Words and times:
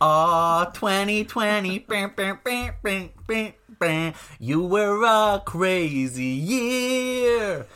Oh, 0.00 0.70
2020. 0.72 1.80
Bam, 1.80 2.12
bam, 2.14 2.38
bam, 2.44 2.74
bam, 2.80 3.10
bam, 3.26 3.52
bam. 3.80 4.14
You 4.38 4.62
were 4.62 5.02
a 5.04 5.42
crazy 5.44 6.22
year. 6.26 7.66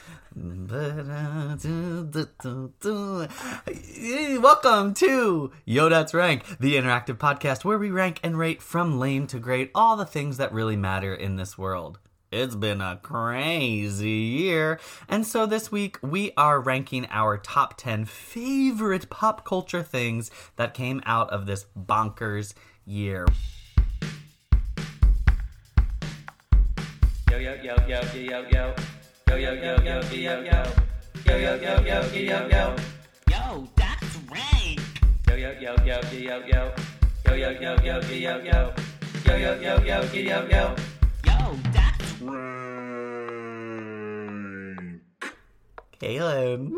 Welcome 4.41 4.95
to 4.95 5.53
Yo 5.65 5.89
That's 5.89 6.15
Rank, 6.15 6.45
the 6.61 6.77
interactive 6.77 7.19
podcast 7.19 7.65
where 7.65 7.79
we 7.79 7.91
rank 7.91 8.21
and 8.23 8.39
rate 8.39 8.63
from 8.63 9.01
lame 9.01 9.27
to 9.27 9.41
great 9.41 9.73
all 9.75 9.97
the 9.97 10.07
things 10.07 10.37
that 10.37 10.53
really 10.53 10.77
matter 10.77 11.13
in 11.13 11.35
this 11.35 11.59
world. 11.59 11.99
It's 12.33 12.55
been 12.55 12.81
a 12.81 12.97
crazy 13.03 14.09
year. 14.09 14.79
And 15.09 15.27
so 15.27 15.47
this 15.47 15.73
week 15.73 15.99
we 16.01 16.31
are 16.37 16.61
ranking 16.61 17.09
our 17.11 17.37
top 17.37 17.77
10 17.77 18.05
favorite 18.05 19.11
pop 19.11 19.45
culture 19.45 19.83
things 19.83 20.31
that 20.55 20.73
came 20.73 21.03
out 21.05 21.29
of 21.31 21.47
this 21.47 21.67
bonkers 21.77 22.55
year. 22.85 23.27
Yo, 27.33 27.39
yo, 27.39 27.55
yo, 27.65 27.75
yo, 27.89 28.01
yo, 28.15 28.47
yo. 28.49 28.75
Yo, 29.27 29.35
yo, 29.35 29.53
yo, 29.53 29.77
yo, 29.83 30.01
yo, 30.13 30.43
yo. 30.45 30.65
Yo, 31.27 31.37
yo, 31.37 31.55
yo, 31.57 31.81
yo, 31.81 32.01
yo, 32.15 32.49
yo. 32.49 32.77
Yo. 33.29 33.69
Yo, 35.27 35.35
yo, 35.35 35.53
yo, 35.59 35.75
yo, 35.85 36.01
yo, 36.13 36.47
yo. 36.47 36.75
Yo, 37.27 37.35
yo, 37.35 37.51
yo, 37.51 37.77
yo, 37.83 38.01
yo, 38.01 38.39
yo. 38.39 38.73
Yo, 39.27 39.37
yo, 39.37 39.55
yo, 39.61 39.85
yo, 39.85 40.03
yo, 40.15 40.49
yo 40.49 40.90
that's 42.21 42.31
Kaylin. 46.01 46.71
Mm. 46.71 46.77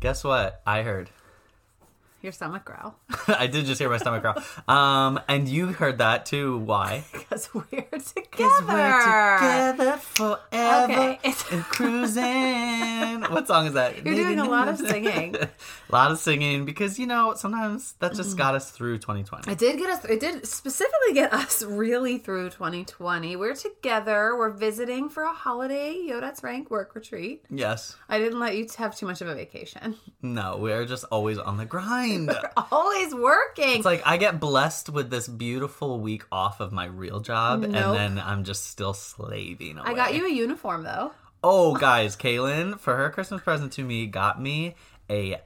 Guess 0.00 0.24
what? 0.24 0.62
I 0.66 0.82
heard. 0.82 1.10
Your 2.20 2.32
stomach 2.32 2.64
growl. 2.64 2.96
I 3.28 3.46
did 3.46 3.64
just 3.66 3.78
hear 3.80 3.88
my 3.88 3.98
stomach 3.98 4.22
growl. 4.22 4.42
Um, 4.66 5.20
and 5.28 5.48
you 5.48 5.68
heard 5.68 5.98
that 5.98 6.26
too. 6.26 6.58
Why? 6.58 7.04
Because 7.12 7.48
we're 7.54 7.62
together. 7.62 8.66
We're 8.66 9.36
together 9.38 9.96
forever 9.98 10.92
Okay, 10.92 11.12
it's- 11.22 11.44
and 11.52 11.62
cruising. 11.64 13.22
what 13.32 13.46
song 13.46 13.66
is 13.66 13.74
that? 13.74 13.96
You're 14.04 14.14
doing 14.16 14.40
a 14.40 14.48
lot 14.48 14.66
of 14.68 14.78
singing. 14.78 15.36
a 15.36 15.48
lot 15.92 16.10
of 16.10 16.18
singing 16.18 16.64
because 16.64 16.98
you 16.98 17.06
know 17.06 17.34
sometimes 17.34 17.92
that 18.00 18.14
just 18.14 18.36
got 18.36 18.54
us 18.56 18.70
through 18.72 18.98
2020. 18.98 19.50
It 19.52 19.58
did 19.58 19.78
get 19.78 19.88
us. 19.90 20.04
It 20.04 20.18
did 20.20 20.46
specifically 20.46 21.14
get 21.14 21.32
us 21.32 21.62
really 21.62 22.18
through 22.18 22.50
2020. 22.50 23.36
We're 23.36 23.54
together. 23.54 24.36
We're 24.36 24.50
visiting 24.50 25.08
for 25.08 25.22
a 25.22 25.32
holiday 25.32 25.96
Yo 26.04 26.20
That's 26.20 26.42
Rank 26.42 26.68
work 26.70 26.94
retreat. 26.96 27.44
Yes. 27.48 27.94
I 28.08 28.18
didn't 28.18 28.40
let 28.40 28.56
you 28.56 28.66
have 28.78 28.96
too 28.96 29.06
much 29.06 29.20
of 29.20 29.28
a 29.28 29.34
vacation. 29.34 29.94
No, 30.20 30.56
we're 30.60 30.84
just 30.84 31.04
always 31.12 31.38
on 31.38 31.56
the 31.58 31.64
grind. 31.64 32.07
Always 32.72 33.14
working. 33.14 33.76
It's 33.76 33.84
like 33.84 34.02
I 34.04 34.16
get 34.16 34.40
blessed 34.40 34.88
with 34.90 35.10
this 35.10 35.28
beautiful 35.28 36.00
week 36.00 36.24
off 36.32 36.60
of 36.60 36.72
my 36.72 36.86
real 36.86 37.20
job, 37.20 37.64
and 37.64 37.74
then 37.74 38.18
I'm 38.18 38.44
just 38.44 38.66
still 38.66 38.94
slaving 38.94 39.78
away. 39.78 39.90
I 39.90 39.94
got 39.94 40.14
you 40.14 40.26
a 40.26 40.30
uniform 40.30 40.82
though. 40.84 41.12
Oh, 41.42 41.74
guys, 41.76 42.16
Kaylin, 42.16 42.80
for 42.80 42.96
her 42.96 43.10
Christmas 43.10 43.42
present 43.42 43.72
to 43.74 43.84
me, 43.84 44.06
got 44.06 44.40
me 44.42 44.74
a. 45.08 45.40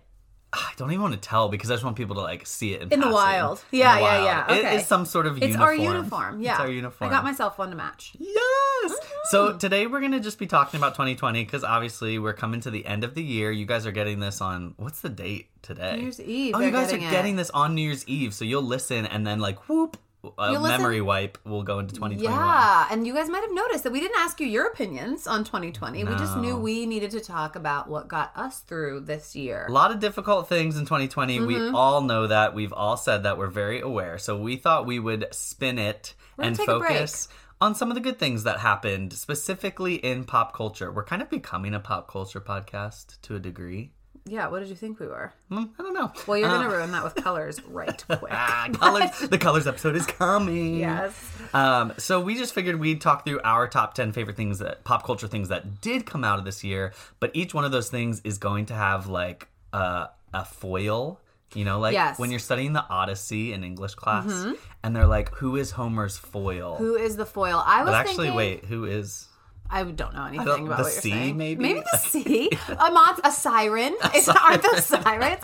Ah, 0.55 0.69
I 0.71 0.75
don't 0.77 0.91
even 0.91 1.01
want 1.01 1.15
to 1.15 1.21
tell 1.21 1.49
because 1.49 1.71
I 1.71 1.75
just 1.75 1.85
want 1.85 1.97
people 1.97 2.15
to 2.17 2.21
like 2.21 2.47
see 2.47 2.75
it 2.75 2.83
in, 2.83 2.93
In 2.93 3.01
the 3.01 3.09
wild. 3.11 3.65
Yeah, 3.71 3.95
the 3.95 4.01
yeah, 4.01 4.07
wild. 4.07 4.25
yeah. 4.25 4.55
It 4.55 4.59
Okay. 4.67 4.77
is 4.77 4.87
some 4.87 5.07
sort 5.07 5.27
of 5.27 5.37
It's 5.39 5.47
uniform. 5.47 5.63
our 5.69 5.75
uniform. 5.75 6.43
Yeah, 6.43 6.53
it's 6.53 6.61
our 6.61 6.71
uniform. 6.71 7.09
I 7.09 7.13
got 7.15 7.25
myself 7.25 7.59
one 7.59 7.71
to 7.71 7.77
match. 7.77 8.13
Yes. 8.19 8.93
Mm-hmm. 8.93 9.09
So 9.31 9.57
today 9.57 9.87
we're 9.87 10.01
gonna 10.03 10.21
just 10.21 10.39
be 10.39 10.47
talking 10.47 10.79
about 10.79 10.95
2020 10.95 11.43
because 11.45 11.65
obviously 11.65 12.19
we're 12.19 12.35
coming 12.35 12.61
to 12.63 12.71
the 12.71 12.85
end 12.85 13.03
of 13.05 13.15
the 13.15 13.23
year. 13.23 13.51
You 13.51 13.65
guys 13.65 13.87
are 13.87 13.93
getting 13.93 14.21
this 14.21 14.41
on 14.43 14.75
what's 14.77 15.01
the 15.01 15.09
date 15.09 15.49
today? 15.63 15.97
New 15.97 16.03
Year's 16.03 16.21
Eve, 16.21 16.55
Oh, 16.55 16.61
you 16.61 16.71
guys 16.71 16.91
getting 16.91 17.07
are 17.07 17.09
it. 17.09 17.13
getting 17.13 17.37
this 17.37 17.49
on 17.51 17.75
New 17.75 17.83
Year's 17.83 18.07
Eve, 18.07 18.35
so 18.35 18.45
you'll 18.45 18.63
listen 18.63 19.07
and 19.07 19.27
then 19.27 19.39
like 19.41 19.69
whoop, 19.71 19.97
a 20.39 20.53
listen- 20.53 20.63
memory 20.63 21.01
wipe 21.01 21.37
will 21.45 21.63
go 21.63 21.79
into 21.79 21.95
2021. 21.95 22.33
Yeah, 22.39 22.87
and 22.91 23.07
you 23.07 23.15
guys 23.15 23.29
might 23.29 23.43
have 23.43 23.53
noticed 23.53 23.85
that 23.85 23.93
we 23.93 24.01
didn't 24.01 24.19
ask 24.21 24.39
you 24.41 24.47
your 24.47 24.67
opinions 24.67 25.27
on 25.27 25.43
2020. 25.45 26.05
We 26.05 26.15
just 26.17 26.37
knew 26.37 26.57
we 26.57 26.87
needed 26.87 27.11
to 27.13 27.21
talk 27.21 27.57
about 27.57 27.89
what 27.89 28.09
got 28.09 28.31
us 28.37 28.61
through 28.61 29.01
this 29.01 29.35
year. 29.35 29.67
A 29.69 29.73
lot 29.73 29.91
of 29.91 29.99
difficult 29.99 30.49
things 30.49 30.77
in 30.79 30.85
2020. 30.85 31.41
We 31.41 31.55
Mm-hmm. 31.55 31.75
all 31.75 32.01
know 32.03 32.27
that. 32.29 32.55
We've 32.55 32.73
all 32.73 32.97
said 32.97 33.25
that. 33.25 33.37
We're 33.39 33.49
very 33.49 33.81
aware. 33.81 34.17
So 34.19 34.37
we 34.39 34.57
thought 34.57 34.87
we 34.87 34.99
would 34.99 35.27
spin 35.33 35.79
it 35.79 36.15
and 36.39 36.55
take 36.57 36.69
a 36.69 36.79
break. 36.79 36.93
focus 36.93 37.29
on 37.61 37.75
some 37.75 37.91
of 37.91 37.95
the 37.95 38.01
good 38.01 38.19
things 38.19 38.45
that 38.45 38.59
happened, 38.61 39.13
specifically 39.13 39.95
in 39.97 40.25
pop 40.25 40.55
culture. 40.55 40.91
We're 40.91 41.05
kind 41.05 41.23
of 41.23 41.31
becoming 41.31 41.75
a 41.75 41.81
pop 41.81 42.09
culture 42.11 42.41
podcast 42.41 43.21
to 43.23 43.37
a 43.37 43.39
degree. 43.41 43.93
Yeah, 44.25 44.47
what 44.49 44.61
did 44.61 44.69
you 44.69 44.77
think 44.77 45.01
we 45.01 45.09
were? 45.09 45.33
Hmm, 45.49 45.65
I 45.79 45.83
don't 45.83 45.95
know. 45.95 46.13
Well, 46.29 46.39
you're 46.39 46.49
Uh, 46.49 46.59
gonna 46.63 46.69
ruin 46.71 46.93
that 46.93 47.03
with 47.03 47.17
colors 47.17 47.61
right 47.69 48.05
quick. 48.07 48.31
Ah, 48.31 48.69
colors. 48.73 49.19
the 49.31 49.39
colors 49.39 49.67
episode 49.67 49.97
is 49.97 50.07
coming. 50.07 50.77
Yes. 50.77 51.13
Um, 51.53 51.93
so 51.99 52.21
we 52.21 52.37
just 52.37 52.55
figured 52.55 52.79
we'd 52.79 53.01
talk 53.01 53.25
through 53.25 53.41
our 53.43 53.67
top 53.67 53.95
10 53.95 54.13
favorite 54.13 54.37
things 54.37 54.61
that 54.61 54.85
pop 54.85 55.05
culture 55.05 55.27
things 55.27 55.49
that 55.49 55.81
did 55.81 56.07
come 56.07 56.23
out 56.23 56.39
of 56.39 56.45
this 56.45 56.63
year, 56.63 56.93
but 57.19 57.31
each 57.35 57.53
one 57.53 57.65
of 57.65 57.73
those 57.73 57.91
things 57.91 58.21
is 58.25 58.39
going 58.39 58.67
to 58.67 58.75
have 58.75 59.09
like 59.09 59.49
a, 59.73 60.09
a 60.33 60.45
foil. 60.45 61.19
You 61.55 61.67
know, 61.67 61.81
like 61.81 61.93
Yes. 61.93 62.19
when 62.19 62.31
you're 62.31 62.39
studying 62.41 62.73
the 62.73 62.83
Odyssey 62.89 63.53
in 63.53 63.63
English 63.63 63.95
class, 63.97 64.47
and 64.83 64.97
they're 64.97 65.07
like, 65.07 65.29
"Who 65.35 65.57
is 65.57 65.73
Homer's 65.73 66.17
foil?" 66.17 66.77
Who 66.77 66.95
is 66.97 67.17
the 67.17 67.27
foil? 67.27 67.63
I 67.67 67.83
was 67.83 67.91
but 67.91 67.95
actually, 67.95 68.29
thinking, 68.29 68.35
wait, 68.37 68.65
who 68.65 68.87
is? 68.87 69.27
I 69.73 69.83
don't 69.85 70.15
know 70.15 70.27
anything 70.27 70.45
don't- 70.47 70.67
about 70.67 70.77
the 70.79 70.83
what 70.85 70.93
you're 70.93 71.01
sea, 71.03 71.11
saying. 71.11 71.37
maybe? 71.37 71.63
Maybe 71.63 71.81
the 71.81 71.99
sea. 72.09 72.51
a, 72.69 72.91
mon- 72.93 73.21
a 73.25 73.33
siren. 73.33 73.97
It's, 74.15 74.29
aren't 74.29 74.63
those 74.63 74.85
sirens? 74.85 75.41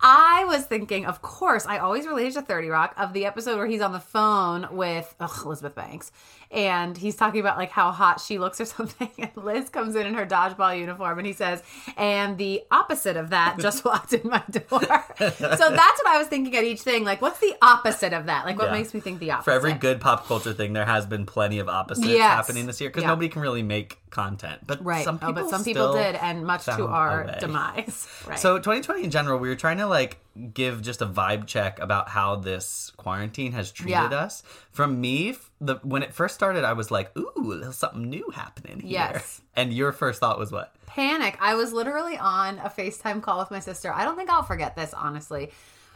I 0.00 0.44
was 0.46 0.64
thinking, 0.66 1.06
of 1.06 1.22
course, 1.22 1.66
I 1.66 1.78
always 1.78 2.06
related 2.06 2.34
to 2.34 2.42
30 2.42 2.68
Rock 2.68 2.94
of 2.98 3.12
the 3.12 3.24
episode 3.26 3.56
where 3.56 3.66
he's 3.66 3.80
on 3.80 3.92
the 3.92 4.00
phone 4.00 4.68
with 4.72 5.14
ugh, 5.20 5.30
Elizabeth 5.44 5.74
Banks. 5.74 6.12
And 6.50 6.96
he's 6.96 7.14
talking 7.14 7.40
about 7.40 7.58
like 7.58 7.70
how 7.70 7.90
hot 7.90 8.20
she 8.20 8.38
looks 8.38 8.60
or 8.60 8.64
something. 8.76 9.10
And 9.18 9.30
Liz 9.36 9.68
comes 9.68 9.94
in 9.94 10.06
in 10.06 10.14
her 10.14 10.24
dodgeball 10.26 10.78
uniform 10.78 11.18
and 11.18 11.26
he 11.26 11.32
says, 11.34 11.62
and 11.96 12.38
the 12.38 12.62
opposite 12.70 13.16
of 13.18 13.30
that 13.30 13.58
just 13.60 13.84
walked 13.84 14.12
in 14.14 14.28
my 14.28 14.42
door. 14.48 14.80
so 15.18 15.28
that's 15.38 15.50
what 15.50 16.06
I 16.06 16.16
was 16.18 16.26
thinking 16.28 16.56
at 16.56 16.64
each 16.64 16.80
thing. 16.80 17.04
Like, 17.04 17.20
what's 17.20 17.38
the 17.40 17.54
opposite 17.60 18.12
of 18.14 18.26
that? 18.26 18.46
Like, 18.46 18.58
what 18.58 18.68
Yeah. 18.68 18.72
makes 18.78 18.94
me 18.94 19.00
think 19.00 19.18
the 19.20 19.30
opposite? 19.32 19.44
For 19.44 19.50
every 19.52 19.74
good 19.74 20.00
pop 20.00 20.26
culture 20.26 20.54
thing, 20.54 20.72
there 20.72 20.86
has 20.86 21.04
been 21.04 21.26
plenty 21.26 21.58
of 21.58 21.68
opposites 21.68 22.06
Yes. 22.08 22.30
happening 22.30 22.66
this 22.66 22.80
year 22.80 22.88
because 22.90 23.02
Yeah. 23.02 23.08
nobody 23.10 23.28
can 23.28 23.42
really 23.42 23.62
make 23.62 23.98
content. 24.10 24.60
But 24.66 24.82
Right. 24.84 25.04
some 25.04 25.18
people, 25.18 25.30
oh, 25.30 25.42
but 25.42 25.50
some 25.50 25.64
people 25.64 25.92
did, 25.92 26.14
and 26.14 26.46
much 26.46 26.64
to 26.64 26.86
our 26.86 27.24
demise. 27.40 28.06
Right. 28.26 28.38
So 28.38 28.58
2020 28.58 29.04
in 29.04 29.10
general, 29.10 29.38
we 29.38 29.48
were 29.48 29.54
trying 29.56 29.78
to 29.78 29.86
like 29.86 30.18
give 30.54 30.82
just 30.82 31.02
a 31.02 31.06
vibe 31.06 31.46
check 31.46 31.78
about 31.80 32.08
how 32.08 32.36
this 32.36 32.92
quarantine 32.96 33.52
has 33.52 33.70
treated 33.72 33.90
Yeah. 33.92 34.04
us. 34.10 34.42
From 34.70 35.00
me, 35.00 35.36
the 35.60 35.76
when 35.82 36.02
it 36.02 36.14
first 36.14 36.34
started, 36.34 36.64
I 36.64 36.72
was 36.74 36.90
like, 36.90 37.16
"Ooh, 37.16 37.58
there's 37.60 37.76
something 37.76 38.08
new 38.08 38.30
happening 38.34 38.80
here." 38.80 38.90
Yes. 38.92 39.40
And 39.56 39.72
your 39.72 39.92
first 39.92 40.20
thought 40.20 40.38
was 40.38 40.52
what? 40.52 40.74
panic. 40.86 41.36
I 41.40 41.54
was 41.54 41.72
literally 41.72 42.16
on 42.18 42.58
a 42.58 42.68
FaceTime 42.70 43.22
call 43.22 43.38
with 43.38 43.50
my 43.52 43.60
sister. 43.60 43.92
I 43.92 44.04
don't 44.04 44.16
think 44.16 44.30
I'll 44.30 44.42
forget 44.42 44.74
this, 44.74 44.92
honestly. 44.94 45.52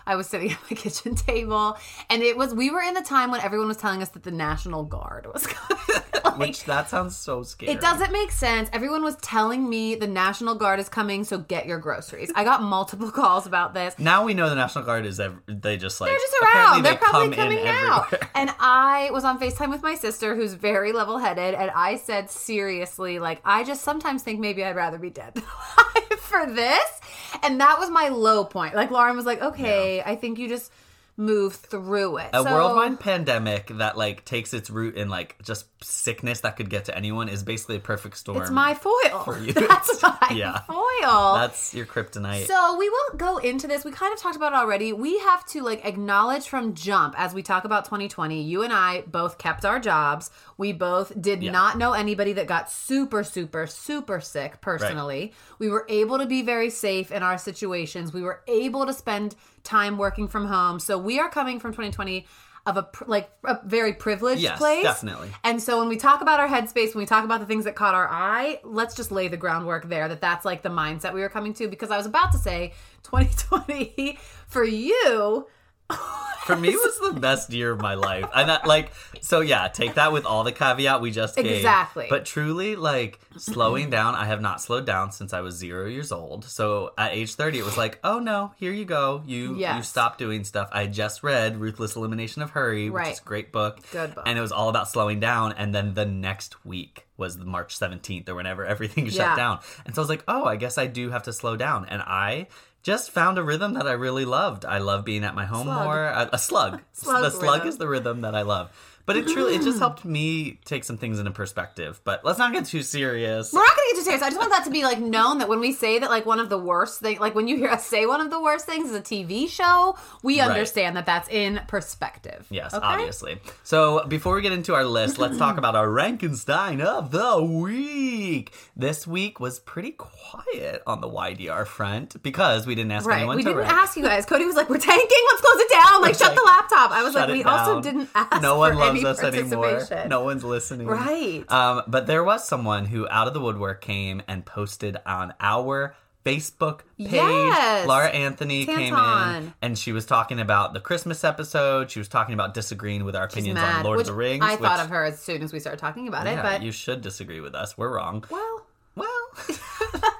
I 0.07 0.17
was 0.17 0.27
sitting 0.29 0.51
at 0.53 0.59
my 0.71 0.77
kitchen 0.77 1.15
table, 1.15 1.77
and 2.11 2.23
it 2.23 2.37
was 2.37 2.55
we 2.55 2.71
were 2.71 2.81
in 2.83 2.95
the 2.95 3.03
time 3.03 3.31
when 3.31 3.41
everyone 3.41 3.69
was 3.69 3.77
telling 3.77 4.03
us 4.03 4.09
that 4.11 4.23
the 4.23 4.31
National 4.31 4.85
Guard 4.85 5.27
was 5.33 5.47
coming. 5.49 6.03
Like, 6.25 6.39
Which 6.39 6.65
that 6.65 6.89
sounds 6.89 7.17
so 7.17 7.43
scary. 7.43 7.73
it 7.73 7.81
doesn't 7.81 8.11
make 8.13 8.31
sense. 8.31 8.71
Everyone 8.73 9.03
was 9.03 9.17
telling 9.17 9.69
me 9.69 9.97
the 9.97 10.07
National 10.07 10.55
Guard 10.55 10.79
is 10.81 10.89
coming, 10.89 11.25
so 11.25 11.39
get 11.39 11.67
your 11.67 11.79
groceries. 11.79 12.31
I 12.35 12.45
got 12.45 12.63
multiple 12.63 13.11
calls 13.21 13.47
about 13.47 13.75
this. 13.75 13.99
Now 13.99 14.25
we 14.25 14.33
know 14.33 14.49
the 14.49 14.55
National 14.55 14.85
Guard 14.85 15.05
is 15.05 15.21
ev- 15.21 15.41
they 15.47 15.77
just 15.77 16.01
like 16.01 16.11
They're 16.11 16.19
just 16.19 16.35
around. 16.43 16.83
They're 16.85 16.93
they 16.93 16.99
probably 16.99 17.37
coming 17.37 17.65
now. 17.65 18.05
everywhere. 18.05 18.31
And 18.35 18.51
I 18.61 19.11
was 19.13 19.25
on 19.25 19.39
FaceTime 19.41 19.69
with 19.71 19.83
my 19.83 19.95
sister, 19.95 20.35
who's 20.35 20.55
very 20.55 20.93
level 20.93 21.19
headed, 21.19 21.55
and 21.55 21.71
I 21.73 21.97
said 21.97 22.31
seriously, 22.31 23.19
like, 23.19 23.41
I 23.45 23.65
just 23.65 23.83
sometimes 23.83 24.23
think 24.23 24.41
maybe 24.41 24.65
I'd 24.65 24.77
rather 24.77 24.99
be 24.99 25.11
dead 25.11 25.35
than 25.35 25.45
alive 25.45 26.21
for 26.21 26.47
this. 26.47 27.01
And 27.43 27.61
that 27.61 27.79
was 27.79 27.91
my 27.91 28.09
low 28.09 28.45
point. 28.45 28.75
Like, 28.75 28.91
Lauren 28.91 29.17
was 29.17 29.27
like, 29.27 29.43
okay, 29.43 29.92
I 30.01 30.17
think 30.17 30.39
you 30.39 30.49
just 30.49 30.71
move 31.19 31.55
through 31.55 32.17
it. 32.17 32.31
A 32.33 32.43
So- 32.43 32.45
worldwide 32.51 32.99
pandemic 32.99 33.67
that 33.77 33.99
like 33.99 34.25
takes 34.25 34.55
its 34.55 34.71
root 34.71 34.97
in 34.97 35.11
like 35.11 35.37
just 35.43 35.67
sickness 35.85 36.41
that 36.41 36.57
could 36.57 36.71
get 36.71 36.87
to 36.87 36.97
anyone 36.97 37.29
is 37.29 37.43
basically 37.43 37.77
a 37.77 37.81
perfect 37.81 38.17
storm. 38.17 38.41
It's 38.41 38.51
my 38.51 38.73
foil. 38.73 39.23
for 39.23 39.39
you. 39.39 39.53
That's 39.53 40.03
my 40.03 40.17
Yeah. 40.35 40.61
foil. 40.61 41.35
That's 41.35 41.75
your 41.75 41.85
kryptonite. 41.85 42.47
So 42.47 42.79
we 42.79 42.89
will 42.89 43.19
go 43.19 43.37
into 43.37 43.67
this. 43.69 43.85
We 43.85 43.93
kind 43.93 44.15
of 44.15 44.21
talked 44.21 44.37
about 44.37 44.55
it 44.55 44.57
already. 44.57 44.95
We 44.95 45.19
have 45.19 45.45
to 45.49 45.61
like 45.63 45.85
acknowledge 45.85 46.49
from 46.49 46.73
jump 46.75 47.15
as 47.19 47.35
we 47.35 47.43
talk 47.43 47.67
about 47.67 47.85
2020. 47.85 48.41
You 48.43 48.63
and 48.63 48.73
I 48.73 49.03
both 49.03 49.37
kept 49.37 49.67
our 49.67 49.79
jobs. 49.79 50.31
We 50.57 50.73
both 50.73 51.13
did 51.21 51.43
Yeah. 51.43 51.51
not 51.53 51.77
know 51.77 51.93
anybody 51.93 52.33
that 52.35 52.47
got 52.47 52.71
super, 52.71 53.23
super, 53.23 53.67
super 53.67 54.19
sick 54.23 54.63
personally. 54.63 55.35
We 55.59 55.69
were 55.69 55.85
able 55.91 56.17
to 56.19 56.27
be 56.27 56.41
very 56.41 56.71
safe 56.71 57.13
in 57.13 57.23
our 57.23 57.37
situations. 57.37 58.15
We 58.15 58.23
were 58.23 58.41
able 58.49 58.87
to 58.87 58.95
spend 58.95 59.37
time 59.65 59.99
working 59.99 60.29
from 60.29 60.47
home. 60.47 60.79
So 60.81 60.99
we 60.99 61.19
are 61.19 61.29
coming 61.29 61.61
from 61.61 61.73
2020 61.73 62.27
of 62.65 62.77
a 62.77 62.89
like 63.07 63.29
a 63.45 63.59
very 63.65 63.93
privileged 63.93 64.41
Yes, 64.41 64.57
place. 64.59 64.85
definitely. 64.85 65.31
And 65.43 65.61
so 65.61 65.81
when 65.81 65.89
we 65.89 65.97
talk 65.97 66.21
about 66.21 66.39
our 66.39 66.49
headspace, 66.49 66.95
when 66.95 67.03
we 67.03 67.07
talk 67.07 67.25
about 67.25 67.41
the 67.41 67.47
things 67.47 67.65
that 67.65 67.75
caught 67.75 67.95
our 67.95 68.09
eye, 68.09 68.61
let's 68.63 68.95
just 68.95 69.11
lay 69.11 69.27
the 69.27 69.37
groundwork 69.37 69.89
there 69.89 70.09
that 70.09 70.21
that's 70.21 70.45
like 70.45 70.63
the 70.63 70.69
mindset 70.69 71.13
we 71.13 71.21
were 71.23 71.29
coming 71.29 71.55
to 71.55 71.67
because 71.67 71.91
I 71.91 71.97
was 71.97 72.07
about 72.07 72.31
to 72.33 72.39
say 72.39 72.73
2020 73.03 74.19
for 74.47 74.65
you 74.65 75.47
For 76.43 76.57
me, 76.57 76.71
it 76.71 76.75
was 76.75 77.13
the 77.15 77.21
best 77.21 77.53
year 77.53 77.71
of 77.71 77.81
my 77.81 77.95
life. 77.95 78.29
And 78.35 78.49
that, 78.49 78.67
like, 78.67 78.91
so 79.21 79.43
yeah, 79.43 79.69
take 79.69 79.95
that 79.95 80.13
with 80.13 80.27
all 80.27 80.43
the 80.43 80.51
caveat 80.51 81.01
we 81.01 81.13
just 81.13 81.37
gave. 81.37 81.47
Exactly. 81.47 82.09
But 82.11 82.25
truly, 82.25 82.75
like, 82.75 83.21
slowing 83.37 83.91
down, 83.91 84.17
I 84.17 84.25
have 84.25 84.41
not 84.41 84.61
slowed 84.61 84.85
down 84.85 85.13
since 85.13 85.33
I 85.33 85.41
was 85.41 85.55
zero 85.55 85.87
years 85.87 86.11
old. 86.11 86.45
So 86.45 86.95
at 86.99 87.13
age 87.13 87.35
30, 87.37 87.61
it 87.61 87.65
was 87.65 87.77
like, 87.77 88.01
oh 88.03 88.19
no, 88.19 88.55
here 88.57 88.73
you 88.73 88.85
go. 88.85 89.23
You 89.25 89.51
you 89.53 89.57
Yes. 89.59 89.89
stop 89.89 90.19
doing 90.19 90.43
stuff. 90.43 90.69
I 90.73 90.89
just 90.89 91.23
read 91.23 91.59
Ruthless 91.61 91.95
Elimination 91.95 92.43
of 92.43 92.51
Hurry, 92.51 92.91
which 92.91 92.99
Right. 92.99 93.13
is 93.13 93.21
a 93.21 93.25
great 93.25 93.53
book. 93.53 93.79
Good 93.93 94.17
book. 94.17 94.25
And 94.27 94.37
it 94.37 94.43
was 94.43 94.51
all 94.51 94.69
about 94.69 94.89
slowing 94.89 95.21
down. 95.21 95.53
And 95.53 95.73
then 95.73 95.95
the 95.95 96.07
next 96.07 96.65
week 96.65 97.07
was 97.17 97.39
the 97.39 97.45
March 97.45 97.79
17th 97.79 98.29
or 98.29 98.35
whenever 98.35 98.67
everything 98.75 99.05
shut 99.07 99.15
Yeah. 99.15 99.37
down. 99.37 99.61
And 99.87 99.95
so 99.95 100.01
I 100.01 100.03
was 100.03 100.09
like, 100.11 100.25
oh, 100.27 100.45
I 100.45 100.57
guess 100.57 100.77
I 100.77 100.89
do 100.89 101.11
have 101.11 101.23
to 101.23 101.33
slow 101.33 101.55
down. 101.57 101.85
And 101.89 102.03
I 102.03 102.49
just 102.83 103.11
found 103.11 103.39
a 103.39 103.43
rhythm 103.43 103.75
that 103.75 103.87
I 103.87 103.93
really 103.93 104.25
loved. 104.25 104.65
I 104.65 104.79
love 104.79 105.05
being 105.05 105.25
at 105.25 105.35
my 105.35 105.45
home 105.45 105.67
Slug. 105.67 105.85
more. 105.85 106.05
A, 106.05 106.31
a 106.33 106.39
slug. 106.39 106.81
Slug 106.93 107.23
the 107.23 107.31
slug 107.31 107.55
rhythm. 107.61 107.69
is 107.69 107.79
the 107.79 107.89
rhythm 107.89 108.21
that 108.23 108.35
I 108.35 108.43
love. 108.43 108.71
But 109.05 109.17
it 109.17 109.27
truly, 109.27 109.55
it 109.55 109.59
just 109.63 109.71
mm-hmm. 109.71 109.79
helped 109.81 110.05
me 110.05 110.61
take 110.65 110.85
some 110.85 110.97
things 110.97 111.19
into 111.19 111.31
perspective. 111.33 112.01
But 112.05 112.25
let's 112.25 112.39
not 112.39 112.53
get 112.53 112.67
too 112.67 112.83
serious. 112.83 113.53
We're 113.53 113.61
not 113.61 113.69
gonna 113.71 113.81
get 113.91 113.97
too 113.97 114.03
serious. 114.05 114.23
I 114.23 114.29
just 114.29 114.39
want 114.39 114.51
that 114.53 114.65
to 114.65 114.71
be 114.71 114.85
like 114.85 115.01
known 115.01 115.39
that 115.39 115.49
when 115.49 115.61
we 115.61 115.73
say 115.73 115.99
that 115.99 116.09
like 116.11 116.25
one 116.25 116.39
of 116.39 116.49
the 116.49 116.59
worst 116.59 117.01
thing, 117.01 117.19
like 117.19 117.35
when 117.35 117.49
you 117.49 117.57
hear 117.57 117.69
us 117.71 117.85
say 117.87 118.07
one 118.07 118.21
of 118.21 118.31
the 118.31 118.41
worst 118.41 118.65
things 118.67 118.91
is 118.91 118.97
a 118.97 119.01
TV 119.01 119.49
show, 119.49 119.97
we 120.23 120.41
Right. 120.41 120.49
understand 120.51 120.97
that 120.97 121.07
that's 121.07 121.29
in 121.29 121.61
perspective. 121.67 122.47
Yes, 122.51 122.73
Okay? 122.75 122.85
obviously. 122.87 123.39
So 123.65 124.05
before 124.07 124.35
we 124.37 124.43
get 124.43 124.53
into 124.53 124.75
our 124.75 124.85
list, 124.85 125.19
let's 125.19 125.37
talk 125.37 125.59
about 125.59 125.75
our 125.75 125.89
Rankenstein 125.89 126.81
of 126.81 127.11
the 127.11 127.43
week. 127.43 128.53
This 128.77 129.07
week 129.07 129.41
was 129.41 129.59
pretty 129.59 129.91
quiet 129.93 130.83
on 130.87 131.01
the 131.01 131.09
YDR 131.09 131.67
front 131.67 132.23
because 132.23 132.67
we 132.67 132.75
didn't 132.75 132.93
ask 132.93 133.07
Right. 133.07 133.19
anyone 133.19 133.37
We 133.37 133.43
didn't 133.43 133.59
rank. 133.59 133.73
ask 133.73 133.97
you 133.97 134.03
guys. 134.03 134.25
Cody 134.27 134.45
was 134.45 134.57
like, 134.57 134.69
"We're 134.71 134.79
tanking. 134.79 135.19
Let's 135.31 135.41
close 135.41 135.61
it 135.61 135.71
down. 135.71 136.01
Like, 136.03 136.13
We're 136.13 136.19
shut 136.27 136.35
the 136.35 136.43
laptop." 136.43 136.91
I 136.93 137.03
was 137.03 137.13
Shut 137.13 137.29
like, 137.29 137.39
"We 137.39 137.45
also 137.45 137.81
didn't 137.81 138.09
ask 138.15 138.43
No 138.43 138.59
one 138.59 138.77
loves 139.01 139.21
us 139.23 139.35
anymore. 139.35 140.07
No 140.09 140.25
one's 140.25 140.45
listening. 140.45 140.87
Right. 140.87 141.45
Um, 141.51 141.83
but 141.87 142.07
there 142.07 142.23
was 142.25 142.47
someone 142.47 142.87
who, 142.87 143.09
out 143.09 143.29
of 143.29 143.35
the 143.35 143.41
woodwork, 143.41 143.81
came 143.81 144.23
and 144.29 144.45
posted 144.45 144.97
on 145.07 145.35
our 145.41 145.95
Facebook 146.25 146.83
page. 146.99 147.11
Yes. 147.13 147.87
Laura 147.87 148.09
Anthony 148.09 148.65
came 148.65 148.95
in 148.95 149.55
and 149.61 149.77
she 149.77 149.91
was 149.91 150.07
talking 150.07 150.39
about 150.39 150.73
the 150.73 150.79
Christmas 150.81 151.25
episode. 151.25 151.91
She 151.91 151.99
was 151.99 152.07
talking 152.09 152.35
about 152.35 152.55
disagreeing 152.55 153.05
with 153.05 153.17
our 153.17 153.29
She's 153.29 153.39
opinions 153.39 153.57
mad, 153.57 153.79
on 153.79 153.85
Lord 153.85 154.01
of 154.01 154.07
the 154.07 154.13
Rings. 154.13 154.45
I 154.45 154.55
thought 154.57 154.79
which- 154.79 154.85
of 154.85 154.91
her 154.91 155.05
as 155.05 155.19
soon 155.21 155.43
as 155.43 155.53
we 155.53 155.59
started 155.59 155.79
talking 155.81 156.07
about 156.07 156.27
it, 156.29 156.41
but 156.41 156.63
you 156.63 156.71
should 156.71 157.01
disagree 157.01 157.41
with 157.41 157.55
us. 157.57 157.77
We're 157.77 157.93
wrong. 157.97 158.25
well, 158.31 158.67
Well. 158.95 159.09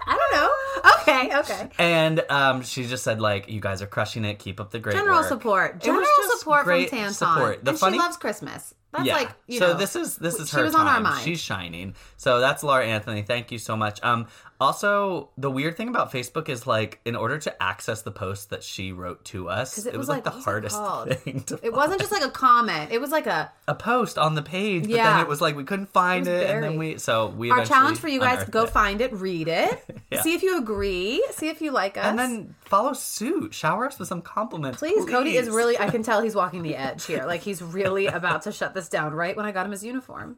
I 0.07 0.19
don't 0.19 0.33
know. 0.41 0.91
Okay, 1.03 1.39
okay. 1.39 1.69
and 1.79 2.25
um, 2.31 2.63
she 2.63 2.87
just 2.87 3.05
said 3.05 3.21
like, 3.21 3.49
"You 3.49 3.61
guys 3.61 3.83
are 3.83 3.87
crushing 3.87 4.25
it. 4.25 4.39
Keep 4.39 4.61
up 4.61 4.71
the 4.71 4.79
great 4.79 4.97
General 4.97 5.19
work." 5.21 5.29
support. 5.29 5.81
General 5.81 6.07
support 6.39 6.65
great 6.65 6.89
from 6.89 6.99
Tanton. 6.99 7.15
support. 7.15 7.65
The 7.65 7.71
and 7.71 7.79
funny- 7.79 7.97
she 7.97 8.01
loves 8.03 8.17
Christmas. 8.17 8.75
That's 8.93 9.05
yeah. 9.07 9.15
like 9.15 9.31
you 9.47 9.59
so 9.59 9.69
know. 9.73 9.79
this 9.79 9.97
is 9.97 10.17
this 10.17 10.37
is 10.39 10.51
she 10.51 10.57
her 10.57 10.65
was 10.65 10.75
time. 10.75 10.87
on 10.87 10.95
our 10.95 11.01
mind. 11.01 11.25
She's 11.25 11.41
shining. 11.41 11.95
So 12.19 12.41
that's 12.41 12.63
Laura 12.63 12.85
Anthony. 12.87 13.23
Thank 13.23 13.51
you 13.51 13.59
so 13.59 13.77
much. 13.77 13.99
Um 14.03 14.27
also 14.61 15.29
the 15.37 15.51
weird 15.51 15.77
thing 15.77 15.89
about 15.89 16.13
Facebook 16.13 16.49
is 16.49 16.67
like 16.67 17.01
in 17.05 17.17
order 17.17 17.37
to 17.39 17.63
access 17.63 18.03
the 18.03 18.11
post 18.13 18.51
that 18.51 18.63
she 18.63 18.93
wrote 18.93 19.25
to 19.27 19.49
us, 19.49 19.77
it, 19.79 19.87
it 19.87 19.93
was 19.93 20.01
was 20.03 20.09
like, 20.09 20.25
like- 20.25 20.35
the 20.35 20.39
it 20.41 20.45
hardest 20.45 20.77
called? 20.77 21.17
thing 21.17 21.41
to 21.45 21.59
It 21.63 21.73
wasn't 21.73 22.01
just 22.01 22.13
like 22.13 22.23
a 22.25 22.31
comment. 22.31 22.93
It 22.93 23.01
was 23.01 23.11
like 23.11 23.27
a 23.27 23.51
a 23.67 23.75
post 23.75 24.19
on 24.19 24.35
the 24.35 24.43
page, 24.43 24.83
but 24.83 24.89
then 24.91 24.97
Yeah. 24.97 25.21
it 25.23 25.29
was 25.29 25.41
like 25.41 25.57
we 25.57 25.65
couldn't 25.65 25.91
find 25.93 26.27
It 26.29 26.43
it, 26.43 26.51
and 26.51 26.63
then 26.63 26.79
we 26.79 26.99
so 26.99 27.29
we 27.29 27.51
our 27.51 27.65
challenge 27.65 27.99
for 27.99 28.09
you 28.09 28.21
guys. 28.21 28.45
Go 28.49 28.65
it. 28.65 28.71
find 28.71 29.01
it, 29.01 29.13
read 29.13 29.49
it, 29.49 29.85
Yeah. 30.11 30.21
see 30.23 30.35
if 30.35 30.43
you 30.43 30.59
agree, 30.59 31.25
see 31.33 31.49
if 31.49 31.61
you 31.63 31.71
like 31.71 31.97
us, 31.97 32.05
and 32.05 32.19
then 32.19 32.55
follow 32.67 32.93
suit. 32.93 33.55
Shower 33.55 33.87
us 33.87 33.99
with 33.99 34.09
some 34.09 34.23
compliments, 34.23 34.79
Please, 34.79 35.05
Cody 35.09 35.37
is 35.37 35.49
really, 35.49 35.79
I 35.79 35.89
can 35.91 36.03
tell 36.03 36.21
he's 36.23 36.35
walking 36.35 36.63
the 36.63 36.77
edge 36.77 37.05
here. 37.07 37.25
Like 37.27 37.41
he's 37.41 37.63
really 37.63 38.07
about 38.07 38.43
to 38.43 38.53
shut 38.53 38.75
this 38.75 38.82
down 38.89 39.15
right 39.15 39.37
when 39.37 39.47
I 39.47 39.53
got 39.53 39.67
him 39.67 39.73
his 39.73 39.85
uniform. 39.85 40.37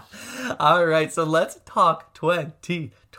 All 0.58 0.86
right, 0.86 1.12
so 1.12 1.24
let's 1.24 1.60
talk 1.64 2.14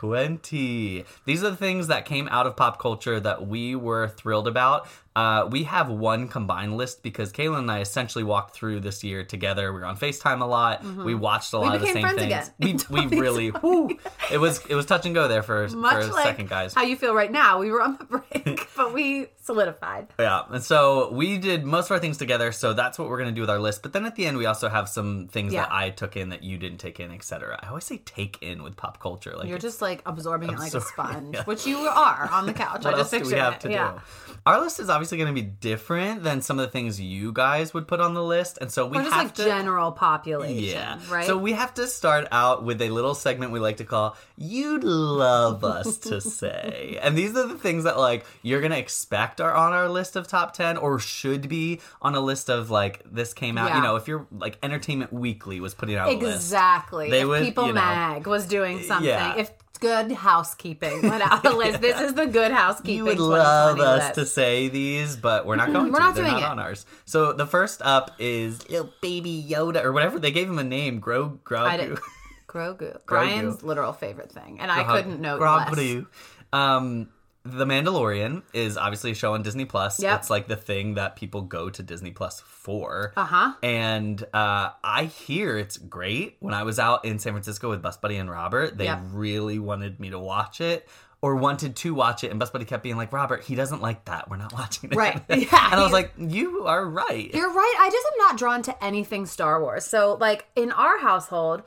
2020. 0.03 1.05
These 1.25 1.44
are 1.44 1.50
the 1.50 1.55
things 1.55 1.88
that 1.88 2.05
came 2.05 2.27
out 2.29 2.47
of 2.47 2.55
pop 2.55 2.79
culture 2.79 3.19
that 3.19 3.47
we 3.47 3.75
were 3.75 4.07
thrilled 4.09 4.47
about. 4.47 4.88
Uh, 5.15 5.47
we 5.51 5.63
have 5.65 5.89
one 5.89 6.27
combined 6.27 6.75
list 6.75 7.03
because 7.03 7.31
Kayla 7.31 7.59
and 7.59 7.69
I 7.69 7.81
essentially 7.81 8.23
walked 8.23 8.55
through 8.55 8.79
this 8.79 9.03
year 9.03 9.23
together. 9.23 9.71
We 9.71 9.79
were 9.81 9.85
on 9.85 9.95
FaceTime 9.95 10.41
a 10.41 10.45
lot. 10.45 10.83
We 10.83 11.13
watched 11.13 11.53
a 11.53 11.59
lot 11.59 11.75
of 11.75 11.81
the 11.81 11.88
Mm-hmm. 11.88 11.94
same 11.94 12.01
friends 12.01 12.19
things. 12.57 12.79
again. 12.79 12.88
We, 12.89 13.07
we 13.09 13.17
really, 13.19 13.50
whew, 13.50 14.00
it 14.31 14.39
was 14.39 14.65
it 14.67 14.73
was 14.73 14.88
touch 14.88 15.05
and 15.05 15.13
go 15.13 15.27
there 15.27 15.44
for, 15.44 15.67
for 15.67 15.75
a 15.77 16.07
like 16.07 16.25
second, 16.25 16.50
guys. 16.50 16.73
how 16.73 16.81
you 16.81 16.95
feel 16.95 17.13
right 17.13 17.31
now. 17.31 17.59
We 17.59 17.69
were 17.69 17.81
on 17.83 17.97
the 17.97 18.05
break, 18.33 18.67
but 18.75 18.91
we 18.91 19.27
solidified. 19.44 20.07
Yeah, 20.17 20.41
and 20.50 20.63
so 20.63 21.11
we 21.11 21.38
did 21.38 21.63
most 21.63 21.85
of 21.85 21.91
our 21.91 22.00
things 22.00 22.17
together. 22.17 22.51
So 22.51 22.73
that's 22.73 22.97
what 22.97 23.07
we're 23.07 23.19
gonna 23.19 23.33
do 23.33 23.41
with 23.41 23.51
our 23.51 23.59
list. 23.59 23.83
But 23.83 23.94
then 23.94 24.05
at 24.07 24.15
the 24.15 24.25
end, 24.25 24.38
we 24.39 24.47
also 24.47 24.67
have 24.67 24.89
some 24.89 25.27
things 25.27 25.53
that 25.53 25.71
I 25.71 25.91
took 25.91 26.17
in 26.17 26.29
that 26.29 26.41
you 26.44 26.57
didn't 26.57 26.79
take 26.79 27.00
in, 27.00 27.11
etc. 27.11 27.59
I 27.61 27.67
always 27.67 27.83
say 27.83 27.97
take 28.00 28.39
in 28.41 28.63
with 28.63 28.75
pop 28.77 29.00
culture. 29.00 29.35
Like 29.38 29.47
You're 29.47 29.59
just 29.59 29.79
like 29.79 29.92
absorbing 30.05 30.49
it 30.49 30.57
like 30.59 30.73
a 30.73 30.81
sponge, 30.81 31.35
yeah. 31.35 31.43
which 31.43 31.67
you 31.67 31.77
are 31.77 32.29
on 32.31 32.45
the 32.45 32.53
couch. 32.53 32.83
what 32.85 32.95
I 32.95 32.97
just 32.97 33.13
else 33.13 33.23
do 33.23 33.29
we 33.29 33.39
have 33.39 33.53
it. 33.53 33.59
to 33.61 33.71
yeah. 33.71 33.91
do? 33.93 33.99
Our 34.45 34.59
list 34.59 34.81
is 34.81 34.89
obviously 34.89 35.17
going 35.17 35.33
to 35.33 35.41
be 35.41 35.47
different 35.47 36.23
than 36.23 36.41
some 36.41 36.59
of 36.59 36.65
the 36.65 36.71
things 36.71 36.99
you 36.99 37.31
guys 37.31 37.73
would 37.73 37.87
put 37.87 38.01
on 38.01 38.13
the 38.13 38.23
list, 38.23 38.57
and 38.59 38.69
so 38.69 38.85
we 38.85 38.97
Or 38.97 39.01
just 39.01 39.13
have 39.13 39.25
like 39.27 39.35
to. 39.35 39.45
general 39.45 39.93
population, 39.93 40.61
yeah, 40.63 40.99
right? 41.09 41.25
So 41.25 41.37
we 41.37 41.53
have 41.53 41.73
to 41.75 41.87
start 41.87 42.27
out 42.29 42.65
with 42.65 42.81
a 42.81 42.89
little 42.89 43.15
segment 43.15 43.53
we 43.53 43.59
like 43.61 43.77
to 43.77 43.85
call 43.85 44.17
"You'd 44.37 44.83
Love 44.83 45.63
Us 45.63 45.97
to 45.99 46.19
Say," 46.19 46.99
and 47.01 47.17
these 47.17 47.37
are 47.37 47.47
the 47.47 47.57
things 47.57 47.85
that 47.85 47.97
like 47.97 48.25
you're 48.41 48.59
gonna 48.59 48.75
expect 48.77 49.39
are 49.39 49.53
on 49.53 49.71
our 49.71 49.87
list 49.87 50.17
of 50.17 50.27
top 50.27 50.53
ten, 50.53 50.75
or 50.75 50.99
should 50.99 51.47
be 51.47 51.79
on 52.01 52.13
a 52.13 52.19
list 52.19 52.49
of 52.49 52.69
like 52.69 53.01
this 53.09 53.33
came 53.33 53.57
out. 53.57 53.69
Yeah. 53.69 53.77
You 53.77 53.83
know, 53.83 53.95
if 53.95 54.09
you're 54.09 54.27
like 54.31 54.57
Entertainment 54.61 55.13
Weekly 55.13 55.61
was 55.61 55.73
putting 55.73 55.95
out 55.95 56.09
a 56.09 56.17
list, 56.17 56.35
Exactly. 56.35 57.09
They 57.09 57.21
if 57.21 57.27
would, 57.27 57.43
People 57.43 57.67
you 57.67 57.73
know- 57.73 57.81
Mag 57.81 58.27
was 58.27 58.45
doing 58.45 58.83
something. 58.83 59.07
Yeah. 59.07 59.37
If 59.37 59.51
Good 59.83 60.13
Housekeeping 60.13 61.01
went 61.01 61.21
out 61.21 61.44
list, 61.44 61.81
this 61.81 62.00
is 62.00 62.13
the 62.13 62.25
Good 62.25 62.51
Housekeeping. 62.53 62.95
You 62.95 63.03
would 63.03 63.19
love 63.19 63.80
us 63.81 64.03
list. 64.03 64.15
to 64.15 64.25
say 64.25 64.69
these, 64.69 65.18
but 65.18 65.45
we're 65.45 65.57
not 65.57 65.74
going 65.74 65.91
We're 65.91 66.00
to. 66.00 66.06
not 66.06 66.15
They're 66.15 66.24
doing 66.24 66.35
not 66.41 66.44
it. 66.44 66.51
on 66.51 66.59
ours. 66.59 66.85
So 67.06 67.33
the 67.33 67.45
first 67.45 67.81
up 67.81 68.12
is 68.18 68.68
little 68.69 68.89
baby 69.01 69.45
Yoda 69.47 69.83
or 69.83 69.91
whatever. 69.91 70.19
They 70.19 70.31
gave 70.31 70.47
him 70.50 70.57
a 70.57 70.63
name. 70.63 71.00
Gro 71.00 71.39
Grogu. 71.44 72.00
Grogu. 72.47 72.97
Brian's 73.06 73.62
literal 73.63 73.94
favorite 73.94 74.31
thing, 74.31 74.59
and 74.62 74.71
I 74.71 74.83
Grog- 74.83 74.95
couldn't 75.03 75.21
less. 75.21 75.38
Grogu. 75.39 76.06
Um, 76.53 77.09
the 77.45 77.65
Mandalorian 77.65 78.41
is 78.53 78.77
obviously 78.77 79.11
a 79.11 79.15
show 79.15 79.33
on 79.33 79.43
Disney 79.43 79.65
Plus. 79.65 79.99
Yep. 80.01 80.19
It's 80.21 80.29
like 80.29 80.47
the 80.47 80.55
thing 80.55 80.93
that 80.95 81.15
people 81.17 81.41
go 81.41 81.69
to 81.69 81.83
Disney 81.83 82.12
Plus 82.12 82.39
for. 82.41 83.12
Uh 83.17 83.25
huh. 83.25 83.53
And 83.62 84.23
uh, 84.33 84.69
I 84.83 85.05
hear 85.05 85.57
it's 85.57 85.77
great. 85.77 86.38
When 86.39 86.53
I 86.53 86.63
was 86.63 86.79
out 86.79 87.03
in 87.05 87.19
San 87.19 87.33
Francisco 87.33 87.69
with 87.69 87.81
Bus 87.81 87.97
Buddy 87.97 88.15
and 88.17 88.29
Robert, 88.31 88.77
they 88.77 88.85
Yep. 88.85 89.00
really 89.12 89.59
wanted 89.59 90.00
me 90.00 90.09
to 90.12 90.19
watch 90.19 90.62
it 90.62 90.88
or 91.21 91.35
wanted 91.35 91.75
to 91.77 91.93
watch 91.93 92.23
it. 92.23 92.31
And 92.31 92.39
Bus 92.39 92.50
Buddy 92.50 92.65
kept 92.65 92.81
being 92.83 92.97
like, 92.97 93.12
Robert, 93.13 93.43
he 93.43 93.55
doesn't 93.55 93.81
like 93.81 94.05
that. 94.05 94.29
We're 94.29 94.38
not 94.38 94.53
watching 94.59 94.91
it. 94.91 94.95
Right. 94.95 95.21
Yeah, 95.29 95.65
and 95.71 95.79
I 95.79 95.83
was 95.83 95.91
like, 95.93 96.13
you 96.17 96.65
are 96.65 96.85
right. 96.85 97.33
You're 97.33 97.51
right. 97.53 97.75
I 97.79 97.89
just 97.89 98.05
am 98.07 98.17
not 98.19 98.38
drawn 98.38 98.62
to 98.63 98.83
anything 98.83 99.25
Star 99.25 99.62
Wars. 99.62 99.85
So, 99.85 100.17
like 100.19 100.45
in 100.55 100.71
our 100.71 100.97
household, 101.00 101.63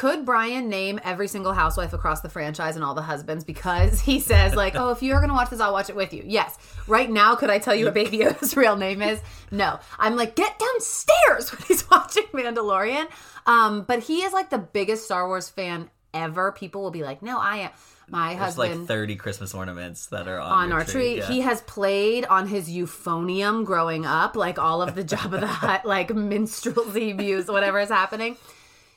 could 0.00 0.24
Brian 0.24 0.70
name 0.70 0.98
every 1.04 1.28
single 1.28 1.52
housewife 1.52 1.92
across 1.92 2.22
the 2.22 2.30
franchise 2.30 2.74
and 2.74 2.82
all 2.82 2.94
the 2.94 3.02
husbands 3.02 3.44
because 3.44 4.00
he 4.00 4.18
says 4.18 4.54
like, 4.54 4.74
"Oh, 4.74 4.92
if 4.92 5.02
you're 5.02 5.20
gonna 5.20 5.34
watch 5.34 5.50
this, 5.50 5.60
I'll 5.60 5.74
watch 5.74 5.90
it 5.90 5.94
with 5.94 6.14
you." 6.14 6.24
Yes. 6.26 6.56
Right 6.86 7.10
now, 7.10 7.34
could 7.34 7.50
I 7.50 7.58
tell 7.58 7.74
you 7.74 7.84
what 7.84 7.92
Baby 7.92 8.20
Yoda's 8.20 8.56
real 8.56 8.76
name 8.76 9.02
is? 9.02 9.20
No. 9.50 9.78
I'm 9.98 10.16
like, 10.16 10.36
get 10.36 10.58
downstairs 10.58 11.52
when 11.52 11.60
he's 11.68 11.90
watching 11.90 12.24
Mandalorian. 12.32 13.08
Um, 13.44 13.82
but 13.82 14.02
he 14.02 14.22
is 14.22 14.32
like 14.32 14.48
the 14.48 14.56
biggest 14.56 15.04
Star 15.04 15.26
Wars 15.26 15.50
fan 15.50 15.90
ever. 16.14 16.50
People 16.52 16.80
will 16.80 16.90
be 16.90 17.02
like, 17.02 17.20
"No, 17.20 17.38
I 17.38 17.56
am." 17.56 17.70
My 18.08 18.30
There's 18.30 18.56
husband 18.56 18.80
like 18.80 18.88
30 18.88 19.16
Christmas 19.16 19.52
ornaments 19.52 20.06
that 20.06 20.26
are 20.28 20.40
on, 20.40 20.50
on 20.50 20.72
our 20.72 20.82
tree. 20.82 21.18
yeah. 21.18 21.28
He 21.28 21.42
has 21.42 21.60
played 21.60 22.24
on 22.24 22.48
his 22.48 22.70
euphonium 22.70 23.66
growing 23.66 24.06
up, 24.06 24.34
like 24.34 24.58
all 24.58 24.80
of 24.80 24.94
the 24.94 25.04
Jabba 25.04 25.40
the 25.40 25.46
Hutt, 25.62 25.84
like 25.84 26.08
minstrelsy 26.08 27.12
views, 27.12 27.48
whatever 27.48 27.78
is 27.78 27.90
happening. 27.90 28.38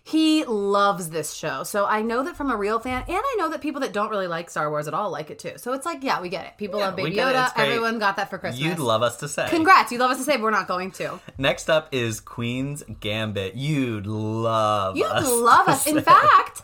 He 0.06 0.44
loves 0.44 1.12
this 1.12 1.34
show. 1.34 1.64
So 1.64 1.86
I 1.86 2.02
know 2.02 2.24
that 2.24 2.36
from 2.36 2.52
a 2.52 2.58
real 2.58 2.78
fan, 2.78 3.04
and 3.08 3.18
I 3.18 3.36
know 3.40 3.50
that 3.50 3.62
people 3.62 3.80
that 3.82 3.94
don't 3.94 4.10
really 4.10 4.28
like 4.28 4.50
Star 4.50 4.70
Wars 4.70 4.86
at 4.90 4.94
all 4.94 5.10
like 5.10 5.32
it 5.32 5.40
too. 5.40 5.54
So 5.56 5.72
it's 5.72 5.86
like, 5.86 6.04
yeah, 6.04 6.20
we 6.20 6.28
get 6.28 6.46
it. 6.46 6.52
People 6.58 6.80
Yeah, 6.80 6.88
love 6.88 6.98
Baby 6.98 7.18
it. 7.18 7.22
Yoda. 7.22 7.52
Everyone 7.56 8.00
got 8.00 8.18
that 8.18 8.30
for 8.30 8.38
Christmas. 8.38 8.60
You'd 8.62 8.80
love 8.80 9.02
us 9.02 9.16
to 9.18 9.30
say. 9.30 9.48
Congrats. 9.50 9.94
You'd 9.94 10.02
love 10.02 10.12
us 10.12 10.18
to 10.18 10.24
say, 10.26 10.34
but 10.36 10.44
we're 10.44 10.52
not 10.52 10.68
going 10.68 10.92
to. 10.92 11.22
Next 11.38 11.70
up 11.70 11.88
is 11.94 12.20
Queen's 12.20 12.84
Gambit. 13.00 13.56
You'd 13.56 14.06
love 14.06 14.98
You 14.98 15.06
us. 15.06 15.26
love 15.32 15.70
us. 15.70 15.88
In 15.88 16.02
fact, 16.02 16.64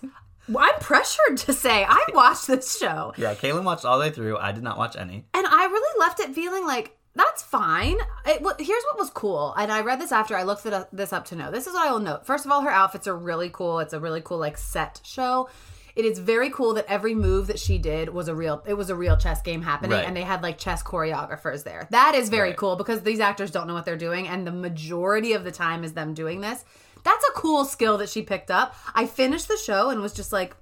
I'm 0.50 0.79
pressured 0.81 1.38
to 1.38 1.53
say 1.53 1.86
I 1.88 2.03
watched 2.13 2.48
this 2.48 2.77
show. 2.77 3.13
Yeah, 3.15 3.36
Kaylin 3.36 3.63
watched 3.63 3.86
all 3.86 4.00
the 4.00 4.05
way 4.05 4.12
through. 4.12 4.38
I 4.38 4.51
did 4.51 4.63
not 4.63 4.77
watch 4.77 4.98
any. 4.98 5.25
And 5.34 5.48
I 5.48 5.63
really 5.65 6.00
left 6.00 6.19
it 6.19 6.36
feeling 6.36 6.65
like 6.67 6.98
that's 7.19 7.43
fine. 7.43 7.97
It, 8.25 8.41
well, 8.41 8.55
here's 8.57 8.83
what 8.91 8.97
was 8.97 9.09
cool, 9.09 9.53
and 9.57 9.71
I 9.71 9.81
read 9.81 9.99
this 10.01 10.11
after 10.11 10.35
I 10.35 10.43
looked 10.43 10.65
up, 10.65 10.89
this 10.91 11.13
up 11.13 11.25
to 11.25 11.35
know. 11.35 11.51
This 11.51 11.67
is 11.67 11.73
what 11.73 11.88
I 11.88 11.91
will 11.91 11.99
note. 11.99 12.25
First 12.25 12.45
of 12.45 12.51
all, 12.51 12.61
her 12.61 12.69
outfits 12.71 13.07
are 13.07 13.15
really 13.17 13.49
cool. 13.49 13.79
It's 13.79 13.93
a 13.93 13.99
really 13.99 14.21
cool 14.21 14.38
like 14.38 14.57
set 14.57 15.01
show. 15.03 15.49
It 15.95 16.05
is 16.05 16.17
very 16.19 16.49
cool 16.49 16.75
that 16.75 16.85
every 16.88 17.13
move 17.13 17.47
that 17.47 17.59
she 17.59 17.77
did 17.77 18.09
was 18.09 18.27
a 18.29 18.35
real. 18.35 18.63
It 18.65 18.75
was 18.75 18.89
a 18.89 18.95
real 18.95 19.17
chess 19.17 19.41
game 19.41 19.61
happening, 19.63 19.97
Right. 19.97 20.05
and 20.05 20.15
they 20.15 20.21
had 20.21 20.41
like 20.41 20.57
chess 20.57 20.81
choreographers 20.81 21.63
there. 21.63 21.88
That 21.91 22.15
is 22.15 22.29
very 22.29 22.49
Right. 22.49 22.57
cool 22.57 22.75
because 22.77 23.01
these 23.01 23.19
actors 23.19 23.51
don't 23.51 23.67
know 23.67 23.73
what 23.73 23.83
they're 23.85 23.97
doing, 23.97 24.27
and 24.27 24.47
the 24.47 24.51
majority 24.51 25.33
of 25.33 25.43
the 25.43 25.51
time 25.51 25.83
is 25.83 25.93
them 25.93 26.13
doing 26.13 26.39
this. 26.41 26.63
That's 27.03 27.25
a 27.27 27.31
cool 27.33 27.65
skill 27.65 27.97
that 27.97 28.09
she 28.09 28.21
picked 28.21 28.51
up. 28.51 28.75
I 28.93 29.07
finished 29.07 29.47
the 29.47 29.57
show 29.57 29.89
and 29.89 30.01
was 30.01 30.13
just 30.13 30.31
like, 30.31 30.55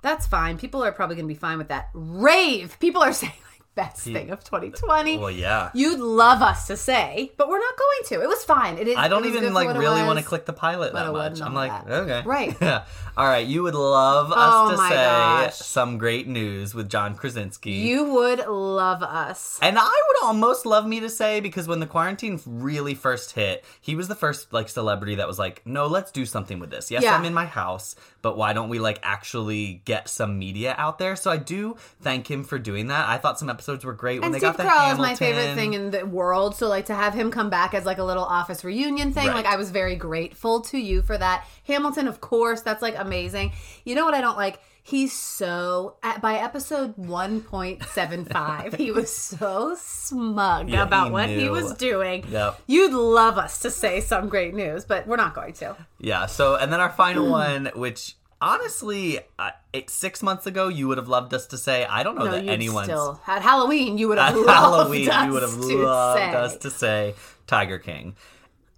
that's 0.00 0.26
fine. 0.26 0.58
People 0.58 0.82
are 0.82 0.92
probably 0.92 1.14
going 1.16 1.28
to 1.28 1.32
be 1.34 1.38
fine 1.38 1.58
with 1.58 1.68
that. 1.68 1.90
Rave. 1.94 2.76
People 2.80 3.02
are 3.02 3.12
saying 3.12 3.32
best 3.74 4.04
hmm. 4.04 4.12
thing 4.12 4.30
of 4.30 4.44
2020. 4.44 5.18
Well, 5.18 5.30
yeah. 5.30 5.70
You'd 5.74 6.00
love 6.00 6.42
us 6.42 6.66
to 6.66 6.76
say, 6.76 7.32
but 7.36 7.48
we're 7.48 7.58
not 7.58 7.74
going 7.76 7.98
to. 8.08 8.22
It 8.22 8.28
was 8.28 8.44
fine. 8.44 8.78
It 8.78 8.88
is. 8.88 8.96
I 8.96 9.08
don't 9.08 9.24
even 9.24 9.52
like 9.54 9.76
really 9.76 10.02
want 10.02 10.18
to 10.18 10.24
click 10.24 10.46
the 10.46 10.52
pilot 10.52 10.92
that 10.92 11.12
much. 11.12 11.40
I'm 11.40 11.54
like, 11.54 11.86
that. 11.86 11.92
okay, 11.92 12.22
Right. 12.26 12.56
Yeah. 12.60 12.84
All 13.16 13.26
right, 13.26 13.46
you 13.46 13.62
would 13.62 13.74
love 13.74 14.32
us 14.32 14.38
Oh 14.38 14.70
to 14.70 14.76
say 14.76 14.94
gosh. 14.94 15.56
some 15.56 15.98
great 15.98 16.26
news 16.26 16.74
with 16.74 16.88
John 16.88 17.14
Krasinski. 17.14 17.72
You 17.72 18.04
would 18.04 18.46
love 18.46 19.02
us. 19.02 19.58
And 19.60 19.78
I 19.78 19.82
would 19.82 20.26
almost 20.26 20.64
love 20.64 20.86
me 20.86 21.00
to 21.00 21.10
say 21.10 21.40
because 21.40 21.68
when 21.68 21.80
the 21.80 21.86
quarantine 21.86 22.40
really 22.46 22.94
first 22.94 23.32
hit, 23.32 23.64
he 23.80 23.94
was 23.94 24.08
the 24.08 24.14
first 24.14 24.52
like 24.52 24.68
celebrity 24.68 25.16
that 25.16 25.28
was 25.28 25.38
like, 25.38 25.60
"No, 25.66 25.86
let's 25.86 26.10
do 26.10 26.24
something 26.24 26.58
with 26.58 26.70
this." 26.70 26.90
Yes, 26.90 27.02
Yeah. 27.02 27.14
I'm 27.14 27.24
in 27.26 27.34
my 27.34 27.44
house, 27.44 27.96
but 28.22 28.36
why 28.36 28.52
don't 28.52 28.68
we 28.68 28.78
like 28.78 28.98
actually 29.02 29.82
get 29.84 30.08
some 30.08 30.38
media 30.38 30.74
out 30.78 30.98
there? 30.98 31.16
So 31.16 31.30
I 31.30 31.36
do 31.36 31.76
thank 32.00 32.30
him 32.30 32.44
for 32.44 32.58
doing 32.58 32.86
that. 32.86 33.08
I 33.08 33.18
thought 33.18 33.38
some 33.38 33.50
episodes 33.50 33.84
were 33.84 33.92
great 33.92 34.20
when 34.20 34.26
And 34.26 34.34
they 34.34 34.38
Steve 34.38 34.56
got 34.56 34.56
the 34.56 34.62
Carell 34.62 34.92
is 34.92 34.98
my 34.98 35.14
favorite 35.14 35.54
thing 35.54 35.74
in 35.74 35.90
the 35.90 36.06
world. 36.06 36.56
So 36.56 36.68
like 36.68 36.86
to 36.86 36.94
have 36.94 37.14
him 37.14 37.30
come 37.30 37.50
back 37.50 37.74
as 37.74 37.84
like 37.84 37.98
a 37.98 38.04
little 38.04 38.24
office 38.24 38.64
reunion 38.64 39.12
thing, 39.12 39.26
Right. 39.26 39.34
like 39.36 39.46
I 39.46 39.56
was 39.56 39.70
very 39.70 39.96
grateful 39.96 40.60
to 40.62 40.78
you 40.78 41.02
for 41.02 41.18
that. 41.18 41.46
Hamilton, 41.66 42.08
of 42.08 42.20
course, 42.20 42.62
that's 42.62 42.80
like 42.82 42.94
amazing. 42.96 43.52
You 43.84 43.94
know 43.94 44.04
what 44.04 44.14
I 44.14 44.20
don't 44.20 44.36
like? 44.36 44.60
He's 44.84 45.12
so 45.12 45.96
at, 46.02 46.20
by 46.20 46.34
episode 46.34 46.96
1.75, 46.96 48.76
he 48.76 48.90
was 48.90 49.14
so 49.14 49.76
smug 49.78 50.68
Yeah, 50.68 50.82
about 50.82 51.06
he 51.06 51.10
what 51.12 51.28
he 51.28 51.48
was 51.48 51.72
doing. 51.74 52.24
Yep. 52.28 52.60
You'd 52.66 52.92
love 52.92 53.38
us 53.38 53.60
to 53.60 53.70
say 53.70 54.00
some 54.00 54.28
great 54.28 54.54
news, 54.54 54.84
but 54.84 55.06
we're 55.06 55.16
not 55.16 55.34
going 55.34 55.52
to. 55.54 55.76
Yeah. 56.00 56.26
So, 56.26 56.56
and 56.56 56.72
then 56.72 56.80
our 56.80 56.90
final 56.90 57.28
one, 57.30 57.70
which 57.76 58.16
honestly, 58.40 59.20
uh, 59.38 59.50
it, 59.72 59.88
six 59.88 60.20
months 60.22 60.46
ago, 60.48 60.66
you 60.68 60.88
would 60.88 60.98
have 60.98 61.08
loved 61.08 61.32
us 61.32 61.46
to 61.48 61.58
say. 61.58 61.84
I 61.86 62.02
don't 62.02 62.16
know 62.18 62.24
No, 62.24 62.32
that 62.32 62.44
you'd 62.60 62.84
still 62.84 63.20
at 63.28 63.42
Halloween. 63.42 63.98
You 63.98 64.08
would 64.08 64.18
have 64.18 64.34
loved 64.36 64.48
Halloween. 64.48 65.08
us 65.08 65.26
You 65.26 65.32
would 65.32 65.42
have 65.42 65.60
to 65.60 65.76
loved 65.78 66.18
say. 66.20 66.34
us 66.34 66.56
to 66.56 66.70
say 66.70 67.14
Tiger 67.46 67.78
King. 67.78 68.16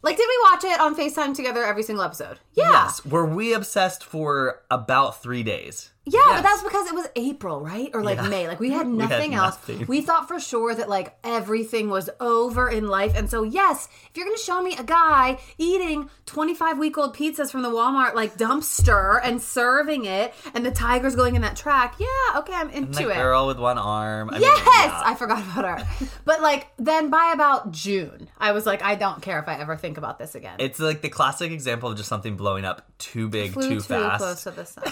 Like, 0.03 0.19
did 0.19 0.29
we 0.29 0.39
watch 0.51 0.65
it 0.65 0.81
on 0.81 0.95
Facetime 0.95 1.35
together 1.35 1.65
every 1.65 1.83
single 1.83 2.05
episode? 2.05 2.39
Yeah. 2.53 2.69
Yes. 2.71 3.07
Were 3.07 3.25
we 3.25 3.55
obsessed 3.55 4.05
for 4.05 4.61
about 4.71 5.23
three 5.23 5.43
days? 5.43 5.93
Yeah, 6.07 6.21
Yes. 6.27 6.37
but 6.37 6.43
that's 6.43 6.63
because 6.63 6.87
it 6.89 6.95
was 6.95 7.07
April, 7.17 7.61
right? 7.61 7.91
Or 7.95 8.03
like 8.03 8.19
Yeah. 8.19 8.29
May. 8.29 8.47
Like 8.49 8.61
we 8.61 8.71
had 8.71 8.79
had 8.85 8.89
nothing 8.89 9.35
else. 9.35 9.55
nothing. 9.69 9.87
We 9.87 10.03
thought 10.03 10.29
for 10.29 10.39
sure 10.39 10.75
that 10.75 10.89
like 10.89 11.17
everything 11.25 11.89
was 11.89 12.11
over 12.21 12.69
in 12.69 12.87
life. 12.89 13.17
And 13.17 13.31
so, 13.31 13.43
yes, 13.43 13.89
if 14.11 14.17
you're 14.17 14.27
going 14.27 14.37
to 14.37 14.43
show 14.43 14.61
me 14.63 14.77
a 14.77 14.83
guy 14.83 15.39
eating 15.57 16.11
25 16.27 16.79
week 16.79 16.99
old 16.99 17.17
pizzas 17.17 17.51
from 17.51 17.63
the 17.63 17.71
Walmart 17.71 18.15
like 18.15 18.37
dumpster 18.37 19.19
and 19.25 19.41
serving 19.41 20.05
it 20.05 20.35
and 20.53 20.65
the 20.67 20.71
tiger's 20.71 21.17
going 21.17 21.37
in 21.37 21.43
that 21.43 21.57
track, 21.57 21.95
yeah, 21.99 22.39
okay, 22.41 22.53
I'm 22.55 22.69
And 22.69 22.77
into 22.89 23.05
the 23.05 23.11
it. 23.11 23.15
girl 23.15 23.47
with 23.47 23.59
one 23.59 23.79
arm. 23.79 24.29
I 24.31 24.33
mean, 24.35 24.43
Yes, 24.43 24.61
yeah. 24.67 25.03
I 25.07 25.15
forgot 25.15 25.39
about 25.43 25.81
her. 25.81 26.09
But 26.27 26.43
like 26.43 26.69
then 26.77 27.09
by 27.11 27.31
about 27.35 27.73
June, 27.73 28.29
I 28.39 28.53
was 28.53 28.67
like, 28.67 28.83
I 28.83 28.95
don't 28.95 29.23
care 29.23 29.39
if 29.39 29.49
I 29.49 29.59
ever 29.59 29.77
think 29.77 29.97
about 29.97 30.19
this 30.19 30.35
again. 30.35 30.57
It's 30.59 30.79
like 30.79 31.01
the 31.01 31.09
classic 31.09 31.51
example 31.51 31.91
of 31.91 31.97
just 31.97 32.09
something 32.11 32.37
blowing 32.37 32.65
up 32.67 32.83
too 32.99 33.29
big, 33.29 33.55
too, 33.55 33.61
too 33.63 33.81
fast. 33.81 34.23
close 34.23 34.43
to 34.45 34.51
the 34.51 34.65
sun. 34.67 34.85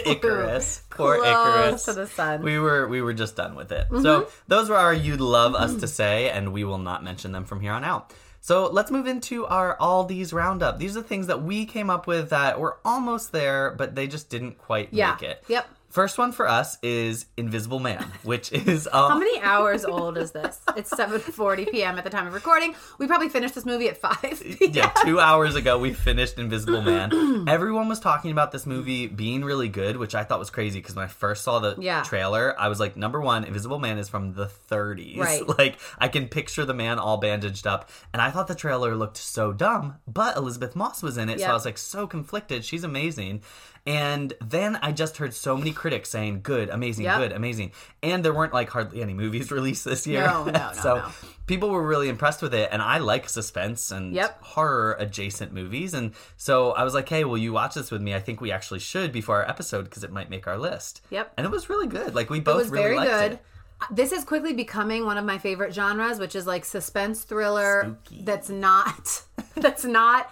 Icarus, 0.44 0.82
poor 0.90 1.16
Icarus. 1.16 1.84
to 1.84 1.92
the 1.92 2.06
sun. 2.06 2.36
Mm-hmm. 2.36 2.44
We 2.44 2.58
were 2.58 2.88
we 2.88 3.02
were 3.02 3.12
just 3.14 3.36
done 3.36 3.54
with 3.54 3.72
it. 3.72 3.86
So 4.02 4.28
those 4.48 4.68
were 4.68 4.76
our 4.76 4.92
you'd 4.94 5.20
love 5.20 5.54
us 5.54 5.74
to 5.76 5.86
say, 5.86 6.30
and 6.30 6.52
we 6.52 6.64
will 6.64 6.78
not 6.78 7.02
mention 7.04 7.32
them 7.32 7.44
from 7.44 7.60
here 7.60 7.72
on 7.72 7.84
out. 7.84 8.12
So 8.42 8.70
let's 8.70 8.90
move 8.90 9.06
into 9.06 9.44
our 9.46 9.76
all 9.78 10.04
these 10.04 10.32
roundup. 10.32 10.78
These 10.78 10.96
are 10.96 11.02
things 11.02 11.26
that 11.26 11.42
we 11.42 11.66
came 11.66 11.90
up 11.90 12.06
with 12.06 12.30
that 12.30 12.58
were 12.58 12.78
almost 12.84 13.32
there, 13.32 13.74
but 13.76 13.94
they 13.94 14.06
just 14.06 14.30
didn't 14.30 14.56
quite 14.58 14.88
Yeah. 14.92 15.12
make 15.12 15.22
it. 15.22 15.44
Yep. 15.48 15.68
First 15.90 16.18
one 16.18 16.30
for 16.30 16.46
us 16.48 16.78
is 16.84 17.26
Invisible 17.36 17.80
Man, 17.80 18.06
which 18.22 18.52
is 18.52 18.88
uh, 18.92 19.08
How 19.08 19.18
many 19.18 19.40
hours 19.40 19.84
old 19.84 20.16
is 20.16 20.30
this? 20.30 20.60
It's 20.76 20.88
7:40 20.94 21.68
p.m. 21.72 21.98
at 21.98 22.04
the 22.04 22.10
time 22.10 22.28
of 22.28 22.32
recording. 22.32 22.76
We 22.98 23.08
probably 23.08 23.28
finished 23.28 23.56
this 23.56 23.66
movie 23.66 23.88
at 23.88 23.96
5. 23.96 24.58
yeah, 24.72 24.90
two 25.04 25.18
hours 25.18 25.56
ago 25.56 25.78
we 25.80 25.92
finished 25.92 26.38
Invisible 26.38 26.80
Man. 26.80 27.44
Everyone 27.48 27.88
was 27.88 27.98
talking 27.98 28.30
about 28.30 28.52
this 28.52 28.66
movie 28.66 29.08
being 29.08 29.44
really 29.44 29.68
good, 29.68 29.96
which 29.96 30.14
I 30.14 30.22
thought 30.22 30.38
was 30.38 30.48
crazy 30.48 30.78
because 30.78 30.94
when 30.94 31.06
I 31.06 31.08
first 31.08 31.42
saw 31.42 31.58
the 31.58 31.74
Yeah. 31.80 32.04
trailer, 32.04 32.54
I 32.56 32.68
was 32.68 32.78
like, 32.78 32.96
number 32.96 33.20
one, 33.20 33.42
Invisible 33.42 33.80
Man 33.80 33.98
is 33.98 34.08
from 34.08 34.34
the 34.34 34.46
30s. 34.46 35.16
Right. 35.20 35.58
Like, 35.58 35.78
I 35.98 36.06
can 36.06 36.28
picture 36.28 36.64
the 36.64 36.72
man 36.74 37.00
all 37.00 37.16
bandaged 37.16 37.66
up. 37.66 37.90
And 38.12 38.22
I 38.22 38.30
thought 38.30 38.46
the 38.46 38.54
trailer 38.54 38.94
looked 38.94 39.16
so 39.16 39.52
dumb, 39.52 39.96
but 40.06 40.36
Elisabeth 40.36 40.76
Moss 40.76 41.02
was 41.02 41.16
in 41.18 41.28
it, 41.28 41.40
so 41.40 41.46
I 41.48 41.52
was 41.52 41.64
like 41.64 41.78
so 41.78 42.06
conflicted. 42.06 42.64
She's 42.64 42.84
amazing. 42.84 43.42
And 43.86 44.34
then 44.42 44.76
I 44.82 44.92
just 44.92 45.16
heard 45.16 45.32
so 45.34 45.56
many 45.56 45.72
critics 45.72 46.10
saying, 46.10 46.40
good, 46.42 46.68
amazing, 46.68 47.06
Yep. 47.06 47.18
good, 47.18 47.32
amazing. 47.32 47.72
And 48.02 48.24
there 48.24 48.34
weren't 48.34 48.52
like 48.52 48.68
hardly 48.68 49.00
any 49.02 49.14
movies 49.14 49.50
released 49.58 49.84
this 49.84 50.06
year. 50.06 50.24
No, 50.26 50.44
no, 50.44 50.50
no, 50.52 50.72
so 50.74 50.94
no. 50.96 51.08
people 51.46 51.70
were 51.70 51.82
really 51.82 52.08
impressed 52.08 52.42
with 52.42 52.52
it. 52.54 52.68
And 52.70 52.82
I 52.82 52.98
like 52.98 53.28
suspense 53.28 53.90
and 53.90 54.12
Yep. 54.14 54.42
horror 54.42 54.96
adjacent 54.98 55.52
movies. 55.52 55.94
And 55.94 56.12
so 56.36 56.72
I 56.72 56.84
was 56.84 56.92
like, 56.94 57.08
hey, 57.08 57.24
will 57.24 57.38
you 57.38 57.52
watch 57.52 57.74
this 57.74 57.90
with 57.90 58.02
me? 58.02 58.14
I 58.14 58.20
think 58.20 58.40
we 58.40 58.52
actually 58.52 58.80
should 58.80 59.12
before 59.12 59.36
our 59.42 59.48
episode 59.48 59.84
because 59.84 60.04
it 60.04 60.12
might 60.12 60.28
make 60.28 60.46
our 60.46 60.58
list. 60.58 61.00
Yep. 61.10 61.32
And 61.38 61.46
it 61.46 61.50
was 61.50 61.68
really 61.70 61.86
good. 61.86 62.14
Like, 62.14 62.28
we 62.28 62.38
It 62.38 62.44
both 62.44 62.56
was 62.58 62.68
really 62.68 62.82
very 62.84 62.96
liked 62.96 63.10
good. 63.10 63.32
it. 63.32 63.42
Uh, 63.80 63.86
this 63.92 64.12
is 64.12 64.24
quickly 64.24 64.52
becoming 64.52 65.06
one 65.06 65.16
of 65.16 65.24
my 65.24 65.38
favorite 65.38 65.72
genres, 65.72 66.18
which 66.18 66.36
is 66.36 66.46
like 66.46 66.66
suspense 66.66 67.22
thriller 67.24 67.96
that's 68.20 68.50
not 68.50 69.22
that's 69.54 69.84
not 69.86 70.30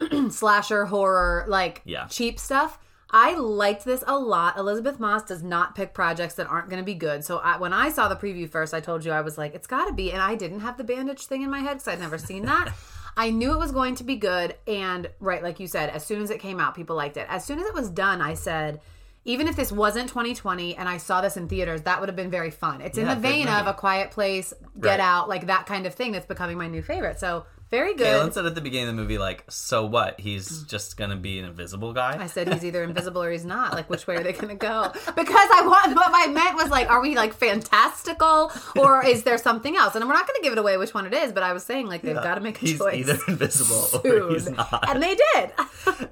slasher 0.30 0.84
horror 0.84 1.44
like 1.48 1.80
Yeah. 1.86 2.06
cheap 2.08 2.38
stuff. 2.38 2.78
I 3.12 3.34
liked 3.34 3.84
this 3.84 4.04
a 4.06 4.18
lot. 4.18 4.56
Elisabeth 4.56 5.00
Moss 5.00 5.24
does 5.24 5.42
not 5.42 5.74
pick 5.74 5.94
projects 5.94 6.34
that 6.34 6.46
aren't 6.46 6.68
going 6.68 6.80
to 6.80 6.86
be 6.86 6.94
good. 6.94 7.24
So 7.24 7.38
I, 7.38 7.56
when 7.58 7.72
I 7.72 7.90
saw 7.90 8.08
the 8.08 8.16
preview 8.16 8.48
first, 8.48 8.72
I 8.72 8.80
told 8.80 9.04
you 9.04 9.12
I 9.12 9.20
was 9.20 9.36
like, 9.36 9.54
it's 9.54 9.66
got 9.66 9.86
to 9.86 9.92
be. 9.92 10.12
And 10.12 10.22
I 10.22 10.34
didn't 10.36 10.60
have 10.60 10.76
the 10.76 10.84
bandage 10.84 11.26
thing 11.26 11.42
in 11.42 11.50
my 11.50 11.60
head 11.60 11.74
because 11.74 11.88
I'd 11.88 12.00
never 12.00 12.18
seen 12.18 12.46
that. 12.46 12.72
I 13.16 13.30
knew 13.30 13.52
it 13.52 13.58
was 13.58 13.72
going 13.72 13.96
to 13.96 14.04
be 14.04 14.16
good. 14.16 14.54
And 14.68 15.10
right, 15.18 15.42
like 15.42 15.58
you 15.58 15.66
said, 15.66 15.90
as 15.90 16.06
soon 16.06 16.22
as 16.22 16.30
it 16.30 16.38
came 16.38 16.60
out, 16.60 16.74
people 16.76 16.94
liked 16.94 17.16
it. 17.16 17.26
As 17.28 17.44
soon 17.44 17.58
as 17.58 17.66
it 17.66 17.74
was 17.74 17.90
done, 17.90 18.22
I 18.22 18.34
said, 18.34 18.80
even 19.24 19.48
if 19.48 19.56
this 19.56 19.72
wasn't 19.72 20.08
2020 20.08 20.76
and 20.76 20.88
I 20.88 20.96
saw 20.96 21.20
this 21.20 21.36
in 21.36 21.48
theaters, 21.48 21.82
that 21.82 22.00
would 22.00 22.08
have 22.08 22.16
been 22.16 22.30
very 22.30 22.50
fun. 22.50 22.80
It's 22.80 22.96
in 22.96 23.06
Yeah, 23.06 23.14
the 23.16 23.20
vein 23.20 23.48
of. 23.48 23.66
A 23.66 23.74
Quiet 23.74 24.12
Place, 24.12 24.54
Get 24.80 24.88
Right. 24.90 25.00
Out, 25.00 25.28
like 25.28 25.48
that 25.48 25.66
kind 25.66 25.86
of 25.86 25.94
thing 25.94 26.12
that's 26.12 26.26
becoming 26.26 26.56
my 26.56 26.68
new 26.68 26.80
favorite. 26.82 27.18
So 27.18 27.44
very 27.70 27.94
good. 27.94 28.06
Kaylin 28.06 28.32
said 28.32 28.46
at 28.46 28.54
the 28.54 28.60
beginning 28.60 28.88
of 28.88 28.96
the 28.96 29.02
movie, 29.02 29.18
like, 29.18 29.44
so 29.48 29.84
what? 29.86 30.18
He's 30.20 30.62
just 30.64 30.96
going 30.96 31.10
to 31.10 31.16
be 31.16 31.38
an 31.38 31.44
invisible 31.44 31.92
guy? 31.92 32.16
I 32.20 32.26
said 32.26 32.52
he's 32.52 32.64
either 32.64 32.82
invisible 32.82 33.22
or 33.22 33.30
he's 33.30 33.44
not. 33.44 33.72
Like, 33.74 33.88
which 33.88 34.06
way 34.06 34.16
are 34.16 34.22
they 34.22 34.32
going 34.32 34.48
to 34.48 34.54
go? 34.54 34.92
Because 35.20 35.48
I 35.54 35.62
want 35.66 35.94
what 35.94 36.10
I 36.12 36.26
meant 36.32 36.56
was 36.56 36.70
like, 36.70 36.88
are 36.90 37.00
we 37.00 37.14
like 37.16 37.34
fantastical 37.34 38.50
or 38.76 39.04
is 39.06 39.22
there 39.24 39.38
something 39.38 39.76
else? 39.76 39.94
And 39.94 40.04
we're 40.06 40.14
not 40.14 40.26
going 40.26 40.36
to 40.36 40.42
give 40.42 40.52
it 40.52 40.58
away 40.58 40.76
which 40.76 40.94
one 40.94 41.06
it 41.06 41.12
is, 41.14 41.32
but 41.32 41.42
I 41.42 41.52
was 41.52 41.62
saying 41.64 41.86
like 41.86 42.02
they've 42.02 42.14
got 42.14 42.34
to 42.36 42.40
make 42.40 42.56
a 42.56 42.60
choice. 42.60 42.70
he's 42.70 42.78
choice. 42.78 42.94
either 42.94 43.18
invisible 43.28 44.00
or 44.04 44.30
he's 44.30 44.48
not. 44.50 44.88
And 44.88 45.02
they 45.02 45.14
did. 45.34 45.50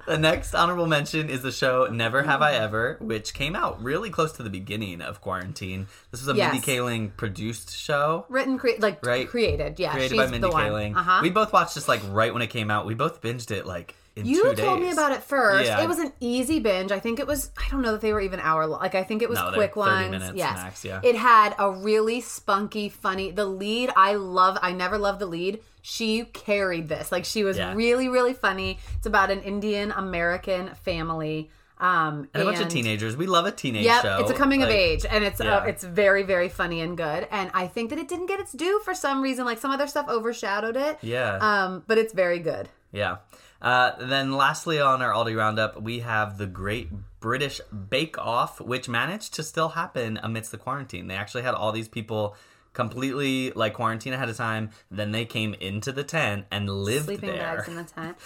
The 0.07 0.19
next 0.19 0.55
honorable 0.55 0.87
mention 0.87 1.29
is 1.31 1.43
the 1.43 1.53
show 1.53 1.87
Never 1.91 2.23
Have 2.23 2.43
I 2.43 2.55
Ever, 2.55 2.97
which 3.01 3.35
came 3.35 3.55
out 3.57 3.83
really 3.83 4.11
close 4.11 4.33
to 4.33 4.43
the 4.43 4.51
beginning 4.51 5.01
of 5.01 5.21
quarantine. 5.21 5.87
This 6.11 6.21
was 6.25 6.29
a 6.35 6.37
Yes. 6.39 6.53
Mindy 6.53 6.67
Kaling 6.67 7.17
produced 7.17 7.77
show. 7.77 8.27
Written, 8.29 8.59
cre- 8.59 8.79
like 8.79 9.05
Right. 9.05 9.29
created. 9.29 9.79
Yeah, 9.81 9.93
created 9.93 10.11
she's 10.11 10.19
by 10.19 10.27
Mindy 10.27 10.41
the 10.41 10.51
one. 10.51 10.65
Kaling. 10.71 10.97
Uh-huh. 10.97 11.21
We 11.23 11.31
both 11.31 11.48
watched 11.53 11.75
this 11.75 11.89
like 11.89 12.01
right 12.11 12.33
when 12.33 12.43
it 12.43 12.49
came 12.49 12.71
out. 12.71 12.87
We 12.87 12.95
both 12.95 13.21
binged 13.21 13.51
it 13.51 13.67
like 13.67 13.95
in 14.17 14.27
You 14.27 14.43
two 14.43 14.49
days. 14.55 14.65
told 14.65 14.81
me 14.81 14.91
about 14.91 15.13
it 15.13 15.23
first. 15.23 15.67
Yeah. 15.67 15.81
It 15.83 15.89
was 15.89 15.99
an 15.99 16.13
easy 16.21 16.59
binge. 16.59 16.91
I 16.93 16.99
think 16.99 17.21
it 17.21 17.27
was. 17.27 17.51
I 17.57 17.69
don't 17.71 17.83
know 17.83 17.93
that 17.93 18.01
they 18.01 18.13
were 18.13 18.21
even 18.21 18.41
hour 18.41 18.67
long. 18.67 18.81
Like 18.81 18.95
I 18.95 19.05
think 19.05 19.23
it 19.23 19.29
was 19.29 19.39
No, 19.39 19.51
they're 19.51 19.69
quick 19.69 19.75
30 19.75 19.79
ones. 19.81 20.11
minutes 20.11 20.33
yes, 20.37 20.57
max, 20.57 20.85
yeah. 20.85 21.01
It 21.05 21.17
had 21.17 21.55
a 21.59 21.71
really 21.71 22.21
spunky, 22.21 22.89
funny. 22.89 23.31
The 23.31 23.45
lead, 23.47 23.91
I 23.97 24.15
love. 24.15 24.59
I 24.63 24.73
never 24.73 24.99
loved 24.99 25.21
the 25.21 25.27
lead. 25.27 25.61
She 25.83 26.25
carried 26.25 26.89
this. 26.89 27.11
Like 27.13 27.25
she 27.25 27.45
was 27.45 27.57
Yeah. 27.57 27.75
really, 27.75 28.09
really 28.09 28.35
funny. 28.35 28.79
It's 28.97 29.07
about 29.07 29.31
an 29.31 29.41
Indian 29.43 29.93
American 29.93 30.71
family. 30.85 31.51
Um, 31.81 32.29
and 32.35 32.43
a 32.43 32.47
bunch 32.47 32.61
of 32.61 32.69
teenagers. 32.69 33.17
We 33.17 33.27
love 33.27 33.47
a 33.47 33.53
teenage 33.53 33.85
Yep, 33.85 34.03
show. 34.03 34.19
it's 34.21 34.31
a 34.31 34.35
coming 34.35 34.63
of 34.63 34.69
age, 34.69 35.07
and 35.09 35.23
it's 35.23 35.41
yeah. 35.41 35.59
uh, 35.59 35.65
it's 35.65 35.85
very 35.85 36.25
very 36.25 36.49
funny 36.49 36.81
and 36.81 36.97
good. 36.97 37.29
And 37.31 37.51
I 37.55 37.69
think 37.69 37.91
that 37.91 37.99
it 37.99 38.09
didn't 38.09 38.27
get 38.27 38.41
its 38.41 38.53
due 38.53 38.81
for 38.85 38.95
some 38.95 39.23
reason. 39.23 39.45
Like 39.45 39.59
some 39.59 39.71
other 39.71 39.87
stuff 39.87 40.09
overshadowed 40.09 40.77
it. 40.77 40.99
Yeah. 41.03 41.37
Um, 41.37 41.85
but 41.87 41.99
it's 41.99 42.13
very 42.13 42.41
good. 42.41 42.69
Yeah. 42.93 43.19
Uh, 43.61 43.93
then 44.07 44.33
lastly 44.33 44.81
on 44.81 45.03
our 45.03 45.13
Aldi 45.13 45.37
Roundup, 45.37 45.81
we 45.83 46.01
have 46.01 46.39
the 46.39 46.47
Great 46.47 46.91
British 47.21 47.61
Bake 47.91 48.17
Off, 48.19 48.61
which 48.61 48.89
managed 48.89 49.35
to 49.35 49.43
still 49.43 49.71
happen 49.71 50.19
amidst 50.23 50.53
the 50.53 50.59
quarantine. 50.59 51.09
They 51.09 51.17
actually 51.17 51.43
had 51.43 51.55
all 51.55 51.73
these 51.73 51.89
people 51.89 52.37
completely 52.79 53.51
like 53.51 53.75
quarantine 53.75 54.13
ahead 54.13 54.29
of 54.29 54.37
time. 54.37 54.71
Then 54.91 55.11
they 55.13 55.25
came 55.25 55.53
into 55.55 55.91
the 55.93 56.05
tent 56.05 56.47
and 56.51 56.71
lived 56.71 57.07
sleeping 57.07 57.31
there. 57.31 57.57
bags 57.57 57.69
in 57.69 57.75
the 57.75 57.85
tent. 57.85 58.17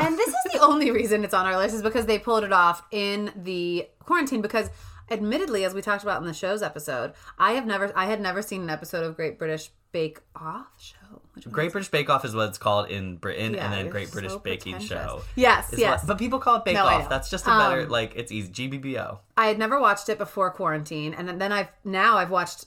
And 0.00 0.18
this 0.18 0.28
is 0.28 0.52
the 0.52 0.58
only 0.60 0.90
reason 0.90 1.22
it's 1.24 1.32
on 1.34 1.46
our 1.46 1.56
list 1.56 1.74
is 1.76 1.82
because 1.82 2.06
they 2.06 2.18
pulled 2.18 2.44
it 2.44 2.52
off 2.52 2.82
in 2.90 3.32
the 3.36 3.88
quarantine 4.00 4.42
because 4.42 4.68
admittedly 5.10 5.64
as 5.64 5.74
we 5.74 5.80
talked 5.82 6.02
about 6.02 6.20
in 6.20 6.26
the 6.26 6.34
show's 6.34 6.62
episode, 6.62 7.12
I 7.38 7.52
have 7.52 7.66
never 7.66 7.92
I 7.96 8.06
had 8.06 8.20
never 8.20 8.42
seen 8.42 8.62
an 8.62 8.70
episode 8.70 9.04
of 9.04 9.14
Great 9.16 9.38
British 9.38 9.70
Bake 9.92 10.20
Off 10.36 10.66
show. 10.78 10.96
Which 11.34 11.48
Great 11.50 11.70
British 11.72 11.88
Bake 11.90 12.10
Off 12.10 12.24
is 12.24 12.34
what 12.34 12.48
it's 12.48 12.58
called 12.58 12.90
in 12.90 13.16
Britain, 13.16 13.54
Yeah, 13.54 13.64
and 13.64 13.72
then 13.72 13.88
Great 13.88 14.10
British 14.10 14.32
so 14.32 14.38
Baking. 14.40 14.80
Show. 14.80 15.22
Yes, 15.36 15.72
yes. 15.76 16.00
what- 16.00 16.06
but 16.08 16.18
people 16.18 16.38
call 16.40 16.56
it 16.56 16.64
Bake 16.64 16.74
No, 16.74 16.84
Off. 16.86 17.08
That's 17.08 17.30
just 17.30 17.46
a 17.46 17.50
better 17.50 17.82
Um, 17.82 17.88
like 17.88 18.14
it's 18.16 18.32
easy. 18.32 18.50
GBBO. 18.50 19.18
I 19.36 19.46
had 19.46 19.56
never 19.58 19.80
watched 19.80 20.08
it 20.08 20.18
before 20.18 20.50
quarantine, 20.50 21.14
and 21.14 21.26
then, 21.28 21.38
then 21.38 21.52
I've 21.52 21.68
now 21.84 22.18
I've 22.18 22.30
watched 22.30 22.66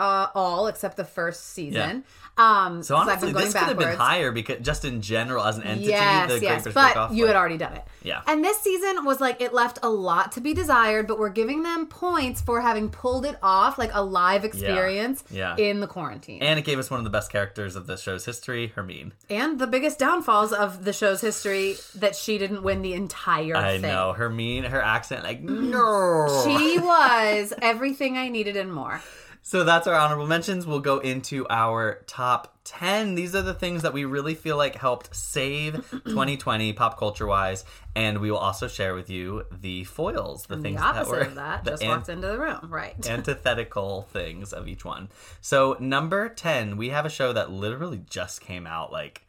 uh, 0.00 0.28
all 0.34 0.66
except 0.66 0.96
the 0.96 1.04
first 1.04 1.50
season. 1.50 2.04
Um, 2.38 2.82
So 2.82 2.96
honestly, 2.96 3.12
I've 3.12 3.20
been 3.20 3.32
going 3.32 3.44
this 3.44 3.52
could 3.54 3.68
have 3.68 3.78
been 3.78 3.96
higher 3.98 4.32
because 4.32 4.60
just 4.62 4.84
in 4.86 5.02
general 5.02 5.44
as 5.44 5.58
an 5.58 5.64
entity, 5.64 5.88
Yes, 5.90 6.22
the 6.22 6.38
Great 6.38 6.42
yes, 6.42 6.62
British 6.62 6.74
Bake 6.74 6.96
Off. 6.96 7.08
but 7.10 7.16
you 7.16 7.26
had 7.26 7.36
already 7.36 7.58
done 7.58 7.74
it. 7.74 7.84
Yeah. 8.02 8.22
And 8.26 8.42
this 8.42 8.58
season 8.60 9.04
was 9.04 9.20
like 9.20 9.42
it 9.42 9.52
left 9.52 9.78
a 9.82 9.90
lot 9.90 10.32
to 10.32 10.40
be 10.40 10.54
desired, 10.54 11.06
but 11.06 11.18
we're 11.18 11.28
giving 11.28 11.62
them 11.64 11.86
points 11.86 12.40
for 12.40 12.62
having 12.62 12.88
pulled 12.88 13.26
it 13.26 13.36
off, 13.42 13.76
like 13.78 13.90
a 13.92 14.02
live 14.02 14.44
experience 14.46 15.22
Yeah. 15.30 15.54
in 15.58 15.80
the 15.80 15.86
quarantine. 15.86 16.42
and 16.42 16.58
it 16.58 16.62
gave 16.64 16.78
us 16.78 16.90
one 16.90 16.98
of 16.98 17.04
the 17.04 17.10
best 17.10 17.30
characters 17.30 17.76
of 17.76 17.86
the 17.86 17.96
show's 17.98 18.24
history, 18.24 18.68
Hermine. 18.68 19.12
And 19.28 19.58
the 19.58 19.66
biggest 19.66 19.98
downfalls 19.98 20.52
of 20.54 20.84
the 20.86 20.94
show's 20.94 21.20
history 21.20 21.76
that 21.96 22.16
she 22.16 22.38
didn't 22.38 22.62
win 22.62 22.80
the 22.80 22.94
entire 22.94 23.56
I 23.56 23.72
thing. 23.72 23.82
know 23.82 24.14
Hermine, 24.14 24.64
her 24.64 24.80
accent, 24.80 25.24
like 25.24 25.42
no. 25.42 26.42
She 26.44 26.78
was 26.78 27.52
everything 27.60 28.16
I 28.16 28.28
needed 28.28 28.56
and 28.56 28.72
more. 28.72 29.02
So 29.42 29.64
that's 29.64 29.86
our 29.86 29.94
honorable 29.94 30.26
mentions. 30.26 30.66
We'll 30.66 30.80
go 30.80 30.98
into 30.98 31.46
our 31.48 32.02
top 32.06 32.58
10. 32.64 33.14
These 33.14 33.34
are 33.34 33.42
the 33.42 33.54
things 33.54 33.82
that 33.82 33.92
we 33.92 34.04
really 34.04 34.34
feel 34.34 34.56
like 34.56 34.76
helped 34.76 35.14
save 35.14 35.74
2020 35.90 36.72
pop 36.74 36.98
culture 36.98 37.26
wise. 37.26 37.64
And 37.96 38.18
we 38.18 38.30
will 38.30 38.38
also 38.38 38.68
share 38.68 38.94
with 38.94 39.10
you 39.10 39.44
the 39.50 39.84
foils, 39.84 40.46
the 40.46 40.56
The 40.56 40.62
things 40.62 40.80
opposite 40.80 41.10
that 41.10 41.16
were 41.16 41.24
of 41.24 41.34
that 41.36 41.64
the 41.64 41.70
just 41.72 41.82
an- 41.82 41.88
walked 41.88 42.08
into 42.08 42.28
the 42.28 42.38
room, 42.38 42.68
right? 42.70 43.06
antithetical 43.08 44.02
things 44.12 44.52
of 44.52 44.68
each 44.68 44.84
one. 44.84 45.08
So, 45.40 45.76
number 45.80 46.28
10, 46.28 46.76
we 46.76 46.90
have 46.90 47.06
a 47.06 47.10
show 47.10 47.32
that 47.32 47.50
literally 47.50 48.02
just 48.08 48.40
came 48.40 48.66
out 48.66 48.92
like 48.92 49.22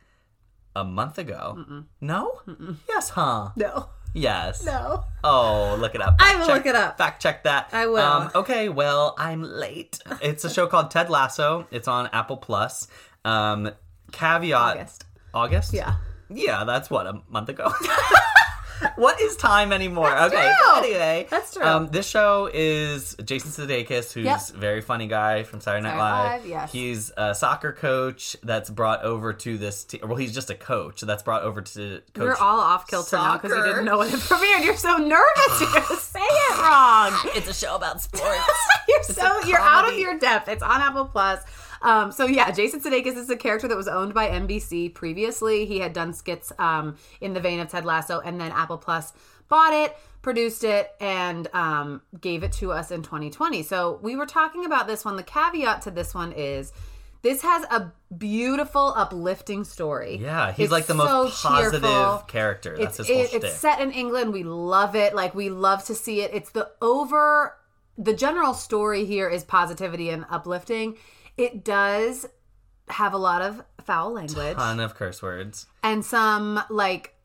a 0.75 0.83
month 0.83 1.17
ago. 1.17 1.83
No? 1.99 2.41
Yes, 2.87 3.09
huh? 3.09 3.49
no, 3.55 3.89
Yes. 4.13 4.63
no. 4.65 5.05
Oh, 5.23 5.77
look 5.79 5.95
it 5.95 6.01
up. 6.01 6.15
I 6.19 6.35
will 6.35 6.45
check- 6.47 6.55
look 6.57 6.65
it 6.65 6.75
up. 6.75 6.97
Fact 6.97 7.21
check 7.21 7.43
that. 7.43 7.69
I 7.71 7.85
will. 7.87 7.97
Um, 7.97 8.31
okay, 8.35 8.69
well, 8.69 9.15
I'm 9.17 9.41
late. 9.43 9.99
It's 10.21 10.43
a 10.43 10.49
show 10.49 10.67
called 10.67 10.91
Ted 10.91 11.09
Lasso. 11.09 11.67
It's 11.71 11.87
on 11.87 12.09
Apple 12.11 12.37
Plus. 12.37 12.87
Um, 13.23 13.71
caveat. 14.11 14.77
August. 14.77 15.05
August? 15.33 15.73
Yeah. 15.73 15.95
Yeah, 16.29 16.63
that's 16.65 16.89
what 16.89 17.05
a 17.07 17.21
month 17.29 17.49
ago. 17.49 17.71
what 18.95 19.19
is 19.21 19.35
time 19.35 19.71
anymore? 19.71 20.09
That's 20.09 20.33
okay. 20.33 20.53
true. 20.63 20.77
Anyway, 20.77 21.27
That's 21.29 21.53
true. 21.53 21.63
Um, 21.63 21.87
this 21.89 22.07
show 22.07 22.49
is 22.53 23.15
Jason 23.23 23.51
Sudeikis, 23.51 24.11
who's 24.13 24.25
Yep. 24.25 24.39
a 24.49 24.57
very 24.57 24.81
funny 24.81 25.07
guy 25.07 25.43
from 25.43 25.61
Saturday 25.61 25.83
Night 25.83 25.89
Saturday 25.91 26.01
Live. 26.03 26.41
Live, 26.41 26.49
yes. 26.49 26.71
He's 26.71 27.11
a 27.17 27.35
soccer 27.35 27.71
coach 27.73 28.35
that's 28.43 28.69
brought 28.69 29.03
over 29.03 29.33
to 29.33 29.57
this. 29.57 29.83
Te- 29.83 29.99
well, 30.03 30.15
he's 30.17 30.33
just 30.33 30.49
a 30.49 30.55
coach 30.55 31.01
that's 31.01 31.23
brought 31.23 31.43
over 31.43 31.61
to 31.61 32.01
coach. 32.13 32.23
You're 32.23 32.37
all 32.37 32.59
off 32.59 32.87
kilter 32.87 33.15
now 33.17 33.37
because 33.37 33.55
you 33.57 33.63
didn't 33.63 33.85
know 33.85 33.97
when 33.99 34.07
it 34.09 34.13
premiered. 34.19 34.65
You're 34.65 34.75
so 34.77 34.97
nervous. 34.97 35.61
You're 35.61 35.71
gonna 35.73 35.95
say 35.99 36.19
it 36.21 36.57
wrong. 36.61 37.13
It's 37.35 37.47
a 37.49 37.53
show 37.53 37.75
about 37.75 38.01
sports. 38.01 38.25
you're 38.87 39.03
so 39.03 39.41
you're 39.45 39.59
out 39.59 39.87
of 39.91 39.97
your 39.97 40.17
depth. 40.19 40.47
It's 40.47 40.63
on 40.63 40.81
Apple 40.81 41.05
Plus. 41.05 41.41
Um, 41.81 42.11
so 42.11 42.25
yeah, 42.27 42.51
Jason 42.51 42.79
Sudeikis 42.79 43.15
is 43.17 43.29
a 43.29 43.35
character 43.35 43.67
that 43.67 43.77
was 43.77 43.87
owned 43.87 44.13
by 44.13 44.27
NBC 44.29 44.93
previously. 44.93 45.65
He 45.65 45.79
had 45.79 45.93
done 45.93 46.13
skits 46.13 46.51
um, 46.59 46.97
in 47.21 47.33
the 47.33 47.39
vein 47.39 47.59
of 47.59 47.69
Ted 47.69 47.85
Lasso, 47.85 48.19
and 48.19 48.39
then 48.39 48.51
Apple 48.51 48.77
Plus 48.77 49.13
bought 49.49 49.73
it, 49.73 49.97
produced 50.21 50.63
it, 50.63 50.91
and 51.01 51.47
um, 51.53 52.01
gave 52.21 52.43
it 52.43 52.51
to 52.53 52.71
us 52.71 52.91
in 52.91 53.01
2020. 53.01 53.63
So 53.63 53.99
we 54.01 54.15
were 54.15 54.25
talking 54.27 54.65
about 54.65 54.87
this 54.87 55.03
one. 55.03 55.15
The 55.15 55.23
caveat 55.23 55.81
to 55.83 55.91
this 55.91 56.13
one 56.13 56.31
is. 56.31 56.71
This 57.23 57.43
has 57.43 57.63
a 57.65 57.91
beautiful, 58.17 58.93
uplifting 58.97 59.63
story. 59.63 60.17
Yeah, 60.19 60.51
he's 60.53 60.65
It's 60.65 60.71
like 60.71 60.87
the 60.87 60.95
most 60.95 61.43
positive 61.43 61.81
cheerful. 61.83 62.17
character. 62.27 62.75
That's 62.79 62.99
It's, 62.99 63.07
his 63.09 63.15
whole 63.31 63.39
it- 63.41 63.43
it's 63.45 63.57
set 63.57 63.79
in 63.79 63.91
England. 63.91 64.33
We 64.33 64.41
love 64.41 64.95
it. 64.95 65.13
Like 65.13 65.35
we 65.35 65.49
love 65.51 65.83
to 65.85 65.93
see 65.93 66.21
it. 66.21 66.31
It's 66.33 66.49
the 66.49 66.71
over. 66.81 67.55
The 67.95 68.13
general 68.15 68.55
story 68.55 69.05
here 69.05 69.29
is 69.29 69.43
positivity 69.43 70.09
and 70.09 70.25
uplifting. 70.31 70.97
It 71.41 71.63
does 71.63 72.27
have 72.89 73.13
a 73.13 73.17
lot 73.17 73.41
of 73.41 73.63
foul 73.83 74.13
language 74.13 74.55
Ton 74.55 74.79
of 74.79 74.93
curse 74.95 75.21
words. 75.21 75.65
and 75.81 76.05
some 76.05 76.61
like 76.69 77.15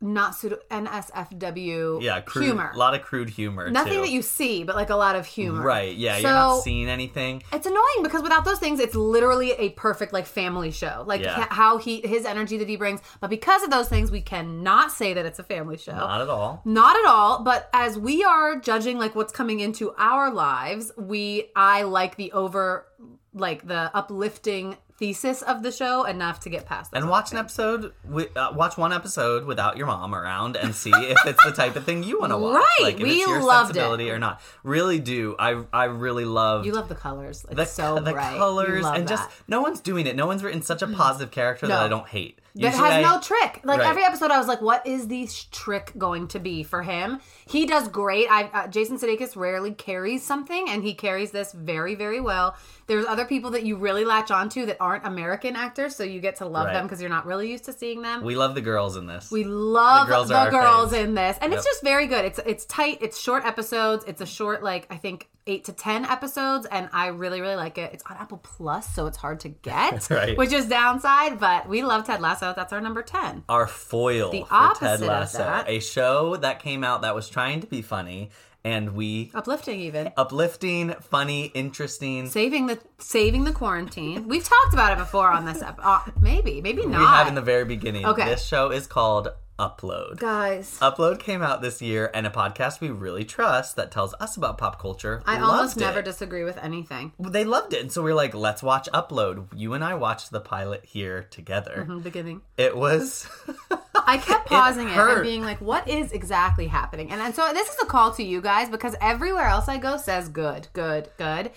not 0.00 0.34
suitable 0.34 0.62
NSFW 0.70 2.02
Yeah, 2.02 2.20
crude, 2.20 2.44
humor. 2.44 2.70
A 2.74 2.76
lot 2.76 2.94
of 2.94 3.00
crude 3.02 3.30
humor. 3.30 3.70
Nothing 3.70 3.94
too. 3.94 4.00
that 4.02 4.10
you 4.10 4.20
see, 4.20 4.62
but 4.62 4.76
like 4.76 4.90
a 4.90 4.96
lot 4.96 5.16
of 5.16 5.24
humor. 5.24 5.62
Right. 5.62 5.96
Yeah, 5.96 6.16
So- 6.16 6.20
you're 6.20 6.30
not 6.32 6.62
seeing 6.62 6.88
anything. 6.90 7.42
It's 7.54 7.66
annoying 7.66 8.02
because 8.02 8.22
without 8.22 8.44
those 8.44 8.58
things, 8.58 8.80
it's 8.80 8.94
literally 8.94 9.52
a 9.52 9.70
perfect 9.70 10.12
like 10.12 10.26
family 10.26 10.70
show. 10.72 11.04
Like 11.06 11.22
Yeah. 11.22 11.46
how 11.50 11.78
he 11.78 12.02
his 12.06 12.26
energy 12.26 12.58
that 12.58 12.68
he 12.68 12.76
brings, 12.76 13.00
but 13.20 13.30
because 13.30 13.62
of 13.62 13.70
those 13.70 13.88
things, 13.88 14.10
we 14.10 14.20
cannot 14.20 14.92
say 14.92 15.14
that 15.14 15.24
it's 15.24 15.38
a 15.38 15.44
family 15.44 15.78
show. 15.78 15.92
Not 15.96 16.20
at 16.20 16.28
all. 16.28 16.60
Not 16.66 16.96
at 16.96 17.06
all, 17.06 17.42
but 17.42 17.70
as 17.72 17.98
we 17.98 18.24
are 18.24 18.60
judging 18.60 18.98
like 18.98 19.14
what's 19.14 19.32
coming 19.32 19.60
into 19.60 19.94
our 19.96 20.30
lives, 20.30 20.92
we 20.98 21.50
I 21.56 21.82
like 21.84 22.16
the 22.16 22.30
over 22.32 22.86
like 23.34 23.66
the 23.66 23.90
uplifting 23.94 24.76
thesis 24.96 25.42
of 25.42 25.62
the 25.64 25.72
show 25.72 26.04
enough 26.04 26.38
to 26.40 26.48
get 26.48 26.66
past 26.66 26.92
that. 26.92 26.98
And 27.00 27.10
watch 27.10 27.32
an 27.32 27.38
episode. 27.38 27.92
With, 28.04 28.36
uh, 28.36 28.52
watch 28.54 28.76
one 28.76 28.92
episode 28.92 29.44
without 29.44 29.76
your 29.76 29.88
mom 29.88 30.14
around 30.14 30.56
and 30.56 30.74
see 30.74 30.90
if 30.94 31.18
it's 31.26 31.44
the 31.44 31.50
type 31.50 31.74
of 31.74 31.84
thing 31.84 32.04
you 32.04 32.20
want 32.20 32.32
to 32.32 32.38
watch. 32.38 32.54
Right, 32.54 32.78
Like 32.82 33.00
if 33.00 33.02
we 33.02 33.14
it's 33.14 33.26
your 33.26 33.42
loved 33.42 33.76
it. 33.76 34.10
or 34.10 34.18
not. 34.18 34.40
Really 34.62 35.00
do. 35.00 35.34
I 35.38 35.64
I 35.72 35.84
really 35.86 36.24
love 36.24 36.64
You 36.64 36.72
love 36.72 36.88
the 36.88 36.94
colors. 36.94 37.44
It's 37.48 37.56
the, 37.56 37.64
so 37.64 37.96
the 38.00 38.12
bright. 38.12 38.36
Colors 38.36 38.84
and 38.86 39.08
just 39.08 39.28
that. 39.28 39.34
Mm. 39.36 39.48
no 39.48 39.62
one's 39.62 39.80
doing 39.80 40.06
it. 40.06 40.14
No 40.14 40.26
one's 40.26 40.44
written 40.44 40.62
such 40.62 40.82
a 40.82 40.86
positive 40.86 41.30
character 41.30 41.66
that 41.66 41.82
I 41.82 41.88
don't 41.88 42.08
hate. 42.08 42.38
That 42.56 42.74
has 42.74 42.80
I- 42.80 43.02
no 43.02 43.20
trick. 43.20 43.60
Like 43.64 43.80
Right. 43.80 43.88
every 43.88 44.04
episode, 44.04 44.30
I 44.30 44.38
was 44.38 44.46
like, 44.46 44.60
"What 44.62 44.86
is 44.86 45.08
the 45.08 45.26
sh- 45.26 45.44
trick 45.50 45.92
going 45.98 46.28
to 46.28 46.38
be 46.38 46.62
for 46.62 46.82
him?" 46.82 47.20
He 47.46 47.66
does 47.66 47.88
great. 47.88 48.28
I 48.30 48.44
uh, 48.54 48.66
Jason 48.68 48.96
Sudeikis 48.98 49.34
rarely 49.36 49.72
carries 49.72 50.22
something, 50.24 50.68
and 50.68 50.82
he 50.84 50.94
carries 50.94 51.30
this 51.32 51.52
very, 51.52 51.94
very 51.94 52.20
well. 52.20 52.54
There's 52.86 53.06
other 53.06 53.24
people 53.24 53.50
that 53.52 53.64
you 53.64 53.76
really 53.76 54.04
latch 54.04 54.30
onto 54.30 54.66
that 54.66 54.76
aren't 54.78 55.06
American 55.06 55.56
actors, 55.56 55.96
so 55.96 56.04
you 56.04 56.20
get 56.20 56.36
to 56.36 56.46
love 56.46 56.66
Right. 56.66 56.74
them 56.74 56.84
because 56.86 57.00
you're 57.00 57.10
not 57.10 57.26
really 57.26 57.50
used 57.50 57.64
to 57.64 57.72
seeing 57.72 58.02
them. 58.02 58.22
We 58.22 58.36
love 58.36 58.54
the 58.54 58.60
girls 58.60 58.96
in 58.96 59.06
this. 59.06 59.30
We 59.30 59.44
love 59.44 60.06
The 60.06 60.12
girls 60.14 60.28
the 60.28 60.50
girls 60.50 60.92
in 60.92 61.14
this, 61.14 61.36
and 61.40 61.52
it's 61.52 61.64
just 61.64 61.82
very 61.82 62.06
good. 62.06 62.24
It's 62.24 62.38
it's 62.46 62.64
tight. 62.66 62.98
It's 63.00 63.18
short 63.18 63.44
episodes. 63.44 64.04
It's 64.06 64.20
a 64.20 64.26
short, 64.26 64.62
like 64.62 64.86
I 64.90 64.96
think 64.96 65.28
eight 65.46 65.64
to 65.64 65.72
ten 65.72 66.04
episodes, 66.04 66.66
and 66.70 66.88
I 66.92 67.08
really 67.08 67.40
really 67.40 67.56
like 67.56 67.76
it. 67.78 67.92
It's 67.92 68.02
on 68.10 68.16
Apple 68.16 68.38
Plus, 68.38 68.94
so 68.94 69.06
it's 69.06 69.18
hard 69.18 69.40
to 69.40 69.48
get, 69.70 70.08
Right. 70.10 70.36
which 70.36 70.52
is 70.52 70.66
downside. 70.66 71.38
But 71.38 71.68
we 71.68 71.82
love 71.82 72.06
Ted 72.06 72.20
Lasso. 72.20 72.52
That's 72.56 72.72
our 72.72 72.80
number 72.80 73.02
ten. 73.02 73.44
our 73.48 73.66
foil 73.66 74.30
The 74.30 74.44
opposite 74.50 74.80
Ted 74.86 75.00
of 75.02 75.06
Lasso, 75.08 75.38
that. 75.38 75.68
a 75.68 75.80
show 75.80 76.36
that 76.36 76.60
came 76.60 76.82
out 76.84 77.02
that 77.02 77.14
was 77.14 77.28
trying 77.28 77.60
to 77.60 77.66
be 77.66 77.82
funny, 77.82 78.30
and 78.64 78.94
we 78.94 79.30
Uplifting, 79.34 79.80
even 79.80 80.12
uplifting, 80.16 80.94
funny, 81.02 81.46
interesting. 81.46 82.26
saving 82.28 82.66
the 82.66 82.78
saving 82.98 83.44
the 83.44 83.52
quarantine. 83.52 84.26
We've 84.28 84.44
talked 84.44 84.72
about 84.72 84.92
it 84.92 84.98
before 84.98 85.28
on 85.28 85.44
this 85.44 85.60
ep. 85.62 85.78
Uh, 85.82 86.00
maybe, 86.20 86.60
maybe 86.62 86.86
not. 86.86 87.00
We 87.00 87.04
have 87.06 87.28
in 87.28 87.34
the 87.34 87.42
very 87.42 87.64
beginning. 87.66 88.06
Okay. 88.06 88.24
This 88.24 88.44
show 88.46 88.70
is 88.70 88.86
called 88.86 89.28
Upload. 89.58 90.18
guys. 90.18 90.78
Upload 90.80 91.20
came 91.20 91.42
out 91.42 91.62
this 91.62 91.80
year, 91.80 92.10
and 92.12 92.26
a 92.26 92.30
podcast 92.30 92.80
we 92.80 92.90
really 92.90 93.24
trust 93.24 93.76
that 93.76 93.92
tells 93.92 94.12
us 94.20 94.36
about 94.36 94.58
pop 94.58 94.80
culture. 94.80 95.22
I 95.26 95.34
loved 95.38 95.44
almost 95.44 95.76
never 95.76 96.00
it. 96.00 96.04
disagree 96.04 96.42
with 96.44 96.58
anything. 96.58 97.12
They 97.20 97.44
loved 97.44 97.72
it, 97.72 97.80
and 97.80 97.92
so 97.92 98.02
we 98.02 98.10
are 98.10 98.14
like, 98.14 98.34
"Let's 98.34 98.62
watch 98.62 98.88
Upload." 98.92 99.46
You 99.54 99.74
and 99.74 99.84
I 99.84 99.94
watched 99.94 100.30
the 100.32 100.40
pilot 100.40 100.84
here 100.84 101.26
together. 101.30 101.82
Mm-hmm, 101.82 101.96
the 101.96 102.00
beginning. 102.02 102.40
It 102.56 102.76
was 102.76 103.28
I 103.94 104.18
kept 104.18 104.46
pausing 104.46 104.88
it, 104.88 104.94
hurt. 104.94 105.18
and 105.18 105.22
being 105.22 105.42
like, 105.42 105.60
"What 105.60 105.86
is 105.88 106.10
exactly 106.12 106.66
happening?" 106.66 107.10
And, 107.12 107.20
and 107.20 107.34
so 107.34 107.52
this 107.52 107.68
is 107.68 107.76
a 107.80 107.86
call 107.86 108.12
to 108.14 108.24
you 108.24 108.40
guys 108.40 108.68
because 108.68 108.96
everywhere 109.00 109.46
else 109.46 109.68
I 109.68 109.78
go 109.78 109.96
says 109.98 110.28
good, 110.28 110.66
good, 110.72 111.10
good. 111.16 111.52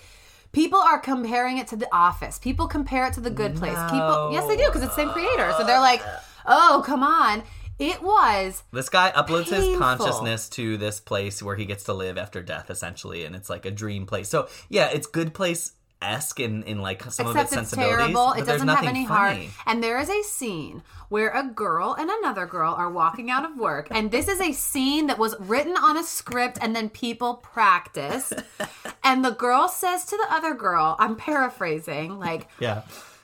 People 0.52 0.78
are 0.78 0.98
comparing 0.98 1.58
it 1.58 1.66
to 1.68 1.76
The 1.76 1.88
Office. 1.92 2.38
People 2.38 2.68
compare 2.68 3.06
it 3.06 3.12
to 3.14 3.20
The 3.20 3.30
Good 3.30 3.56
Place. 3.56 3.76
People, 3.90 4.30
yes, 4.32 4.46
they 4.46 4.56
do 4.56 4.64
because 4.66 4.82
it's 4.82 4.94
the 4.96 5.02
same 5.02 5.10
creator. 5.10 5.52
So 5.58 5.64
they're 5.64 5.80
like, 5.80 6.02
"Oh, 6.46 6.82
come 6.86 7.02
on!" 7.02 7.42
It 7.78 8.02
was 8.02 8.62
This 8.72 8.88
guy 8.88 9.12
uploads 9.14 9.48
his 9.54 9.78
consciousness 9.78 10.48
to 10.50 10.76
this 10.76 10.98
place 11.00 11.42
where 11.42 11.56
he 11.56 11.64
gets 11.64 11.84
to 11.84 11.92
live 11.92 12.18
after 12.18 12.42
death, 12.42 12.70
essentially, 12.70 13.24
and 13.24 13.36
it's 13.36 13.48
like 13.48 13.64
a 13.66 13.70
dream 13.70 14.04
place. 14.06 14.28
So 14.28 14.48
yeah, 14.68 14.88
it's 14.88 15.06
good 15.06 15.32
place 15.34 15.72
esque 16.00 16.38
in, 16.38 16.62
in 16.62 16.80
like 16.80 17.02
some 17.10 17.26
of 17.26 17.34
its 17.36 17.44
it's 17.44 17.52
sensibilities. 17.54 17.96
terrible. 17.98 18.26
but 18.28 18.38
It 18.40 18.46
there's 18.46 18.60
doesn't 18.60 18.68
have 18.68 18.76
nothing 18.84 18.88
any 18.90 19.06
funny. 19.06 19.44
heart. 19.46 19.54
And 19.66 19.82
there 19.82 19.98
is 19.98 20.08
a 20.08 20.22
scene 20.22 20.82
where 21.08 21.30
a 21.30 21.42
girl 21.44 21.94
and 21.98 22.08
another 22.08 22.46
girl 22.46 22.72
are 22.74 22.90
walking 22.90 23.30
out 23.30 23.44
of 23.44 23.56
work. 23.58 23.88
And 23.90 24.10
this 24.10 24.28
is 24.28 24.40
a 24.40 24.52
scene 24.52 25.06
that 25.08 25.18
was 25.18 25.34
written 25.40 25.76
on 25.76 25.96
a 25.96 26.04
script 26.04 26.58
and 26.60 26.74
then 26.76 26.88
people 26.88 27.34
practiced. 27.34 28.34
and 29.04 29.24
the 29.24 29.30
girl 29.30 29.66
says 29.68 30.04
to 30.04 30.16
the 30.16 30.26
other 30.32 30.54
girl, 30.54 30.94
I'm 31.00 31.16
paraphrasing, 31.16 32.18
like, 32.18 32.48
Yeah. 32.60 32.82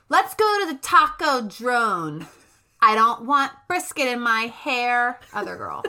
let's 0.08 0.34
go 0.34 0.58
to 0.62 0.72
the 0.72 0.78
taco 0.78 1.42
drone. 1.42 2.26
I 2.86 2.94
don't 2.94 3.24
want 3.24 3.50
brisket 3.66 4.06
in 4.08 4.20
my 4.20 4.42
hair. 4.42 5.18
Other 5.32 5.56
girl. 5.56 5.82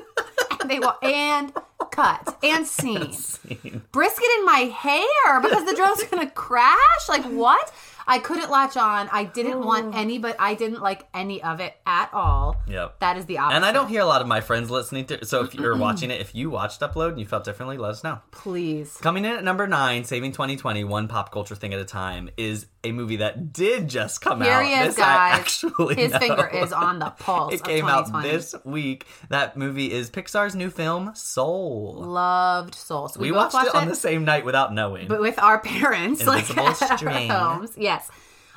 And 0.62 0.71
they 0.71 0.79
will 0.79 0.95
and 1.01 1.51
cut 1.91 2.38
and 2.41 2.65
scene. 2.77 3.12
Brisket 3.91 4.27
in 4.39 4.45
my 4.45 4.71
hair 4.73 5.41
because 5.41 5.65
the 5.65 5.75
drone's 5.75 6.03
gonna 6.05 6.29
crash. 6.31 7.10
Like 7.10 7.25
what? 7.25 7.73
I 8.08 8.20
couldn't 8.20 8.50
latch 8.52 8.78
on. 8.78 9.10
I 9.12 9.24
didn't 9.26 9.63
want 9.63 9.96
oh. 9.96 9.98
any, 9.98 10.18
but 10.18 10.36
I 10.39 10.54
didn't 10.56 10.82
like 10.82 11.08
any 11.13 11.41
of 11.41 11.60
it 11.60 11.74
at 11.86 12.10
all. 12.13 12.58
Yep. 12.68 13.00
That 13.00 13.18
is 13.18 13.26
the 13.26 13.38
opposite. 13.39 13.56
And 13.56 13.65
I 13.65 13.72
don't 13.72 13.88
hear 13.88 14.02
a 14.02 14.06
lot 14.06 14.22
of 14.22 14.28
my 14.28 14.41
friends 14.41 14.70
listening 14.70 15.06
to. 15.06 15.26
So 15.26 15.44
if 15.44 15.54
you're 15.56 15.76
watching 15.78 16.12
it, 16.12 16.22
if 16.22 16.36
you 16.36 16.50
watched 16.50 16.82
Upload 16.82 17.10
and 17.10 17.20
you 17.20 17.26
felt 17.26 17.44
differently, 17.44 17.78
let 17.78 17.91
us 17.91 18.04
know. 18.04 18.20
Please. 18.32 18.98
Coming 18.98 19.26
in 19.26 19.32
at 19.32 19.44
number 19.44 19.68
nine, 19.68 20.04
Saving 20.04 20.32
2020, 20.32 20.84
one 20.84 21.08
pop 21.08 21.32
culture 21.32 21.56
thing 21.56 21.74
at 21.74 21.80
a 21.80 21.86
time, 21.86 22.30
is 22.38 22.68
a 22.84 22.91
movie 22.91 23.18
that 23.18 23.52
did 23.52 23.88
just 23.89 24.22
come 24.22 24.41
Here 24.41 24.54
out. 24.54 24.65
he 24.65 24.74
is, 24.74 24.96
This 24.96 25.00
I 25.00 25.32
guys. 25.32 25.39
actually 25.39 25.96
His 25.96 26.12
know. 26.12 26.20
finger 26.20 26.48
is 26.48 26.72
on 26.72 27.00
the 27.00 27.10
pulse. 27.10 27.54
It 27.56 27.62
of 27.62 27.68
came 27.68 27.88
out 27.88 28.22
this 28.22 28.54
week. 28.63 29.06
That 29.30 29.58
movie 29.58 29.91
is 29.91 30.10
Pixar's 30.10 30.56
new 30.56 30.70
film, 30.70 31.12
Soul. 31.15 31.96
Loved 32.06 32.76
Soul. 32.76 33.08
So 33.08 33.20
we, 33.20 33.32
We 33.32 33.38
both 33.38 33.54
watched, 33.54 33.70
it 33.70 33.76
on 33.76 33.88
the 33.88 33.96
same 33.96 34.26
night 34.26 34.46
without 34.46 34.74
knowing. 34.74 35.08
but 35.08 35.22
with 35.22 35.39
our 35.39 35.60
parents, 35.60 36.22
Invisible 36.28 36.63
like 36.63 36.82
at 36.82 36.91
our 36.91 36.98
String. 36.98 37.28
Yes. 37.95 38.12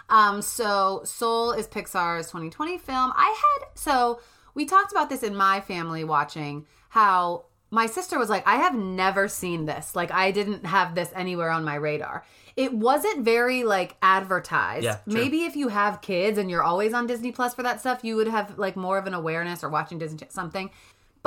Um, 0.09 0.41
so 0.41 1.03
Soul 1.05 1.53
is 1.53 1.67
Pixar's 1.67 2.27
2020 2.27 2.79
film. 2.79 3.13
I 3.15 3.27
had 3.27 3.69
so 3.75 4.21
we 4.55 4.65
talked 4.65 4.93
about 4.93 5.09
this 5.11 5.23
in 5.23 5.37
my 5.37 5.61
family 5.61 6.05
watching 6.05 6.67
how 6.89 7.45
my 7.71 7.87
sister 7.87 8.19
was 8.19 8.31
like, 8.31 8.47
I 8.47 8.57
have 8.57 8.75
never 8.75 9.29
seen 9.29 9.67
this. 9.67 9.95
Like 9.95 10.11
I 10.11 10.31
didn't 10.31 10.65
have 10.67 10.95
this 10.95 11.11
anywhere 11.15 11.51
on 11.51 11.65
my 11.65 11.75
radar. 11.75 12.25
It 12.57 12.73
wasn't 12.73 13.25
very 13.25 13.63
like 13.65 13.97
advertised. 14.03 14.85
Yeah, 14.85 14.97
true. 15.05 15.15
Maybe 15.15 15.45
if 15.45 15.55
you 15.55 15.69
have 15.69 16.01
kids 16.01 16.39
and 16.39 16.51
you're 16.51 16.63
always 16.63 16.93
on 16.93 17.07
Disney 17.07 17.31
Plus 17.31 17.55
for 17.55 17.63
that 17.63 17.81
stuff, 17.81 18.03
you 18.03 18.17
would 18.17 18.27
have 18.27 18.59
like 18.59 18.75
more 18.75 18.99
of 18.99 19.07
an 19.07 19.15
awareness 19.15 19.63
or 19.63 19.69
watching 19.69 19.99
Disney 19.99 20.27
something. 20.31 20.71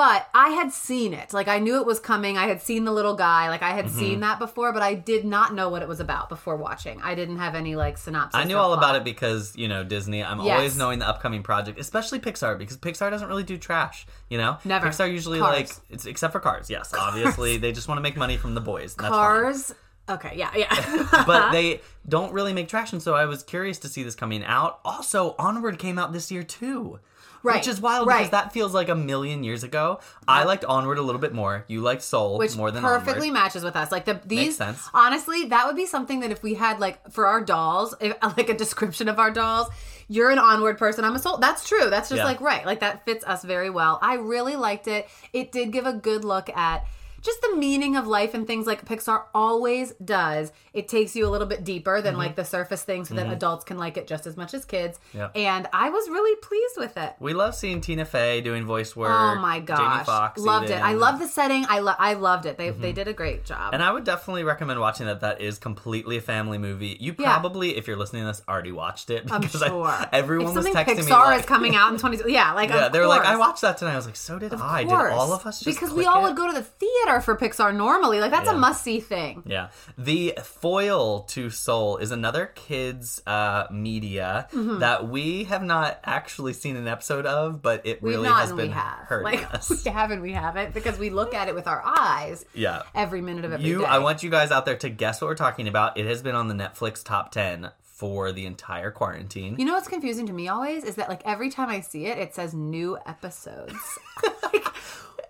But 0.01 0.29
I 0.33 0.49
had 0.49 0.73
seen 0.73 1.13
it. 1.13 1.31
Like 1.31 1.47
I 1.47 1.59
knew 1.59 1.79
it 1.79 1.85
was 1.85 1.99
coming. 1.99 2.35
I 2.35 2.47
had 2.47 2.59
seen 2.59 2.85
the 2.85 2.91
little 2.91 3.15
guy. 3.15 3.49
Like 3.49 3.61
I 3.61 3.69
had 3.69 3.85
Mm-hmm. 3.85 3.99
seen 3.99 4.19
that 4.21 4.39
before, 4.39 4.73
but 4.73 4.81
I 4.81 4.95
did 4.95 5.25
not 5.25 5.53
know 5.53 5.69
what 5.69 5.83
it 5.83 5.87
was 5.87 5.99
about 5.99 6.27
before 6.27 6.55
watching. 6.55 6.99
I 7.03 7.13
didn't 7.13 7.37
have 7.37 7.53
any 7.53 7.75
like 7.75 7.99
synopsis. 7.99 8.39
I 8.39 8.45
knew 8.45 8.57
all 8.57 8.73
about 8.73 8.95
it 8.95 9.03
because, 9.03 9.55
you 9.55 9.67
know, 9.67 9.83
Disney. 9.83 10.23
I'm 10.23 10.39
Yes. 10.41 10.55
always 10.57 10.75
knowing 10.77 10.97
the 10.97 11.07
upcoming 11.07 11.43
project, 11.43 11.79
especially 11.79 12.19
Pixar, 12.19 12.57
because 12.57 12.77
Pixar 12.77 13.11
doesn't 13.11 13.27
really 13.27 13.43
do 13.43 13.59
trash, 13.59 14.07
you 14.27 14.39
know? 14.39 14.57
Never. 14.65 14.87
Pixar 14.87 15.11
usually, 15.11 15.37
Cars. 15.37 15.55
like, 15.55 15.69
it's 15.91 16.05
except 16.07 16.33
for 16.33 16.39
cars, 16.39 16.67
yes. 16.67 16.93
Obviously, 16.97 17.57
they 17.57 17.71
just 17.71 17.87
want 17.87 17.99
to 17.99 18.01
make 18.01 18.17
money 18.17 18.37
from 18.37 18.55
the 18.55 18.61
boys. 18.61 18.95
That's 18.95 19.09
fine. 19.09 19.11
Cars. 19.11 19.75
Okay, 20.09 20.33
yeah, 20.35 20.49
yeah. 20.55 21.23
but 21.27 21.51
they 21.57 21.79
don't 22.09 22.33
really 22.33 22.53
make 22.53 22.67
traction. 22.67 22.99
So 22.99 23.13
I 23.13 23.25
was 23.25 23.43
curious 23.43 23.77
to 23.79 23.87
see 23.87 24.01
this 24.01 24.15
coming 24.15 24.43
out. 24.43 24.79
Also, 24.83 25.35
Onward 25.37 25.77
came 25.77 25.99
out 25.99 26.11
this 26.11 26.31
year 26.31 26.41
too. 26.43 26.99
Right, 27.43 27.55
Which 27.57 27.67
is 27.67 27.81
wild 27.81 28.07
right. 28.07 28.17
because 28.19 28.29
that 28.31 28.53
feels 28.53 28.73
like 28.73 28.87
a 28.89 28.95
million 28.95 29.43
years 29.43 29.63
ago. 29.63 29.99
I 30.27 30.43
liked 30.43 30.63
Onward 30.63 30.97
a 30.99 31.01
little 31.01 31.19
bit 31.21 31.33
more. 31.33 31.65
You 31.67 31.81
liked 31.81 32.03
Soul 32.03 32.37
which 32.37 32.55
more 32.55 32.69
than 32.69 32.83
perfectly 32.83 33.29
Onward. 33.29 33.33
matches 33.41 33.63
with 33.63 33.75
us. 33.75 33.91
Like 33.91 34.05
the 34.05 34.19
these, 34.25 34.57
sense. 34.57 34.87
honestly, 34.93 35.45
that 35.45 35.65
would 35.65 35.75
be 35.75 35.85
something 35.87 36.19
that 36.19 36.31
if 36.31 36.43
we 36.43 36.53
had 36.53 36.79
like 36.79 37.11
for 37.11 37.25
our 37.25 37.41
dolls, 37.41 37.95
if, 37.99 38.15
like 38.37 38.49
a 38.49 38.53
description 38.57 39.09
of 39.09 39.17
our 39.19 39.31
dolls. 39.31 39.67
You're 40.07 40.29
an 40.29 40.39
onward 40.39 40.77
person. 40.77 41.05
I'm 41.05 41.15
a 41.15 41.19
soul. 41.19 41.37
That's 41.37 41.65
true. 41.67 41.89
That's 41.89 42.09
just 42.09 42.17
Yeah. 42.19 42.25
like 42.25 42.41
right. 42.41 42.65
Like 42.65 42.81
that 42.81 43.05
fits 43.05 43.23
us 43.25 43.43
very 43.45 43.69
well. 43.69 43.97
I 44.01 44.15
really 44.15 44.57
liked 44.57 44.87
it. 44.89 45.07
It 45.31 45.53
did 45.53 45.71
give 45.71 45.85
a 45.85 45.93
good 45.93 46.25
look 46.25 46.49
at 46.49 46.85
just 47.21 47.41
the 47.41 47.55
meaning 47.55 47.95
of 47.95 48.07
life 48.07 48.33
and 48.33 48.45
things 48.47 48.65
like 48.67 48.85
Pixar 48.85 49.23
always 49.33 49.91
does. 50.03 50.51
It 50.73 50.87
takes 50.87 51.15
you 51.15 51.27
a 51.27 51.29
little 51.29 51.47
bit 51.47 51.63
deeper 51.63 51.91
Mm-hmm. 51.91 52.03
than 52.05 52.17
like 52.17 52.35
the 52.35 52.45
surface 52.45 52.83
thing 52.83 53.05
so 53.05 53.13
that 53.15 53.31
adults 53.31 53.63
can 53.65 53.77
like 53.77 53.97
it 53.97 54.07
just 54.07 54.25
as 54.27 54.37
much 54.37 54.53
as 54.53 54.65
kids. 54.65 54.99
Yeah. 55.13 55.29
And 55.35 55.67
I 55.73 55.89
was 55.89 56.07
really 56.09 56.35
pleased 56.41 56.75
with 56.77 56.95
it. 56.97 57.13
We 57.19 57.33
love 57.33 57.53
seeing 57.55 57.81
Tina 57.81 58.05
Fey 58.05 58.41
doing 58.41 58.65
voice 58.65 58.95
work. 58.95 59.11
Oh 59.11 59.35
my 59.35 59.55
Jamie 59.59 59.65
gosh. 59.65 60.05
Foxx 60.05 60.41
loved 60.41 60.69
it. 60.69 60.81
I 60.81 60.93
love 60.93 61.19
the 61.19 61.27
setting. 61.27 61.65
I 61.69 61.79
lo- 61.79 61.93
I 61.99 62.13
loved 62.13 62.45
it. 62.45 62.57
They 62.57 62.69
they 62.71 62.91
did 62.93 63.07
a 63.07 63.13
great 63.13 63.45
job. 63.45 63.73
And 63.73 63.83
I 63.83 63.91
would 63.91 64.03
definitely 64.03 64.43
recommend 64.43 64.79
watching 64.79 65.05
that. 65.07 65.19
That 65.21 65.41
is 65.41 65.57
completely 65.57 66.17
a 66.17 66.21
family 66.21 66.57
movie. 66.57 66.97
You 66.99 67.13
Yeah. 67.19 67.33
probably, 67.33 67.77
if 67.77 67.87
you're 67.87 67.97
listening 67.97 68.23
to 68.23 68.27
this, 68.27 68.41
already 68.47 68.71
watched 68.71 69.09
it. 69.09 69.29
I'm 69.31 69.41
because 69.41 69.61
sure. 69.61 69.85
I, 69.85 70.07
everyone 70.13 70.49
if 70.51 70.55
was 70.55 70.65
texting 70.67 70.95
Pixar 70.97 71.07
me 71.07 71.11
like, 71.13 71.39
is 71.41 71.45
coming 71.45 71.75
out 71.75 71.91
in 71.93 71.99
20 71.99 72.31
yeah 72.31 72.53
like 72.53 72.69
Yeah, 72.69 72.85
of 72.87 72.93
they 72.93 72.99
were 72.99 73.07
like, 73.07 73.23
I 73.25 73.35
watched 73.37 73.61
that 73.61 73.77
tonight. 73.77 73.93
I 73.93 73.97
was 73.97 74.05
like, 74.05 74.15
so 74.15 74.39
did 74.39 74.53
I. 74.53 74.83
Did 74.83 74.93
all 74.93 75.33
of 75.33 75.45
us 75.45 75.59
just 75.61 75.77
because 75.79 75.93
we 75.93 76.05
all 76.05 76.21
would 76.23 76.35
go 76.37 76.47
to 76.47 76.53
the 76.53 76.63
theater 76.63 77.10
for 77.19 77.35
Pixar 77.35 77.75
normally 77.75 78.19
like 78.21 78.31
that's 78.31 78.45
Yeah. 78.45 78.55
a 78.55 78.57
must 78.57 78.83
see 78.83 78.99
thing 79.01 79.43
Yeah. 79.45 79.69
The 79.97 80.35
foil 80.43 81.21
to 81.29 81.49
Soul 81.49 81.97
is 81.97 82.11
another 82.11 82.45
kids 82.55 83.21
uh, 83.27 83.65
media 83.71 84.47
that 84.53 85.07
we 85.09 85.45
have 85.45 85.63
not 85.63 85.99
actually 86.03 86.53
seen 86.53 86.75
an 86.75 86.87
episode 86.87 87.25
of, 87.25 87.61
but 87.61 87.85
it 87.85 87.97
Mm-hmm. 87.97 88.05
we've 88.05 88.15
really 88.17 88.29
has 88.29 88.49
been 88.49 88.57
we 88.57 88.67
have 88.69 88.99
hurting 89.07 89.39
like 89.39 89.53
us. 89.53 89.69
we 89.85 89.91
haven't 89.91 90.21
we 90.21 90.31
haven't 90.31 90.73
because 90.73 90.97
we 90.99 91.09
look 91.09 91.33
at 91.33 91.47
it 91.49 91.55
with 91.55 91.67
our 91.67 91.81
eyes 91.83 92.45
Yeah. 92.53 92.83
every 92.95 93.21
minute 93.21 93.43
of 93.45 93.53
every 93.53 93.63
day. 93.63 93.69
You, 93.69 93.83
I 93.85 93.97
want 93.97 94.21
you 94.23 94.29
guys 94.29 94.51
out 94.51 94.65
there 94.65 94.77
to 94.77 94.89
guess 94.89 95.19
what 95.21 95.27
we're 95.27 95.35
talking 95.35 95.67
about. 95.67 95.97
It 95.97 96.05
has 96.05 96.21
been 96.21 96.35
on 96.35 96.47
the 96.47 96.53
Netflix 96.53 97.03
top 97.03 97.31
10 97.31 97.71
for 97.81 98.31
the 98.31 98.45
entire 98.47 98.89
quarantine. 98.91 99.55
you 99.59 99.65
know 99.65 99.73
what's 99.73 99.87
confusing 99.87 100.25
to 100.25 100.33
me 100.33 100.47
always 100.47 100.83
is 100.83 100.95
that 100.95 101.07
like 101.07 101.21
every 101.23 101.49
time 101.51 101.69
I 101.69 101.81
see 101.81 102.07
it 102.07 102.17
it 102.17 102.33
says 102.33 102.51
new 102.53 102.97
episodes 103.05 103.75
like 104.43 104.65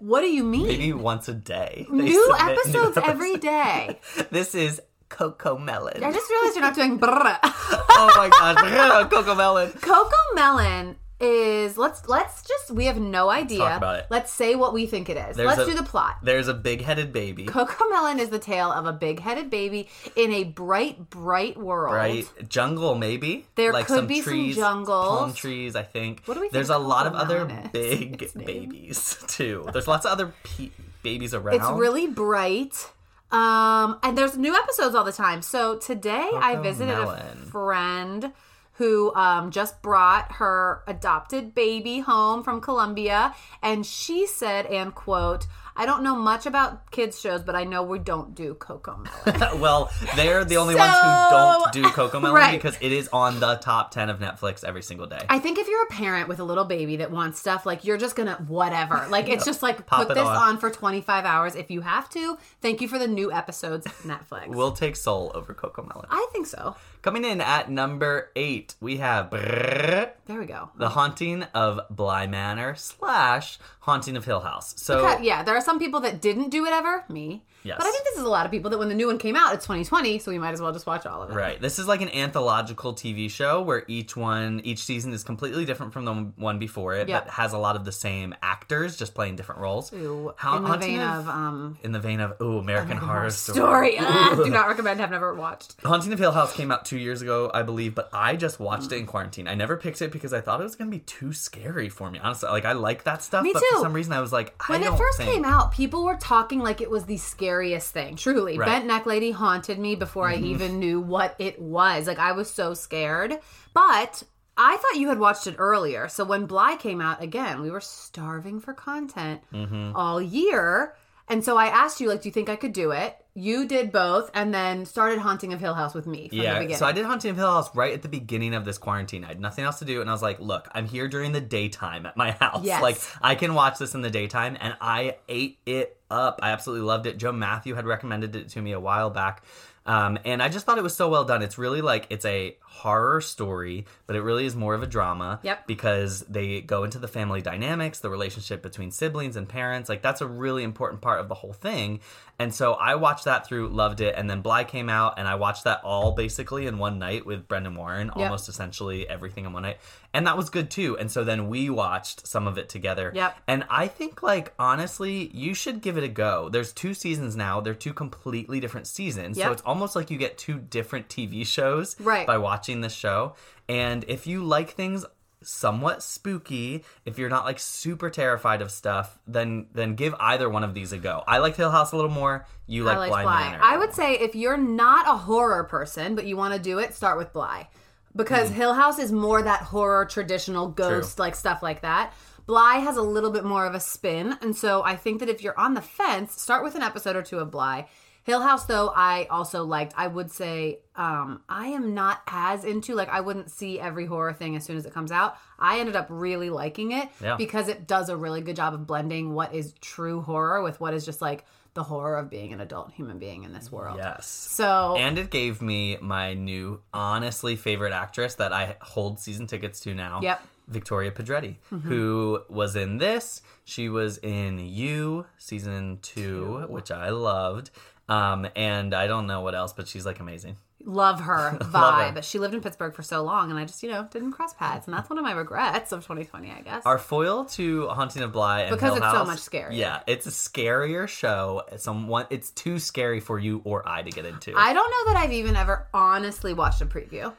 what 0.02 0.22
do 0.22 0.28
you 0.28 0.44
mean 0.44 0.68
Maybe 0.68 0.94
once 0.94 1.30
a 1.30 1.34
day. 1.34 1.86
new 1.90 2.36
episodes 2.40 2.98
new 2.98 3.04
every 3.04 3.38
day 3.38 4.00
This 4.32 4.56
is 4.56 4.82
Cocomelon. 5.10 6.02
I 6.02 6.12
just 6.12 6.30
realized 6.30 6.56
you're 6.56 6.64
not 6.64 6.74
doing 6.74 6.98
brr. 6.98 7.10
oh 7.44 8.14
my 8.16 8.30
gosh. 8.30 9.10
Cocomelon. 9.12 9.82
Coco 9.82 10.16
Melon 10.36 10.96
is 11.22 11.78
let's 11.78 12.08
let's 12.08 12.42
just 12.44 12.72
we 12.72 12.86
have 12.86 13.00
no 13.00 13.30
idea. 13.30 13.60
talk 13.60 13.78
about 13.78 14.00
it. 14.00 14.08
Let's 14.10 14.32
say 14.32 14.56
what 14.56 14.74
we 14.74 14.86
think 14.86 15.10
it 15.10 15.18
is. 15.18 15.36
There's 15.38 15.48
let's 15.48 15.62
a- 15.62 15.66
do 15.66 15.74
the 15.76 15.84
plot. 15.84 16.18
There's 16.24 16.48
a 16.48 16.54
big 16.54 16.82
headed 16.82 17.14
baby. 17.14 17.46
Coco 17.46 17.88
Melon 17.90 18.20
is 18.20 18.30
the 18.30 18.40
tale 18.40 18.72
of 18.72 18.86
a 18.86 18.94
big-headed 18.94 19.50
baby 19.50 19.90
in 20.16 20.32
a 20.32 20.44
bright, 20.46 21.10
bright 21.10 21.58
world. 21.58 21.94
Right, 21.96 22.26
jungle 22.50 22.96
maybe. 22.96 23.46
There 23.56 23.72
like 23.74 23.88
could 23.88 23.96
some 23.98 24.08
be 24.08 24.22
some 24.22 24.32
trees, 24.34 24.56
jungles. 24.56 25.20
palm 25.20 25.34
trees. 25.34 25.76
I 25.76 25.84
think. 25.84 26.24
What 26.26 26.34
do 26.36 26.40
we 26.42 26.46
think 26.48 26.54
There's 26.54 26.70
a 26.70 26.78
lot 26.78 27.08
of 27.08 27.14
other 27.14 27.48
is? 27.50 27.70
big 27.72 28.22
Its 28.24 28.36
name? 28.36 28.46
babies 28.46 29.24
too. 29.28 29.68
There's 29.72 29.88
lots 29.88 30.06
of 30.06 30.12
other 30.12 30.34
pe- 30.44 30.70
babies 31.04 31.34
around. 31.34 31.56
It's 31.56 31.70
really 31.70 32.08
bright. 32.08 32.90
Um, 33.32 33.98
and 34.04 34.18
there's 34.18 34.38
new 34.38 34.54
episodes 34.56 34.94
all 34.94 35.06
the 35.06 35.14
time. 35.14 35.42
So 35.42 35.78
today 35.78 36.30
I 36.34 36.58
visited 36.58 36.94
a 36.98 37.36
friend 37.50 38.34
who 38.74 39.14
um, 39.16 39.52
just 39.52 39.82
brought 39.82 40.32
her 40.34 40.84
adopted 40.88 41.54
baby 41.54 42.00
home 42.00 42.44
from 42.44 42.62
Colombia, 42.62 43.36
and 43.62 43.86
she 43.86 44.26
said, 44.26 44.66
and 44.66 44.96
quote, 44.96 45.46
"I 45.76 45.86
don't 45.86 46.02
know 46.04 46.16
much 46.16 46.46
about 46.46 46.90
kids 46.90 47.20
shows, 47.20 47.44
but 47.44 47.56
I 47.56 47.64
know 47.64 47.84
we 47.84 48.00
don't 48.00 48.34
do 48.34 48.54
Coco 48.56 49.04
Melon." 49.26 49.60
well, 49.60 49.92
they're 50.16 50.44
the 50.46 50.58
only 50.58 50.74
So- 50.74 50.80
ones 50.80 50.94
who 50.96 51.30
don't 51.30 51.74
do 51.74 51.84
Cocomelon 51.84 52.34
Right. 52.34 52.52
because 52.60 52.76
it 52.82 52.92
is 52.92 53.08
on 53.14 53.40
the 53.40 53.56
top 53.56 53.92
ten 53.92 54.10
of 54.10 54.20
Netflix 54.20 54.64
every 54.64 54.82
single 54.82 55.06
day. 55.06 55.24
I 55.30 55.38
think 55.40 55.60
if 55.60 55.68
you're 55.68 55.84
a 55.84 55.88
parent 55.90 56.28
with 56.28 56.40
a 56.40 56.44
little 56.44 56.66
baby 56.66 56.96
that 56.98 57.12
wants 57.12 57.40
stuff, 57.40 57.66
like 57.66 57.84
you're 57.86 57.98
just 57.98 58.16
gonna 58.16 58.44
whatever. 58.48 59.06
Like 59.10 59.30
it's 59.30 59.46
just 59.46 59.62
like 59.62 59.86
put 59.86 60.08
this 60.08 60.18
on. 60.18 60.36
on. 60.38 60.58
for 60.58 60.70
25 60.72 61.26
hours 61.26 61.56
if 61.56 61.70
you 61.70 61.82
have 61.82 62.10
to. 62.12 62.38
Thank 62.62 62.82
you 62.82 62.88
for 62.88 62.98
the 62.98 63.08
new 63.08 63.32
episodes, 63.32 63.86
of 63.86 63.94
Netflix. 64.04 64.48
we'll 64.48 64.72
take 64.72 64.96
Soul 64.96 65.32
over 65.36 65.54
Cocomelon. 65.54 66.06
I 66.10 66.28
think 66.32 66.48
so. 66.48 66.76
Coming 67.02 67.26
in 67.26 67.42
at 67.42 67.70
number 67.72 68.30
eight, 68.36 68.76
we 68.80 68.98
have 68.98 69.32
There 69.32 70.14
we 70.40 70.46
go. 70.46 70.70
The 70.78 70.90
Haunting 70.90 71.44
of 71.56 71.80
Bly 71.90 72.28
Manor 72.28 72.76
slash 72.76 73.58
Haunting 73.80 74.16
of 74.16 74.26
Hill 74.26 74.42
House. 74.42 74.76
So 74.78 75.00
Okay, 75.08 75.24
yeah, 75.26 75.42
there 75.42 75.56
are 75.56 75.62
some 75.62 75.80
people 75.80 76.02
that 76.02 76.22
didn't 76.22 76.50
do 76.50 76.64
it 76.66 76.72
ever, 76.74 77.04
me. 77.10 77.44
Yes. 77.64 77.76
But 77.78 77.86
I 77.86 77.92
think 77.92 78.04
this 78.06 78.18
is 78.18 78.24
a 78.24 78.28
lot 78.30 78.46
of 78.48 78.52
people 78.52 78.72
that 78.72 78.80
when 78.80 78.90
the 78.90 78.96
new 78.96 79.06
one 79.06 79.20
came 79.20 79.36
out, 79.36 79.54
it's 79.54 79.66
2020, 79.66 80.18
so 80.18 80.32
we 80.32 80.40
might 80.40 80.52
as 80.54 80.60
well 80.62 80.72
just 80.72 80.88
watch 80.88 81.06
all 81.06 81.22
of 81.22 81.30
it. 81.30 81.34
Right. 81.36 81.62
This 81.62 81.78
is 81.78 81.88
like 81.88 82.02
an 82.02 82.10
anthological 82.10 82.96
TV 82.96 83.30
show 83.30 83.62
where 83.62 83.84
each 83.88 84.16
one, 84.18 84.62
each 84.64 84.84
season 84.84 85.14
is 85.14 85.24
completely 85.24 85.64
different 85.66 85.94
from 85.94 86.06
the 86.06 86.14
one 86.38 86.58
before 86.58 86.96
it, 86.96 87.08
Yep. 87.08 87.26
but 87.26 87.34
has 87.34 87.54
a 87.54 87.60
lot 87.60 87.76
of 87.76 87.86
the 87.86 87.92
same 87.92 88.34
actors 88.42 88.98
just 88.98 89.14
playing 89.14 89.36
different 89.36 89.62
roles. 89.62 89.94
Ooh, 89.94 90.34
How- 90.38 90.58
in 90.58 90.64
the 90.64 90.70
Haunting 90.70 90.98
vein 90.98 91.02
of- 91.08 91.28
um 91.30 91.78
In 91.84 91.92
the 91.92 92.00
vein 92.00 92.20
of, 92.20 92.34
oh, 92.40 92.58
American, 92.58 92.98
Horror 92.98 93.30
Story. 93.30 93.58
story. 93.58 93.96
Ah, 94.00 94.34
do 94.44 94.50
not 94.50 94.68
recommend. 94.68 95.00
Have 95.00 95.12
never 95.12 95.32
watched. 95.36 95.76
Haunting 95.84 96.14
of 96.14 96.18
Hill 96.20 96.32
House 96.32 96.54
came 96.56 96.72
out 96.72 96.84
two 96.92 96.98
years 97.00 97.22
ago, 97.22 97.50
I 97.54 97.64
believe, 97.64 97.96
but 97.96 98.10
I 98.14 98.36
just 98.36 98.60
watched 98.60 98.92
it 98.92 98.98
in 98.98 99.06
quarantine. 99.06 99.48
I 99.48 99.56
never 99.56 99.78
picked 99.78 100.02
it 100.02 100.12
because 100.12 100.34
I 100.34 100.42
thought 100.42 100.60
it 100.60 100.64
was 100.64 100.76
going 100.76 100.92
to 100.92 100.96
be 100.98 101.04
too 101.04 101.34
scary 101.34 101.90
for 101.90 102.12
me. 102.12 102.20
Honestly, 102.20 102.50
like 102.50 102.66
I 102.66 102.74
like 102.74 103.06
that 103.06 103.24
stuff, 103.24 103.44
Me 103.44 103.52
but 103.54 103.60
too. 103.62 103.66
for 103.78 103.82
some 103.82 103.94
reason 103.94 104.14
I 104.14 104.20
was 104.22 104.32
like, 104.34 104.54
I 104.70 104.74
When 104.74 104.84
it 104.84 104.96
first 104.98 105.18
think- 105.18 105.32
came 105.32 105.46
out, 105.46 105.72
people 105.72 106.04
were 106.04 106.18
talking 106.18 106.60
like 106.60 106.82
it 106.82 106.92
was 106.92 107.06
the 107.06 107.18
scariest 107.18 107.92
thing. 107.94 108.16
Truly, 108.18 108.58
Right. 108.58 108.68
Mm-hmm. 108.68 108.76
Bent 108.80 108.86
Neck 108.88 109.06
Lady 109.06 109.32
haunted 109.32 109.80
me 109.80 109.96
before 109.96 110.28
I 110.28 110.36
even 110.36 110.80
knew 110.80 111.00
what 111.00 111.36
it 111.40 111.62
was. 111.62 112.06
Like 112.08 112.20
I 112.20 112.34
was 112.34 112.52
so 112.52 112.74
scared. 112.74 113.40
But 113.74 114.24
I 114.58 114.76
thought 114.78 115.00
you 115.00 115.08
had 115.08 115.18
watched 115.20 115.48
it 115.48 115.56
earlier. 115.58 116.08
So 116.10 116.26
when 116.26 116.46
Bly 116.46 116.76
came 116.76 117.00
out 117.02 117.24
again, 117.24 117.62
we 117.62 117.72
were 117.72 117.80
starving 117.82 118.60
for 118.60 118.74
content 118.74 119.42
Mm-hmm. 119.54 119.96
all 119.96 120.22
year. 120.22 120.94
And 121.30 121.46
so 121.46 121.56
I 121.58 121.68
asked 121.68 122.02
you, 122.02 122.10
like, 122.10 122.22
do 122.24 122.28
you 122.28 122.34
think 122.34 122.50
I 122.50 122.58
could 122.58 122.74
do 122.74 122.92
it? 122.92 123.16
You 123.34 123.66
did 123.66 123.94
both, 123.94 124.30
and 124.34 124.54
then 124.54 124.86
started 124.86 125.20
Haunting 125.20 125.54
of 125.54 125.60
Hill 125.62 125.74
House 125.74 125.94
with 125.94 126.06
me 126.06 126.28
from 126.28 126.38
the 126.38 126.44
Yeah, 126.44 126.60
beginning. 126.60 126.78
so 126.78 126.86
I 126.86 126.92
did 126.92 127.06
Haunting 127.06 127.32
of 127.32 127.38
Hill 127.38 127.50
House 127.50 127.74
right 127.74 127.94
at 127.94 128.02
the 128.02 128.10
beginning 128.10 128.54
of 128.54 128.66
this 128.66 128.78
quarantine. 128.78 129.24
I 129.24 129.30
had 129.30 129.40
nothing 129.40 129.64
else 129.64 129.80
to 129.80 129.86
do, 129.86 130.02
and 130.02 130.10
I 130.10 130.14
was 130.14 130.22
like, 130.22 130.42
"Look, 130.42 130.68
I'm 130.74 130.86
here 130.86 131.08
during 131.08 131.32
the 131.32 131.40
daytime 131.40 132.06
at 132.06 132.18
my 132.18 132.32
house. 132.42 132.66
Yes. 132.66 132.82
Like, 132.82 133.00
I 133.22 133.36
can 133.36 133.54
watch 133.54 133.80
this 133.80 133.96
in 133.96 134.02
the 134.02 134.10
daytime." 134.10 134.58
And 134.60 134.76
I 134.82 135.16
ate 135.30 135.60
it 135.66 135.98
up. 136.10 136.40
I 136.44 136.52
absolutely 136.52 136.86
loved 136.86 137.06
it. 137.06 137.18
Joe 137.18 137.32
Matthew 137.32 137.74
had 137.76 137.86
recommended 137.86 138.36
it 138.36 138.50
to 138.50 138.62
me 138.62 138.74
a 138.74 138.80
while 138.82 139.10
back, 139.10 139.44
um, 139.86 140.20
and 140.26 140.44
I 140.44 140.50
just 140.50 140.66
thought 140.66 140.78
it 140.78 140.84
was 140.84 140.96
so 140.96 141.08
well 141.08 141.24
done. 141.24 141.42
It's 141.42 141.58
really 141.58 141.82
like 141.82 142.08
it's 142.10 142.26
a 142.26 142.58
horror 142.72 143.20
story, 143.20 143.86
but 144.08 144.16
it 144.16 144.22
really 144.22 144.46
is 144.46 144.56
more 144.56 144.74
of 144.74 144.82
a 144.82 144.88
drama. 144.88 145.40
Yep. 145.44 145.68
Because 145.68 146.22
they 146.22 146.62
go 146.62 146.84
into 146.86 147.00
the 147.00 147.08
family 147.08 147.42
dynamics, 147.42 148.00
the 148.00 148.10
relationship 148.10 148.64
between 148.64 148.92
siblings 148.92 149.36
and 149.36 149.48
parents. 149.48 149.90
Like 149.90 150.02
that's 150.02 150.22
a 150.22 150.28
really 150.28 150.64
important 150.64 151.02
part 151.02 151.20
of 151.20 151.28
the 151.28 151.36
whole 151.36 151.54
thing. 151.54 152.00
And 152.40 152.52
so 152.52 152.74
I 152.74 152.96
watched 152.96 153.26
that 153.26 153.46
through, 153.46 153.68
loved 153.68 154.02
it, 154.02 154.16
and 154.18 154.28
then 154.28 154.42
Bly 154.42 154.64
came 154.64 154.90
out, 154.90 155.20
and 155.20 155.28
I 155.28 155.36
watched 155.36 155.66
that 155.66 155.82
all 155.84 156.14
basically 156.14 156.66
in 156.66 156.80
one 156.80 156.98
night 156.98 157.24
with 157.24 157.48
Brendan 157.48 157.76
Warren, 157.76 158.10
almost 158.10 158.50
essentially 158.50 159.08
everything 159.08 159.46
in 159.46 159.54
one 159.54 159.62
night, 159.62 159.78
and 160.12 160.26
that 160.26 160.38
was 160.38 160.50
good 160.50 160.72
too. 160.72 160.98
And 160.98 161.12
so 161.12 161.24
then 161.24 161.50
we 161.50 161.70
watched 161.70 162.26
some 162.26 162.48
of 162.48 162.58
it 162.58 162.68
together. 162.68 163.12
Yep. 163.14 163.38
And 163.48 163.64
I 163.70 163.88
think, 163.88 164.24
like 164.24 164.54
honestly, 164.58 165.30
you 165.36 165.54
should 165.54 165.82
give 165.82 165.98
it 165.98 166.04
a 166.04 166.08
go. 166.08 166.50
There's 166.50 166.74
two 166.74 166.96
seasons 166.96 167.36
now; 167.36 167.62
they're 167.62 167.76
two 167.76 167.94
completely 167.94 168.60
different 168.60 168.88
seasons, 168.88 169.38
so 169.38 169.52
it's 169.52 169.62
almost 169.64 169.96
like 169.96 170.10
you 170.10 170.18
get 170.18 170.40
two 170.40 170.58
different 170.58 171.10
TV 171.10 171.46
shows 171.46 171.96
Right. 172.00 172.26
by 172.26 172.40
watching 172.40 172.61
this 172.82 172.94
show. 172.94 173.34
And 173.68 174.06
if 174.08 174.28
you 174.28 174.44
like 174.44 174.72
things 174.72 175.06
somewhat 175.44 176.04
spooky, 176.04 176.84
if 177.04 177.18
you're 177.18 177.30
not 177.30 177.46
like 177.46 177.58
super 177.60 178.10
terrified 178.10 178.62
of 178.62 178.70
stuff, 178.70 179.18
then 179.26 179.66
then 179.74 179.96
give 179.96 180.14
either 180.20 180.48
one 180.50 180.64
of 180.64 180.74
these 180.74 180.92
a 180.92 180.98
go. 180.98 181.24
I 181.28 181.40
like 181.40 181.56
Hill 181.56 181.72
House 181.72 181.92
a 181.92 181.96
little 181.96 182.12
more. 182.12 182.46
You 182.68 182.84
like 182.84 182.98
I 182.98 183.08
Blind 183.08 183.26
Bly. 183.26 183.50
Manor. 183.52 183.60
I 183.64 183.78
would 183.78 183.94
say 183.94 184.14
if 184.14 184.36
you're 184.36 184.58
not 184.58 185.08
a 185.08 185.18
horror 185.18 185.64
person, 185.64 186.16
but 186.16 186.26
you 186.26 186.38
want 186.38 186.54
to 186.54 186.60
do 186.60 186.78
it, 186.80 186.94
start 186.94 187.18
with 187.18 187.34
Bly. 187.34 187.68
Because 188.16 188.50
Hmm. 188.50 188.56
Hill 188.56 188.74
House 188.74 189.00
is 189.00 189.12
more 189.12 189.42
that 189.42 189.62
horror, 189.62 190.06
traditional 190.06 190.68
ghost, 190.68 191.18
like 191.18 191.36
stuff 191.36 191.64
like 191.64 191.82
that. 191.82 192.14
Bly 192.46 192.76
has 192.80 192.98
a 192.98 193.02
little 193.02 193.32
bit 193.32 193.46
more 193.46 193.66
of 193.66 193.74
a 193.74 193.80
spin. 193.80 194.38
And 194.42 194.56
so 194.56 194.84
I 194.84 194.96
think 194.96 195.20
that 195.22 195.30
if 195.30 195.42
you're 195.42 195.58
on 195.58 195.74
the 195.74 195.82
fence, 195.82 196.40
start 196.42 196.64
with 196.64 196.76
an 196.76 196.82
episode 196.82 197.16
or 197.16 197.22
two 197.22 197.40
of 197.40 197.50
Bly. 197.50 197.88
Hill 198.24 198.42
House, 198.42 198.66
though, 198.66 198.90
I 198.96 199.26
also 199.32 199.64
liked. 199.64 199.94
I 199.98 200.08
would 200.08 200.30
say 200.32 200.80
um, 200.96 201.42
I 201.50 201.68
am 201.70 201.94
not 201.96 202.22
as 202.28 202.64
into, 202.64 202.94
like, 202.94 203.10
I 203.10 203.22
wouldn't 203.22 203.50
see 203.50 203.80
every 203.80 204.06
horror 204.06 204.34
thing 204.34 204.56
as 204.56 204.64
soon 204.64 204.78
as 204.78 204.86
it 204.86 204.94
comes 204.94 205.12
out. 205.12 205.38
I 205.58 205.80
ended 205.80 205.96
up 205.96 206.06
really 206.10 206.50
liking 206.52 206.92
it 206.92 207.10
Yeah. 207.22 207.36
because 207.36 207.68
it 207.68 207.88
does 207.88 208.10
a 208.10 208.16
really 208.16 208.42
good 208.42 208.56
job 208.56 208.74
of 208.76 208.86
blending 208.86 209.34
what 209.34 209.54
is 209.56 209.74
true 209.82 210.22
horror 210.22 210.62
with 210.62 210.80
what 210.80 210.94
is 210.94 211.04
just 211.06 211.22
like 211.22 211.46
the 211.74 211.84
horror 211.84 212.18
of 212.18 212.30
being 212.30 212.52
an 212.54 212.60
adult 212.60 212.92
human 212.92 213.18
being 213.18 213.44
in 213.44 213.54
this 213.54 213.72
world. 213.72 213.98
Yes. 213.98 214.28
So 214.28 214.96
And 214.98 215.18
it 215.18 215.32
gave 215.32 215.62
me 215.62 215.98
my 216.02 216.34
new, 216.34 216.82
honestly, 216.94 217.56
favorite 217.56 217.94
actress 217.94 218.36
that 218.36 218.52
I 218.54 218.76
hold 218.82 219.20
season 219.20 219.48
tickets 219.48 219.80
to 219.82 219.94
now. 219.96 220.20
Yep. 220.22 220.38
Mm-hmm. 220.38 220.48
Victoria 220.68 221.12
Pedretti, 221.12 221.56
who 221.70 222.42
was 222.48 222.78
in 222.78 222.98
this. 222.98 223.42
She 223.66 223.90
was 223.90 224.20
in 224.20 224.60
You 224.60 225.26
season 225.38 226.00
two, 226.02 226.66
which 226.70 226.92
I 226.92 227.10
loved. 227.10 227.72
Um, 228.12 228.48
and 228.56 228.94
I 228.94 229.08
don't 229.08 229.28
know 229.28 229.42
what 229.42 229.56
else, 229.56 229.74
but 229.74 229.88
she's 229.88 230.06
like 230.06 230.20
amazing. 230.20 230.58
love 230.84 231.22
her 231.22 231.58
vibe. 231.62 231.74
Love 231.74 232.16
her. 232.16 232.22
She 232.22 232.40
lived 232.40 232.54
in 232.54 232.62
Pittsburgh 232.62 232.94
for 232.94 233.04
so 233.04 233.22
long, 233.24 233.50
and 233.52 233.60
I 233.60 233.66
just 233.66 233.82
you 233.84 233.90
know 233.90 234.08
didn't 234.12 234.32
cross 234.34 234.54
paths, 234.54 234.88
and 234.88 234.94
that's 234.94 235.10
one 235.10 235.18
of 235.18 235.24
my 235.24 235.32
regrets 235.32 235.92
of 235.92 236.02
2020, 236.02 236.52
I 236.52 236.62
guess. 236.62 236.86
Our 236.86 236.98
foil 236.98 237.46
to 237.46 237.88
Haunting 237.88 238.24
of 238.24 238.32
Bly 238.34 238.62
and 238.62 238.72
Because 238.72 238.96
Hill 238.96 239.04
it's 239.04 239.14
so 239.18 239.26
much 239.26 239.40
scarier. 239.40 239.78
Yeah, 239.78 240.02
it's 240.08 240.28
a 240.28 240.32
scarier 240.32 241.08
show. 241.08 241.64
Someone, 241.78 242.26
it's 242.30 242.52
too 242.52 242.80
scary 242.80 243.20
for 243.20 243.40
you 243.40 243.62
or 243.64 243.88
I 243.88 244.02
to 244.02 244.10
get 244.12 244.26
into. 244.26 244.54
I 244.58 244.74
don't 244.74 244.92
know 244.92 245.14
that 245.14 245.24
I've 245.24 245.32
even 245.34 245.56
ever 245.56 245.88
honestly 245.94 246.54
watched 246.54 246.82
a 246.82 246.86
preview. 246.86 247.32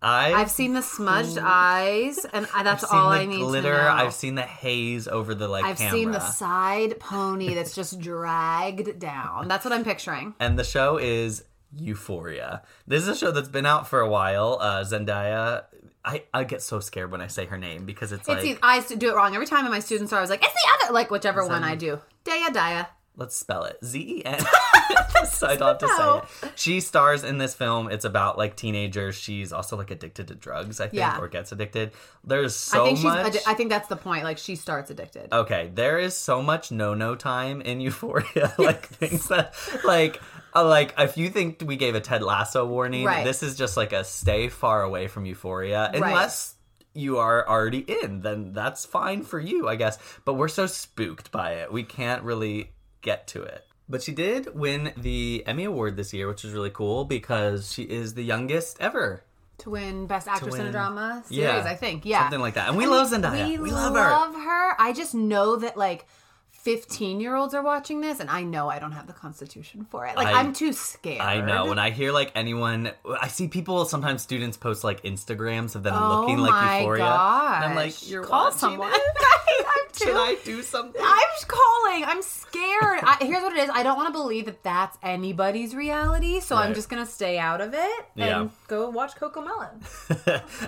I, 0.00 0.32
I've 0.32 0.50
seen 0.50 0.74
the 0.74 0.82
smudged 0.82 1.38
eyes, 1.40 2.24
and 2.32 2.46
I, 2.54 2.62
that's 2.62 2.84
I've 2.84 2.90
seen 2.90 2.98
all 3.00 3.10
the 3.10 3.16
I 3.16 3.24
need 3.26 3.38
glitter. 3.40 3.72
to 3.72 3.82
know. 3.82 3.88
I've 3.88 4.14
seen 4.14 4.36
the 4.36 4.42
haze 4.42 5.08
over 5.08 5.34
the 5.34 5.48
like 5.48 5.64
I've 5.64 5.76
camera. 5.78 5.92
seen 5.98 6.10
the 6.12 6.20
side 6.20 7.00
pony 7.00 7.54
that's 7.54 7.74
just 7.74 7.98
dragged 8.00 8.98
down. 9.00 9.48
That's 9.48 9.64
what 9.64 9.72
I'm 9.74 9.84
picturing. 9.84 10.34
and 10.38 10.58
the 10.58 10.64
show 10.64 10.98
is 10.98 11.42
Euphoria. 11.76 12.62
This 12.86 13.02
is 13.02 13.08
a 13.08 13.16
show 13.16 13.30
that's 13.30 13.48
been 13.48 13.66
out 13.66 13.88
for 13.88 14.00
a 14.00 14.08
while. 14.08 14.58
Uh, 14.60 14.84
Zendaya. 14.84 15.64
I, 16.04 16.22
I 16.32 16.44
get 16.44 16.62
so 16.62 16.80
scared 16.80 17.10
when 17.10 17.20
I 17.20 17.26
say 17.26 17.44
her 17.46 17.58
name 17.58 17.84
because 17.84 18.12
it's, 18.12 18.26
It's 18.28 18.44
like 18.44 18.58
I 18.62 18.80
do 18.80 19.10
it 19.10 19.14
wrong 19.16 19.34
every 19.34 19.46
time, 19.46 19.64
and 19.64 19.70
my 19.70 19.80
students 19.80 20.12
are 20.12 20.16
always 20.16 20.30
like, 20.30 20.42
"It's 20.42 20.54
the 20.54 20.68
other," 20.84 20.94
like 20.94 21.10
whichever 21.10 21.46
one 21.46 21.64
I 21.64 21.74
do. 21.74 22.00
Daya 22.24 22.46
Daya. 22.48 22.86
Let's 23.18 23.36
spell 23.36 23.64
it 23.64 23.76
Z 23.84 23.98
E 24.00 24.24
N. 24.24 24.40
So 25.30 25.46
I 25.46 25.56
don't 25.56 25.68
have 25.68 25.78
to 25.78 25.88
say 26.40 26.46
it. 26.48 26.52
She 26.56 26.80
stars 26.80 27.22
in 27.24 27.38
this 27.38 27.54
film. 27.54 27.90
It's 27.90 28.04
about 28.04 28.38
like 28.38 28.56
teenagers. 28.56 29.14
She's 29.16 29.52
also 29.52 29.76
like 29.76 29.90
addicted 29.90 30.28
to 30.28 30.34
drugs, 30.34 30.80
I 30.80 30.84
think, 30.84 30.94
Yeah. 31.00 31.18
or 31.18 31.28
gets 31.28 31.52
addicted. 31.52 31.92
There's 32.24 32.54
so 32.54 32.82
I 32.82 32.86
think 32.86 32.98
she's. 32.98 33.04
much. 33.04 33.32
addi- 33.34 33.42
I 33.46 33.54
think 33.54 33.68
that's 33.70 33.88
the 33.88 33.96
point. 33.96 34.24
Like 34.24 34.38
she 34.38 34.54
starts 34.56 34.90
addicted. 34.90 35.32
okay, 35.32 35.70
there 35.74 35.98
is 35.98 36.16
so 36.16 36.40
much 36.42 36.70
no 36.70 36.94
no 36.94 37.14
time 37.14 37.60
in 37.60 37.80
Euphoria. 37.80 38.54
like 38.58 38.86
things 38.86 39.28
that 39.28 39.54
like 39.84 40.20
uh, 40.54 40.64
like 40.66 40.94
if 40.98 41.16
you 41.16 41.28
think 41.30 41.62
we 41.66 41.76
gave 41.76 41.94
a 41.94 42.00
Ted 42.00 42.22
Lasso 42.22 42.64
warning, 42.66 43.04
Right. 43.04 43.24
this 43.24 43.42
is 43.42 43.56
just 43.56 43.76
like 43.76 43.92
a 43.92 44.04
stay 44.04 44.48
far 44.48 44.82
away 44.82 45.08
from 45.08 45.26
Euphoria 45.26 45.90
unless 45.92 46.54
you 46.94 47.18
are 47.18 47.46
already 47.48 47.84
in, 48.02 48.20
then 48.22 48.52
that's 48.52 48.84
fine 48.84 49.22
for 49.22 49.38
you, 49.38 49.68
I 49.68 49.76
guess. 49.76 49.98
But 50.24 50.34
we're 50.34 50.48
so 50.48 50.66
spooked 50.66 51.30
by 51.30 51.54
it. 51.54 51.72
We 51.72 51.82
can't 51.82 52.22
really 52.22 52.72
get 53.02 53.26
to 53.28 53.42
it. 53.42 53.64
But 53.88 54.02
she 54.02 54.12
did 54.12 54.54
win 54.54 54.92
the 54.96 55.42
Emmy 55.46 55.64
Award 55.64 55.96
this 55.96 56.12
year, 56.12 56.28
which 56.28 56.44
is 56.44 56.52
really 56.52 56.70
cool 56.70 57.04
because 57.06 57.72
she 57.72 57.84
is 57.84 58.14
the 58.14 58.22
youngest 58.22 58.76
ever. 58.80 59.22
to 59.58 59.70
win 59.70 60.06
Best 60.06 60.28
Actress 60.28 60.54
in 60.56 60.66
a 60.66 60.70
Drama 60.70 61.22
series. 61.26 61.42
Yeah. 61.44 61.64
I 61.66 61.74
think. 61.74 62.04
Yeah, 62.04 62.20
Something 62.24 62.40
like 62.40 62.54
that. 62.54 62.68
And 62.68 62.76
we 62.76 62.84
I 62.84 62.88
love 62.88 63.10
mean, 63.10 63.22
Zendaya. 63.22 63.48
We, 63.48 63.58
We 63.58 63.70
love 63.70 63.94
love 63.94 64.34
her. 64.34 64.40
her. 64.40 64.74
I 64.78 64.92
just 64.92 65.14
know 65.14 65.56
that 65.56 65.76
like. 65.76 66.06
15 66.50 67.20
year 67.20 67.34
olds 67.34 67.54
are 67.54 67.62
watching 67.62 68.00
this, 68.02 68.20
and 68.20 68.28
I 68.28 68.42
know 68.42 68.68
I 68.68 68.78
don't 68.78 68.92
have 68.92 69.06
the 69.06 69.12
constitution 69.14 69.86
for 69.88 70.04
it. 70.06 70.16
Like, 70.16 70.26
I- 70.26 70.40
am 70.40 70.52
too 70.52 70.72
scared. 70.74 71.20
I 71.20 71.40
know. 71.40 71.66
When 71.66 71.78
I 71.78 71.88
hear 71.90 72.12
like 72.12 72.32
anyone, 72.34 72.90
I 73.22 73.28
see 73.28 73.48
people 73.48 73.84
sometimes 73.86 74.20
students 74.22 74.56
post 74.58 74.84
like 74.84 75.02
Instagrams 75.04 75.76
of 75.76 75.82
them 75.82 75.94
oh 75.96 76.20
looking 76.20 76.38
like 76.38 76.80
Euphoria. 76.80 77.04
gosh. 77.04 77.56
And 77.62 77.64
I'm 77.70 77.76
like, 77.76 78.10
you're 78.10 78.24
Call 78.24 78.46
watching 78.46 78.58
someone. 78.58 78.92
too 79.98 80.04
Should 80.06 80.16
I 80.16 80.36
do 80.44 80.62
something? 80.62 81.00
I'm 81.04 81.26
just 81.34 81.48
calling. 81.48 82.04
I'm 82.04 82.22
scared. 82.22 83.00
I, 83.02 83.16
here's 83.20 83.42
what 83.42 83.52
it 83.56 83.58
is. 83.60 83.70
I 83.70 83.82
don't 83.82 83.96
want 83.96 84.08
to 84.08 84.12
believe 84.12 84.46
that 84.46 84.62
that's 84.62 84.96
anybody's 85.02 85.74
reality, 85.74 86.40
so 86.40 86.56
I'm 86.56 86.74
just 86.74 86.88
gonna 86.88 87.06
stay 87.06 87.38
out 87.38 87.60
of 87.60 87.74
it 87.74 88.06
and 88.16 88.44
Yeah. 88.44 88.48
go 88.66 88.88
watch 88.90 89.14
Cocomelon. 89.16 89.82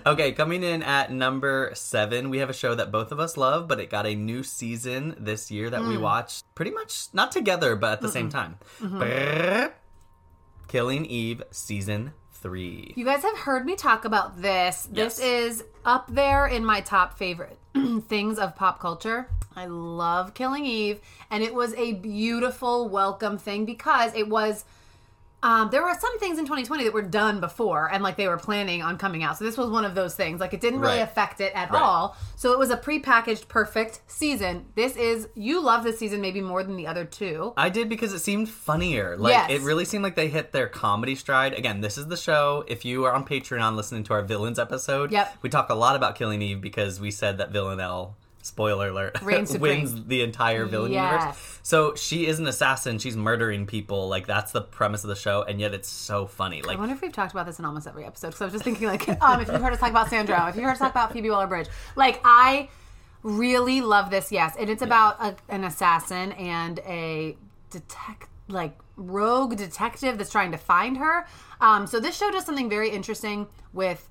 okay, 0.06 0.32
coming 0.32 0.62
in 0.62 0.82
at 0.82 1.12
number 1.12 1.70
seven, 1.74 2.30
we 2.30 2.38
have 2.38 2.50
a 2.50 2.54
show 2.54 2.74
that 2.74 2.90
both 2.92 3.12
of 3.12 3.20
us 3.20 3.36
love, 3.36 3.68
but 3.68 3.80
it 3.80 3.90
got 3.90 4.06
a 4.06 4.14
new 4.14 4.42
season 4.42 5.14
this 5.18 5.50
year 5.50 5.70
that 5.70 5.82
we 5.82 5.96
Mm. 5.96 6.00
watched 6.00 6.44
pretty 6.54 6.70
much 6.72 7.06
not 7.12 7.32
together, 7.32 7.76
but 7.76 7.92
at 7.92 8.00
the 8.00 8.08
same 8.08 8.28
time. 8.28 8.58
Mm-hmm. 8.80 9.68
Killing 10.68 11.04
Eve 11.06 11.42
season 11.50 12.12
three. 12.32 12.92
You 12.96 13.04
guys 13.04 13.22
have 13.22 13.36
heard 13.38 13.66
me 13.66 13.74
talk 13.76 14.04
about 14.04 14.40
this. 14.40 14.88
This 14.90 15.18
is 15.18 15.64
up 15.84 16.06
there 16.12 16.46
in 16.46 16.64
my 16.64 16.80
top 16.80 17.18
favorite 17.18 17.58
things 18.09 18.38
of 18.38 18.56
pop 18.56 18.80
culture. 18.80 19.28
I 19.56 19.66
love 19.66 20.35
Killing 20.35 20.64
Eve, 20.64 21.00
and 21.30 21.42
it 21.42 21.54
was 21.54 21.74
a 21.74 21.92
beautiful 21.94 22.88
welcome 22.88 23.38
thing 23.38 23.64
because 23.64 24.14
it 24.14 24.28
was. 24.28 24.64
Um, 25.42 25.70
there 25.70 25.83
were 25.83 25.94
some 25.98 26.18
things 26.18 26.38
in 26.38 26.44
2020 26.44 26.85
that 26.85 26.92
were 26.92 27.00
done 27.00 27.40
before, 27.40 27.90
and 27.90 28.03
like 28.03 28.16
they 28.16 28.29
were 28.29 28.37
planning 28.37 28.83
on 28.83 28.98
coming 28.98 29.22
out. 29.22 29.38
So 29.38 29.44
this 29.44 29.57
was 29.57 29.70
one 29.70 29.85
of 29.87 29.94
those 29.94 30.14
things. 30.14 30.38
Like 30.40 30.53
it 30.53 30.61
didn't 30.61 30.81
really 30.81 30.98
Right. 30.98 31.03
affect 31.03 31.40
it 31.40 31.53
at 31.55 31.70
Right. 31.70 31.81
all. 31.83 32.16
So 32.37 32.53
it 32.53 32.59
was 32.59 32.70
a 32.70 32.76
prepackaged, 32.76 33.48
perfect 33.48 34.00
season. 34.07 34.66
This 34.74 34.96
is 34.96 35.29
you 35.35 35.62
love 35.62 35.83
this 35.83 35.98
season 35.98 36.20
maybe 36.20 36.40
more 36.42 36.62
than 36.62 36.76
the 36.76 36.87
other 36.87 37.05
two. 37.07 37.55
I 37.57 37.70
did 37.70 37.88
because 37.88 38.12
it 38.12 38.18
seemed 38.18 38.48
funnier. 38.50 39.16
Like 39.16 39.33
Yes. 39.33 39.50
it 39.50 39.61
really 39.62 39.85
seemed 39.87 40.05
like 40.05 40.14
they 40.16 40.29
hit 40.29 40.53
their 40.53 40.68
comedy 40.68 41.14
stride. 41.14 41.55
Again, 41.55 41.81
this 41.81 41.96
is 41.96 42.09
the 42.09 42.16
show. 42.18 42.64
If 42.68 42.85
you 42.85 43.05
are 43.07 43.12
on 43.14 43.24
Patreon 43.24 43.76
listening 43.76 44.05
to 44.05 44.12
our 44.12 44.22
villains 44.22 44.59
episode, 44.59 45.11
Yep. 45.11 45.38
we 45.42 45.48
talk 45.48 45.70
a 45.70 45.74
lot 45.74 45.96
about 45.96 46.16
Killing 46.16 46.42
Eve 46.42 46.61
because 46.61 47.00
we 47.00 47.11
said 47.11 47.38
that 47.38 47.50
Villanelle, 47.50 48.16
spoiler 48.42 48.88
alert, 48.88 49.22
wins 49.61 50.05
the 50.05 50.22
entire 50.22 50.64
villain 50.66 50.92
Yes. 50.92 51.12
universe. 51.20 51.59
So 51.62 51.94
she 51.94 52.26
is 52.26 52.38
an 52.38 52.46
assassin. 52.46 52.98
She's 52.98 53.16
murdering 53.16 53.66
people. 53.66 54.09
Like 54.09 54.26
that's 54.26 54.53
the 54.53 54.62
premise 54.62 55.05
of 55.05 55.09
the 55.09 55.16
show, 55.16 55.42
and 55.42 55.61
yet 55.61 55.74
it's 55.74 55.88
so 55.88 56.26
funny. 56.26 56.62
Like 56.62 56.76
I 56.76 56.81
wonder 56.81 56.94
if 56.94 57.03
we've 57.03 57.12
talked 57.12 57.33
about 57.33 57.46
this 57.46 57.59
in 57.59 57.64
almost 57.64 57.87
every 57.87 58.05
episode. 58.05 58.29
Because 58.29 58.40
I 58.40 58.44
was 58.46 58.53
just 58.55 58.64
thinking, 58.64 58.87
like, 58.88 59.09
um, 59.22 59.40
if 59.40 59.48
you've 59.48 59.61
heard 59.61 59.72
us 59.72 59.81
talk 59.81 59.90
about 59.90 60.09
Sandro, 60.11 60.46
if 60.46 60.57
you 60.57 60.62
heard 60.62 60.72
us 60.72 60.79
talk 60.79 60.90
about 60.90 61.12
Phoebe 61.12 61.31
Waller-Bridge, 61.31 61.68
like 61.96 62.20
I 62.24 62.68
Really 63.22 63.83
love 63.83 64.11
this, 64.11 64.33
yes. 64.33 64.57
And 64.59 64.70
it's 64.70 64.81
about 64.81 65.20
a, 65.20 65.37
an 65.50 65.64
assassin 65.64 66.33
and 66.33 66.79
a 66.87 67.37
detect 67.68 68.29
like 68.48 68.76
rogue 68.96 69.57
detective 69.57 70.16
that's 70.16 70.31
trying 70.33 70.53
to 70.53 70.57
find 70.59 70.96
her. 70.96 71.26
Um, 71.61 71.87
so 71.87 72.00
this 72.00 72.16
show 72.16 72.31
does 72.31 72.46
something 72.46 72.70
very 72.70 72.88
interesting 72.88 73.46
with 73.74 74.09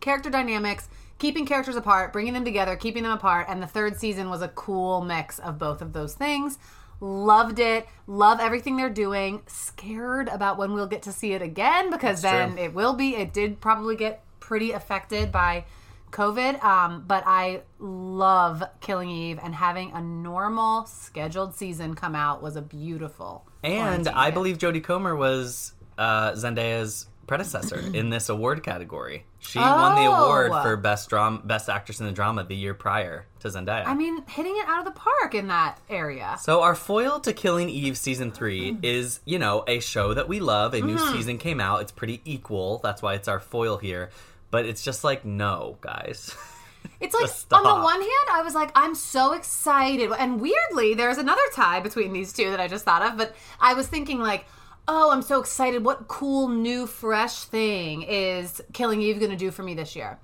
character 0.00 0.30
dynamics, 0.30 0.88
keeping 1.20 1.46
characters 1.46 1.76
apart, 1.76 2.12
bringing 2.12 2.32
them 2.32 2.44
together, 2.44 2.74
keeping 2.74 3.04
them 3.04 3.12
apart, 3.12 3.46
and 3.48 3.62
the 3.62 3.66
third 3.66 3.96
season 3.96 4.28
was 4.28 4.42
a 4.42 4.48
cool 4.48 5.02
mix 5.02 5.38
of 5.38 5.58
both 5.58 5.80
of 5.80 5.92
those 5.92 6.14
things. 6.14 6.58
Loved 6.98 7.60
it. 7.60 7.86
Love 8.06 8.40
everything 8.40 8.76
they're 8.76 8.90
doing. 8.90 9.42
Scared 9.46 10.28
about 10.28 10.58
when 10.58 10.72
we'll 10.72 10.86
get 10.86 11.02
to 11.02 11.12
see 11.12 11.32
it 11.32 11.40
again 11.40 11.90
because 11.90 12.22
then 12.22 12.54
true. 12.54 12.64
it 12.64 12.74
will 12.74 12.94
be. 12.94 13.14
It 13.14 13.32
did 13.32 13.60
probably 13.60 13.96
get 13.96 14.22
pretty 14.40 14.72
affected 14.72 15.30
by 15.30 15.64
COVID. 16.10 16.62
Um, 16.62 17.04
but 17.06 17.22
I 17.26 17.62
love 17.78 18.62
Killing 18.80 19.08
Eve 19.08 19.38
and 19.42 19.54
having 19.54 19.92
a 19.92 20.00
normal 20.02 20.84
scheduled 20.86 21.54
season 21.54 21.94
come 21.94 22.14
out 22.14 22.42
was 22.42 22.56
a 22.56 22.62
beautiful. 22.62 23.46
And 23.62 24.08
I 24.08 24.30
believe 24.30 24.58
Jodie 24.58 24.84
Comer 24.84 25.16
was 25.16 25.72
uh, 25.96 26.32
Zendaya's 26.32 27.06
predecessor 27.26 27.78
in 27.94 28.10
this 28.10 28.28
award 28.28 28.62
category. 28.62 29.24
She 29.40 29.58
won 29.58 29.94
the 29.96 30.04
award 30.04 30.50
Oh. 30.52 30.62
for 30.62 30.76
best 30.76 31.08
drama, 31.08 31.40
best 31.42 31.68
actress 31.68 31.98
in 31.98 32.06
the 32.06 32.12
drama 32.12 32.44
the 32.44 32.54
year 32.54 32.74
prior 32.74 33.26
to 33.40 33.48
Zendaya. 33.48 33.84
I 33.86 33.94
mean, 33.94 34.22
hitting 34.28 34.54
it 34.56 34.68
out 34.68 34.80
of 34.80 34.84
the 34.84 35.00
park 35.00 35.34
in 35.34 35.48
that 35.48 35.78
area. 35.88 36.36
so 36.40 36.62
our 36.62 36.74
foil 36.74 37.20
to 37.20 37.32
Killing 37.32 37.68
Eve 37.70 37.96
season 37.96 38.30
three 38.32 38.72
Mm-hmm. 38.72 38.84
is, 38.84 39.20
you 39.24 39.38
know, 39.38 39.64
a 39.66 39.80
show 39.80 40.12
that 40.14 40.28
we 40.28 40.40
love. 40.40 40.74
A 40.74 40.80
new 40.80 40.98
season 40.98 41.38
came 41.38 41.58
out. 41.60 41.80
It's 41.80 41.92
pretty 41.92 42.20
equal. 42.24 42.78
That's 42.82 43.00
why 43.02 43.14
it's 43.14 43.28
our 43.28 43.40
foil 43.40 43.78
here. 43.78 44.10
But 44.50 44.66
it's 44.66 44.82
just 44.84 45.04
like 45.04 45.24
no, 45.24 45.78
guys. 45.80 46.34
It's 46.98 47.14
like 47.14 47.30
on 47.52 47.62
the 47.78 47.82
one 47.84 48.00
hand, 48.00 48.28
I 48.32 48.40
was 48.42 48.54
like, 48.54 48.70
I'm 48.74 48.94
so 48.94 49.32
excited, 49.34 50.10
and 50.18 50.40
weirdly, 50.40 50.94
there's 50.94 51.18
another 51.18 51.40
tie 51.54 51.80
between 51.80 52.12
these 52.14 52.32
two 52.32 52.50
that 52.50 52.60
I 52.60 52.68
just 52.68 52.84
thought 52.86 53.02
of. 53.02 53.16
But 53.18 53.34
I 53.60 53.74
was 53.74 53.86
thinking 53.86 54.18
like, 54.18 54.46
oh, 54.92 55.10
I'm 55.12 55.22
so 55.22 55.38
excited. 55.40 55.84
What 55.84 56.08
cool 56.08 56.48
new 56.48 56.86
fresh 56.86 57.44
thing 57.44 58.02
is 58.02 58.60
Killing 58.72 59.00
Eve 59.00 59.18
going 59.20 59.30
to 59.30 59.36
do 59.36 59.50
for 59.52 59.62
me 59.62 59.74
this 59.74 59.94
year? 59.94 60.18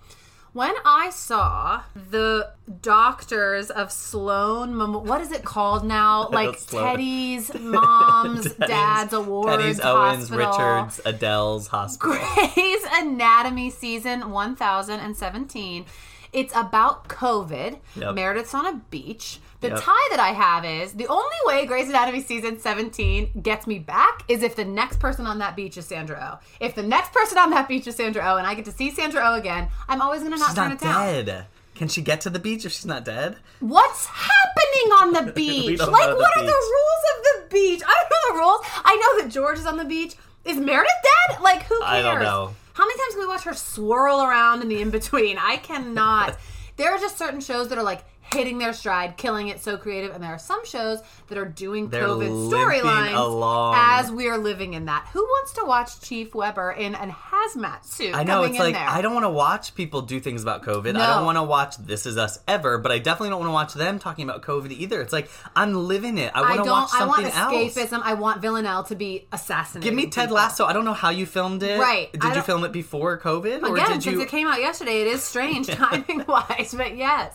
When 0.53 0.75
I 0.87 1.11
saw 1.11 1.83
the 1.95 2.51
doctors 2.81 3.71
of 3.71 3.93
Sloan, 3.93 5.05
what 5.05 5.21
is 5.21 5.31
it 5.31 5.45
called 5.45 5.85
now? 5.85 6.29
Like 6.33 6.59
Teddy's 6.67 7.53
mom's 7.61 8.45
Teddy's- 8.45 8.69
dad's 8.69 9.13
awards. 9.13 9.57
Teddy's, 9.63 9.81
Owens, 9.81 10.29
hospital. 10.31 10.47
Richards, 10.51 11.01
Adele's 11.05 11.67
hospital. 11.69 12.17
Grey's 12.17 12.83
Anatomy 12.93 13.71
season 13.71 14.31
1017. 14.31 15.85
It's 16.33 16.53
about 16.57 17.09
COVID. 17.09 17.79
Yep. 17.95 18.15
Meredith's 18.15 18.55
on 18.55 18.67
a 18.67 18.75
beach. 18.91 19.39
The 19.69 19.75
Yep. 19.75 19.83
tie 19.85 20.07
that 20.11 20.21
I 20.21 20.29
have 20.33 20.65
is 20.65 20.93
the 20.93 21.07
only 21.09 21.37
way 21.47 21.67
Grey's 21.67 21.89
Anatomy 21.89 22.23
season 22.23 22.59
17 22.61 23.41
gets 23.43 23.67
me 23.67 23.79
back 23.79 24.23
is 24.29 24.43
if 24.43 24.55
the 24.57 24.65
next 24.65 24.99
person 25.01 25.27
on 25.27 25.39
that 25.39 25.57
beach 25.57 25.77
is 25.77 25.87
Sandra 25.87 26.39
Oh. 26.41 26.47
If 26.61 26.75
the 26.75 26.83
next 26.83 27.13
person 27.13 27.39
on 27.39 27.51
that 27.51 27.69
beach 27.69 27.87
is 27.87 27.97
Sandra 27.97 28.23
Oh 28.27 28.37
and 28.37 28.47
I 28.47 28.55
get 28.55 28.65
to 28.67 28.73
see 28.73 28.91
Sandra 28.91 29.23
Oh 29.25 29.35
again, 29.35 29.69
I'm 29.89 30.01
always 30.01 30.21
going 30.21 30.33
to 30.33 30.39
not 30.39 30.49
She's 30.49 30.55
turn 30.55 30.69
not 30.71 30.83
it 30.83 30.85
down. 30.85 31.25
dead. 31.25 31.47
Can 31.75 31.89
she 31.89 32.01
get 32.01 32.23
to 32.23 32.31
the 32.31 32.39
beach 32.39 32.65
if 32.65 32.73
she's 32.73 32.87
not 32.87 33.05
dead? 33.05 33.37
What's 33.61 34.07
happening 34.07 34.93
on 35.03 35.13
the 35.13 35.33
beach? 35.35 35.79
like, 35.81 35.89
the 36.09 36.17
what 36.17 36.37
are 36.37 36.43
the 36.45 36.47
rules 36.47 37.03
of 37.17 37.23
the 37.25 37.47
beach? 37.51 37.83
I 37.87 37.93
don't 37.95 38.11
know 38.11 38.35
the 38.35 38.39
rules. 38.41 38.61
I 38.85 38.97
know 38.97 39.23
that 39.23 39.31
George 39.31 39.59
is 39.59 39.67
on 39.67 39.77
the 39.77 39.85
beach. 39.85 40.15
Is 40.45 40.57
Meredith 40.57 40.91
dead? 41.31 41.41
Like, 41.43 41.65
who 41.65 41.79
cares? 41.81 41.91
I 41.91 42.03
don't 42.03 42.23
know. 42.23 42.55
How 42.75 42.85
many 42.87 42.99
times 42.99 43.13
can 43.15 43.21
we 43.21 43.27
watch 43.27 43.43
her 43.45 43.55
swirl 43.55 44.23
around 44.23 44.63
in 44.63 44.69
the 44.69 44.81
in 44.81 44.91
between? 44.91 45.39
I 45.39 45.57
cannot. 45.59 46.39
there 46.77 46.93
are 46.93 46.99
just 46.99 47.19
certain 47.19 47.41
shows 47.41 47.69
that 47.69 47.79
are 47.79 47.85
like 47.85 48.05
hitting 48.33 48.59
their 48.59 48.73
stride, 48.73 49.17
killing 49.17 49.49
it, 49.49 49.61
so 49.61 49.77
creative, 49.77 50.12
and 50.15 50.23
there 50.23 50.31
are 50.31 50.39
some 50.39 50.65
shows 50.65 51.01
that 51.29 51.39
are 51.39 51.45
doing 51.45 51.89
They're 51.89 52.07
COVID 52.07 52.51
storylines 52.51 53.75
as 53.77 54.11
we 54.11 54.29
are 54.29 54.39
living 54.39 54.75
in 54.75 54.87
that. 54.87 55.09
Who 55.12 55.23
wants 55.23 55.53
to 55.55 55.65
watch 55.65 56.01
Chief 56.01 56.35
Weber 56.35 56.73
in 56.73 56.95
an 56.95 57.11
hazmat 57.11 57.85
suit? 57.85 58.15
I 58.15 58.25
know 58.25 58.43
it's 58.45 58.59
like 58.59 58.75
there? 58.75 58.89
I 58.89 59.03
don't 59.03 59.15
want 59.15 59.25
to 59.25 59.31
watch 59.31 59.75
people 59.75 60.03
do 60.03 60.21
things 60.21 60.43
about 60.43 60.62
COVID. 60.62 60.97
I 60.97 61.15
don't 61.15 61.25
want 61.25 61.37
to 61.37 61.43
watch 61.43 61.77
This 61.77 62.07
Is 62.07 62.17
Us 62.17 62.39
ever, 62.49 62.79
but 62.79 62.93
I 62.93 62.99
definitely 62.99 63.31
don't 63.31 63.41
want 63.41 63.49
to 63.49 63.55
watch 63.55 63.75
them 63.75 63.99
talking 63.99 64.29
about 64.29 64.43
COVID 64.43 64.71
either. 64.73 65.01
It's 65.01 65.12
like 65.12 65.31
I'm 65.55 65.75
living 65.75 66.19
it. 66.19 66.33
I 66.35 66.41
want 66.41 66.53
I 66.53 66.57
to 66.65 66.71
watch 66.71 66.89
I 66.93 66.99
something 66.99 67.25
want 67.25 67.37
else. 67.37 67.93
I 67.93 68.15
want 68.15 68.43
Villanelle 68.43 68.85
to 68.85 68.95
be 68.95 69.27
assassinated. 69.33 69.85
Give 69.85 69.95
me 69.95 70.07
Ted 70.07 70.25
people. 70.27 70.37
Lasso. 70.37 70.65
I 70.65 70.73
don't 70.73 70.85
know 70.85 70.93
how 70.93 71.11
you 71.11 71.27
filmed 71.27 71.62
it. 71.62 71.79
Right. 71.79 72.12
Did 72.12 72.35
you 72.35 72.43
film 72.43 72.65
it 72.65 72.73
before 72.73 73.19
COVID, 73.19 73.62
or 73.62 73.75
Again, 73.75 73.93
did 73.93 74.03
since 74.03 74.07
you? 74.07 74.21
it 74.21 74.29
came 74.29 74.47
out 74.47 74.61
yesterday, 74.61 75.03
it 75.03 75.07
is 75.09 75.23
strange 75.23 75.67
timing 75.69 76.25
wise, 76.27 76.75
but 76.77 76.97
yes. 76.97 77.35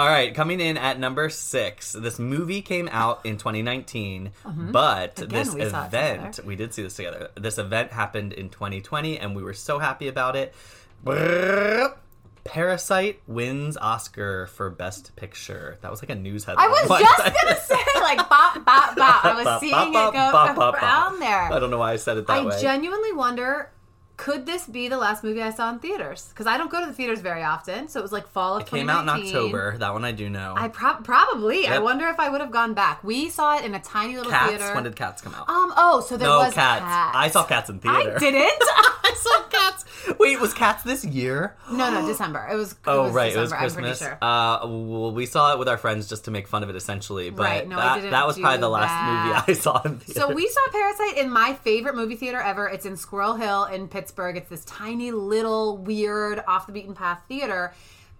All 0.00 0.06
right, 0.08 0.34
coming 0.34 0.60
in 0.60 0.78
at 0.78 0.98
number 0.98 1.28
six. 1.28 1.92
This 1.92 2.18
movie 2.18 2.62
came 2.62 2.88
out 2.90 3.20
in 3.24 3.36
2019, 3.36 4.32
but 4.72 5.16
Mm-hmm. 5.16 5.24
Again, 5.24 5.28
this 5.28 5.52
we 5.54 5.60
event, 5.60 6.40
we 6.42 6.56
did 6.56 6.72
see 6.72 6.82
this 6.82 6.96
together. 6.96 7.28
This 7.34 7.58
event 7.58 7.92
happened 7.92 8.32
in 8.32 8.48
2020, 8.48 9.18
and 9.18 9.36
we 9.36 9.42
were 9.42 9.52
so 9.52 9.78
happy 9.78 10.08
about 10.08 10.36
it. 10.36 10.54
Parasite 12.44 13.20
wins 13.26 13.76
Oscar 13.76 14.46
for 14.46 14.70
Best 14.70 15.14
Picture. 15.16 15.76
That 15.82 15.90
was 15.90 16.02
like 16.02 16.08
a 16.08 16.14
news 16.14 16.44
headline. 16.44 16.66
I 16.66 16.70
was 16.70 16.88
just 17.00 17.20
I- 17.20 17.34
gonna 17.42 17.60
say 17.60 18.00
like 18.00 18.26
bop 18.30 18.64
bop 18.64 18.96
bop. 18.96 19.24
I 19.26 19.34
was 19.34 19.44
Bop, 19.44 19.60
seeing 19.60 19.72
bop, 19.72 20.14
it 20.14 20.16
go 20.16 20.32
bop, 20.32 20.74
around 20.82 21.20
there. 21.20 21.52
I 21.52 21.58
don't 21.58 21.70
know 21.70 21.76
why 21.78 21.92
I 21.92 21.96
said 21.96 22.16
it 22.16 22.26
that 22.26 22.38
I 22.38 22.44
way. 22.46 22.54
I 22.54 22.60
genuinely 22.62 23.12
wonder. 23.12 23.68
Could 24.20 24.44
this 24.44 24.66
be 24.66 24.88
the 24.88 24.98
last 24.98 25.24
movie 25.24 25.40
I 25.40 25.48
saw 25.48 25.70
in 25.72 25.78
theaters? 25.78 26.28
Because 26.28 26.46
I 26.46 26.58
don't 26.58 26.70
go 26.70 26.78
to 26.80 26.86
the 26.86 26.92
theaters 26.92 27.20
very 27.20 27.42
often, 27.42 27.88
so 27.88 28.00
it 28.00 28.02
was 28.02 28.12
like 28.12 28.28
fall 28.28 28.56
of 28.56 28.62
it 28.62 28.66
came 28.68 28.90
out 28.90 29.02
in 29.04 29.08
October. 29.08 29.78
That 29.78 29.94
one 29.94 30.04
I 30.04 30.12
do 30.12 30.28
know. 30.28 30.52
I 30.58 30.68
prob 30.68 31.04
probably. 31.04 31.66
I 31.66 31.78
wonder 31.78 32.06
if 32.08 32.20
I 32.20 32.28
would 32.28 32.42
have 32.42 32.50
gone 32.50 32.74
back. 32.74 33.02
We 33.02 33.30
saw 33.30 33.56
it 33.56 33.64
in 33.64 33.74
a 33.74 33.80
tiny 33.80 34.16
little 34.16 34.30
Cats. 34.30 34.50
theater. 34.50 34.74
When 34.74 34.84
did 34.84 34.94
Cats 34.94 35.22
come 35.22 35.34
out? 35.34 35.48
um. 35.48 35.72
Oh, 35.74 36.04
so 36.06 36.18
there 36.18 36.28
no, 36.28 36.36
was 36.40 36.52
cats. 36.52 36.82
Cats. 36.82 37.16
I 37.16 37.28
saw 37.28 37.44
Cats 37.44 37.70
in 37.70 37.78
theater. 37.80 38.14
I 38.14 38.18
didn't. 38.18 38.44
I 39.02 39.14
saw 39.16 39.42
Cats. 39.48 39.84
Wait, 40.18 40.38
was 40.38 40.52
Cats 40.52 40.82
this 40.82 41.02
year? 41.02 41.56
no, 41.72 41.90
no, 41.90 42.06
December. 42.06 42.46
It 42.52 42.56
was. 42.56 42.74
Oh 42.86 43.00
it 43.00 43.04
was 43.04 43.12
right, 43.14 43.24
December, 43.32 43.40
it 43.40 43.42
was 43.42 43.52
I'm 43.52 43.58
Christmas. 43.58 43.98
pretty 44.00 44.10
sure. 44.10 44.18
Uh, 44.20 44.58
well, 44.66 45.12
we 45.12 45.24
saw 45.24 45.54
it 45.54 45.58
with 45.58 45.68
our 45.68 45.78
friends 45.78 46.08
just 46.08 46.26
to 46.26 46.30
make 46.30 46.46
fun 46.46 46.62
of 46.62 46.68
it, 46.68 46.76
essentially. 46.76 47.30
But 47.30 47.42
Right, 47.44 47.68
no, 47.68 47.76
that, 47.76 47.94
didn't 47.96 48.10
that 48.10 48.26
was 48.26 48.38
probably 48.38 48.60
the 48.60 48.68
last 48.68 48.88
that. 48.90 49.44
movie 49.46 49.58
I 49.58 49.62
saw 49.62 49.80
in 49.82 49.98
theater. 49.98 50.20
So 50.20 50.34
we 50.34 50.46
saw 50.46 50.60
Parasite 50.72 51.16
in 51.16 51.30
my 51.30 51.54
favorite 51.54 51.94
movie 51.94 52.16
theater 52.16 52.38
ever. 52.38 52.68
It's 52.68 52.84
in 52.84 52.96
Squirrel 52.98 53.34
Hill 53.34 53.64
in 53.64 53.88
Pittsburgh. 53.88 54.09
It's 54.36 54.48
this 54.48 54.64
tiny 54.64 55.10
little 55.12 55.76
weird 55.78 56.42
off 56.46 56.66
the 56.66 56.72
beaten 56.72 56.94
path 56.94 57.22
theater. 57.28 57.74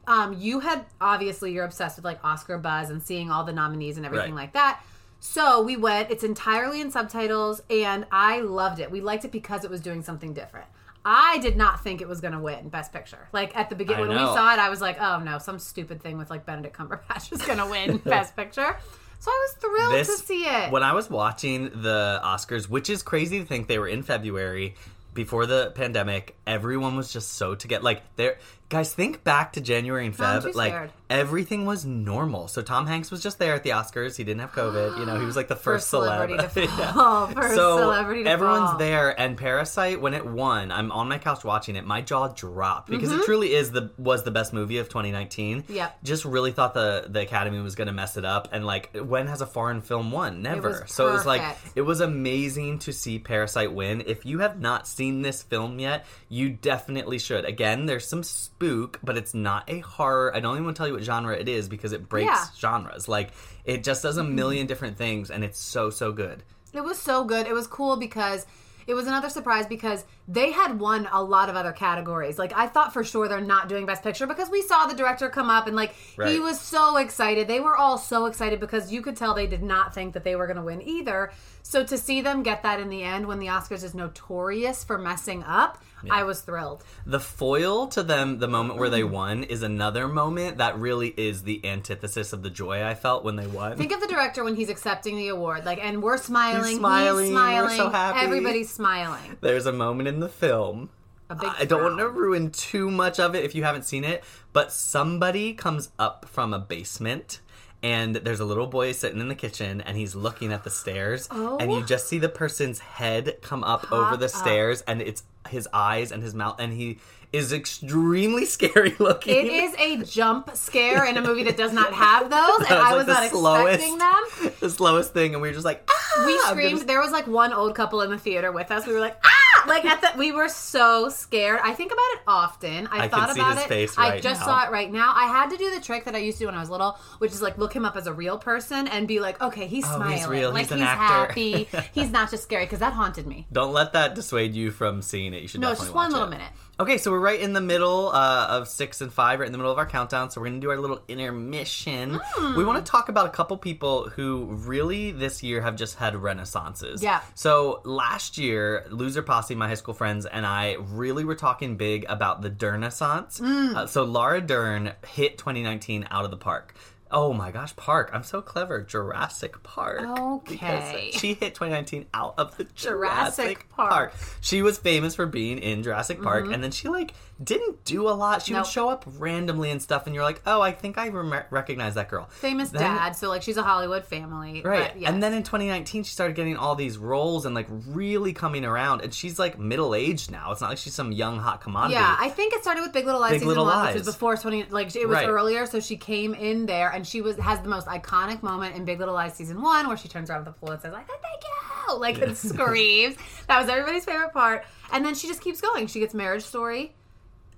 Um, 0.06 0.34
you 0.38 0.60
had 0.60 0.86
obviously 1.00 1.52
you're 1.52 1.64
obsessed 1.64 1.96
with 1.96 2.04
like 2.04 2.24
Oscar 2.24 2.58
buzz 2.58 2.90
and 2.90 3.02
seeing 3.02 3.30
all 3.30 3.44
the 3.44 3.52
nominees 3.52 3.96
and 3.96 4.06
everything 4.06 4.34
Right. 4.34 4.42
like 4.44 4.52
that. 4.54 4.80
So 5.20 5.60
we 5.62 5.76
went. 5.76 6.10
It's 6.10 6.24
entirely 6.24 6.80
in 6.80 6.90
subtitles, 6.90 7.60
and 7.68 8.06
I 8.10 8.40
loved 8.40 8.80
it. 8.80 8.90
We 8.90 9.02
liked 9.02 9.24
it 9.26 9.30
because 9.32 9.64
it 9.64 9.70
was 9.70 9.80
doing 9.82 10.02
something 10.02 10.32
different. 10.32 10.66
I 11.04 11.38
did 11.38 11.56
not 11.56 11.82
think 11.84 12.00
it 12.00 12.08
was 12.08 12.20
going 12.20 12.32
to 12.32 12.38
win 12.40 12.68
Best 12.70 12.92
Picture. 12.92 13.28
Like 13.32 13.56
at 13.56 13.68
the 13.70 13.76
beginning 13.76 14.08
when 14.08 14.16
we 14.18 14.24
saw 14.24 14.52
it, 14.54 14.58
I 14.58 14.68
was 14.70 14.80
like, 14.80 15.00
"Oh 15.00 15.18
no, 15.20 15.38
some 15.38 15.58
stupid 15.58 16.02
thing 16.02 16.16
with 16.18 16.30
like 16.30 16.46
Benedict 16.46 16.76
Cumberbatch 16.76 17.32
is 17.32 17.42
going 17.42 17.58
to 17.58 17.66
win 17.66 17.96
Best 18.04 18.34
Picture." 18.36 18.76
So 19.18 19.30
I 19.30 19.46
was 19.48 19.56
thrilled 19.62 19.94
this 19.94 20.20
to 20.20 20.26
see 20.26 20.44
it. 20.44 20.70
when 20.72 20.82
I 20.82 20.94
was 20.94 21.10
watching 21.10 21.64
the 21.82 22.20
Oscars, 22.24 22.70
which 22.70 22.88
is 22.88 23.02
crazy 23.02 23.38
to 23.40 23.44
think 23.44 23.68
they 23.68 23.78
were 23.78 23.88
in 23.88 24.02
February 24.02 24.74
before 25.20 25.44
the 25.44 25.70
pandemic. 25.74 26.34
Everyone 26.46 26.96
was 26.96 27.12
just 27.12 27.34
so 27.34 27.54
together. 27.54 27.84
Like 27.84 28.00
there, 28.16 28.38
guys, 28.70 28.94
think 28.94 29.22
back 29.24 29.52
to 29.52 29.60
January 29.60 30.06
and 30.06 30.16
Feb. 30.16 30.44
too 30.44 30.52
like 30.52 30.72
scared. 30.72 30.92
everything 31.10 31.66
was 31.66 31.84
normal. 31.84 32.48
So 32.48 32.62
Tom 32.62 32.86
Hanks 32.86 33.10
was 33.10 33.22
just 33.22 33.38
there 33.38 33.52
at 33.54 33.62
the 33.64 33.70
Oscars. 33.70 34.16
He 34.16 34.24
didn't 34.24 34.40
have 34.40 34.52
COVID. 34.52 34.98
You 34.98 35.04
know, 35.06 35.18
he 35.20 35.26
was 35.26 35.36
like 35.36 35.48
the 35.48 35.56
first, 35.56 35.88
First 35.88 35.90
celebrity 35.90 36.34
celeb. 36.34 36.52
to 36.54 36.60
Yeah. 36.78 37.26
First 37.34 37.54
so 37.56 37.76
celebrity 37.78 38.24
to 38.24 38.30
everyone's 38.30 38.70
fall. 38.70 38.78
there 38.78 39.20
and 39.20 39.36
parasite 39.36 40.00
when 40.00 40.14
it 40.14 40.24
won 40.24 40.70
i'm 40.72 40.90
on 40.92 41.08
my 41.08 41.18
couch 41.18 41.44
watching 41.44 41.74
it 41.76 41.84
my 41.84 42.00
jaw 42.00 42.28
dropped 42.28 42.88
because 42.88 43.10
Mm-hmm. 43.10 43.20
it 43.20 43.24
truly 43.24 43.52
is 43.54 43.72
the 43.72 43.90
was 43.98 44.22
the 44.22 44.30
best 44.30 44.52
movie 44.52 44.78
of 44.78 44.88
2019 44.88 45.64
Yeah, 45.68 45.90
just 46.04 46.24
really 46.24 46.52
thought 46.52 46.74
the 46.74 47.06
the 47.08 47.20
academy 47.20 47.58
was 47.60 47.74
going 47.74 47.86
to 47.88 47.92
mess 47.92 48.16
it 48.16 48.24
up 48.24 48.48
and 48.52 48.64
like 48.64 48.96
when 48.96 49.26
has 49.26 49.40
a 49.40 49.46
foreign 49.46 49.80
film 49.80 50.12
won 50.12 50.42
never 50.42 50.68
was 50.80 50.82
so 50.94 51.08
it 51.08 51.12
was 51.12 51.26
like 51.26 51.42
it 51.74 51.82
was 51.82 52.00
amazing 52.00 52.78
to 52.80 52.92
see 52.92 53.18
parasite 53.18 53.72
win 53.72 54.04
if 54.06 54.24
you 54.24 54.38
have 54.40 54.60
not 54.60 54.86
seen 54.86 55.22
this 55.22 55.42
film 55.42 55.78
yet 55.80 56.06
you 56.28 56.50
definitely 56.50 57.18
should 57.18 57.44
again 57.44 57.86
there's 57.86 58.06
some 58.06 58.22
spook 58.60 58.98
but 59.02 59.16
it's 59.16 59.32
not 59.32 59.64
a 59.68 59.78
horror 59.80 60.34
i 60.36 60.40
don't 60.40 60.54
even 60.54 60.64
want 60.64 60.76
to 60.76 60.80
tell 60.80 60.86
you 60.86 60.92
what 60.92 61.02
genre 61.02 61.34
it 61.34 61.48
is 61.48 61.66
because 61.66 61.92
it 61.92 62.08
breaks 62.10 62.28
Yeah. 62.28 62.44
genres 62.58 63.08
like 63.08 63.30
it 63.64 63.82
just 63.82 64.02
does 64.02 64.18
a 64.18 64.22
mm-hmm. 64.22 64.34
million 64.34 64.66
different 64.66 64.98
things 64.98 65.30
and 65.30 65.42
it's 65.42 65.58
so 65.58 65.88
so 65.88 66.12
good 66.12 66.42
It 66.72 66.84
was 66.84 66.98
so 66.98 67.24
good. 67.24 67.48
It 67.48 67.52
was 67.52 67.66
cool 67.66 67.96
because 67.96 68.46
it 68.86 68.94
was 68.94 69.06
another 69.08 69.28
surprise 69.28 69.66
because 69.66 70.04
they 70.28 70.52
had 70.52 70.78
won 70.78 71.08
a 71.10 71.22
lot 71.22 71.48
of 71.48 71.56
other 71.56 71.72
categories. 71.72 72.38
Like 72.38 72.52
I 72.56 72.66
thought 72.68 72.92
for 72.92 73.02
sure 73.02 73.26
they're 73.28 73.40
not 73.40 73.68
doing 73.68 73.86
best 73.86 74.02
picture 74.04 74.26
because 74.26 74.48
we 74.50 74.62
saw 74.62 74.86
the 74.86 74.94
director 74.94 75.28
come 75.28 75.50
up 75.50 75.66
and 75.66 75.74
like 75.74 75.94
he 76.24 76.38
was 76.38 76.60
so 76.60 76.96
excited. 76.96 77.48
They 77.48 77.58
were 77.60 77.76
all 77.76 77.98
so 77.98 78.26
excited 78.26 78.60
because 78.60 78.92
you 78.92 79.02
could 79.02 79.16
tell 79.16 79.34
they 79.34 79.48
did 79.48 79.62
not 79.64 79.94
think 79.94 80.14
that 80.14 80.22
they 80.22 80.36
were 80.36 80.46
going 80.46 80.58
to 80.58 80.62
win 80.62 80.80
either. 80.82 81.32
So 81.62 81.84
to 81.84 81.98
see 81.98 82.20
them 82.20 82.42
get 82.42 82.62
that 82.62 82.78
in 82.80 82.88
the 82.88 83.02
end 83.02 83.26
when 83.26 83.40
the 83.40 83.46
Oscars 83.48 83.82
is 83.84 83.94
notorious 83.94 84.84
for 84.84 84.96
messing 84.96 85.42
up, 85.42 85.82
I 86.08 86.22
was 86.22 86.40
thrilled. 86.40 86.84
The 87.04 87.20
foil 87.20 87.88
to 87.88 88.02
them, 88.02 88.38
the 88.38 88.48
moment 88.48 88.78
where 88.78 88.88
they 88.88 89.02
mm-hmm. 89.02 89.12
won, 89.12 89.44
is 89.44 89.62
another 89.62 90.08
moment 90.08 90.58
that 90.58 90.78
really 90.78 91.08
is 91.16 91.42
the 91.42 91.64
antithesis 91.66 92.32
of 92.32 92.42
the 92.42 92.50
joy 92.50 92.84
I 92.84 92.94
felt 92.94 93.24
when 93.24 93.36
they 93.36 93.46
won. 93.46 93.76
Think 93.76 93.92
of 93.92 94.00
the 94.00 94.06
director 94.06 94.44
when 94.44 94.54
he's 94.54 94.70
accepting 94.70 95.16
the 95.16 95.28
award, 95.28 95.64
like, 95.64 95.78
and 95.82 96.02
we're 96.02 96.16
smiling, 96.16 96.60
He's 96.60 96.68
he's 96.68 96.78
smiling, 96.78 97.30
smiling, 97.30 97.70
we're 97.70 97.76
so 97.76 97.90
happy. 97.90 98.20
everybody's 98.20 98.70
smiling. 98.70 99.36
There's 99.40 99.66
a 99.66 99.72
moment 99.72 100.08
in 100.08 100.20
the 100.20 100.28
film. 100.28 100.90
A 101.28 101.34
big 101.36 101.50
I 101.58 101.64
don't 101.64 101.82
want 101.82 101.98
to 101.98 102.08
ruin 102.08 102.50
too 102.50 102.90
much 102.90 103.20
of 103.20 103.36
it 103.36 103.44
if 103.44 103.54
you 103.54 103.62
haven't 103.62 103.84
seen 103.84 104.02
it, 104.02 104.24
but 104.52 104.72
somebody 104.72 105.52
comes 105.54 105.90
up 105.96 106.26
from 106.28 106.52
a 106.52 106.58
basement 106.58 107.40
and 107.82 108.16
there's 108.16 108.40
a 108.40 108.44
little 108.44 108.66
boy 108.66 108.92
sitting 108.92 109.20
in 109.20 109.28
the 109.28 109.34
kitchen 109.34 109.80
and 109.80 109.96
he's 109.96 110.14
looking 110.14 110.52
at 110.52 110.64
the 110.64 110.70
stairs 110.70 111.28
oh. 111.30 111.56
and 111.58 111.70
you 111.72 111.78
Oh. 111.78 111.82
just 111.82 112.08
see 112.08 112.18
the 112.18 112.28
person's 112.28 112.78
head 112.78 113.38
come 113.42 113.64
up 113.64 113.90
over 113.92 114.16
the 114.16 114.26
up. 114.26 114.30
stairs 114.30 114.82
and 114.86 115.00
it's 115.00 115.22
his 115.48 115.66
eyes 115.72 116.12
and 116.12 116.22
his 116.22 116.34
mouth 116.34 116.56
and 116.60 116.72
he 116.74 116.98
is 117.32 117.52
extremely 117.52 118.44
scary 118.56 118.94
looking. 118.98 119.34
It 119.34 119.46
is 119.46 119.74
a 119.78 120.04
jump 120.04 120.54
scare 120.56 121.06
in 121.06 121.16
a 121.16 121.22
movie 121.22 121.44
that 121.44 121.56
does 121.56 121.72
not 121.72 121.92
have 121.92 122.28
those, 122.30 122.68
and 122.68 122.78
I 122.78 122.94
was 122.96 123.06
like 123.06 123.32
not 123.32 123.64
the 123.64 123.66
expecting 123.72 123.98
them. 123.98 124.52
the 124.60 124.68
slowest 124.70 125.12
thing 125.14 125.32
and 125.34 125.40
we 125.42 125.48
were 125.48 125.54
just 125.54 125.64
like 125.64 125.88
ah! 125.88 126.24
We 126.26 126.38
screamed. 126.40 126.72
gonna- 126.74 126.84
There 126.86 127.00
was 127.00 127.12
like 127.12 127.26
one 127.28 127.52
old 127.52 127.74
couple 127.74 128.02
in 128.02 128.10
the 128.10 128.18
theater 128.18 128.50
with 128.52 128.70
us. 128.70 128.86
We 128.86 128.92
were 128.92 129.00
like, 129.00 129.16
ah! 129.24 129.28
Like 129.66 129.84
at 129.84 130.00
the, 130.00 130.18
we 130.18 130.32
were 130.32 130.48
so 130.48 131.08
scared. 131.08 131.60
I 131.62 131.72
think 131.74 131.92
about 131.92 132.04
it 132.14 132.20
often. 132.26 132.86
I, 132.88 133.04
I 133.04 133.08
thought 133.08 133.30
about 133.34 133.58
it. 133.58 133.68
face 133.68 133.96
I 133.98 134.20
just 134.20 134.40
now. 134.40 134.46
saw 134.46 134.66
it 134.66 134.70
right 134.72 134.90
now. 134.90 135.12
I 135.14 135.26
had 135.26 135.50
to 135.50 135.56
do 135.56 135.74
the 135.74 135.80
trick 135.80 136.04
that 136.04 136.14
I 136.14 136.18
used 136.18 136.38
to 136.38 136.42
do 136.44 136.46
when 136.46 136.54
I 136.54 136.60
was 136.60 136.70
little, 136.70 136.98
which 137.18 137.32
is 137.32 137.42
like 137.42 137.58
look 137.58 137.74
him 137.74 137.84
up 137.84 137.96
as 137.96 138.06
a 138.06 138.12
real 138.12 138.38
person 138.38 138.88
and 138.88 139.06
be 139.08 139.20
like, 139.20 139.40
okay, 139.40 139.66
he's 139.66 139.84
Oh, 139.86 139.96
smiling, 139.96 140.16
he's 140.18 140.26
real. 140.26 140.50
like 140.52 140.62
He's 140.62 140.72
an 140.72 140.82
actor. 140.82 141.02
happy. 141.28 141.68
he's 141.92 142.10
not 142.10 142.30
just 142.30 142.42
scary 142.44 142.64
because 142.64 142.78
that 142.80 142.92
haunted 142.92 143.26
me. 143.26 143.46
Don't 143.52 143.72
let 143.72 143.92
that 143.94 144.14
dissuade 144.14 144.54
you 144.54 144.70
from 144.70 145.02
seeing 145.02 145.34
it. 145.34 145.42
You 145.42 145.48
should 145.48 145.60
No, 145.60 145.70
just 145.70 145.92
one 145.94 146.10
little 146.12 146.26
it. 146.28 146.30
minute. 146.30 146.50
Okay, 146.80 146.96
so 146.96 147.10
we're 147.10 147.20
right 147.20 147.38
in 147.38 147.52
the 147.52 147.60
middle 147.60 148.08
uh, 148.08 148.46
of 148.48 148.66
six 148.66 149.02
and 149.02 149.12
five, 149.12 149.38
right 149.38 149.44
in 149.44 149.52
the 149.52 149.58
middle 149.58 149.70
of 149.70 149.76
our 149.76 149.84
countdown. 149.84 150.30
So 150.30 150.40
we're 150.40 150.46
going 150.46 150.62
to 150.62 150.66
do 150.66 150.70
our 150.70 150.78
little 150.78 151.02
intermission. 151.08 152.18
Hmm. 152.22 152.56
We 152.56 152.64
want 152.64 152.82
to 152.82 152.90
talk 152.90 153.10
about 153.10 153.26
a 153.26 153.28
couple 153.28 153.58
people 153.58 154.08
who 154.08 154.46
really 154.46 155.10
this 155.10 155.42
year 155.42 155.60
have 155.60 155.76
just 155.76 155.96
had 155.96 156.14
renaissances. 156.14 157.02
Yeah. 157.02 157.20
So 157.34 157.82
last 157.84 158.38
year, 158.38 158.86
Loser 158.88 159.20
Posse, 159.20 159.54
my 159.54 159.68
high 159.68 159.74
school 159.74 159.92
friends, 159.92 160.24
and 160.24 160.46
I 160.46 160.78
really 160.80 161.22
were 161.22 161.34
talking 161.34 161.76
big 161.76 162.06
about 162.08 162.40
the 162.40 162.48
Dernaissance. 162.48 163.40
Hmm. 163.40 163.76
Uh, 163.76 163.86
so 163.86 164.04
Laura 164.04 164.40
Dern 164.40 164.94
hit 165.06 165.36
2019 165.36 166.08
out 166.10 166.24
of 166.24 166.30
the 166.30 166.38
park. 166.38 166.74
Oh 167.12 167.32
my 167.32 167.50
gosh, 167.50 167.74
Park. 167.74 168.10
I'm 168.12 168.22
so 168.22 168.40
clever. 168.40 168.82
Jurassic 168.82 169.62
Park. 169.62 170.02
Okay. 170.02 170.52
Because 170.52 171.20
she 171.20 171.34
hit 171.34 171.54
2019 171.54 172.06
out 172.14 172.34
of 172.38 172.56
the 172.56 172.64
Jurassic 172.64 173.58
Jurassic, 173.58 173.68
Park. 173.70 173.90
Park. 173.90 174.14
She 174.40 174.62
was 174.62 174.78
famous 174.78 175.14
for 175.16 175.26
being 175.26 175.58
in 175.58 175.82
Jurassic 175.82 176.22
Park, 176.22 176.44
mm-hmm. 176.44 176.54
and 176.54 176.64
then 176.64 176.70
she 176.70 176.88
like 176.88 177.14
didn't 177.42 177.84
do 177.84 178.08
a 178.08 178.10
lot. 178.10 178.42
She. 178.42 178.52
Nope. 178.52 178.62
would 178.64 178.70
show 178.70 178.88
up 178.88 179.04
randomly 179.18 179.70
and 179.70 179.80
stuff, 179.80 180.06
and 180.06 180.14
you're 180.14 180.24
like, 180.24 180.42
oh, 180.46 180.60
I 180.60 180.72
think 180.72 180.98
I 180.98 181.08
rem- 181.08 181.44
recognize 181.50 181.94
that 181.94 182.08
girl. 182.08 182.26
Famous 182.30 182.70
Then- 182.70 182.82
dad, 182.82 183.16
so 183.16 183.28
like 183.28 183.42
she's 183.42 183.56
a 183.56 183.62
Hollywood 183.62 184.04
family, 184.04 184.62
Right. 184.62 184.92
Yes. 184.96 185.10
And 185.10 185.22
then 185.22 185.32
in 185.32 185.42
2019, 185.42 186.04
she 186.04 186.12
started 186.12 186.36
getting 186.36 186.56
all 186.56 186.74
these 186.74 186.98
roles 186.98 187.46
and 187.46 187.54
like 187.54 187.66
really 187.70 188.32
coming 188.32 188.64
around. 188.64 189.00
And 189.00 189.12
she's 189.14 189.38
like 189.38 189.58
middle 189.58 189.94
aged 189.94 190.30
now. 190.30 190.52
It's 190.52 190.60
not 190.60 190.70
like 190.70 190.78
she's 190.78 190.94
some 190.94 191.12
young 191.12 191.38
hot 191.38 191.60
commodity. 191.60 191.94
Yeah, 191.94 192.16
I 192.18 192.28
think 192.28 192.52
it 192.52 192.62
started 192.62 192.82
with 192.82 192.92
Big 192.92 193.06
Little 193.06 193.20
Lies 193.20 193.30
Big 193.30 193.38
season 193.40 193.48
Little 193.48 193.64
one, 193.64 193.78
which 193.86 193.94
Lies. 193.96 194.06
was 194.06 194.14
before 194.14 194.36
twenty. 194.36 194.64
Like 194.64 194.94
it 194.94 195.08
was 195.08 195.16
Right. 195.16 195.28
earlier, 195.28 195.66
so 195.66 195.80
she 195.80 195.96
came 195.96 196.34
in 196.34 196.66
there, 196.66 196.90
and 196.90 197.06
she 197.06 197.20
was 197.20 197.36
has 197.38 197.60
the 197.60 197.68
most 197.68 197.86
iconic 197.86 198.42
moment 198.42 198.76
in 198.76 198.84
Big 198.84 198.98
Little 198.98 199.14
Lies 199.14 199.34
season 199.34 199.62
one, 199.62 199.88
where 199.88 199.96
she 199.96 200.08
turns 200.08 200.30
around 200.30 200.44
the 200.44 200.52
pool 200.52 200.70
and 200.72 200.80
says, 200.82 200.92
"I 200.92 200.98
thank 201.02 201.42
you," 201.88 201.96
like 201.98 202.20
and 202.20 202.36
screams. 202.50 203.16
That 203.48 203.60
was 203.60 203.68
everybody's 203.68 204.04
favorite 204.04 204.32
part. 204.32 204.64
And 204.92 205.04
then 205.04 205.14
she 205.14 205.28
just 205.28 205.40
keeps 205.40 205.60
going. 205.60 205.86
She 205.86 206.00
gets 206.00 206.14
Marriage 206.14 206.42
Story, 206.42 206.94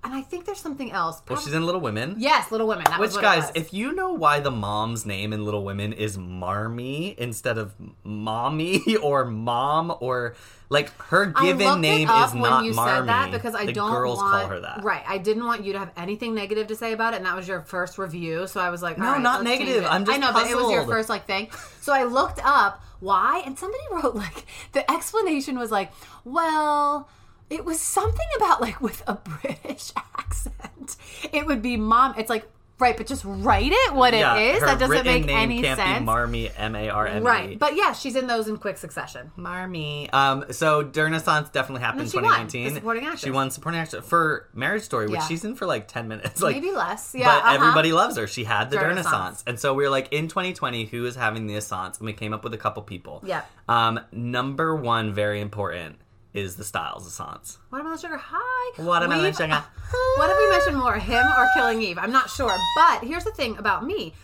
and 0.04 0.12
I 0.12 0.22
think 0.22 0.46
there's 0.46 0.58
something 0.60 0.90
else. 0.90 1.22
well, 1.28 1.38
she's 1.38 1.52
in 1.54 1.64
Little 1.64 1.80
Women. 1.80 2.16
yes, 2.18 2.50
Little 2.50 2.66
Women. 2.66 2.84
That 2.84 2.98
Which, 2.98 3.12
guys, 3.14 3.50
if 3.54 3.72
you 3.72 3.92
know 3.92 4.12
why 4.12 4.40
the 4.40 4.50
mom's 4.50 5.06
name 5.06 5.32
in 5.32 5.44
Little 5.44 5.64
Women 5.64 5.92
is 5.92 6.18
Marmy 6.18 7.14
instead 7.18 7.58
of 7.58 7.74
Mommy 8.04 8.82
or 9.02 9.24
Mom 9.24 9.94
or 10.00 10.34
like 10.68 10.90
her 11.02 11.26
given 11.26 11.80
name 11.80 12.08
is 12.08 12.32
when 12.32 12.42
not 12.42 12.64
you 12.64 12.72
Marmy. 12.72 13.06
that 13.06 13.30
because 13.30 13.54
I 13.54 13.66
the 13.66 13.72
don't 13.74 13.90
girls 13.90 14.16
want 14.18 14.32
call 14.32 14.46
her 14.48 14.60
that. 14.60 14.82
right. 14.82 15.02
I 15.06 15.18
didn't 15.18 15.44
want 15.44 15.64
you 15.64 15.74
to 15.74 15.78
have 15.78 15.92
anything 15.96 16.34
negative 16.34 16.66
to 16.68 16.74
say 16.76 16.92
about 16.92 17.12
it, 17.14 17.18
and 17.18 17.26
that 17.26 17.36
was 17.36 17.46
your 17.46 17.60
first 17.60 17.98
review. 17.98 18.46
So 18.46 18.58
I 18.60 18.70
was 18.70 18.82
like, 18.82 18.96
No, 18.98 19.12
right, 19.12 19.20
not 19.20 19.44
negative. 19.44 19.84
I'm 19.88 20.04
just 20.04 20.16
I 20.16 20.18
know, 20.18 20.32
but 20.32 20.50
it 20.50 20.56
was 20.56 20.70
your 20.70 20.86
first 20.86 21.08
like 21.08 21.26
thing. 21.26 21.48
So 21.80 21.92
I 21.92 22.04
looked 22.04 22.40
up 22.42 22.82
why, 23.00 23.42
and 23.44 23.58
somebody 23.58 23.82
wrote 23.92 24.14
like 24.14 24.46
the 24.72 24.90
explanation 24.90 25.58
was 25.58 25.70
like, 25.70 25.92
well. 26.24 27.08
It 27.52 27.64
was 27.64 27.80
something 27.80 28.26
about 28.36 28.60
like 28.60 28.80
with 28.80 29.02
a 29.06 29.14
British 29.14 29.92
accent. 30.18 30.96
It 31.32 31.46
would 31.46 31.60
be 31.62 31.76
mom. 31.76 32.14
It's 32.16 32.30
like 32.30 32.48
right, 32.78 32.96
but 32.96 33.06
just 33.06 33.22
write 33.24 33.70
it 33.70 33.94
what 33.94 34.12
Yeah, 34.12 34.36
it 34.36 34.56
is. 34.56 34.60
That 34.62 34.80
doesn't 34.80 35.04
make 35.06 35.28
any 35.28 35.62
can't 35.62 35.78
sense. 35.78 35.98
Be 36.00 36.04
Marmy, 36.04 36.50
M 36.56 36.74
A 36.74 36.88
R 36.88 37.06
M 37.06 37.22
E. 37.22 37.24
right, 37.26 37.58
but 37.58 37.76
yeah, 37.76 37.92
she's 37.92 38.16
in 38.16 38.26
those 38.26 38.48
in 38.48 38.56
quick 38.56 38.76
succession. 38.76 39.30
Marmy. 39.36 40.10
Um, 40.10 40.46
so 40.50 40.82
Renaissance 40.92 41.50
definitely 41.50 41.82
happened 41.82 42.00
in 42.00 42.06
And 42.06 42.12
then 42.14 42.22
she 42.22 42.26
won, 42.26 42.48
2019. 42.48 42.64
the 42.64 42.74
supporting 42.80 43.04
actress. 43.04 43.20
She 43.22 43.30
won 43.30 43.50
supporting 43.52 43.80
actress 43.80 44.04
for 44.04 44.48
Marriage 44.54 44.82
Story, 44.82 45.06
which 45.06 45.20
Yeah. 45.20 45.26
she's 45.28 45.44
in 45.44 45.54
for 45.54 45.66
like 45.66 45.86
10 45.86 46.08
minutes. 46.08 46.40
Like 46.42 46.56
Maybe 46.56 46.72
less. 46.72 47.14
Yeah, 47.16 47.26
but 47.26 47.44
uh-huh. 47.44 47.54
everybody 47.54 47.92
loves 47.92 48.16
her. 48.16 48.26
She 48.26 48.42
had 48.44 48.70
the 48.70 48.78
Renaissance. 48.78 49.44
And 49.46 49.60
so 49.60 49.74
we 49.74 49.84
were 49.84 49.90
like, 49.90 50.12
in 50.12 50.26
2020, 50.26 50.86
who 50.86 51.04
is 51.06 51.14
having 51.14 51.46
the 51.46 51.54
Assance? 51.56 51.98
And 51.98 52.06
we 52.06 52.14
came 52.14 52.32
up 52.32 52.42
with 52.42 52.52
a 52.54 52.58
couple 52.58 52.82
people. 52.82 53.22
Yeah. 53.24 53.42
Um, 53.68 54.00
number 54.10 54.74
one, 54.74 55.12
very 55.14 55.40
important, 55.40 55.96
is 56.34 56.56
the 56.56 56.64
Styles 56.64 57.02
of 57.06 57.08
Assance. 57.12 57.58
Watermelon 57.70 57.98
Sugar, 57.98 58.16
hi. 58.22 58.82
Watermelon 58.82 59.24
We've- 59.24 59.36
Sugar. 59.36 59.62
What 60.16 60.30
if 60.30 60.36
we 60.38 60.48
mentioned 60.50 60.76
more, 60.78 60.94
him 60.98 61.26
or 61.26 61.48
Killing 61.54 61.82
Eve? 61.82 61.98
I'm 61.98 62.12
not 62.12 62.30
sure. 62.30 62.56
But 62.76 63.04
here's 63.04 63.24
the 63.24 63.30
thing 63.32 63.58
about 63.58 63.84
me. 63.84 64.14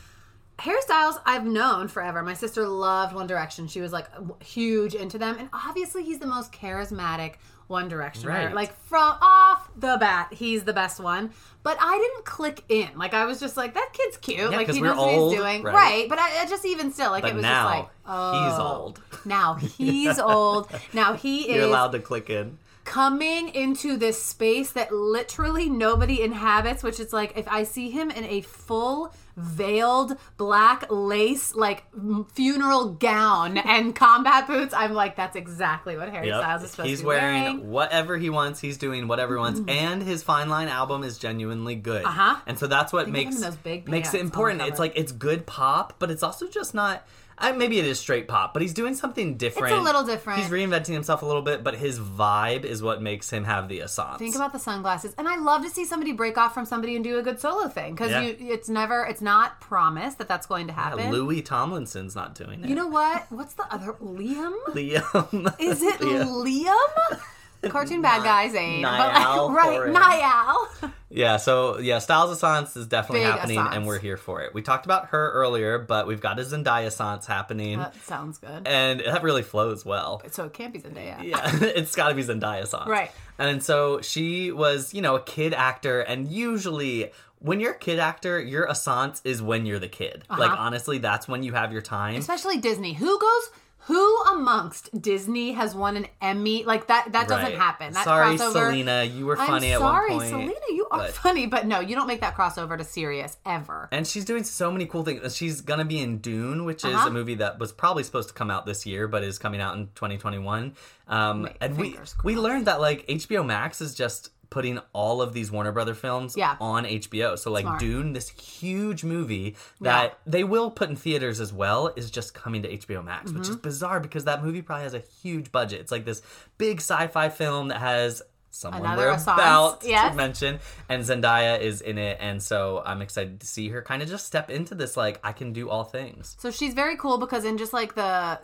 Harry 0.58 0.80
Styles 0.80 1.18
I've 1.26 1.44
known 1.46 1.88
forever. 1.88 2.22
My 2.22 2.34
sister 2.34 2.66
loved 2.66 3.14
One 3.14 3.26
Direction. 3.26 3.68
She 3.68 3.80
was 3.80 3.92
like 3.92 4.06
huge 4.42 4.94
into 4.94 5.18
them. 5.18 5.36
And 5.38 5.48
obviously, 5.52 6.04
he's 6.04 6.18
the 6.18 6.26
most 6.26 6.52
charismatic 6.52 7.34
One 7.68 7.88
Directioner. 7.88 8.26
Right. 8.26 8.54
Like, 8.54 8.78
from 8.84 9.16
off 9.20 9.70
the 9.76 9.96
bat, 10.00 10.32
he's 10.32 10.64
the 10.64 10.72
best 10.72 10.98
one. 11.00 11.30
But 11.62 11.76
I 11.80 11.98
didn't 11.98 12.24
click 12.24 12.64
in. 12.68 12.88
Like, 12.96 13.14
I 13.14 13.26
was 13.26 13.38
just 13.40 13.56
like, 13.56 13.74
that 13.74 13.90
kid's 13.92 14.16
cute. 14.16 14.50
Like 14.50 14.70
he 14.70 14.80
knows 14.80 14.96
what 14.96 15.10
he's 15.10 15.38
doing. 15.38 15.62
right? 15.62 15.74
Right. 15.74 16.08
But 16.08 16.18
I, 16.18 16.42
I 16.42 16.46
just 16.46 16.64
even 16.64 16.92
still, 16.92 17.10
like, 17.10 17.22
But 17.22 17.32
it 17.32 17.34
was 17.34 17.42
now, 17.42 17.64
just 17.64 17.78
like, 17.78 17.88
oh. 18.06 18.50
he's 18.50 18.58
old. 18.58 19.00
Now 19.24 19.54
he's 19.76 20.18
old. 20.18 20.70
Now 20.94 21.12
he 21.12 21.42
is. 21.42 21.56
You're 21.56 21.64
allowed 21.66 21.92
to 21.92 22.00
click 22.00 22.30
in. 22.30 22.58
Coming 22.88 23.50
into 23.50 23.98
this 23.98 24.20
space 24.20 24.72
that 24.72 24.90
literally 24.90 25.68
nobody 25.68 26.22
inhabits, 26.22 26.82
which 26.82 26.98
is 26.98 27.12
like 27.12 27.36
if 27.36 27.46
I 27.46 27.64
see 27.64 27.90
him 27.90 28.10
in 28.10 28.24
a 28.24 28.40
full 28.40 29.12
veiled 29.36 30.16
black 30.38 30.90
lace 30.90 31.54
like 31.54 31.84
funeral 32.32 32.94
gown 32.94 33.58
and 33.58 33.94
combat 34.04 34.46
boots, 34.46 34.72
I'm 34.72 34.94
like, 34.94 35.16
that's 35.16 35.36
exactly 35.36 35.98
what 35.98 36.08
Harry 36.08 36.28
Yep. 36.28 36.40
Styles 36.40 36.62
is 36.62 36.70
supposed 36.70 36.88
He's 36.88 36.98
to 37.00 37.04
be 37.04 37.08
wearing, 37.08 37.34
He's 37.42 37.44
wearing. 37.56 37.70
whatever 37.70 38.16
he 38.16 38.30
wants. 38.30 38.58
He's 38.60 38.78
doing 38.78 39.06
whatever 39.06 39.34
he 39.34 39.40
wants, 39.40 39.60
and 39.68 40.02
his 40.02 40.22
Fine 40.22 40.48
Line 40.48 40.68
album 40.68 41.04
is 41.04 41.18
genuinely 41.18 41.74
good. 41.74 42.06
Uh-huh. 42.06 42.36
And 42.46 42.58
so 42.58 42.66
that's 42.66 42.90
what 42.90 43.04
Think 43.04 43.28
of 43.28 43.34
him 43.34 43.58
makes 43.64 43.86
makes 43.86 44.14
it 44.14 44.22
important. 44.22 44.62
It's 44.62 44.78
like 44.78 44.94
it's 44.96 45.12
good 45.12 45.44
pop, 45.44 45.92
but 45.98 46.10
it's 46.10 46.22
also 46.22 46.48
just 46.48 46.74
not. 46.74 47.06
I, 47.40 47.52
maybe 47.52 47.78
it 47.78 47.84
is 47.86 47.98
straight 47.98 48.26
pop, 48.28 48.52
but 48.52 48.62
he's 48.62 48.74
doing 48.74 48.94
something 48.94 49.36
different. 49.36 49.72
It's 49.72 49.80
a 49.80 49.82
little 49.82 50.04
different. 50.04 50.40
He's 50.40 50.50
reinventing 50.50 50.92
himself 50.92 51.22
a 51.22 51.26
little 51.26 51.42
bit, 51.42 51.62
but 51.64 51.76
his 51.76 51.98
vibe 51.98 52.64
is 52.64 52.82
what 52.82 53.00
makes 53.00 53.30
him 53.30 53.44
have 53.44 53.68
the 53.68 53.80
Assance. 53.80 54.18
Think 54.18 54.34
about 54.34 54.52
the 54.52 54.58
sunglasses, 54.58 55.14
and 55.18 55.28
I 55.28 55.36
love 55.36 55.62
to 55.62 55.70
see 55.70 55.84
somebody 55.84 56.12
break 56.12 56.36
off 56.36 56.52
from 56.54 56.64
somebody 56.64 56.94
and 56.96 57.04
do 57.04 57.18
a 57.18 57.22
good 57.22 57.40
solo 57.40 57.68
thing 57.68 57.94
because 57.94 58.10
Yeah. 58.10 58.22
you, 58.22 58.36
it's 58.52 58.68
never, 58.68 59.04
it's 59.04 59.22
not 59.22 59.60
promised 59.60 60.18
that 60.18 60.28
that's 60.28 60.46
going 60.46 60.66
to 60.68 60.72
Yeah, 60.72 60.82
happen. 60.82 61.10
Louis 61.12 61.42
Tomlinson's 61.42 62.14
not 62.16 62.34
doing 62.34 62.62
it. 62.64 62.68
you 62.68 62.74
know 62.74 62.88
what? 62.88 63.26
What's 63.30 63.54
the 63.54 63.64
other 63.72 63.92
Liam? 63.94 64.54
Liam. 64.68 65.54
Is 65.60 65.82
it 65.82 66.00
Yeah. 66.02 66.24
Liam? 66.24 67.20
Cartoon 67.62 68.02
bad 68.02 68.22
guy 68.22 68.48
Zayn, 68.48 68.80
Niall 68.80 69.50
right? 69.52 69.90
Niall. 69.90 70.68
Yeah, 71.10 71.38
so 71.38 71.78
yeah, 71.78 71.98
Styles 71.98 72.30
of 72.30 72.36
Assance 72.36 72.76
is 72.76 72.86
definitely 72.86 73.20
Big 73.26 73.32
happening, 73.34 73.58
Assance. 73.58 73.76
and 73.76 73.86
we're 73.86 73.98
here 73.98 74.16
for 74.16 74.42
it. 74.42 74.54
We 74.54 74.62
talked 74.62 74.84
about 74.84 75.06
her 75.06 75.32
earlier, 75.32 75.78
but 75.78 76.06
we've 76.06 76.20
got 76.20 76.38
a 76.38 76.42
Zendaya 76.42 76.86
Assance 76.86 77.26
happening, 77.26 77.78
That 77.78 77.94
sounds 78.04 78.38
good. 78.38 78.66
and 78.68 79.00
that 79.00 79.22
really 79.22 79.42
flows 79.42 79.84
well. 79.84 80.22
So 80.30 80.44
it 80.44 80.52
can't 80.52 80.72
be 80.72 80.78
Zendaya. 80.80 81.22
Yeah, 81.22 81.40
it's 81.62 81.96
got 81.96 82.10
to 82.10 82.14
be 82.14 82.22
Zendaya 82.22 82.62
Assance, 82.62 82.86
Right. 82.88 83.10
And 83.38 83.62
so 83.62 84.00
she 84.02 84.52
was, 84.52 84.92
you 84.94 85.00
know, 85.02 85.16
a 85.16 85.22
kid 85.22 85.54
actor, 85.54 86.00
and 86.00 86.28
usually. 86.28 87.10
When 87.40 87.60
you're 87.60 87.74
a 87.74 87.78
kid 87.78 88.00
actor, 88.00 88.40
your 88.40 88.64
assance 88.64 89.20
is 89.22 89.40
when 89.40 89.64
you're 89.64 89.78
the 89.78 89.86
kid. 89.86 90.24
Like 90.28 90.50
Uh-huh. 90.50 90.56
honestly, 90.58 90.98
that's 90.98 91.28
when 91.28 91.44
you 91.44 91.52
have 91.52 91.70
your 91.72 91.82
time. 91.82 92.16
Especially 92.16 92.56
Disney. 92.58 92.94
Who 92.94 93.16
goes 93.16 93.50
Who 93.88 94.22
amongst 94.32 95.00
Disney 95.00 95.52
has 95.52 95.74
won 95.74 95.96
an 95.96 96.06
Emmy? 96.22 96.62
Like 96.64 96.86
that 96.86 97.12
that 97.12 97.26
doesn't 97.28 97.42
Right. 97.44 97.58
happen. 97.58 97.92
That 97.94 98.04
Sorry, 98.04 98.36
crossover, 98.36 98.52
Selena, 98.70 99.02
you 99.04 99.26
were 99.26 99.36
funny 99.36 99.74
I'm 99.74 99.80
at 99.80 99.80
one 99.82 99.92
sorry, 99.94 100.10
point, 100.10 100.28
Selena, 100.28 100.52
you 100.70 100.86
are 100.90 100.98
but- 100.98 101.12
funny, 101.14 101.46
but 101.46 101.66
no, 101.66 101.80
you 101.80 101.96
don't 101.96 102.06
make 102.06 102.20
that 102.20 102.36
crossover 102.36 102.76
to 102.78 102.84
serious 102.84 103.38
ever. 103.46 103.88
And 103.90 104.06
she's 104.06 104.24
doing 104.24 104.44
so 104.44 104.70
many 104.70 104.86
cool 104.86 105.04
things. 105.04 105.34
She's 105.34 105.60
gonna 105.62 105.84
be 105.86 106.00
in 106.00 106.18
Dune, 106.18 106.64
which 106.64 106.84
is 106.84 106.94
Uh-huh. 106.94 107.08
a 107.08 107.10
movie 107.10 107.34
that 107.36 107.58
was 107.58 107.72
probably 107.72 108.02
supposed 108.02 108.28
to 108.28 108.34
come 108.34 108.50
out 108.50 108.66
this 108.66 108.84
year, 108.86 109.08
but 109.08 109.24
is 109.24 109.38
coming 109.38 109.60
out 109.60 109.74
in 109.76 109.88
2021. 109.94 110.74
Um, 111.08 111.42
Ma- 111.42 111.48
and 111.60 111.76
we 111.78 111.98
we 112.22 112.36
learned 112.36 112.66
that 112.66 112.80
like 112.80 113.04
HBO 113.08 113.42
Max 113.42 113.80
is 113.80 113.94
just 113.94 114.30
putting 114.50 114.78
all 114.92 115.20
of 115.20 115.32
these 115.32 115.50
Warner 115.50 115.72
Brother 115.72 115.94
films 115.94 116.34
Yeah. 116.36 116.56
on 116.60 116.84
HBO. 116.84 117.36
So 117.38 117.50
like 117.50 117.64
Smart. 117.64 117.80
Dune, 117.80 118.12
this 118.14 118.28
huge 118.30 119.04
movie 119.04 119.56
that 119.80 120.04
Yeah. 120.04 120.14
they 120.26 120.44
will 120.44 120.70
put 120.70 120.88
in 120.88 120.96
theaters 120.96 121.40
as 121.40 121.52
well, 121.52 121.88
is 121.96 122.10
just 122.10 122.32
coming 122.34 122.62
to 122.62 122.68
HBO 122.72 123.02
Max, 123.02 123.30
which 123.32 123.42
is 123.42 123.50
Mm-hmm. 123.50 123.60
bizarre 123.60 124.00
because 124.00 124.24
that 124.24 124.42
movie 124.42 124.62
probably 124.62 124.84
has 124.84 124.94
a 124.94 125.02
huge 125.22 125.52
budget. 125.52 125.80
It's 125.80 125.92
like 125.92 126.04
this 126.04 126.22
big 126.56 126.78
sci-fi 126.78 127.28
film 127.28 127.68
that 127.68 127.78
has 127.78 128.22
someone 128.50 128.80
Another 128.82 129.08
we're 129.08 129.14
about 129.34 129.84
yes. 129.84 130.10
to 130.10 130.16
mention, 130.16 130.58
and 130.88 131.04
Zendaya 131.04 131.60
is 131.60 131.82
in 131.82 131.98
it, 131.98 132.16
and 132.18 132.42
so 132.42 132.82
I'm 132.84 133.02
excited 133.02 133.40
to 133.40 133.46
see 133.46 133.68
her 133.68 133.82
kind 133.82 134.02
of 134.02 134.08
just 134.08 134.26
step 134.26 134.48
into 134.50 134.74
this 134.74 134.96
like 134.96 135.20
I 135.22 135.32
can 135.32 135.52
do 135.52 135.68
all 135.68 135.84
things. 135.84 136.34
So 136.40 136.50
she's 136.50 136.72
very 136.72 136.96
cool 136.96 137.18
because 137.18 137.44
in 137.44 137.58
just 137.58 137.74
like 137.74 137.94
the 137.94 138.40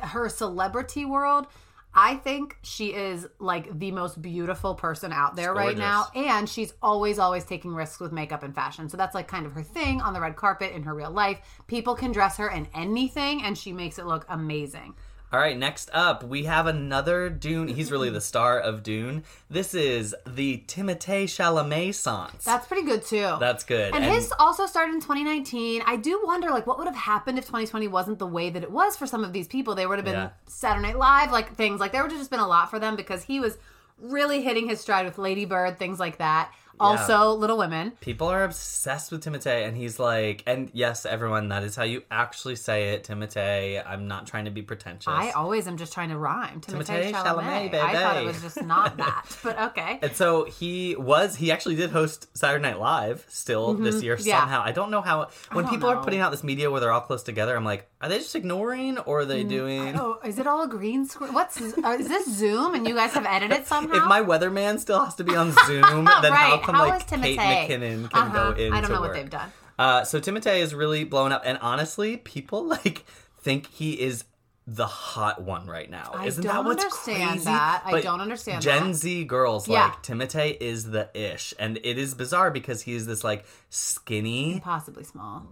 her 0.00 0.28
celebrity 0.28 1.04
world, 1.06 1.46
I 1.94 2.16
think 2.16 2.56
she 2.62 2.94
is 2.94 3.26
like 3.38 3.78
the 3.78 3.90
most 3.90 4.20
beautiful 4.20 4.74
person 4.74 5.12
out 5.12 5.36
there 5.36 5.52
right 5.54 5.76
now 5.76 6.06
and 6.14 6.48
she's 6.48 6.72
always 6.82 7.18
always 7.18 7.44
taking 7.44 7.74
risks 7.74 7.98
with 7.98 8.12
makeup 8.12 8.42
and 8.42 8.54
fashion. 8.54 8.88
So 8.88 8.96
that's 8.96 9.14
like 9.14 9.26
kind 9.26 9.46
of 9.46 9.52
her 9.52 9.62
thing 9.62 10.00
on 10.00 10.12
the 10.12 10.20
red 10.20 10.36
carpet 10.36 10.72
in 10.74 10.82
her 10.84 10.94
real 10.94 11.10
life. 11.10 11.40
People 11.66 11.94
can 11.94 12.12
dress 12.12 12.36
her 12.36 12.48
in 12.48 12.68
anything 12.74 13.42
and 13.42 13.56
she 13.56 13.72
makes 13.72 13.98
it 13.98 14.06
look 14.06 14.26
amazing. 14.28 14.94
All 15.30 15.38
right, 15.38 15.58
next 15.58 15.90
up 15.92 16.24
we 16.24 16.44
have 16.44 16.66
another 16.66 17.28
Dune. 17.28 17.68
He's 17.68 17.92
really 17.92 18.08
the 18.08 18.20
star 18.20 18.58
of 18.58 18.82
Dune. 18.82 19.24
This 19.50 19.74
is 19.74 20.14
the 20.26 20.64
Timothée 20.66 21.24
Chalamet 21.24 21.94
sans. 21.94 22.44
That's 22.44 22.66
pretty 22.66 22.84
good 22.86 23.04
too. 23.04 23.36
That's 23.38 23.62
good. 23.62 23.94
And, 23.94 24.02
his 24.04 24.32
also 24.38 24.64
started 24.64 24.94
in 24.94 25.00
2019. 25.02 25.82
I 25.86 25.96
do 25.96 26.22
wonder, 26.24 26.48
like, 26.48 26.66
what 26.66 26.78
would 26.78 26.86
have 26.86 26.96
happened 26.96 27.36
if 27.38 27.44
2020 27.44 27.88
wasn't 27.88 28.18
the 28.18 28.26
way 28.26 28.48
that 28.48 28.62
it 28.62 28.70
was 28.70 28.96
for 28.96 29.06
some 29.06 29.22
of 29.22 29.34
these 29.34 29.46
people? 29.46 29.74
They 29.74 29.86
would 29.86 29.98
have 29.98 30.06
been 30.06 30.14
Yeah. 30.14 30.30
Saturday 30.46 30.86
Night 30.86 30.98
Live, 30.98 31.30
like 31.30 31.54
things 31.54 31.78
like 31.78 31.92
there 31.92 32.02
would 32.02 32.10
have 32.10 32.20
just 32.20 32.30
been 32.30 32.40
a 32.40 32.48
lot 32.48 32.70
for 32.70 32.78
them 32.78 32.96
because 32.96 33.22
he 33.24 33.38
was 33.38 33.58
really 34.00 34.42
hitting 34.42 34.66
his 34.68 34.80
stride 34.80 35.04
with 35.04 35.18
Lady 35.18 35.44
Bird, 35.44 35.78
things 35.78 36.00
like 36.00 36.18
that. 36.18 36.50
Also, 36.80 37.32
Little 37.32 37.58
Women. 37.58 37.92
People 38.00 38.28
are 38.28 38.44
obsessed 38.44 39.10
with 39.12 39.24
Timothée, 39.24 39.66
and 39.66 39.76
he's 39.76 39.98
like, 39.98 40.42
and 40.46 40.70
yes, 40.72 41.04
everyone, 41.06 41.48
that 41.48 41.62
is 41.64 41.76
how 41.76 41.84
you 41.84 42.02
actually 42.10 42.56
say 42.56 42.90
it, 42.90 43.04
Timothée. 43.04 43.82
I'm 43.86 44.08
not 44.08 44.26
trying 44.26 44.44
to 44.46 44.50
be 44.50 44.62
pretentious. 44.62 45.08
I 45.08 45.30
always 45.30 45.66
am 45.66 45.76
just 45.76 45.92
trying 45.92 46.10
to 46.10 46.18
rhyme. 46.18 46.60
Timothée 46.60 47.10
Timothée 47.10 47.12
Chalamet. 47.12 47.70
Chalamet, 47.70 47.74
I 47.74 47.92
thought 47.94 48.16
it 48.18 48.26
was 48.26 48.42
just 48.42 48.62
not 48.62 48.96
that, 48.98 49.24
but 49.42 49.58
okay. 49.60 49.98
And 50.02 50.14
so 50.14 50.44
he 50.44 50.96
was, 50.96 51.36
he 51.36 51.50
actually 51.52 51.76
did 51.76 51.90
host 51.90 52.28
Saturday 52.36 52.62
Night 52.62 52.78
Live 52.78 53.24
still 53.28 53.74
this 53.74 54.02
year 54.02 54.16
Mm-hmm. 54.16 54.26
Yeah. 54.28 54.40
somehow. 54.40 54.62
I 54.64 54.72
don't 54.72 54.90
know 54.90 55.00
how, 55.02 55.28
when 55.52 55.68
people 55.68 55.88
are 55.88 56.02
putting 56.02 56.20
out 56.20 56.30
this 56.30 56.42
media 56.42 56.70
where 56.70 56.80
they're 56.80 56.92
all 56.92 57.00
close 57.00 57.22
together, 57.22 57.56
I'm 57.56 57.64
like, 57.64 57.88
are 58.00 58.08
they 58.08 58.18
just 58.18 58.34
ignoring 58.36 58.98
or 58.98 59.20
are 59.20 59.24
they 59.24 59.44
Mm, 59.44 59.48
doing. 59.48 59.96
Oh, 59.98 60.18
is 60.24 60.38
it 60.38 60.46
all 60.46 60.62
a 60.62 60.68
green 60.68 61.06
screen? 61.06 61.32
What's 61.34 61.60
uh, 61.60 61.96
is 61.98 62.08
this 62.08 62.26
Zoom? 62.32 62.74
And 62.74 62.86
you 62.86 62.94
guys 62.94 63.12
have 63.12 63.26
edited 63.26 63.66
somehow? 63.72 63.96
If 63.96 64.04
my 64.04 64.20
weatherman 64.20 64.78
still 64.78 65.04
has 65.04 65.14
to 65.16 65.24
be 65.24 65.34
on 65.34 65.52
Zoom, 65.66 66.04
then 66.04 66.32
how 66.32 66.58
come 66.58 66.76
How 66.76 66.88
like 66.88 67.06
Kate 67.08 67.38
McKinnon 67.38 68.10
can 68.10 68.22
Uh-huh. 68.28 68.52
go 68.52 68.60
in? 68.60 68.72
I 68.72 68.80
don't 68.80 68.90
know 68.92 69.00
what 69.00 69.14
they've 69.14 69.28
done. 69.30 69.52
Uh, 69.78 70.04
so 70.04 70.20
Timothée 70.20 70.58
is 70.60 70.74
really 70.74 71.04
blown 71.04 71.30
up, 71.32 71.42
and 71.44 71.58
honestly, 71.62 72.16
people 72.16 72.64
like 72.76 73.04
think 73.40 73.68
he 73.70 74.00
is 74.00 74.24
the 74.70 74.86
hot 74.86 75.40
one 75.42 75.66
right 75.66 75.90
now. 75.90 76.10
I 76.14 76.26
Isn't 76.26 76.44
don't 76.44 76.52
that 76.54 76.64
what's 76.64 76.84
understand 76.84 77.30
crazy? 77.30 77.44
that. 77.46 77.82
I 77.86 77.90
But 77.90 78.02
don't 78.02 78.20
understand 78.20 78.60
Gen 78.62 78.88
that. 78.88 78.94
Z 78.96 79.24
girls 79.24 79.66
Yeah. 79.66 79.84
like 79.84 80.02
Timothée 80.02 80.56
is 80.60 80.90
the 80.90 81.08
ish, 81.14 81.54
and 81.58 81.78
it 81.78 81.96
is 81.96 82.14
bizarre 82.14 82.50
because 82.50 82.82
he 82.82 82.94
is 82.94 83.06
this 83.06 83.24
like 83.24 83.44
skinny, 83.70 84.60
Possibly 84.62 85.04
small. 85.04 85.48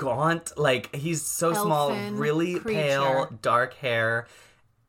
Gaunt, 0.00 0.52
like 0.58 0.94
he's 0.94 1.22
so 1.22 1.52
small, 1.52 1.92
really 2.12 2.58
creature. 2.58 2.80
pale, 2.80 3.38
dark 3.42 3.74
hair. 3.74 4.26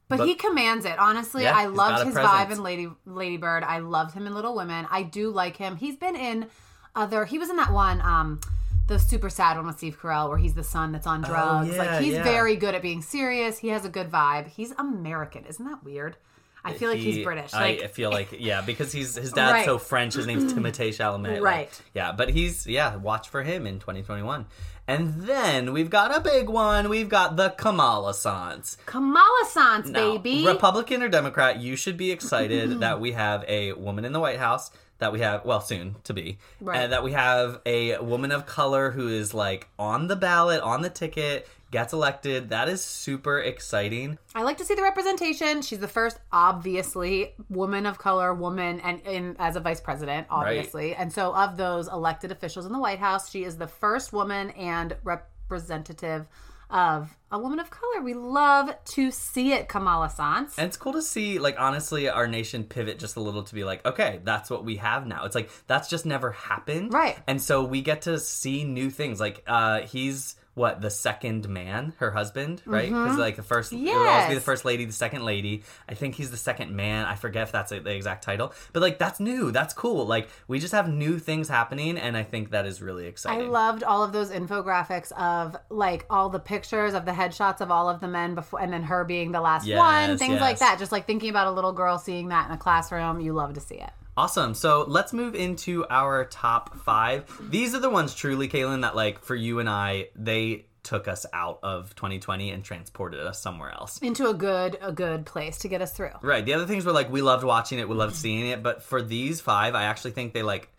But, 0.08 0.18
But- 0.20 0.28
he 0.28 0.36
commands 0.36 0.86
it. 0.86 0.98
Honestly, 1.00 1.44
Yeah, 1.44 1.56
I 1.56 1.66
loved 1.68 2.06
his 2.06 2.14
presence. 2.14 2.34
vibe 2.34 2.52
in 2.52 2.64
Lady 2.64 2.90
Lady 3.06 3.38
Bird. 3.38 3.64
I 3.64 3.80
loved 3.80 4.14
him 4.14 4.28
in 4.28 4.34
Little 4.34 4.56
Women. 4.56 4.86
I 4.90 5.04
do 5.04 5.30
like 5.30 5.56
him. 5.58 5.76
He's 5.78 5.96
been 5.96 6.16
in 6.16 6.48
other. 6.96 7.24
He 7.26 7.38
was 7.40 7.50
in 7.50 7.56
that 7.58 7.72
one, 7.72 8.02
um, 8.02 8.42
the 8.88 9.00
super 9.00 9.30
sad 9.30 9.56
one 9.56 9.68
with 9.68 9.78
Steve 9.78 9.98
Carell, 10.02 10.28
where 10.28 10.38
he's 10.38 10.54
the 10.54 10.64
son 10.66 10.92
that's 10.92 11.08
on 11.08 11.22
drugs. 11.22 11.70
Oh, 11.70 11.74
yeah, 11.74 11.78
like 11.94 12.02
he's 12.02 12.14
yeah. 12.16 12.24
very 12.24 12.58
good 12.58 12.76
at 12.76 12.82
being 12.82 13.02
serious. 13.02 13.58
He 13.60 13.70
has 13.70 13.86
a 13.86 13.90
good 13.90 14.12
vibe. 14.12 14.48
He's 14.48 14.72
American, 14.72 15.46
isn't 15.46 15.64
that 15.66 15.84
weird? 15.84 16.18
I 16.64 16.74
feel 16.74 16.90
like 16.90 17.00
he's 17.00 17.24
British. 17.24 17.54
I 17.54 17.88
feel 17.88 18.12
like 18.12 18.34
yeah, 18.38 18.62
because 18.62 18.92
he's 18.92 19.16
his 19.16 19.32
dad's 19.32 19.54
Right. 19.54 19.66
so 19.66 19.78
French. 19.80 20.14
His 20.16 20.28
name's 20.28 20.52
Timothée 20.54 20.90
Chalamet. 20.90 21.36
like, 21.36 21.42
Right. 21.42 21.82
yeah, 21.96 22.12
but 22.12 22.30
he's 22.30 22.68
yeah. 22.68 22.98
Watch 22.98 23.30
for 23.30 23.42
him 23.44 23.66
in 23.66 23.80
2021. 23.80 24.46
And 24.92 25.22
then 25.22 25.72
we've 25.74 25.90
got 25.90 26.16
a 26.16 26.20
big 26.20 26.50
one. 26.50 26.90
We've 26.90 27.08
got 27.08 27.38
the 27.38 27.50
Kamala 27.52 28.14
Sans. 28.14 28.78
Kamala 28.86 29.46
Now, 29.86 30.18
baby. 30.18 30.46
Republican 30.46 31.02
or 31.02 31.08
Democrat, 31.08 31.60
you 31.60 31.76
should 31.76 31.96
be 31.98 32.12
excited 32.12 32.80
that 32.82 33.00
we 33.00 33.14
have 33.14 33.46
a 33.48 33.74
woman 33.74 34.04
in 34.06 34.12
the 34.12 34.20
White 34.20 34.40
House. 34.40 34.70
That 35.00 35.14
we 35.14 35.22
have, 35.22 35.46
well, 35.46 35.62
soon 35.62 35.96
to 36.04 36.14
be, 36.14 36.38
Right. 36.60 36.78
and 36.78 36.92
that 36.94 37.04
we 37.04 37.14
have 37.14 37.60
a 37.66 37.98
woman 37.98 38.32
of 38.32 38.46
color 38.46 38.92
who 38.92 39.08
is 39.08 39.34
like 39.34 39.68
on 39.80 40.08
the 40.08 40.16
ballot, 40.16 40.62
on 40.62 40.84
the 40.84 40.92
ticket, 40.92 41.48
gets 41.72 41.94
elected. 41.94 42.50
That 42.50 42.70
is 42.70 42.84
super 42.84 43.40
exciting. 43.40 44.18
I 44.36 44.44
like 44.44 44.58
to 44.58 44.66
see 44.66 44.76
the 44.76 44.84
representation. 44.84 45.62
She's 45.62 45.80
the 45.80 45.88
first, 45.88 46.20
obviously, 46.32 47.34
woman 47.50 47.86
of 47.86 47.98
color, 47.98 48.34
woman, 48.34 48.80
and 48.82 49.02
in 49.02 49.36
as 49.40 49.56
a 49.56 49.60
vice 49.60 49.82
president, 49.82 50.28
obviously. 50.30 50.94
And 50.94 51.12
so, 51.12 51.34
of 51.34 51.58
those 51.58 51.88
elected 51.88 52.32
officials 52.32 52.66
in 52.66 52.74
the 52.74 52.80
White 52.80 53.00
House, 53.00 53.30
she 53.30 53.44
is 53.44 53.58
the 53.58 53.68
first 53.68 54.14
woman 54.14 54.52
and 54.52 54.96
representative 55.04 56.28
of 56.70 57.18
a 57.32 57.40
woman 57.40 57.60
of 57.60 57.70
color. 57.70 58.02
We 58.02 58.14
love 58.14 58.74
to 58.86 59.12
see 59.12 59.52
it, 59.54 59.68
Kamala 59.68 60.10
Sans. 60.10 60.58
And 60.58 60.68
it's 60.68 60.78
cool 60.78 60.94
to 60.94 61.02
see, 61.02 61.38
like, 61.38 61.60
honestly, 61.60 62.10
our 62.10 62.28
nation 62.28 62.64
pivot 62.64 62.98
just 62.98 63.18
a 63.18 63.20
little 63.20 63.44
to 63.44 63.54
be 63.54 63.64
like, 63.64 63.86
okay, 63.86 64.22
that's 64.24 64.50
what 64.50 64.64
we 64.64 64.78
have 64.78 65.06
now. 65.06 65.26
It's 65.26 65.36
like, 65.36 65.50
that's 65.68 65.90
just 65.90 66.06
never 66.06 66.32
happened. 66.32 66.94
Right. 66.94 67.18
And 67.28 67.42
so 67.42 67.64
we 67.64 67.82
get 67.82 68.04
to 68.04 68.20
see 68.20 68.64
new 68.64 68.90
things. 68.90 69.20
Like, 69.20 69.44
uh, 69.48 69.82
he's 69.82 70.36
what, 70.54 70.82
the 70.82 70.90
second 70.90 71.48
man, 71.48 71.94
her 71.98 72.12
husband, 72.12 72.62
right? 72.66 72.90
Because, 72.90 73.18
like, 73.18 73.38
the 73.38 73.44
first, 73.44 73.72
it 73.72 73.78
would 73.78 73.88
always 73.88 74.28
be 74.28 74.32
Mm-hmm. 74.32 74.36
The 74.36 74.42
first 74.42 74.66
lady, 74.66 74.86
the 74.86 74.94
second 74.94 75.24
lady. 75.24 75.64
I 75.88 75.94
think 75.94 76.16
he's 76.16 76.32
the 76.32 76.38
second 76.38 76.76
man. 76.76 77.06
I 77.06 77.16
forget 77.16 77.44
if 77.44 77.52
that's 77.52 77.70
the 77.72 77.90
exact 77.90 78.24
title. 78.24 78.54
But, 78.74 78.82
like, 78.82 79.00
that's 79.00 79.20
new. 79.20 79.52
That's 79.52 79.74
cool. 79.74 80.06
Like, 80.06 80.30
we 80.48 80.60
just 80.60 80.74
have 80.74 80.90
new 80.90 81.20
things 81.20 81.48
happening. 81.48 81.98
And 81.98 82.18
I 82.18 82.24
think 82.24 82.52
that 82.52 82.66
is 82.66 82.82
really 82.82 83.08
exciting. 83.08 83.48
I 83.48 83.50
loved 83.50 83.84
all 83.84 84.04
of 84.04 84.12
those 84.12 84.32
infographics 84.32 85.12
of 85.14 85.56
like 85.70 86.06
all 86.10 86.30
the 86.30 86.40
pictures 86.40 86.94
of 86.94 87.06
the 87.06 87.12
headshots 87.12 87.62
of 87.62 87.72
all 87.72 87.90
of 87.90 88.00
the 88.00 88.08
men 88.08 88.36
before, 88.36 88.62
and 88.62 88.74
then 88.74 88.84
her 88.84 89.04
being 89.04 89.32
the 89.32 89.42
last 89.42 89.66
Yes, 89.66 89.78
one, 89.78 90.18
things 90.18 90.40
like 90.40 90.60
that. 90.60 90.80
Just 90.80 90.92
like 90.92 91.08
thinking 91.08 91.30
about 91.30 91.48
a 91.48 91.52
little 91.52 91.74
girl 91.74 91.98
seeing 91.98 92.30
that 92.30 92.48
in 92.48 92.54
a 92.54 92.58
classroom, 92.58 93.22
you 93.22 93.34
love 93.34 93.54
to 93.54 93.62
see 93.62 93.76
it. 93.76 93.92
Awesome. 94.18 94.54
So 94.54 94.86
let's 94.88 95.14
move 95.14 95.36
into 95.36 95.86
our 95.90 96.26
top 96.26 96.78
five. 96.80 97.26
These 97.50 97.74
are 97.74 97.80
the 97.80 97.90
ones 97.90 98.14
truly, 98.14 98.50
Kaylin, 98.50 98.82
that 98.82 98.96
like 98.96 99.24
for 99.24 99.36
you 99.36 99.60
and 99.60 99.70
I, 99.70 100.10
they 100.16 100.66
took 100.84 101.08
us 101.08 101.26
out 101.32 101.60
of 101.64 101.96
2020 101.96 102.50
and 102.50 102.64
transported 102.64 103.20
us 103.20 103.42
somewhere 103.42 103.72
else. 103.72 104.00
Into 104.00 104.28
a 104.28 104.34
good, 104.34 104.78
a 104.82 104.92
good 104.92 105.26
place 105.26 105.60
to 105.60 105.68
get 105.68 105.82
us 105.82 105.94
through. 105.94 106.12
Right. 106.22 106.44
The 106.44 106.54
other 106.54 106.66
things 106.66 106.86
were 106.86 106.92
like 106.92 107.12
we 107.12 107.22
loved 107.22 107.44
watching 107.44 107.80
it, 107.80 107.88
we 107.88 107.96
loved 107.96 108.16
seeing 108.16 108.48
it, 108.48 108.64
but 108.64 108.84
for 108.84 109.02
these 109.02 109.42
five, 109.42 109.76
I 109.76 109.84
actually 109.84 110.12
think 110.12 110.34
they 110.34 110.44
like 110.44 110.70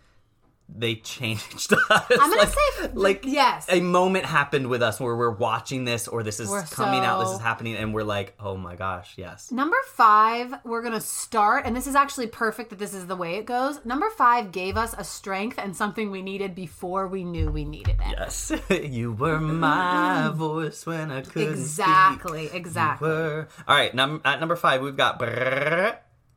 they 0.76 0.96
changed 0.96 1.72
us. 1.90 2.06
I'm 2.10 2.30
gonna 2.30 2.36
like, 2.36 2.48
say, 2.48 2.88
like 2.94 3.24
yes. 3.26 3.66
a 3.68 3.80
moment 3.80 4.24
happened 4.24 4.68
with 4.68 4.82
us 4.82 4.98
where 5.00 5.16
we're 5.16 5.30
watching 5.30 5.84
this 5.84 6.08
or 6.08 6.22
this 6.22 6.40
is 6.40 6.48
We're 6.48 6.62
coming 6.62 7.00
out, 7.00 7.20
this 7.20 7.30
is 7.32 7.40
happening, 7.40 7.76
and 7.76 7.92
we're 7.94 8.04
like, 8.04 8.34
oh 8.40 8.56
my 8.56 8.76
gosh, 8.76 9.14
yes. 9.16 9.50
Number 9.52 9.76
five, 9.94 10.54
we're 10.64 10.82
going 10.82 10.94
to 10.94 11.00
start, 11.00 11.66
and 11.66 11.76
this 11.76 11.86
is 11.86 11.94
actually 11.94 12.26
perfect 12.26 12.70
that 12.70 12.78
this 12.78 12.94
is 12.94 13.06
the 13.06 13.16
way 13.16 13.36
it 13.36 13.46
goes. 13.46 13.84
Number 13.84 14.08
five 14.10 14.52
gave 14.52 14.76
us 14.76 14.94
a 14.96 15.04
strength 15.04 15.58
and 15.58 15.76
something 15.76 16.10
we 16.10 16.22
needed 16.22 16.54
before 16.54 17.06
we 17.06 17.24
knew 17.24 17.50
we 17.50 17.64
needed 17.64 17.96
it. 18.00 18.16
Yes, 18.18 18.52
you 18.70 19.12
were 19.12 19.40
my 19.40 20.30
voice 20.34 20.86
when 20.86 21.10
I 21.10 21.22
couldn't 21.22 21.52
Exactly, 21.52 22.46
speak. 22.46 22.58
Exactly. 22.58 23.10
All 23.10 23.46
right, 23.68 23.94
num- 23.94 24.22
at 24.24 24.40
number 24.40 24.56
five, 24.56 24.80
we've 24.82 24.96
got 24.96 25.18
brrr, 25.18 25.96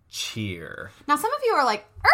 cheer. 0.10 0.92
Now, 1.08 1.16
some 1.16 1.34
of 1.34 1.40
you 1.46 1.54
are 1.54 1.66
like, 1.66 1.86
"Er, 2.06 2.10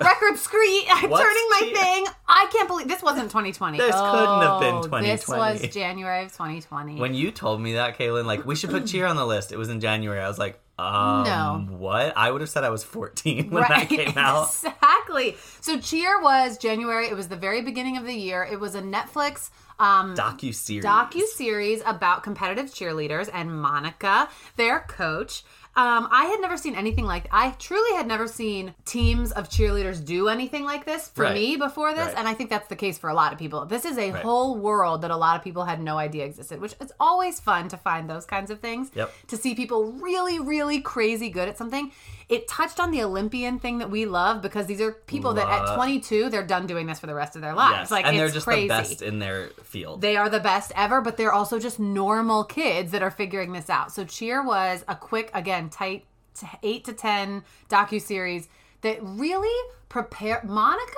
record 0.00 0.38
screen. 0.38 0.84
I'm 0.90 1.10
What's 1.10 1.22
turning 1.22 1.46
my 1.50 1.60
cheer? 1.60 1.74
thing. 1.76 2.06
I 2.28 2.48
can't 2.52 2.68
believe 2.68 2.88
this 2.88 3.02
wasn't 3.02 3.30
2020. 3.30 3.78
This 3.78 3.94
couldn't 3.94 4.42
have 4.42 4.60
been 4.60 4.74
Oh, 4.74 4.82
2020. 4.82 5.06
This 5.06 5.28
was 5.28 5.60
January 5.74 6.24
of 6.24 6.32
2020. 6.32 6.96
When 7.00 7.14
you 7.14 7.30
told 7.30 7.60
me 7.60 7.74
that, 7.74 7.98
Kaylin, 7.98 8.24
like 8.24 8.44
we 8.46 8.54
should 8.56 8.70
put 8.70 8.86
cheer 8.86 9.06
on 9.06 9.16
the 9.16 9.26
list. 9.26 9.52
It 9.52 9.56
was 9.58 9.68
in 9.68 9.80
January. 9.80 10.20
I 10.20 10.28
was 10.28 10.38
like, 10.38 10.58
um, 10.78 11.24
No. 11.24 11.66
what? 11.78 12.12
I 12.16 12.30
would 12.30 12.40
have 12.42 12.50
said 12.50 12.64
I 12.64 12.70
was 12.70 12.84
14 12.84 13.50
when 13.50 13.62
that 13.68 13.88
came 13.88 14.12
out. 14.16 14.48
Exactly. 14.48 15.36
So 15.60 15.78
Cheer 15.78 16.20
was 16.20 16.58
January. 16.58 17.06
It 17.08 17.14
was 17.16 17.28
the 17.28 17.36
very 17.36 17.62
beginning 17.62 17.96
of 17.96 18.04
the 18.04 18.12
year. 18.14 18.42
It 18.50 18.60
was 18.60 18.74
a 18.74 18.82
Netflix 18.82 19.50
um, 19.78 20.14
Docu 20.14 20.54
series. 20.54 20.84
docu 20.84 21.22
series 21.26 21.82
about 21.86 22.22
competitive 22.22 22.66
cheerleaders 22.66 23.28
and 23.32 23.60
Monica, 23.60 24.28
their 24.56 24.80
coach. 24.80 25.44
Um, 25.76 26.08
I 26.10 26.24
had 26.24 26.40
never 26.40 26.56
seen 26.56 26.74
anything 26.74 27.04
like 27.04 27.28
I 27.30 27.50
truly 27.58 27.94
had 27.96 28.06
never 28.06 28.26
seen 28.26 28.74
teams 28.86 29.30
of 29.32 29.50
cheerleaders 29.50 30.02
do 30.02 30.28
anything 30.28 30.64
like 30.64 30.86
this 30.86 31.08
for 31.08 31.24
Right. 31.24 31.34
me 31.34 31.56
before 31.56 31.92
this, 31.92 32.06
Right. 32.08 32.16
and 32.18 32.26
I 32.26 32.32
think 32.32 32.48
that's 32.48 32.68
the 32.68 32.76
case 32.76 32.96
for 32.96 33.10
a 33.10 33.14
lot 33.14 33.32
of 33.34 33.38
people. 33.38 33.66
This 33.66 33.84
is 33.84 33.98
a 33.98 34.10
Right. 34.10 34.22
whole 34.22 34.56
world 34.56 35.02
that 35.02 35.10
a 35.10 35.16
lot 35.16 35.36
of 35.36 35.44
people 35.44 35.64
had 35.64 35.82
no 35.82 35.98
idea 35.98 36.24
existed, 36.24 36.62
which 36.62 36.74
is 36.80 36.92
always 36.98 37.40
fun 37.40 37.68
to 37.68 37.76
find 37.76 38.08
those 38.08 38.24
kinds 38.24 38.50
of 38.50 38.60
things. 38.60 38.90
Yep. 38.94 39.12
To 39.28 39.36
see 39.36 39.54
people 39.54 39.92
really, 39.92 40.38
really 40.40 40.80
crazy 40.80 41.28
good 41.28 41.46
at 41.48 41.58
something. 41.58 41.92
It 42.28 42.48
touched 42.48 42.80
on 42.80 42.90
the 42.90 43.02
Olympian 43.04 43.60
thing 43.60 43.78
that 43.78 43.88
we 43.88 44.04
love 44.04 44.42
because 44.42 44.66
these 44.66 44.80
are 44.80 44.92
people 44.92 45.34
that 45.34 45.48
at 45.48 45.76
22 45.76 46.28
they're 46.28 46.44
done 46.44 46.66
doing 46.66 46.86
this 46.86 46.98
for 46.98 47.06
the 47.06 47.14
rest 47.14 47.36
of 47.36 47.42
their 47.42 47.54
lives. 47.54 47.76
Yes. 47.82 47.90
Like 47.92 48.04
and 48.04 48.18
they're 48.18 48.30
just 48.30 48.46
crazy. 48.46 48.62
the 48.62 48.68
best 48.68 49.02
in 49.02 49.20
their 49.20 49.48
field. 49.62 50.00
They 50.00 50.16
are 50.16 50.28
the 50.28 50.40
best 50.40 50.72
ever, 50.74 51.00
but 51.00 51.16
they're 51.16 51.32
also 51.32 51.60
just 51.60 51.78
normal 51.78 52.42
kids 52.42 52.90
that 52.90 53.02
are 53.02 53.12
figuring 53.12 53.52
this 53.52 53.70
out. 53.70 53.92
So 53.92 54.04
Cheer 54.04 54.42
was 54.42 54.84
a 54.88 54.96
quick, 54.96 55.30
again, 55.34 55.70
tight 55.70 56.04
t- 56.34 56.48
eight 56.64 56.84
to 56.86 56.92
ten 56.92 57.44
docu 57.68 58.02
series 58.02 58.48
that 58.80 58.98
really 59.00 59.70
prepared 59.88 60.44
Monica 60.44 60.96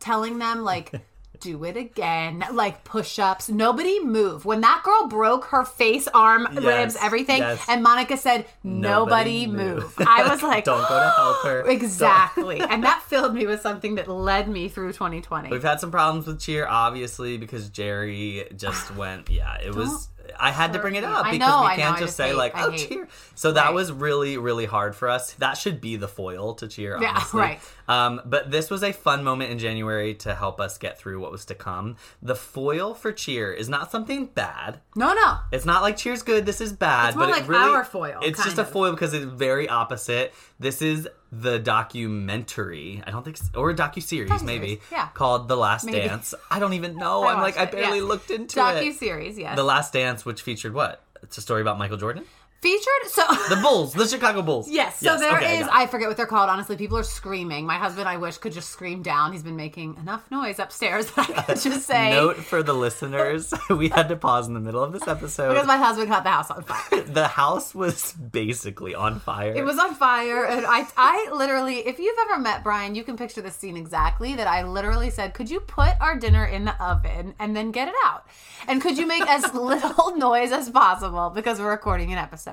telling 0.00 0.38
them 0.38 0.64
like. 0.64 0.92
Do 1.40 1.64
it 1.64 1.76
again, 1.76 2.44
like 2.52 2.84
push 2.84 3.18
ups. 3.18 3.48
Nobody 3.48 4.00
move. 4.02 4.44
When 4.44 4.60
that 4.62 4.82
girl 4.84 5.06
broke 5.08 5.44
her 5.46 5.64
face, 5.64 6.08
arm, 6.12 6.48
Yes, 6.52 6.64
ribs, 6.64 6.96
everything, 7.00 7.38
yes. 7.38 7.64
and 7.68 7.82
Monica 7.82 8.16
said, 8.16 8.46
Nobody, 8.64 9.46
Nobody 9.46 9.46
move. 9.46 9.96
move. 9.98 10.06
I 10.08 10.28
was 10.28 10.42
like, 10.52 10.64
Don't 10.64 10.86
go 10.88 10.98
to 11.00 11.10
help 11.16 11.44
her. 11.44 11.64
Exactly. 11.70 12.60
and 12.60 12.82
that 12.84 13.02
filled 13.06 13.34
me 13.34 13.46
with 13.46 13.60
something 13.60 13.94
that 13.96 14.08
led 14.08 14.48
me 14.48 14.68
through 14.68 14.92
2020. 14.92 15.50
We've 15.50 15.62
had 15.62 15.80
some 15.80 15.90
problems 15.90 16.26
with 16.26 16.40
cheer, 16.40 16.66
obviously, 16.66 17.36
because 17.38 17.68
Jerry 17.68 18.44
just 18.56 18.94
went. 18.96 19.30
Yeah, 19.30 19.56
it 19.58 19.74
was. 19.74 20.08
I 20.38 20.50
had 20.50 20.74
to 20.74 20.78
bring 20.78 20.94
it 20.94 21.04
up 21.04 21.24
because 21.24 21.38
know, 21.38 21.62
we 21.62 21.74
can't 21.76 21.96
just 21.96 22.00
just 22.08 22.16
say 22.18 22.28
hate- 22.28 22.36
like, 22.36 22.52
"Oh, 22.54 22.70
cheer." 22.72 23.08
So 23.34 23.52
that 23.52 23.66
Right. 23.66 23.74
was 23.74 23.90
really, 23.90 24.36
really 24.36 24.66
hard 24.66 24.94
for 24.94 25.08
us. 25.08 25.32
That 25.34 25.54
should 25.56 25.80
be 25.80 25.96
the 25.96 26.06
foil 26.06 26.54
to 26.56 26.68
cheer. 26.68 26.98
Yeah, 27.00 27.24
right. 27.32 27.58
Um, 27.88 28.20
but 28.24 28.50
this 28.50 28.70
was 28.70 28.82
a 28.82 28.92
fun 28.92 29.24
moment 29.24 29.50
in 29.50 29.58
January 29.58 30.14
to 30.16 30.34
help 30.34 30.60
us 30.60 30.76
get 30.78 30.98
through 30.98 31.20
what 31.20 31.32
was 31.32 31.44
to 31.46 31.54
come. 31.54 31.96
The 32.22 32.34
foil 32.34 32.94
for 32.94 33.12
cheer 33.12 33.52
is 33.52 33.68
not 33.68 33.90
something 33.90 34.26
bad. 34.26 34.80
no, 34.94 35.14
no. 35.14 35.38
It's 35.52 35.64
not 35.64 35.82
like 35.82 35.96
cheer's 35.96 36.22
good. 36.22 36.44
This 36.46 36.60
is 36.60 36.72
bad. 36.72 37.08
It's 37.08 37.16
more 37.16 37.26
but 37.26 37.32
like 37.32 37.42
it 37.44 37.48
really, 37.48 37.74
our 37.74 37.84
foil, 37.84 38.20
It's 38.22 38.42
just 38.44 38.56
kind 38.56 38.68
a 38.68 38.70
foil 38.70 38.92
because 38.92 39.14
it's 39.14 39.24
very 39.24 39.68
opposite. 39.68 40.34
This 40.60 40.82
is 40.82 41.08
the 41.32 41.58
documentary. 41.58 43.02
I 43.06 43.10
don't 43.10 43.24
think, 43.24 43.38
or 43.56 43.70
a 43.70 43.74
docu 43.74 44.02
series 44.02 44.42
maybe. 44.42 44.80
Yeah. 44.90 45.08
Called 45.14 45.48
The 45.48 45.56
Last 45.56 45.84
Maybe. 45.86 46.06
Dance. 46.06 46.34
I 46.50 46.58
don't 46.58 46.72
even 46.74 46.96
know. 47.04 47.22
I 47.22 47.34
I'm 47.34 47.40
like, 47.40 47.58
I 47.58 47.66
barely 47.66 47.98
yeah. 47.98 48.04
looked 48.04 48.30
into 48.30 48.58
Docu 48.58 48.90
it. 48.90 48.96
series, 48.96 49.38
yes. 49.38 49.56
The 49.56 49.64
Last 49.64 49.92
Dance, 49.92 50.24
which 50.24 50.42
featured 50.42 50.74
what? 50.74 51.02
It's 51.22 51.38
a 51.38 51.40
story 51.40 51.60
about 51.60 51.78
Michael 51.78 51.96
Jordan. 51.96 52.24
Featured 52.60 53.06
so 53.06 53.22
The 53.48 53.60
Bulls, 53.62 53.92
the 53.92 54.06
Chicago 54.06 54.42
Bulls. 54.42 54.68
Yes, 54.78 54.98
so 54.98 55.16
there 55.16 55.38
is. 55.38 55.62
okay, 55.62 55.62
I. 55.62 55.82
I, 55.82 55.86
forget 55.86 56.08
what 56.08 56.16
they're 56.16 56.26
called. 56.26 56.50
Honestly, 56.50 56.76
people 56.76 56.98
are 56.98 57.04
screaming. 57.04 57.66
My 57.66 57.76
husband, 57.78 58.08
I 58.08 58.16
wish, 58.16 58.38
could 58.38 58.52
just 58.52 58.70
scream 58.70 59.00
down. 59.02 59.32
He's 59.32 59.44
been 59.44 59.54
making 59.56 59.96
enough 59.96 60.28
noise 60.30 60.58
upstairs 60.58 61.08
that 61.12 61.30
I 61.30 61.42
could 61.42 61.60
just 61.62 61.86
say. 61.86 62.10
Note 62.10 62.36
for 62.36 62.64
the 62.64 62.72
listeners: 62.74 63.54
we 63.70 63.88
had 63.90 64.08
to 64.08 64.16
pause 64.16 64.48
in 64.48 64.54
the 64.54 64.60
middle 64.60 64.82
of 64.82 64.92
this 64.92 65.06
episode. 65.06 65.50
because 65.50 65.68
my 65.68 65.76
husband 65.76 66.08
caught 66.08 66.24
the 66.24 66.30
house 66.30 66.50
on 66.50 66.64
fire. 66.64 67.02
the 67.02 67.28
house 67.28 67.74
was 67.76 68.12
basically 68.12 68.92
on 68.94 69.20
fire. 69.20 69.54
It 69.54 69.64
was 69.64 69.78
on 69.78 69.94
fire, 69.94 70.44
and 70.44 70.66
I, 70.66 70.84
I 70.96 71.28
literally, 71.32 71.86
if 71.86 72.00
you've 72.00 72.18
ever 72.28 72.40
met 72.40 72.64
Brian, 72.64 72.96
you 72.96 73.04
can 73.04 73.16
picture 73.16 73.40
the 73.40 73.52
scene 73.52 73.76
exactly. 73.76 74.34
That 74.34 74.48
I 74.48 74.64
literally 74.64 75.10
said, 75.10 75.32
"Could 75.32 75.48
you 75.48 75.60
put 75.60 75.94
our 76.00 76.16
dinner 76.18 76.44
in 76.44 76.64
the 76.64 76.80
oven 76.82 77.34
and 77.38 77.54
then 77.54 77.70
get 77.70 77.86
it 77.86 77.94
out? 78.04 78.26
And 78.66 78.82
could 78.82 78.98
you 78.98 79.06
make 79.06 79.26
as 79.28 79.54
little 79.54 80.16
noise 80.16 80.50
as 80.50 80.68
possible 80.70 81.30
because 81.30 81.60
we're 81.60 81.70
recording 81.70 82.12
an 82.12 82.18
episode?" 82.18 82.47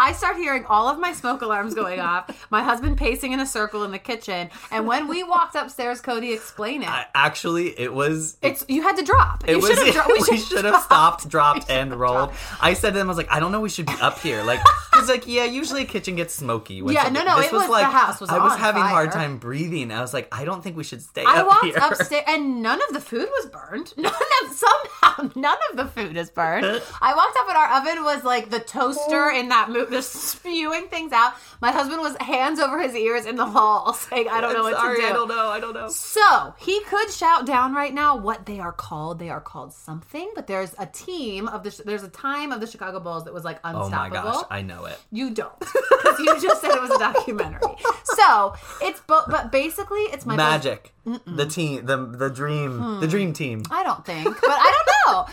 I 0.00 0.12
start 0.12 0.36
hearing 0.36 0.64
all 0.66 0.88
of 0.88 1.00
my 1.00 1.12
smoke 1.12 1.42
alarms 1.42 1.74
going 1.74 1.98
off. 1.98 2.46
My 2.50 2.62
husband 2.62 2.96
pacing 2.96 3.32
in 3.32 3.40
a 3.40 3.46
circle 3.46 3.82
in 3.82 3.90
the 3.90 3.98
kitchen, 3.98 4.48
and 4.70 4.86
when 4.86 5.08
we 5.08 5.24
walked 5.24 5.56
upstairs, 5.56 6.00
Cody 6.00 6.32
explained 6.32 6.84
it. 6.84 6.88
I- 6.88 7.06
actually, 7.16 7.78
it 7.78 7.92
was. 7.92 8.36
it's 8.40 8.64
you 8.68 8.82
had 8.82 8.96
to 8.96 9.02
drop. 9.04 9.42
It 9.48 9.56
you 9.56 9.58
was. 9.58 9.66
should 9.68 9.78
have 9.86 9.94
dro- 10.06 10.14
we 10.30 10.36
should 10.50 10.64
have 10.64 10.80
stopped, 10.82 11.28
dropped, 11.28 11.68
We 11.68 11.74
and 11.74 11.92
rolled. 11.94 12.30
dropped. 12.30 12.36
I 12.62 12.74
said 12.74 12.90
to 12.92 12.98
them, 12.98 13.08
I 13.08 13.10
was 13.10 13.16
like, 13.16 13.30
I 13.32 13.40
don't 13.40 13.50
know, 13.50 13.60
we 13.60 13.68
should 13.68 13.86
be 13.86 13.94
up 14.00 14.20
here, 14.20 14.42
like, 14.44 14.60
it's 14.94 15.08
like, 15.08 15.26
yeah, 15.26 15.44
usually 15.44 15.82
a 15.82 15.84
kitchen 15.84 16.14
gets 16.14 16.32
smoky. 16.32 16.80
When 16.80 16.94
Yeah, 16.94 17.04
something- 17.04 17.24
no, 17.26 17.32
no, 17.34 17.36
this 17.42 17.46
it 17.46 17.52
was- 17.52 17.66
the 17.66 17.84
house 17.84 18.20
was 18.20 18.30
I 18.30 18.38
was 18.38 18.56
having 18.56 18.82
a 18.82 18.86
hard 18.88 19.10
time 19.10 19.38
breathing. 19.38 19.90
I 19.90 20.00
was 20.00 20.14
like, 20.14 20.28
I 20.32 20.44
don't 20.44 20.62
think 20.62 20.76
we 20.76 20.84
should 20.84 21.02
stay 21.02 21.24
I 21.26 21.40
up 21.40 21.46
walked 21.48 21.64
here. 21.64 21.74
upstairs 21.76 22.22
and 22.28 22.62
none 22.62 22.80
of 22.88 22.94
the 22.94 23.00
food 23.00 23.28
was 23.38 23.46
burned. 23.46 23.92
None 23.96 24.12
of 24.44 24.52
somehow 24.52 25.30
none 25.34 25.56
of 25.70 25.76
the 25.76 25.86
food 25.86 26.16
is 26.16 26.30
burned. 26.30 26.64
I 27.02 27.14
walked 27.14 27.36
up 27.36 27.48
and 27.48 27.56
our 27.56 27.78
oven 27.80 28.04
was 28.04 28.22
like 28.24 28.50
the 28.50 28.60
toaster 28.60 29.27
in 29.30 29.48
that 29.48 29.70
movie, 29.70 29.90
just 29.92 30.12
spewing 30.12 30.86
things 30.88 31.12
out. 31.12 31.34
My 31.60 31.70
husband 31.72 32.00
was 32.00 32.16
hands 32.20 32.60
over 32.60 32.80
his 32.80 32.94
ears 32.94 33.26
in 33.26 33.36
the 33.36 33.46
hall 33.46 33.92
saying, 33.94 34.28
"I 34.28 34.40
don't 34.40 34.52
know 34.52 34.58
I'm 34.66 34.72
what 34.72 34.76
sorry, 34.76 34.96
to 34.96 35.02
do." 35.02 35.08
I 35.08 35.12
don't 35.12 35.28
know. 35.28 35.48
I 35.48 35.60
don't 35.60 35.74
know. 35.74 35.88
So 35.88 36.54
he 36.58 36.80
could 36.84 37.10
shout 37.10 37.46
down 37.46 37.74
right 37.74 37.92
now 37.94 38.16
what 38.16 38.46
they 38.46 38.58
are 38.60 38.72
called. 38.72 39.18
They 39.18 39.30
are 39.30 39.40
called 39.40 39.72
something, 39.72 40.30
but 40.34 40.46
there's 40.46 40.74
a 40.78 40.86
team 40.86 41.48
of 41.48 41.62
the 41.62 41.82
there's 41.84 42.02
a 42.02 42.08
time 42.08 42.52
of 42.52 42.60
the 42.60 42.66
Chicago 42.66 43.00
Bulls 43.00 43.24
that 43.24 43.34
was 43.34 43.44
like 43.44 43.58
unstoppable. 43.64 44.18
Oh 44.18 44.22
my 44.24 44.32
gosh, 44.32 44.44
I 44.50 44.62
know 44.62 44.84
it. 44.86 44.98
You 45.10 45.30
don't, 45.30 45.58
because 45.58 46.18
you 46.18 46.40
just 46.40 46.60
said 46.60 46.70
it 46.72 46.80
was 46.80 46.90
a 46.90 46.98
documentary. 46.98 47.60
So 48.18 48.54
it's 48.82 49.00
but 49.06 49.30
but 49.30 49.52
basically 49.52 50.00
it's 50.00 50.26
my 50.26 50.34
Magic, 50.34 50.92
the 51.24 51.46
team, 51.46 51.86
the 51.86 51.96
the 52.04 52.28
dream, 52.28 52.78
Hmm. 52.78 53.00
the 53.00 53.06
dream 53.06 53.32
team. 53.32 53.62
I 53.70 53.84
don't 53.84 54.04
think, 54.04 54.24
but 54.24 54.50
I 54.50 54.72
don't 55.06 55.14
know. 55.14 55.26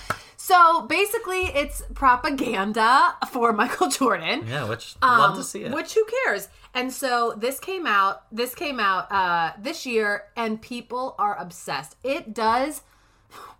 So 0.46 0.84
basically, 0.84 1.46
it's 1.46 1.82
propaganda 1.96 3.16
for 3.32 3.52
Michael 3.62 3.88
Jordan. 3.90 4.46
Yeah, 4.48 4.70
which 4.70 4.96
Um, 5.02 5.18
love 5.18 5.38
to 5.38 5.44
see 5.44 5.64
it. 5.64 5.74
Which 5.74 5.96
who 5.96 6.06
cares? 6.24 6.50
And 6.76 6.94
so 6.94 7.34
this 7.36 7.60
came 7.60 7.88
out. 7.88 8.32
This 8.32 8.54
came 8.54 8.80
out 8.80 9.12
uh, 9.12 9.54
this 9.58 9.88
year, 9.88 10.26
and 10.36 10.62
people 10.62 11.16
are 11.18 11.36
obsessed. 11.40 11.96
It 12.04 12.36
does 12.36 12.84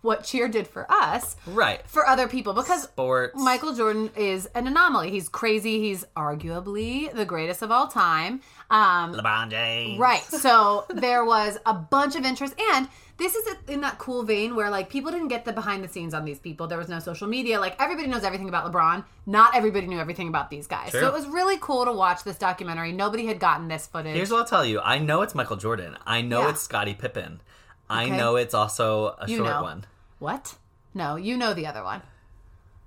what 0.02 0.24
Cheer 0.24 0.48
did 0.48 0.68
for 0.68 0.86
us 0.88 1.36
right, 1.48 1.82
for 1.88 2.06
other 2.08 2.28
people 2.28 2.54
because 2.54 2.84
sports. 2.84 3.34
Michael 3.36 3.74
Jordan 3.74 4.12
is 4.16 4.46
an 4.54 4.68
anomaly. 4.68 5.10
He's 5.10 5.28
crazy. 5.28 5.80
He's 5.80 6.06
arguably 6.16 7.12
the 7.12 7.26
greatest 7.26 7.64
of 7.64 7.72
all 7.72 7.88
time. 7.88 8.42
Um, 8.70 9.16
LeBron 9.16 9.50
James. 9.50 10.00
Right. 10.00 10.22
So 10.22 10.86
there 10.90 11.26
was 11.26 11.58
a 11.66 11.74
bunch 11.74 12.16
of 12.16 12.26
interest. 12.26 12.54
And 12.74 12.88
this 13.18 13.34
is 13.36 13.48
in 13.70 13.82
that 13.82 13.98
cool 13.98 14.24
vein 14.24 14.56
where, 14.56 14.70
like, 14.70 14.90
people 14.90 15.10
didn't 15.12 15.30
get 15.30 15.46
the 15.46 15.54
behind 15.54 15.84
the 15.84 15.88
scenes 15.88 16.14
on 16.14 16.26
these 16.26 16.40
people. 16.40 16.68
There 16.68 16.78
was 16.78 16.90
no 16.90 17.00
social 17.00 17.28
media. 17.28 17.60
Like, 17.60 17.76
everybody 17.82 18.08
knows 18.08 18.24
everything 18.24 18.50
about 18.50 18.70
LeBron. 18.72 19.06
Not 19.26 19.56
everybody 19.56 19.88
knew 19.88 20.00
everything 20.00 20.28
about 20.28 20.50
these 20.50 20.68
guys. 20.68 20.92
True. 20.92 21.00
So 21.02 21.08
it 21.08 21.14
was 21.14 21.26
really 21.28 21.58
cool 21.60 21.86
to 21.86 21.92
watch 21.94 22.24
this 22.24 22.38
documentary. 22.38 22.92
Nobody 22.92 23.26
had 23.26 23.40
gotten 23.40 23.68
this 23.70 23.88
footage. 23.88 24.16
Here's 24.16 24.32
what 24.32 24.40
I'll 24.40 24.46
tell 24.46 24.66
you. 24.66 24.82
I 24.82 25.00
know 25.00 25.22
it's 25.22 25.34
Michael 25.34 25.56
Jordan. 25.58 25.98
I 26.06 26.22
know 26.22 26.42
Yeah. 26.42 26.50
it's 26.50 26.62
Scottie 26.62 26.94
Pippen. 26.94 27.42
I 27.90 28.06
Okay. 28.06 28.18
know 28.18 28.36
it's 28.36 28.54
also 28.54 29.16
a 29.20 29.28
You 29.28 29.38
short 29.38 29.50
know. 29.50 29.62
one. 29.64 29.86
what? 30.20 30.56
No, 30.94 31.16
you 31.16 31.38
know 31.38 31.54
the 31.54 31.68
other 31.68 31.84
one. 31.84 32.02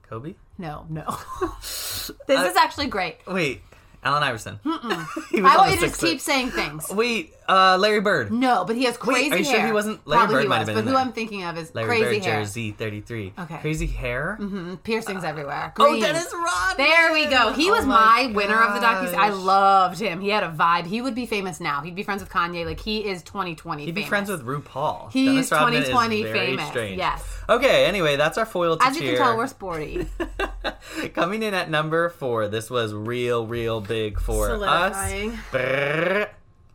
Kobe? 0.09 0.35
No, 0.59 0.87
no. 0.89 1.05
this 1.61 2.11
is 2.29 2.57
actually 2.57 2.87
great. 2.87 3.18
Wait, 3.26 3.62
Allen 4.03 4.22
Iverson. 4.22 4.59
I 4.64 5.55
want 5.57 5.70
you 5.70 5.76
to 5.76 5.87
just 5.89 6.01
keep 6.01 6.20
saying 6.20 6.51
things. 6.51 6.89
Wait, 6.91 7.35
uh, 7.49 7.76
Larry 7.80 8.01
Bird. 8.01 8.30
No, 8.30 8.64
but 8.64 8.76
he 8.76 8.84
has 8.84 8.96
crazy 8.96 9.30
are 9.32 9.36
you 9.38 9.44
hair. 9.44 9.55
sure 9.57 9.66
he 9.66 9.72
wasn't- 9.72 10.07
Larry 10.07 10.18
Probably 10.20 10.34
Bird 10.36 10.42
he 10.42 10.49
might 10.49 10.59
was, 10.59 10.59
have 10.59 10.66
been 10.68 10.74
but 10.76 10.80
in 10.80 10.86
who 10.86 10.92
there. 10.92 11.01
I'm 11.01 11.12
thinking 11.12 11.44
of 11.44 11.57
is 11.59 11.74
Larry 11.74 11.88
crazy 12.01 12.18
Bird, 12.18 12.24
hair. 12.26 12.40
Jersey 12.42 12.70
33. 12.72 13.32
Okay. 13.38 13.59
Crazy 13.59 13.86
hair? 13.86 14.36
Mm-hmm. 14.40 14.74
Piercings 14.76 15.24
everywhere. 15.24 15.72
Oh, 15.78 15.88
Green. 15.90 16.03
Dennis 16.03 16.32
Rodman. 16.32 16.76
There 16.86 17.12
we 17.12 17.26
go. 17.26 17.53
He 17.53 17.70
Oh 17.70 17.74
was 17.74 17.86
my, 17.86 18.30
winner 18.34 18.61
of 18.62 18.74
the 18.74 18.80
docu. 18.86 19.14
I 19.14 19.30
gosh. 19.30 19.38
loved 19.38 19.99
him. 20.01 20.20
He 20.20 20.28
had 20.28 20.44
a 20.44 20.51
vibe. 20.51 20.86
He 20.86 21.01
would 21.01 21.14
be 21.14 21.26
famous 21.26 21.59
now. 21.61 21.80
He'd 21.80 21.94
be 21.94 22.03
friends 22.03 22.22
with 22.22 22.30
Kanye. 22.30 22.66
Like 22.66 22.80
he 22.80 23.05
is 23.07 23.22
2020. 23.22 23.84
He'd 23.86 23.94
be 23.94 24.03
famous. 24.03 24.09
friends 24.09 24.30
with 24.30 24.44
RuPaul. 24.44 25.11
He's 25.11 25.26
Dennis 25.49 25.53
Rodman 25.53 25.74
is 25.82 25.88
2020 25.88 26.22
very 26.24 26.46
famous, 26.49 26.68
Strange. 26.68 26.99
yes. 26.99 27.24
Okay, 27.49 27.86
anyway, 27.86 28.16
that's 28.16 28.36
our 28.36 28.44
foil 28.46 28.76
to 28.76 28.84
As 28.86 28.94
you 28.96 29.03
cheer. 29.03 29.16
can 29.16 29.22
tell, 29.26 29.36
we're 29.38 29.46
sporty. 29.46 30.07
Coming 31.14 31.42
in 31.42 31.55
at 31.55 31.70
number 31.70 32.09
four, 32.11 32.49
this 32.49 32.68
was 32.70 32.92
real, 32.92 33.46
real 33.46 33.80
big 33.80 34.20
for 34.20 34.46
Solidifying. 34.49 35.30
us. 35.32 35.38
Brrr. 35.51 36.28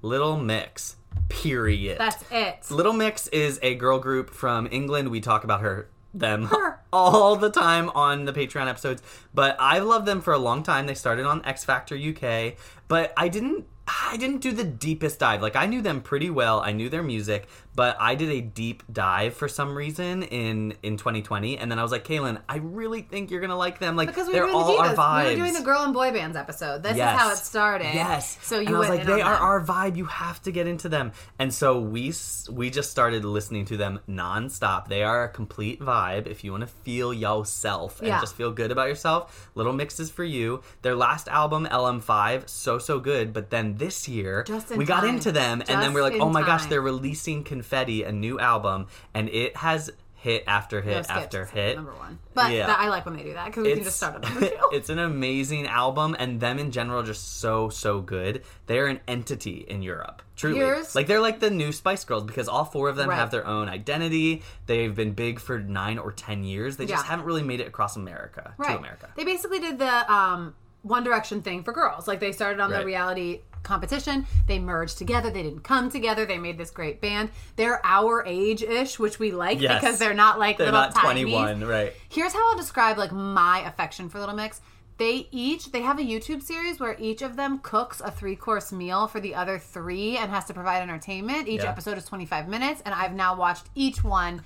Little 0.04 0.36
Mix. 0.36 0.97
Period. 1.30 1.97
That's 1.97 2.24
it. 2.30 2.70
Little 2.70 2.91
Mix 2.91 3.28
is 3.28 3.58
a 3.64 3.76
girl 3.76 3.99
group 3.99 4.30
from 4.30 4.68
England. 4.70 5.08
We 5.10 5.22
talk 5.22 5.45
about 5.45 5.62
her 5.62 5.88
them 6.14 6.45
Her. 6.47 6.82
all 6.93 7.38
the 7.38 7.49
time 7.49 7.89
on 7.91 8.26
the 8.26 8.34
Patreon 8.34 8.68
episodes. 8.68 9.01
But 9.34 9.56
I've 9.60 9.84
loved 9.84 10.06
them 10.06 10.20
for 10.20 10.34
a 10.34 10.38
long 10.38 10.62
time. 10.62 10.88
They 10.88 10.93
started 10.93 11.26
on 11.26 11.43
X 11.45 11.64
Factor 11.64 11.95
UK, 11.95 12.56
but 12.89 13.14
I 13.16 13.30
didn't 13.30 13.66
I 13.88 14.18
didn't 14.18 14.39
do 14.41 14.51
the 14.51 14.66
deepest 14.66 15.20
dive. 15.20 15.41
Like 15.41 15.56
I 15.56 15.66
knew 15.66 15.82
them 15.82 16.01
pretty 16.01 16.30
well. 16.30 16.60
I 16.60 16.74
knew 16.74 16.89
their 16.89 17.01
music, 17.01 17.47
but 17.76 17.97
I 17.99 18.15
did 18.15 18.30
a 18.30 18.41
deep 18.41 18.84
dive 18.91 19.34
for 19.34 19.47
some 19.47 19.76
reason 19.76 20.24
in 20.24 20.76
in 20.84 20.97
2020, 20.97 21.57
and 21.57 21.71
then 21.71 21.80
I 21.80 21.84
was 21.84 21.91
like, 21.91 22.05
Kaylin, 22.05 22.41
I 22.47 22.57
really 22.57 23.01
think 23.01 23.32
you're 23.32 23.41
gonna 23.41 23.57
like 23.57 23.80
them. 23.80 23.95
Like 23.95 24.09
Because 24.09 24.28
we 24.28 24.34
they're 24.34 24.43
were 24.43 24.49
doing 24.51 24.63
all 24.63 24.74
the 24.74 24.89
our 24.89 24.95
vibes. 24.95 25.24
We 25.26 25.30
were 25.32 25.36
doing 25.38 25.53
the 25.53 25.61
girl 25.61 25.84
and 25.84 25.93
boy 25.93 26.11
bands 26.11 26.38
episode. 26.38 26.84
This 26.84 26.97
Yes. 26.97 27.15
is 27.15 27.19
how 27.21 27.32
it 27.32 27.38
started. 27.38 27.93
Yes. 27.93 28.38
So 28.41 28.59
you 28.59 28.67
and 28.67 28.76
I 28.76 28.80
was 28.80 28.89
like, 28.89 29.05
they 29.05 29.21
are 29.21 29.34
them. 29.34 29.43
our 29.43 29.61
vibe. 29.61 29.97
You 29.97 30.05
have 30.05 30.41
to 30.43 30.51
get 30.51 30.67
into 30.67 30.89
them. 30.89 31.11
And 31.39 31.53
so 31.53 31.80
we 31.80 32.13
we 32.51 32.69
just 32.69 32.91
started 32.91 33.26
listening 33.26 33.65
to 33.65 33.78
them 33.78 33.99
nonstop. 34.09 34.88
They 34.88 35.03
are 35.03 35.24
a 35.24 35.30
complete 35.30 35.80
vibe. 35.80 36.28
If 36.28 36.43
you 36.43 36.51
want 36.51 36.61
to 36.61 36.67
feel 36.67 37.13
yourself 37.13 37.99
and 37.99 38.07
Yeah. 38.07 38.19
just 38.19 38.36
feel 38.36 38.51
good 38.51 38.71
about 38.71 38.88
yourself, 38.88 39.49
Little 39.55 39.74
Mix 39.74 39.99
is 39.99 40.09
for 40.11 40.24
you. 40.24 40.61
Their 40.82 40.95
last 40.95 41.28
album, 41.28 41.65
LM5, 41.71 42.47
so 42.49 42.78
so 42.78 42.99
good. 42.99 43.34
But 43.34 43.49
then 43.49 43.76
this 43.78 44.07
year, 44.07 44.43
Just 44.43 44.69
we 44.76 44.86
got 44.86 45.03
into 45.03 45.32
them, 45.32 45.61
and 45.67 45.82
then 45.82 45.93
we're 45.93 46.01
like, 46.03 46.15
oh 46.19 46.30
my 46.30 46.43
gosh, 46.43 46.65
they're 46.67 46.82
releasing 46.82 47.43
Confetti, 47.68 48.03
a 48.03 48.11
new 48.11 48.39
album, 48.39 48.88
and 49.14 49.30
it 49.30 49.55
has 49.57 49.89
hit 50.16 50.43
after 50.47 50.82
No, 50.82 50.91
hit 50.93 51.05
skip. 51.05 51.18
after 51.18 51.45
hit. 51.45 51.76
Number 51.76 51.93
one. 51.95 52.20
But 52.34 52.51
Yeah. 52.53 52.68
that, 52.68 52.80
I 52.80 52.88
like 52.89 53.05
when 53.05 53.16
they 53.18 53.24
do 53.24 53.34
that 53.34 53.45
because 53.47 53.64
we 53.66 53.74
can 53.74 53.84
just 53.84 53.97
start 53.97 54.16
at 54.16 54.22
number 54.24 54.39
two. 54.47 54.55
it's 54.72 54.89
an 54.89 54.99
amazing 54.99 55.68
album, 55.68 56.16
and 56.20 56.39
them 56.39 56.59
in 56.59 56.72
general 56.72 57.01
are 57.01 57.05
just 57.05 57.39
so 57.39 57.68
so 57.70 57.99
good. 58.01 58.43
They're 58.68 58.88
an 58.88 58.99
entity 59.07 59.66
in 59.68 59.82
Europe, 59.82 60.22
truly. 60.38 60.82
Like 60.95 61.07
they're 61.07 61.20
like 61.22 61.39
the 61.41 61.49
new 61.49 61.72
Spice 61.74 62.03
Girls 62.05 62.24
because 62.24 62.47
all 62.47 62.64
four 62.66 62.88
of 62.89 62.95
them 62.95 63.09
Right. 63.09 63.18
have 63.18 63.32
their 63.32 63.45
own 63.45 63.68
identity. 63.70 64.43
They've 64.66 64.93
been 64.95 65.11
big 65.11 65.39
for 65.39 65.59
nine 65.59 65.97
or 65.99 66.11
ten 66.14 66.43
years. 66.45 66.78
They 66.78 66.86
just 66.86 67.03
Yeah. 67.03 67.09
haven't 67.11 67.26
really 67.26 67.43
made 67.43 67.59
it 67.59 67.68
across 67.68 67.95
America 67.97 68.53
right. 68.57 68.72
to 68.74 68.78
America. 68.78 69.09
They 69.16 69.26
basically 69.26 69.59
did 69.59 69.78
the 69.80 70.11
um, 70.14 70.55
One 70.84 71.04
Direction 71.04 71.42
thing 71.42 71.64
for 71.64 71.72
girls. 71.74 72.08
Like 72.08 72.20
they 72.20 72.32
started 72.32 72.60
on 72.62 72.70
Right. 72.72 72.80
the 72.80 72.86
reality 72.86 73.42
competition. 73.64 74.28
They 74.48 74.60
merged 74.60 74.98
together. 74.98 75.30
They 75.30 75.42
didn't 75.44 75.64
come 75.64 75.90
together. 75.90 76.26
They 76.26 76.38
made 76.38 76.58
this 76.58 76.70
great 76.70 77.00
band. 77.02 77.30
They're 77.56 77.80
our 77.86 78.24
age 78.28 78.62
ish, 78.62 79.00
which 79.00 79.20
we 79.20 79.32
like 79.32 79.62
Yes. 79.62 79.82
because 79.82 79.98
they're 80.00 80.14
not 80.14 80.38
like 80.38 80.58
They're 80.58 80.72
not 80.72 80.94
twenty 80.94 81.26
one, 81.26 81.66
right? 81.66 81.94
Here's 82.10 82.34
how 82.34 82.52
I'll 82.52 82.58
describe 82.58 82.98
like 82.98 83.12
my 83.14 83.60
affection 83.66 84.10
for 84.10 84.20
Little 84.20 84.36
Mix. 84.36 84.60
They 84.98 85.28
each 85.32 85.72
they 85.72 85.82
have 85.82 85.98
a 85.98 86.04
YouTube 86.04 86.44
series 86.44 86.80
where 86.80 86.96
each 87.00 87.22
of 87.22 87.36
them 87.38 87.60
cooks 87.60 88.00
a 88.02 88.12
three 88.12 88.36
course 88.36 88.72
meal 88.72 89.08
for 89.08 89.20
the 89.22 89.34
other 89.34 89.58
three 89.58 90.18
and 90.18 90.30
has 90.30 90.46
to 90.46 90.54
provide 90.54 90.82
entertainment. 90.84 91.48
Each 91.48 91.64
Yeah. 91.64 91.70
episode 91.70 91.98
is 91.98 92.06
25 92.06 92.48
minutes, 92.48 92.82
and 92.86 92.94
I've 92.94 93.14
now 93.14 93.34
watched 93.36 93.68
each 93.76 94.04
one 94.04 94.44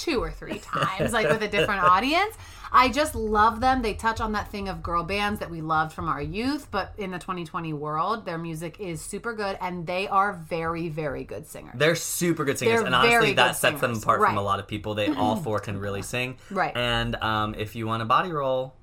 two 0.00 0.22
or 0.22 0.30
three 0.30 0.58
times, 0.58 1.12
like 1.12 1.28
with 1.28 1.42
a 1.42 1.48
different 1.48 1.82
audience. 1.82 2.34
I 2.72 2.88
just 2.88 3.16
love 3.16 3.60
them. 3.60 3.82
They 3.82 3.94
touch 3.94 4.20
on 4.20 4.32
that 4.32 4.50
thing 4.50 4.68
of 4.68 4.82
girl 4.82 5.02
bands 5.02 5.40
that 5.40 5.50
we 5.50 5.60
loved 5.60 5.92
from 5.92 6.08
our 6.08 6.22
youth, 6.22 6.68
but 6.70 6.94
in 6.98 7.10
the 7.10 7.18
2020 7.18 7.72
world, 7.72 8.24
their 8.24 8.38
music 8.38 8.78
is 8.78 9.02
super 9.02 9.32
good, 9.34 9.58
and 9.60 9.86
they 9.86 10.06
are 10.06 10.32
very, 10.34 10.88
very 10.88 11.24
good 11.24 11.46
singers. 11.46 11.74
They're 11.74 11.96
super 11.96 12.44
good 12.44 12.58
singers, 12.58 12.78
They're 12.78 12.86
and 12.86 12.94
honestly, 12.94 13.32
that 13.34 13.56
sets 13.56 13.80
them 13.80 13.90
singers. 13.90 14.02
apart 14.04 14.20
from 14.20 14.36
a 14.38 14.42
lot 14.42 14.60
of 14.60 14.68
people. 14.68 14.94
They 14.94 15.08
all 15.08 15.36
four 15.36 15.58
can 15.58 15.78
really 15.78 16.02
sing, 16.02 16.36
Right. 16.50 16.76
And 16.76 17.16
um, 17.16 17.54
if 17.56 17.74
you 17.74 17.88
want 17.88 18.02
a 18.02 18.06
body 18.06 18.30
roll, 18.30 18.74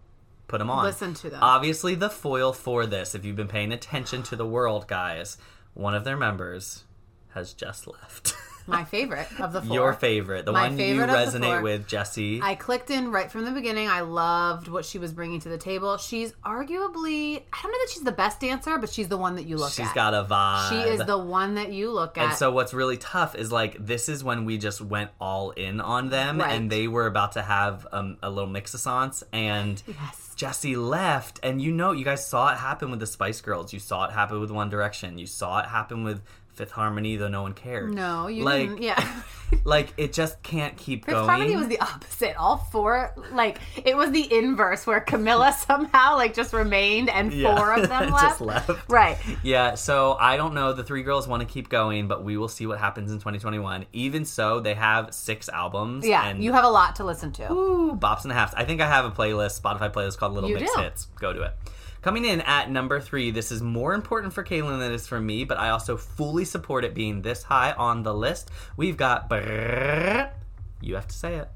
put 0.48 0.58
them 0.58 0.70
on. 0.70 0.84
Listen 0.84 1.14
to 1.14 1.30
them. 1.30 1.40
Obviously, 1.42 1.96
the 1.96 2.10
foil 2.10 2.52
for 2.52 2.86
this, 2.86 3.16
if 3.16 3.24
you've 3.24 3.38
been 3.38 3.48
paying 3.48 3.72
attention 3.72 4.22
to 4.24 4.36
the 4.36 4.46
world, 4.46 4.88
guys, 4.90 5.38
one 5.74 5.96
of 5.96 6.04
their 6.04 6.18
members 6.18 6.84
has 7.30 7.54
just 7.54 7.88
left. 7.88 8.34
My 8.68 8.84
favorite 8.84 9.28
of 9.40 9.54
the 9.54 9.62
four. 9.62 9.74
Your 9.74 9.94
favorite, 9.94 10.46
the 10.46 10.52
My 10.52 10.64
one 10.64 10.72
you 10.74 10.78
favorite 10.78 11.08
the 11.08 11.14
resonate 11.14 11.62
with, 11.64 11.88
Jesy. 11.88 12.42
I 12.42 12.56
clicked 12.56 12.90
in 12.90 13.12
right 13.12 13.32
from 13.32 13.46
the 13.46 13.52
beginning. 13.52 13.88
I 13.88 14.02
loved 14.02 14.68
what 14.68 14.84
she 14.86 15.00
was 15.00 15.14
bringing 15.14 15.40
to 15.42 15.50
the 15.50 15.58
table. 15.58 15.98
She's 15.98 16.34
arguably, 16.46 17.42
I 17.54 17.60
don't 17.64 17.72
know 17.72 17.78
that 17.80 17.90
she's 17.92 18.04
the 18.04 18.12
best 18.12 18.40
dancer, 18.40 18.78
but 18.78 18.90
she's 18.90 19.08
the 19.08 19.18
one 19.18 19.36
that 19.36 19.46
you 19.46 19.58
look 19.58 19.70
She's 19.72 19.80
at. 19.80 19.84
She's 19.86 19.94
got 19.94 20.14
a 20.14 20.24
vibe. 20.24 20.70
She 20.70 20.90
is 20.90 21.06
the 21.06 21.18
one 21.18 21.56
that 21.56 21.72
you 21.72 21.92
look 21.92 22.18
at. 22.18 22.26
And 22.26 22.34
so 22.36 22.52
what's 22.52 22.74
really 22.74 22.98
tough 22.98 23.36
is 23.36 23.52
like 23.52 23.78
this 23.86 24.10
is 24.10 24.24
when 24.24 24.46
we 24.46 24.58
just 24.58 24.82
went 24.82 25.12
all 25.20 25.52
in 25.52 25.80
on 25.82 26.10
them 26.10 26.40
Right. 26.40 26.52
and 26.54 26.70
they 26.72 26.88
were 26.88 27.08
about 27.08 27.34
to 27.34 27.42
have 27.42 27.88
um, 27.92 28.18
a 28.22 28.30
little 28.30 28.50
mix-a-sance 28.50 29.24
and 29.32 29.82
Yes. 29.88 30.34
Jesy 30.36 30.76
left 30.76 31.40
and 31.42 31.62
you 31.62 31.72
know 31.72 31.92
you 31.94 32.04
guys 32.06 32.26
saw 32.28 32.52
it 32.52 32.58
happen 32.58 32.92
with 32.92 33.00
the 33.00 33.08
Spice 33.08 33.42
Girls. 33.42 33.74
You 33.74 33.80
saw 33.80 34.06
it 34.06 34.12
happen 34.12 34.40
with 34.40 34.52
One 34.52 34.70
Direction. 34.70 35.18
You 35.18 35.26
saw 35.26 35.60
it 35.60 35.66
happen 35.68 36.04
with 36.04 36.22
Fifth 36.58 36.72
Harmony 36.72 37.16
though 37.16 37.28
no 37.30 37.44
one 37.44 37.54
cared. 37.54 37.94
no, 37.94 38.28
you 38.28 38.44
like, 38.44 38.68
didn't. 38.70 38.82
Yeah. 38.82 39.22
Like 39.64 39.94
it 39.96 40.12
just 40.12 40.44
can't 40.44 40.76
keep 40.76 41.06
Fifth 41.06 41.16
going. 41.16 41.30
Harmony 41.30 41.56
was 41.56 41.70
the 41.70 41.80
opposite. 41.80 42.36
All 42.36 42.58
four, 42.58 43.14
like, 43.32 43.60
it 43.86 43.96
was 43.96 44.12
the 44.12 44.28
inverse 44.38 44.86
where 44.86 45.00
Camila 45.00 45.54
somehow, 45.66 46.16
like, 46.18 46.34
just 46.34 46.52
remained 46.52 47.10
and 47.10 47.32
Yeah. 47.32 47.56
four 47.56 47.72
of 47.72 47.88
them 47.88 48.10
Just 48.10 48.42
left. 48.42 48.68
left. 48.68 48.90
Right. 48.92 49.18
Yeah, 49.44 49.76
so 49.76 50.18
I 50.20 50.36
don't 50.36 50.54
know. 50.54 50.74
The 50.74 50.84
three 50.84 51.02
girls 51.02 51.30
want 51.30 51.44
to 51.44 51.48
keep 51.48 51.70
going, 51.70 52.10
but 52.10 52.26
we 52.26 52.36
will 52.36 52.50
see 52.50 52.68
what 52.68 52.78
happens 52.78 53.10
in 53.10 53.20
2021. 53.20 53.86
Even 53.94 54.26
so, 54.26 54.60
they 54.60 54.74
have 54.74 55.14
six 55.14 55.48
albums. 55.48 56.06
Yeah. 56.06 56.28
and 56.28 56.44
you 56.44 56.52
have 56.52 56.66
a 56.66 56.70
lot 56.70 56.98
to 56.98 57.06
listen 57.06 57.32
to. 57.34 57.50
Ooh, 57.50 57.96
bops 57.96 58.24
and 58.24 58.34
a 58.34 58.36
half. 58.36 58.54
I 58.58 58.66
think 58.66 58.82
I 58.82 58.88
have 58.90 59.06
a 59.06 59.12
playlist, 59.12 59.62
Spotify 59.62 59.90
playlist 59.94 60.18
called 60.18 60.34
Little 60.34 60.50
You 60.50 60.58
Mix 60.58 60.76
do. 60.76 60.82
Hits. 60.82 61.06
Go 61.22 61.32
to 61.32 61.44
it. 61.44 61.54
Coming 62.02 62.26
in 62.26 62.42
at 62.42 62.70
number 62.70 63.00
three, 63.00 63.32
this 63.32 63.52
is 63.52 63.62
more 63.62 63.94
important 63.94 64.34
for 64.34 64.44
Kaylin 64.44 64.80
than 64.80 64.92
it 64.92 64.96
is 64.96 65.08
for 65.08 65.20
me, 65.20 65.44
but 65.44 65.58
I 65.58 65.70
also 65.70 65.98
fully 65.98 66.46
support 66.46 66.86
it 66.86 66.94
being 66.94 67.22
this 67.22 67.44
high 67.44 67.74
on 67.74 68.04
the 68.04 68.14
list. 68.14 68.52
We've 68.76 68.98
got. 68.98 69.30
Brrrr, 69.30 70.32
you 70.82 70.96
have 70.96 71.08
to 71.08 71.16
say 71.16 71.36
it. 71.36 71.50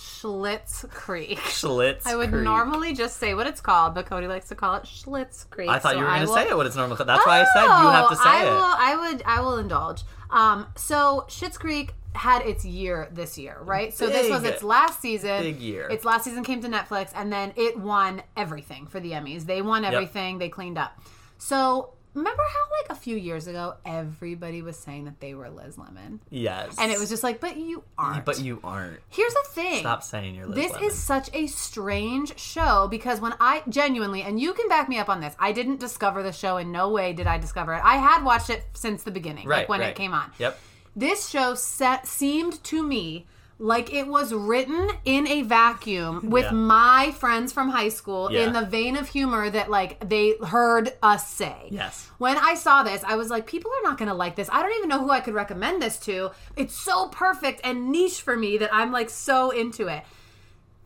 Schlitz 0.00 0.88
Creek. 0.90 1.38
Schlitz. 1.38 2.06
I 2.06 2.16
would 2.16 2.30
Creek. 2.30 2.42
normally 2.42 2.94
just 2.94 3.18
say 3.18 3.34
what 3.34 3.46
it's 3.46 3.60
called, 3.60 3.94
but 3.94 4.06
Cody 4.06 4.26
likes 4.26 4.48
to 4.48 4.54
call 4.54 4.76
it 4.76 4.84
Schlitz 4.84 5.48
Creek. 5.50 5.68
I 5.68 5.78
thought 5.78 5.92
so 5.92 5.98
you 5.98 6.04
were 6.04 6.10
going 6.10 6.20
to 6.22 6.26
will- 6.26 6.34
say 6.34 6.48
it. 6.48 6.56
What 6.56 6.66
it's 6.66 6.76
normal. 6.76 6.96
That's 6.96 7.26
why 7.26 7.40
I 7.42 7.44
said 7.54 7.64
you 7.64 7.90
have 7.90 8.08
to 8.08 8.16
say 8.16 8.22
I 8.24 8.46
it. 8.46 8.50
Will, 8.50 8.60
I 8.62 8.96
would. 8.96 9.22
I 9.26 9.40
will 9.40 9.58
indulge. 9.58 10.02
Um. 10.30 10.66
So 10.76 11.26
Schitt's 11.28 11.58
Creek 11.58 11.94
had 12.14 12.42
its 12.42 12.64
year 12.64 13.08
this 13.12 13.38
year, 13.38 13.58
right? 13.62 13.94
So 13.94 14.08
this 14.08 14.30
was 14.30 14.42
its 14.44 14.62
last 14.62 15.00
season. 15.00 15.42
Big 15.42 15.60
year. 15.60 15.86
Its 15.88 16.04
last 16.04 16.24
season 16.24 16.42
came 16.44 16.60
to 16.62 16.68
Netflix, 16.68 17.10
and 17.14 17.32
then 17.32 17.52
it 17.56 17.78
won 17.78 18.22
everything 18.36 18.86
for 18.86 19.00
the 19.00 19.12
Emmys. 19.12 19.46
They 19.46 19.62
won 19.62 19.84
everything. 19.84 20.38
They 20.38 20.48
cleaned 20.48 20.78
up. 20.78 20.98
So 21.38 21.92
remember 22.14 22.42
how 22.42 22.76
like 22.82 22.96
a 22.98 23.00
few 23.00 23.16
years 23.16 23.46
ago 23.46 23.74
everybody 23.84 24.62
was 24.62 24.76
saying 24.76 25.04
that 25.04 25.20
they 25.20 25.34
were 25.34 25.48
Liz 25.50 25.78
Lemon, 25.78 26.20
Yes. 26.30 26.76
and 26.78 26.90
it 26.90 26.98
was 26.98 27.08
just 27.08 27.22
like, 27.22 27.40
but 27.40 27.56
you 27.56 27.84
aren't. 27.98 28.24
But 28.24 28.40
you 28.40 28.60
aren't. 28.64 29.00
Here's 29.08 29.32
the 29.32 29.44
thing. 29.50 29.80
Stop 29.80 30.02
saying 30.02 30.34
you're 30.34 30.46
Liz 30.46 30.56
This 30.56 30.72
Lemon. 30.72 30.88
is 30.88 30.94
such 30.98 31.30
a 31.32 31.46
strange 31.46 32.38
show 32.38 32.88
because 32.88 33.20
when 33.20 33.34
I 33.40 33.62
genuinely, 33.68 34.22
and 34.22 34.40
you 34.40 34.52
can 34.54 34.68
back 34.68 34.88
me 34.88 34.98
up 34.98 35.08
on 35.08 35.20
this, 35.20 35.34
I 35.38 35.52
didn't 35.52 35.80
discover 35.80 36.22
the 36.22 36.32
show. 36.32 36.56
In 36.56 36.72
no 36.72 36.90
way 36.90 37.12
did 37.12 37.26
I 37.26 37.38
discover 37.38 37.74
it. 37.74 37.82
I 37.84 37.96
had 37.96 38.24
watched 38.24 38.50
it 38.50 38.64
since 38.72 39.02
the 39.02 39.10
beginning, 39.10 39.46
right 39.46 39.60
like 39.60 39.68
when 39.68 39.80
right. 39.80 39.90
it 39.90 39.96
came 39.96 40.12
on. 40.12 40.30
Yep. 40.38 40.58
This 40.96 41.28
show 41.28 41.54
set, 41.54 42.06
seemed 42.06 42.62
to 42.64 42.82
me 42.82 43.26
like 43.60 43.92
it 43.92 44.06
was 44.06 44.32
written 44.32 44.88
in 45.04 45.26
a 45.28 45.42
vacuum 45.42 46.30
with 46.30 46.46
Yeah. 46.46 46.52
my 46.52 47.10
friends 47.12 47.52
from 47.52 47.68
high 47.68 47.90
school 47.90 48.32
Yeah. 48.32 48.46
in 48.46 48.52
the 48.54 48.62
vein 48.64 48.96
of 48.96 49.08
humor 49.08 49.50
that 49.50 49.70
like 49.70 50.00
they 50.08 50.36
heard 50.38 50.94
us 51.02 51.28
say. 51.28 51.68
Yes. 51.70 52.08
When 52.18 52.38
I 52.38 52.54
saw 52.54 52.82
this, 52.82 53.04
I 53.04 53.16
was 53.16 53.28
like, 53.28 53.46
people 53.46 53.70
are 53.70 53.88
not 53.88 53.98
going 53.98 54.08
to 54.08 54.14
like 54.14 54.34
this. 54.34 54.48
I 54.50 54.62
don't 54.62 54.72
even 54.78 54.88
know 54.88 54.98
who 55.00 55.10
I 55.10 55.20
could 55.20 55.34
recommend 55.34 55.82
this 55.82 55.98
to. 56.00 56.30
It's 56.56 56.74
so 56.74 57.08
perfect 57.08 57.60
and 57.62 57.90
niche 57.92 58.22
for 58.22 58.34
me 58.36 58.56
that 58.58 58.70
I'm 58.72 58.92
like 58.92 59.10
so 59.10 59.50
into 59.50 59.88
it. 59.88 60.02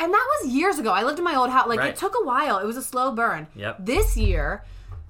And 0.01 0.13
that 0.13 0.27
was 0.43 0.53
years 0.53 0.81
ago. 0.81 0.91
I 0.91 1.05
lived 1.05 1.19
in 1.21 1.25
my 1.25 1.37
old 1.37 1.51
house. 1.51 1.69
Like 1.69 1.79
Right. 1.79 1.91
it 1.91 1.97
took 1.97 2.15
a 2.21 2.25
while. 2.25 2.59
It 2.59 2.67
was 2.67 2.77
a 2.77 2.83
slow 2.83 3.13
burn. 3.13 3.47
Yep. 3.55 3.77
This 3.79 4.17
year, 4.17 4.65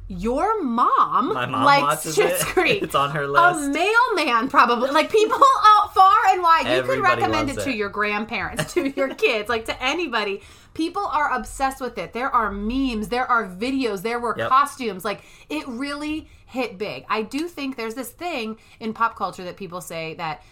your 0.07 0.63
mom, 0.63 1.33
My 1.33 1.47
mom 1.47 1.65
likes 1.65 2.05
Schitt's 2.07 2.43
it. 2.43 2.47
Creek. 2.47 2.83
It's 2.83 2.95
on 2.95 3.11
her 3.13 3.27
list. 3.27 3.45
A 3.65 3.69
mailman, 3.69 4.49
probably. 4.49 4.91
Like 4.91 5.11
people 5.13 5.39
out 5.67 5.95
far 5.95 6.15
and 6.29 6.43
wide. 6.43 6.77
You 6.77 6.83
could 6.83 7.01
recommend 7.01 7.49
loves 7.49 7.59
it 7.59 7.65
to 7.65 7.73
your 7.73 7.89
grandparents, 7.89 8.75
to 8.75 8.89
your 8.91 9.15
kids, 9.15 9.49
like 9.49 9.65
to 9.67 9.83
anybody. 9.83 10.43
People 10.75 11.07
are 11.07 11.33
obsessed 11.33 11.81
with 11.81 11.97
it. 11.99 12.13
There 12.13 12.29
are 12.29 12.51
memes, 12.51 13.09
there 13.09 13.27
are 13.31 13.47
videos, 13.47 14.03
there 14.03 14.19
were 14.21 14.35
Yep. 14.37 14.49
costumes. 14.49 15.05
Like 15.05 15.23
it 15.49 15.67
really 15.69 16.29
hit 16.47 16.77
big. 16.79 17.07
I 17.09 17.23
do 17.23 17.49
think 17.49 17.77
there's 17.77 17.95
this 17.95 18.11
thing 18.11 18.59
in 18.81 18.93
pop 18.93 19.17
culture 19.17 19.45
that 19.45 19.57
people 19.57 19.81
say 19.81 20.15
that 20.15 20.43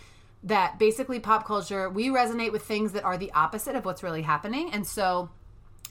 that 0.44 0.78
basically 0.78 1.20
pop 1.20 1.46
culture 1.46 1.88
we 1.88 2.08
resonate 2.08 2.50
with 2.52 2.62
things 2.62 2.92
that 2.92 3.04
are 3.04 3.16
the 3.16 3.30
opposite 3.32 3.76
of 3.76 3.84
what's 3.84 4.02
really 4.02 4.22
happening. 4.22 4.70
And 4.72 4.86
so 4.86 5.30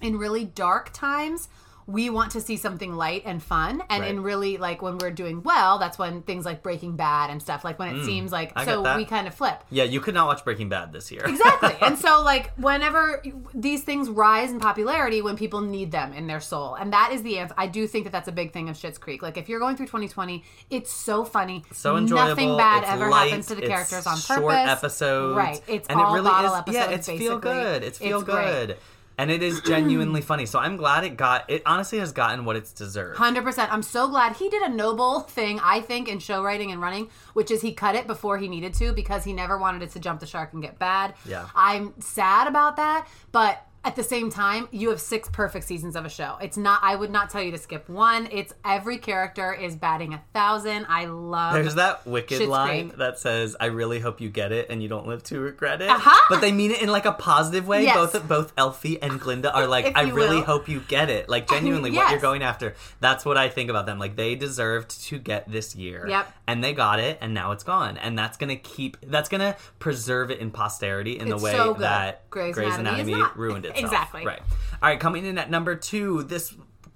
in 0.02 0.18
really 0.18 0.46
dark 0.46 0.92
times 0.94 1.48
we 1.92 2.10
want 2.10 2.32
to 2.32 2.42
see 2.42 2.58
something 2.58 2.96
light 2.96 3.24
and 3.26 3.42
fun 3.44 3.82
and 3.90 4.02
Right. 4.02 4.12
in 4.12 4.24
really 4.24 4.58
like 4.58 4.82
when 4.82 4.98
we're 4.98 5.12
doing 5.12 5.44
well 5.44 5.78
that's 5.80 5.98
when 5.98 6.22
things 6.24 6.46
like 6.46 6.64
breaking 6.64 6.96
bad 6.96 7.30
and 7.30 7.42
stuff 7.42 7.64
like 7.64 7.78
when 7.80 7.96
it 7.96 8.06
seems 8.06 8.32
like 8.32 8.50
Mm, 8.54 8.62
I 8.62 8.66
so 8.66 8.98
we 8.98 9.06
kind 9.06 9.28
of 9.28 9.34
flip 9.34 9.64
Yeah, 9.70 9.84
you 9.84 10.00
could 10.00 10.14
not 10.14 10.28
watch 10.28 10.44
Breaking 10.44 10.70
Bad 10.70 10.94
this 10.94 11.12
year. 11.12 11.24
exactly 11.26 11.76
and 11.82 11.98
so 11.98 12.22
like 12.24 12.52
whenever 12.56 13.22
these 13.54 13.84
things 13.84 14.10
rise 14.10 14.52
in 14.52 14.60
popularity 14.60 15.22
when 15.22 15.36
people 15.38 15.62
need 15.62 15.92
them 15.92 16.14
in 16.14 16.28
their 16.28 16.40
soul 16.40 16.76
and 16.76 16.94
that 16.94 17.12
is 17.12 17.24
the 17.24 17.38
answer 17.40 17.54
i 17.58 17.68
do 17.68 17.88
think 17.88 18.06
that 18.06 18.12
that's 18.12 18.28
a 18.28 18.32
big 18.32 18.52
thing 18.54 18.70
of 18.70 18.76
Schitt's 18.76 18.98
creek 18.98 19.22
like 19.22 19.38
if 19.38 19.50
you're 19.50 19.60
going 19.60 19.76
through 19.76 19.88
2020 19.88 20.44
it's 20.70 20.92
so 20.92 21.24
funny 21.26 21.64
so 21.72 21.98
enjoyable. 21.98 22.28
nothing 22.30 22.58
bad 22.58 22.84
it's 22.84 22.92
ever 22.92 23.10
light, 23.10 23.30
happens 23.30 23.48
to 23.48 23.56
the 23.56 23.62
it's 23.64 23.70
characters 23.70 24.06
on 24.08 24.14
purpose 24.16 24.26
short 24.26 24.56
episodes, 24.56 25.36
right 25.38 25.62
it's 25.68 25.88
and 25.88 26.00
all 26.00 26.14
it 26.14 26.18
really 26.18 26.30
bottle 26.30 26.54
is. 26.54 26.60
episodes 26.60 26.90
yeah, 26.90 26.96
it's 26.96 27.08
feel 27.08 27.40
good. 27.40 27.84
It's 27.84 27.98
feel 27.98 28.22
great. 28.22 28.68
good. 28.68 28.78
And 29.22 29.30
it 29.30 29.44
is 29.44 29.62
genuinely 29.62 30.22
funny. 30.32 30.48
So 30.48 30.58
I'm 30.58 30.78
glad 30.78 31.04
it 31.04 31.16
got. 31.16 31.48
It 31.48 31.62
honestly 31.64 32.00
has 32.00 32.12
gotten 32.12 32.44
what 32.44 32.56
it's 32.56 32.74
deserved. 32.74 33.20
Hundred 33.20 33.44
percent. 33.44 33.72
I'm 33.72 33.84
so 33.84 34.10
glad 34.10 34.38
he 34.38 34.50
did 34.50 34.64
a 34.64 34.70
noble 34.70 35.20
thing. 35.20 35.60
I 35.64 35.80
think 35.80 36.10
in 36.10 36.18
show 36.18 36.44
writing 36.44 36.72
and 36.72 36.82
running, 36.82 37.08
which 37.34 37.52
is 37.52 37.62
he 37.62 37.72
cut 37.72 37.94
it 37.94 38.08
before 38.08 38.40
he 38.40 38.48
needed 38.48 38.74
to 38.76 38.94
because 38.94 39.24
he 39.24 39.32
never 39.32 39.60
wanted 39.60 39.84
it 39.84 39.92
to 39.92 40.00
jump 40.00 40.22
the 40.22 40.26
shark 40.26 40.54
and 40.54 40.62
get 40.64 40.80
bad. 40.80 41.14
Yeah. 41.26 41.48
I'm 41.54 41.94
sad 42.02 42.48
about 42.48 42.78
that, 42.78 43.08
but 43.32 43.64
at 43.84 43.96
the 43.96 44.04
same 44.04 44.30
time, 44.30 44.68
you 44.72 44.90
have 44.90 45.02
six 45.02 45.28
perfect 45.30 45.66
seasons 45.66 45.96
of 45.96 46.06
a 46.06 46.10
show. 46.10 46.38
It's 46.40 46.56
not. 46.56 46.82
I 46.84 46.96
would 46.96 47.10
not 47.10 47.32
tell 47.32 47.42
you 47.42 47.52
to 47.52 47.58
skip 47.58 47.90
one. 47.90 48.28
It's 48.32 48.54
every 48.64 48.98
character 48.98 49.54
is 49.54 49.76
batting 49.76 50.14
a 50.14 50.22
thousand. 50.34 50.86
I 50.88 51.06
love. 51.06 51.54
There's 51.56 51.76
that 51.76 52.06
wicked 52.06 52.42
Schitt's 52.42 52.48
line 52.48 52.90
Creek. 52.90 53.00
that 53.00 53.18
says, 53.18 53.56
"I 53.60 53.66
really 53.68 54.00
hope 54.00 54.22
you 54.22 54.30
get 54.30 54.52
it 54.52 54.68
and 54.70 54.84
you 54.84 54.90
don't 54.90 55.08
live 55.08 55.24
to 55.24 55.40
regret 55.40 55.82
it." 55.82 55.90
Uh-huh. 55.90 56.26
But 56.30 56.42
they 56.42 56.52
mean 56.52 56.70
it 56.70 56.82
in 56.82 56.90
like 56.90 57.06
a 57.06 57.12
positive 57.12 57.68
way. 57.68 57.84
Yes. 57.84 57.96
Both 57.96 58.28
both 58.28 58.54
Elfie 58.56 59.02
and 59.02 59.20
Glinda 59.20 59.52
are 59.52 59.66
like, 59.66 59.98
"I 59.98 60.04
really 60.04 60.38
will. 60.38 60.44
hope 60.44 60.70
you 60.70 60.82
get 60.82 61.10
it." 61.10 61.28
Like 61.28 61.50
genuinely, 61.50 61.90
what 61.92 62.12
you're 62.12 62.20
going 62.20 62.44
after. 62.44 62.76
That's 63.00 63.26
what 63.26 63.38
I 63.38 63.50
think 63.50 63.72
about 63.72 63.88
them. 63.88 63.98
Like 63.98 64.16
they 64.16 64.36
deserved 64.36 65.04
to 65.08 65.18
get 65.18 65.52
this 65.52 65.76
year. 65.76 66.06
Yep. 66.08 66.32
And 66.46 66.64
they 66.64 66.74
got 66.74 67.00
it, 67.00 67.18
and 67.20 67.34
now 67.34 67.52
it's 67.52 67.64
gone, 67.64 67.98
and 67.98 68.18
that's 68.18 68.38
gonna 68.38 68.58
keep. 68.58 68.98
That's 69.02 69.30
gonna 69.30 69.56
preserve 69.80 70.30
it 70.30 70.38
in 70.38 70.52
posterity 70.52 71.18
in 71.18 71.28
It's 71.28 71.40
the 71.42 71.44
way 71.44 71.52
so 71.54 71.74
that 71.80 72.30
Grey's 72.30 72.54
Grey's 72.54 72.76
Anatomy 72.76 73.14
Anatomy 73.14 73.32
ruined 73.36 73.71
itself. 73.72 73.92
Exactly. 73.92 74.26
Right. 74.26 74.40
All 74.40 74.90
right. 74.90 75.00
Coming 75.00 75.26
in 75.26 75.38
at 75.38 75.50
number 75.50 75.76
two. 75.76 76.24
This. 76.24 76.54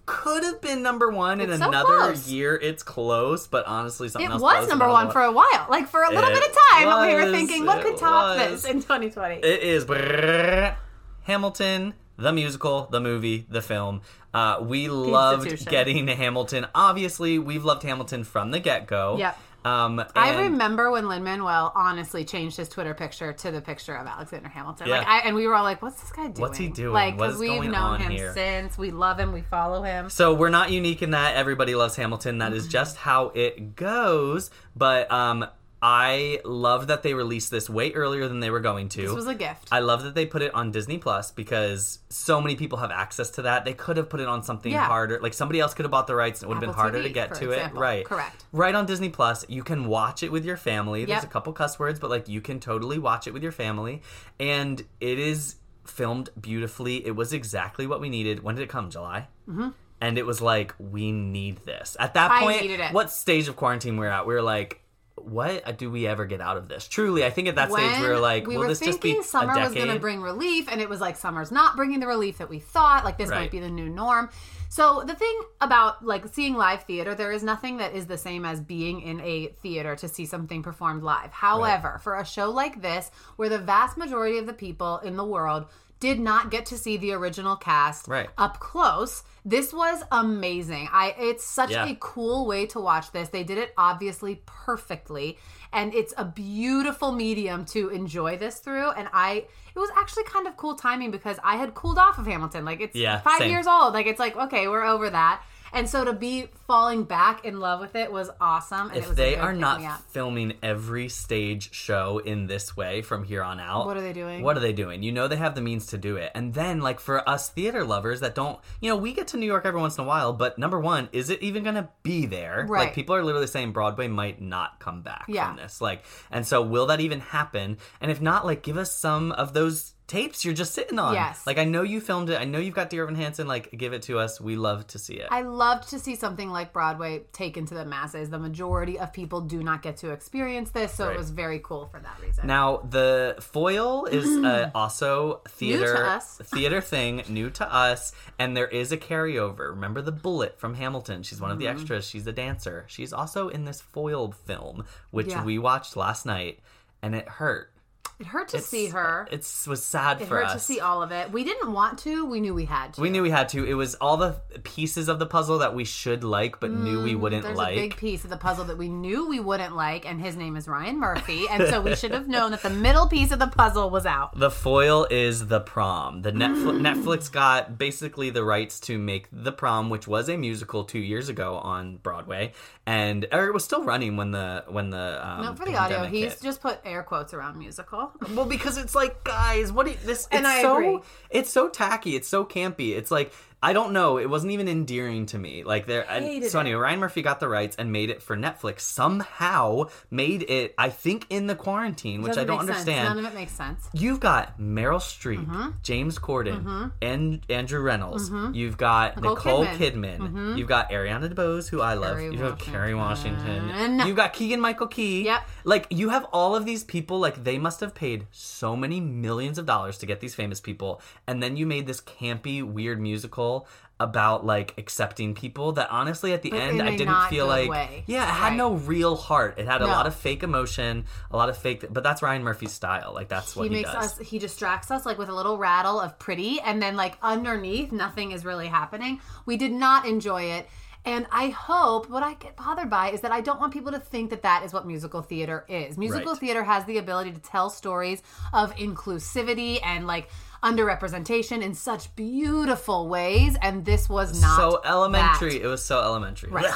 Could 0.07 0.43
have 0.43 0.61
been 0.61 0.83
number 0.83 1.09
one 1.09 1.41
in 1.41 1.49
so 1.57 1.67
another 1.67 1.97
close. 1.97 2.29
year. 2.29 2.55
It's 2.55 2.83
close, 2.83 3.47
but 3.47 3.65
honestly, 3.65 4.07
something 4.07 4.29
It 4.29 4.33
else. 4.33 4.41
was 4.41 4.67
number 4.67 4.87
one 4.87 5.09
for 5.09 5.21
a 5.23 5.31
while, 5.31 5.65
like 5.67 5.87
for 5.87 6.03
a 6.03 6.09
little 6.11 6.29
It 6.29 6.33
bit 6.35 6.43
of 6.47 6.55
time. 6.73 7.07
we 7.07 7.15
were 7.15 7.31
thinking, 7.31 7.65
what 7.65 7.81
could 7.83 7.97
top 7.97 8.37
was. 8.37 8.61
this 8.61 8.65
in 8.71 8.81
2020? 8.81 9.37
It 9.37 9.63
is 9.63 9.83
brrr, 9.83 10.75
Hamilton, 11.23 11.95
the 12.17 12.31
musical, 12.31 12.87
the 12.91 13.01
movie, 13.01 13.47
the 13.49 13.63
film. 13.63 14.01
Uh, 14.31 14.59
we 14.61 14.89
loved 14.89 15.65
getting 15.67 16.07
Hamilton. 16.07 16.67
Obviously, 16.75 17.39
we've 17.39 17.65
loved 17.65 17.81
Hamilton 17.81 18.23
from 18.23 18.51
the 18.51 18.59
get 18.59 18.85
go. 18.85 19.15
Yep. 19.17 19.39
Um, 19.65 20.03
I 20.15 20.43
remember 20.43 20.91
when 20.91 21.07
Lin 21.07 21.23
Manuel 21.23 21.71
honestly 21.75 22.23
changed 22.23 22.55
his 22.55 22.69
Twitter 22.69 22.93
picture 22.93 23.33
to 23.33 23.51
the 23.51 23.61
picture 23.61 23.95
of 23.95 24.05
Alexander 24.05 24.47
Hamilton. 24.47 24.87
Yeah. 24.87 24.99
Like, 24.99 25.07
I, 25.07 25.19
and 25.21 25.35
we 25.35 25.47
were 25.47 25.55
all 25.55 25.63
like, 25.63 25.81
"What's 25.81 25.99
this 25.99 26.11
guy 26.11 26.27
doing? 26.27 26.35
What's 26.35 26.57
he 26.59 26.67
doing? 26.67 26.93
Like, 26.93 27.17
because 27.17 27.39
we've 27.39 27.63
known 27.63 27.99
him 27.99 28.11
here? 28.11 28.31
since. 28.33 28.77
We 28.77 28.91
love 28.91 29.19
him. 29.19 29.33
We 29.33 29.41
follow 29.41 29.81
him. 29.81 30.11
So 30.11 30.35
we're 30.35 30.49
not 30.49 30.71
unique 30.71 31.01
in 31.01 31.11
that 31.11 31.35
everybody 31.35 31.73
loves 31.73 31.95
Hamilton. 31.95 32.37
That 32.37 32.53
is 32.53 32.67
just 32.67 32.95
how 32.95 33.31
it 33.33 33.75
goes. 33.75 34.51
But 34.75 35.11
um, 35.11 35.47
I 35.87 36.39
love 36.43 36.87
that 36.87 37.03
they 37.03 37.13
released 37.13 37.51
this 37.51 37.69
way 37.69 37.93
earlier 37.93 38.27
than 38.27 38.39
they 38.39 38.49
were 38.49 38.59
going 38.59 38.89
to. 38.89 39.03
This 39.03 39.11
was 39.13 39.27
a 39.27 39.35
gift. 39.35 39.67
I 39.71 39.81
love 39.81 40.01
that 40.01 40.15
they 40.15 40.25
put 40.25 40.41
it 40.41 40.51
on 40.55 40.71
Disney 40.71 40.97
Plus 40.97 41.29
because 41.31 41.99
so 42.09 42.41
many 42.41 42.55
people 42.55 42.79
have 42.79 42.89
access 42.89 43.29
to 43.31 43.43
that. 43.43 43.65
They 43.65 43.75
could 43.75 43.97
have 43.97 44.09
put 44.09 44.19
it 44.19 44.27
on 44.27 44.41
something 44.41 44.71
Yeah. 44.71 44.85
harder. 44.87 45.19
Like 45.21 45.35
somebody 45.35 45.59
else 45.59 45.75
could 45.75 45.83
have 45.85 45.91
bought 45.91 46.07
the 46.07 46.15
rights 46.15 46.41
and 46.41 46.47
it 46.47 46.49
would 46.49 46.55
have 46.55 46.61
been 46.67 46.73
harder 46.75 46.97
TV, 46.97 47.03
to 47.03 47.09
get 47.13 47.35
to 47.35 47.51
example. 47.51 47.77
it. 47.77 47.81
Right. 47.81 48.03
Correct. 48.05 48.45
Right 48.51 48.73
on 48.73 48.87
Disney 48.87 49.09
Plus. 49.09 49.45
You 49.47 49.61
can 49.63 49.85
watch 49.85 50.23
it 50.23 50.31
with 50.31 50.43
your 50.43 50.57
family. 50.57 51.05
There's 51.05 51.17
Yep. 51.21 51.29
a 51.29 51.33
couple 51.33 51.53
cuss 51.53 51.77
words, 51.77 51.99
but 51.99 52.09
like 52.09 52.27
you 52.27 52.41
can 52.41 52.59
totally 52.59 52.97
watch 52.97 53.27
it 53.27 53.33
with 53.35 53.43
your 53.43 53.51
family. 53.51 54.01
And 54.39 54.83
it 54.99 55.19
is 55.19 55.57
filmed 55.85 56.29
beautifully. 56.41 57.05
It 57.05 57.15
was 57.15 57.31
exactly 57.31 57.85
what 57.85 58.01
we 58.01 58.09
needed. 58.09 58.41
When 58.41 58.55
did 58.55 58.63
it 58.63 58.69
come? 58.69 58.89
July? 58.89 59.27
Mm-hmm. 59.47 59.69
And 60.01 60.17
it 60.17 60.25
was 60.25 60.41
like, 60.41 60.73
we 60.79 61.11
need 61.11 61.59
this. 61.65 61.95
At 61.99 62.15
that 62.15 62.41
point, 62.41 62.91
what 62.91 63.11
stage 63.11 63.47
of 63.47 63.55
quarantine 63.55 63.97
we're 63.97 64.09
at? 64.09 64.25
We 64.25 64.33
are 64.33 64.41
like, 64.41 64.81
what 65.25 65.77
do 65.77 65.89
we 65.89 66.05
ever 66.07 66.25
get 66.25 66.39
out 66.39 66.57
of 66.57 66.67
this? 66.67 66.87
Truly, 66.87 67.25
I 67.25 67.29
think 67.29 67.47
at 67.47 67.55
that 67.55 67.71
stage 67.71 67.99
we 67.99 68.07
were 68.07 68.19
like, 68.19 68.45
we 68.45 68.55
will 68.55 68.61
were 68.61 68.67
this 68.67 68.79
just 68.79 69.01
be 69.01 69.09
thinking 69.13 69.23
summer 69.23 69.59
was 69.59 69.73
going 69.73 69.89
to 69.89 69.99
bring 69.99 70.21
relief, 70.21 70.67
and 70.69 70.79
it 70.79 70.87
was 70.87 71.01
like 71.01 71.15
summer's 71.17 71.51
not 71.51 71.75
bringing 71.75 71.99
the 71.99 72.07
relief 72.07 72.37
that 72.37 72.49
we 72.49 72.59
thought. 72.59 73.03
Like 73.03 73.17
this 73.17 73.29
Right. 73.29 73.41
might 73.41 73.51
be 73.51 73.59
the 73.59 73.69
new 73.69 73.89
norm. 73.89 74.29
So 74.69 75.03
the 75.05 75.15
thing 75.15 75.39
about 75.61 76.05
like 76.05 76.27
seeing 76.33 76.55
live 76.55 76.83
theater, 76.83 77.15
there 77.15 77.31
is 77.31 77.43
nothing 77.43 77.77
that 77.77 77.95
is 77.95 78.07
the 78.07 78.17
same 78.17 78.45
as 78.45 78.59
being 78.59 79.01
in 79.01 79.19
a 79.21 79.47
theater 79.61 79.95
to 79.95 80.07
see 80.07 80.25
something 80.25 80.61
performed 80.61 81.01
live. 81.03 81.31
However, 81.31 81.99
for 82.03 82.17
a 82.17 82.25
show 82.25 82.51
like 82.51 82.81
this, 82.81 83.09
where 83.37 83.49
the 83.49 83.57
vast 83.57 83.97
majority 83.97 84.37
of 84.37 84.45
the 84.45 84.53
people 84.53 84.99
in 84.99 85.15
the 85.17 85.25
world 85.25 85.65
did 85.99 86.19
not 86.19 86.51
get 86.51 86.65
to 86.67 86.77
see 86.77 86.97
the 86.97 87.13
original 87.13 87.55
cast 87.55 88.07
Right. 88.07 88.29
up 88.37 88.59
close. 88.59 89.23
This 89.45 89.71
was 89.73 90.03
amazing. 90.11 90.89
I 90.91 91.15
it's 91.17 91.43
such 91.45 91.71
Yeah. 91.71 91.85
a 91.87 91.95
cool 91.99 92.45
way 92.45 92.65
to 92.67 92.79
watch 92.79 93.11
this. 93.11 93.29
They 93.29 93.43
did 93.43 93.57
it 93.57 93.73
obviously 93.77 94.41
perfectly 94.45 95.37
and 95.71 95.93
it's 95.93 96.13
a 96.17 96.25
beautiful 96.25 97.11
medium 97.11 97.65
to 97.65 97.89
enjoy 97.89 98.37
this 98.37 98.59
through 98.59 98.91
and 98.91 99.07
I 99.13 99.45
it 99.75 99.79
was 99.79 99.89
actually 99.97 100.23
kind 100.23 100.47
of 100.47 100.55
cool 100.57 100.75
timing 100.75 101.11
because 101.11 101.37
I 101.43 101.57
had 101.57 101.73
cooled 101.73 101.97
off 101.99 102.17
of 102.17 102.25
Hamilton. 102.25 102.65
Like 102.65 102.81
it's 102.81 102.95
Yeah, 102.95 103.19
5 103.21 103.39
same. 103.39 103.51
years 103.51 103.67
old. 103.67 103.93
Like 103.93 104.05
it's 104.07 104.19
like 104.19 104.35
okay, 104.35 104.67
we're 104.67 104.83
over 104.85 105.09
that. 105.09 105.41
And 105.75 105.89
so 105.89 106.05
to 106.05 106.13
be 106.13 106.47
falling 106.67 107.03
back 107.03 107.45
in 107.45 107.59
love 107.59 107.79
with 107.81 107.95
it 107.95 108.11
was 108.11 108.29
awesome 108.41 108.87
and 108.87 108.95
it 108.97 108.99
if 109.03 109.09
was 109.09 109.17
they 109.17 109.35
are 109.35 109.53
not 109.53 109.81
filming 110.09 110.53
every 110.63 111.09
stage 111.09 111.71
show 111.73 112.17
in 112.19 112.47
this 112.47 112.75
way 112.75 113.01
from 113.03 113.23
here 113.23 113.43
on 113.43 113.59
out 113.59 113.85
What 113.85 113.97
are 113.97 114.01
they 114.01 114.13
doing? 114.13 114.41
what 114.41 114.57
are 114.57 114.61
they 114.61 114.73
doing 114.73 115.03
you 115.03 115.11
know 115.11 115.27
they 115.27 115.35
have 115.35 115.53
the 115.53 115.61
means 115.61 115.87
to 115.87 115.97
do 115.99 116.15
it 116.15 116.31
and 116.33 116.53
then 116.55 116.79
like 116.79 116.99
for 116.99 117.27
us 117.29 117.49
theater 117.49 117.83
lovers 117.83 118.21
that 118.21 118.33
don't 118.33 118.57
you 118.81 118.89
know 118.89 118.95
we 118.95 119.13
get 119.13 119.27
to 119.27 119.37
new 119.37 119.45
york 119.45 119.65
every 119.65 119.79
once 119.79 119.97
in 119.97 120.03
a 120.03 120.07
while 120.07 120.33
but 120.33 120.57
number 120.57 120.79
one 120.79 121.07
is 121.11 121.29
it 121.29 121.43
even 121.43 121.63
gonna 121.63 121.89
be 122.01 122.25
there 122.25 122.65
Right. 122.67 122.85
like 122.87 122.95
people 122.95 123.13
are 123.13 123.23
literally 123.23 123.45
saying 123.47 123.71
broadway 123.73 124.07
might 124.07 124.41
not 124.41 124.79
come 124.79 125.01
back 125.03 125.25
Yeah. 125.27 125.47
from 125.49 125.57
this 125.57 125.81
like 125.81 126.03
and 126.31 126.47
so 126.47 126.61
will 126.63 126.87
that 126.87 127.01
even 127.01 127.19
happen 127.19 127.77
and 128.01 128.09
if 128.09 128.21
not 128.21 128.45
like 128.45 128.63
give 128.63 128.77
us 128.77 128.95
some 128.95 129.31
of 129.33 129.53
those 129.53 129.91
tapes 130.07 130.45
you're 130.45 130.53
just 130.53 130.73
sitting 130.73 130.99
on 130.99 131.13
Yes. 131.15 131.45
like 131.47 131.57
i 131.57 131.63
know 131.63 131.81
you 131.81 131.99
filmed 131.99 132.29
it 132.29 132.39
i 132.39 132.43
know 132.45 132.59
you've 132.59 132.75
got 132.75 132.89
dear 132.91 133.03
evan 133.03 133.15
hansen 133.15 133.47
like 133.47 133.71
give 133.75 133.91
it 133.93 134.03
to 134.03 134.19
us 134.19 134.39
we 134.39 134.55
love 134.55 134.85
to 134.87 134.99
see 134.99 135.15
it 135.15 135.27
I 135.31 135.41
loved 135.41 135.89
to 135.89 135.99
see 135.99 136.15
something 136.15 136.49
like 136.51 136.71
Broadway 136.73 137.23
taken 137.33 137.65
to 137.65 137.73
the 137.73 137.85
masses. 137.85 138.29
The 138.29 138.37
majority 138.39 138.99
of 138.99 139.11
people 139.11 139.41
do 139.41 139.63
not 139.63 139.81
get 139.81 139.97
to 139.97 140.11
experience 140.11 140.69
this, 140.71 140.93
so 140.93 141.07
Right. 141.07 141.15
it 141.15 141.17
was 141.17 141.31
very 141.31 141.59
cool 141.59 141.87
for 141.87 141.99
that 141.99 142.19
reason. 142.21 142.45
Now 142.47 142.77
the 142.89 143.35
foil 143.39 144.05
is 144.05 144.27
uh, 144.45 144.69
also 144.75 145.41
theater 145.47 146.19
theater 146.43 146.81
thing, 146.81 147.23
new 147.27 147.49
to 147.51 147.73
us, 147.73 148.11
and 148.37 148.55
there 148.55 148.67
is 148.67 148.91
a 148.91 148.97
carryover. 148.97 149.69
Remember 149.69 150.01
the 150.01 150.11
bullet 150.11 150.59
from 150.59 150.75
Hamilton? 150.75 151.23
She's 151.23 151.41
one 151.41 151.49
of 151.51 151.57
Mm-hmm. 151.57 151.65
the 151.65 151.71
extras. 151.71 152.07
She's 152.07 152.27
a 152.27 152.31
dancer. 152.33 152.85
She's 152.87 153.11
also 153.13 153.49
in 153.49 153.65
this 153.65 153.81
foiled 153.81 154.35
film, 154.35 154.85
which 155.11 155.27
Yeah. 155.29 155.43
we 155.43 155.57
watched 155.57 155.95
last 155.97 156.25
night, 156.25 156.59
and 157.01 157.15
it 157.15 157.27
hurt. 157.27 157.71
It 158.19 158.27
hurt 158.27 158.47
to 158.49 158.57
It's- 158.57 158.69
see 158.69 158.87
her. 158.87 159.27
It 159.31 159.39
was 159.67 159.83
sad 159.83 160.21
It 160.21 160.27
for 160.27 160.37
hurt 160.37 160.45
us. 160.47 160.53
to 160.53 160.59
see 160.59 160.79
all 160.79 161.01
of 161.03 161.11
it. 161.11 161.31
We 161.31 161.43
didn't 161.43 161.71
want 161.71 161.99
to. 161.99 162.25
We 162.25 162.39
knew 162.39 162.53
we 162.53 162.65
had 162.65 162.93
to. 162.93 163.01
we 163.01 163.09
knew 163.09 163.21
we 163.21 163.29
had 163.29 163.49
to. 163.49 163.65
It 163.65 163.73
was 163.73 163.95
all 163.95 164.17
the 164.17 164.35
pieces 164.63 165.09
of 165.09 165.19
the 165.19 165.25
puzzle 165.25 165.57
that 165.59 165.75
we 165.75 165.83
should 165.83 166.23
like, 166.23 166.59
but 166.59 166.71
knew 166.71 167.01
we 167.03 167.15
wouldn't 167.15 167.43
Mm, 167.43 167.47
There's 167.47 167.57
like. 167.57 167.77
a 167.77 167.81
big 167.81 167.97
piece 167.97 168.23
of 168.23 168.29
the 168.29 168.37
puzzle 168.37 168.65
that 168.65 168.77
we 168.77 168.87
knew 168.89 169.27
we 169.27 169.39
wouldn't 169.39 169.75
like, 169.75 170.05
and 170.05 170.21
his 170.21 170.35
name 170.37 170.55
is 170.55 170.67
Ryan 170.67 170.99
Murphy, 170.99 171.45
and 171.51 171.67
so 171.67 171.81
we 171.81 171.95
should 171.95 172.11
have 172.11 172.27
known 172.27 172.51
that 172.51 172.63
the 172.63 172.69
middle 172.69 173.07
piece 173.07 173.31
of 173.31 173.39
the 173.39 173.47
puzzle 173.47 173.89
was 173.89 174.05
out. 174.05 174.37
The 174.39 174.51
foil 174.51 175.05
is 175.09 175.47
the 175.47 175.59
prom. 175.59 176.21
The 176.21 176.31
Netflix, 176.31 176.79
Netflix 176.81 177.31
got 177.31 177.77
basically 177.77 178.29
the 178.29 178.43
rights 178.43 178.79
to 178.81 178.97
make 178.97 179.27
the 179.31 179.51
prom, 179.51 179.89
which 179.89 180.07
was 180.07 180.29
a 180.29 180.37
musical 180.37 180.83
two 180.85 180.99
years 180.99 181.27
ago 181.29 181.57
on 181.57 181.97
Broadway, 181.97 182.53
and 182.85 183.27
or 183.31 183.45
it 183.47 183.53
was 183.53 183.63
still 183.65 183.83
running 183.83 184.15
when 184.17 184.31
the 184.31 184.63
when 184.67 184.89
the 184.89 185.27
um, 185.27 185.41
No, 185.45 185.53
for 185.55 185.65
the 185.65 185.75
audio, 185.75 185.97
pandemic 185.97 186.11
he's 186.23 186.33
hit. 186.33 186.41
just 186.41 186.61
put 186.61 186.79
air 186.85 187.03
quotes 187.03 187.33
around 187.33 187.57
musical. 187.57 187.94
Well 188.33 188.45
because 188.45 188.77
it's 188.77 188.95
like 188.95 189.23
guys, 189.23 189.71
what 189.71 189.87
you, 189.87 189.97
this? 190.03 190.27
And 190.31 190.45
it's 190.45 190.55
I 190.55 190.61
so 190.61 190.77
agree. 190.77 190.99
it's 191.29 191.49
so 191.49 191.69
tacky, 191.69 192.15
it's 192.15 192.27
so 192.27 192.43
campy. 192.45 192.95
It's 192.95 193.11
like 193.11 193.33
I 193.65 193.73
don't 193.73 193.93
know. 193.93 194.19
It 194.19 194.29
wasn't 194.29 194.51
even 194.51 194.67
endearing 194.67 195.25
to 195.27 195.39
me. 195.39 195.63
Like 195.63 195.87
there, 195.87 196.05
and 196.07 196.45
so 196.45 196.59
anyway, 196.59 196.75
Ryan 196.75 196.99
Murphy 196.99 197.23
got 197.23 197.39
the 197.39 197.47
rights 197.47 197.75
and 197.77 197.91
made 197.91 198.11
it 198.11 198.21
for 198.21 198.37
Netflix. 198.37 198.81
Somehow 198.81 199.85
made 200.11 200.43
it, 200.43 200.75
I 200.77 200.89
think, 200.89 201.25
in 201.31 201.47
the 201.47 201.55
quarantine, 201.55 202.21
which 202.21 202.37
I 202.37 202.43
don't 202.43 202.59
sense. 202.59 202.69
understand. 202.69 203.15
None 203.15 203.25
of 203.25 203.31
it 203.31 203.35
makes 203.35 203.53
sense. 203.53 203.89
You've 203.91 204.19
got 204.19 204.59
Meryl 204.59 204.99
Streep, 204.99 205.45
Mm-hmm. 205.45 205.69
James 205.81 206.19
Corden, 206.19 206.63
mm-hmm. 206.63 206.87
and 207.01 207.41
Andrew 207.49 207.83
Rannells. 207.83 208.29
Mm-hmm. 208.29 208.53
You've 208.53 208.77
got 208.77 209.15
Nicole 209.15 209.63
Nicole, 209.63 209.65
Kidman. 209.65 209.95
Kidman. 209.95 210.17
Mm-hmm. 210.19 210.57
You've 210.57 210.67
got 210.67 210.91
Ariana 210.91 211.33
DeBose, 211.33 211.67
who 211.69 211.81
I 211.81 211.95
love. 211.95 212.21
You've 212.21 212.37
got 212.39 212.59
Kerry 212.59 212.93
Washington. 212.93 213.67
Washington. 213.69 214.07
You've 214.07 214.15
got 214.15 214.33
Keegan 214.33 214.61
Michael 214.61 214.87
Key. 214.87 215.25
Yep. 215.25 215.49
Like 215.63 215.87
you 215.89 216.09
have 216.09 216.25
all 216.31 216.55
of 216.55 216.65
these 216.65 216.83
people. 216.83 217.19
Like 217.19 217.43
they 217.43 217.57
must 217.57 217.79
have 217.79 217.95
paid 217.95 218.27
so 218.31 218.75
many 218.75 218.99
millions 218.99 219.57
of 219.57 219.65
dollars 219.65 219.97
to 219.99 220.05
get 220.05 220.19
these 220.19 220.35
famous 220.35 220.59
people, 220.59 221.01
and 221.25 221.41
then 221.41 221.57
you 221.57 221.65
made 221.65 221.87
this 221.87 222.01
campy, 222.01 222.63
weird 222.63 223.01
musical 223.01 223.54
about 223.97 224.45
like 224.45 224.73
accepting 224.77 225.33
people 225.33 225.71
that 225.73 225.87
honestly 225.89 226.33
at 226.33 226.41
the 226.41 226.49
But 226.49 226.59
end 226.59 226.81
I 226.81 226.97
didn't 226.97 227.27
feel 227.29 227.47
like 227.47 227.69
way. 227.69 228.03
yeah 228.07 228.23
it 228.23 228.31
had 228.31 228.47
Right. 228.49 228.57
no 228.57 228.73
real 228.73 229.15
heart 229.15 229.57
it 229.57 229.65
had 229.67 229.81
a 229.81 229.87
lot 229.87 230.05
of 230.05 230.13
fake 230.13 230.43
emotion 230.43 231.05
a 231.31 231.37
lot 231.37 231.47
of 231.47 231.57
fake 231.57 231.85
but 231.89 232.03
that's 232.03 232.21
Ryan 232.21 232.43
Murphy's 232.43 232.73
style 232.73 233.13
like 233.13 233.29
that's 233.29 233.55
what 233.55 233.63
he 233.63 233.69
he, 233.69 233.75
makes 233.75 233.91
does 233.93 234.19
us 234.19 234.27
he 234.27 234.37
distracts 234.37 234.91
us 234.91 235.05
like 235.05 235.17
with 235.17 235.29
a 235.29 235.33
little 235.33 235.57
rattle 235.57 235.97
of 236.01 236.19
pretty 236.19 236.59
and 236.59 236.81
then 236.81 236.97
like 236.97 237.17
underneath 237.23 237.93
nothing 237.93 238.31
is 238.33 238.43
really 238.43 238.67
happening 238.67 239.21
we 239.45 239.55
did 239.55 239.71
not 239.71 240.05
enjoy 240.05 240.43
it 240.43 240.67
And 241.07 241.27
I 241.31 241.49
hope 241.49 242.09
what 242.09 242.23
I 242.23 242.33
get 242.33 242.55
bothered 242.57 242.89
by 242.89 243.11
is 243.11 243.21
that 243.21 243.31
I 243.31 243.39
don't 243.47 243.59
want 243.59 243.71
people 243.77 243.91
to 243.91 243.99
think 243.99 244.31
that 244.31 244.41
that 244.41 244.63
is 244.65 244.73
what 244.73 244.87
musical 244.87 245.21
theater 245.21 245.63
is. 245.69 245.99
Musical 245.99 246.31
Right. 246.33 246.39
theater 246.43 246.63
has 246.63 246.83
the 246.85 246.97
ability 246.97 247.31
to 247.31 247.39
tell 247.39 247.69
stories 247.69 248.23
of 248.51 248.73
inclusivity 248.75 249.79
and 249.83 250.07
like 250.07 250.27
underrepresentation 250.65 251.61
in 251.61 251.73
such 251.73 252.13
beautiful 252.15 253.07
ways. 253.07 253.55
And 253.61 253.85
this 253.85 254.09
was 254.09 254.41
not 254.41 254.57
so 254.57 254.81
elementary. 254.83 255.59
that. 255.59 255.63
It 255.63 255.67
was 255.67 255.83
so 255.83 256.01
elementary. 256.01 256.49
Right. 256.51 256.73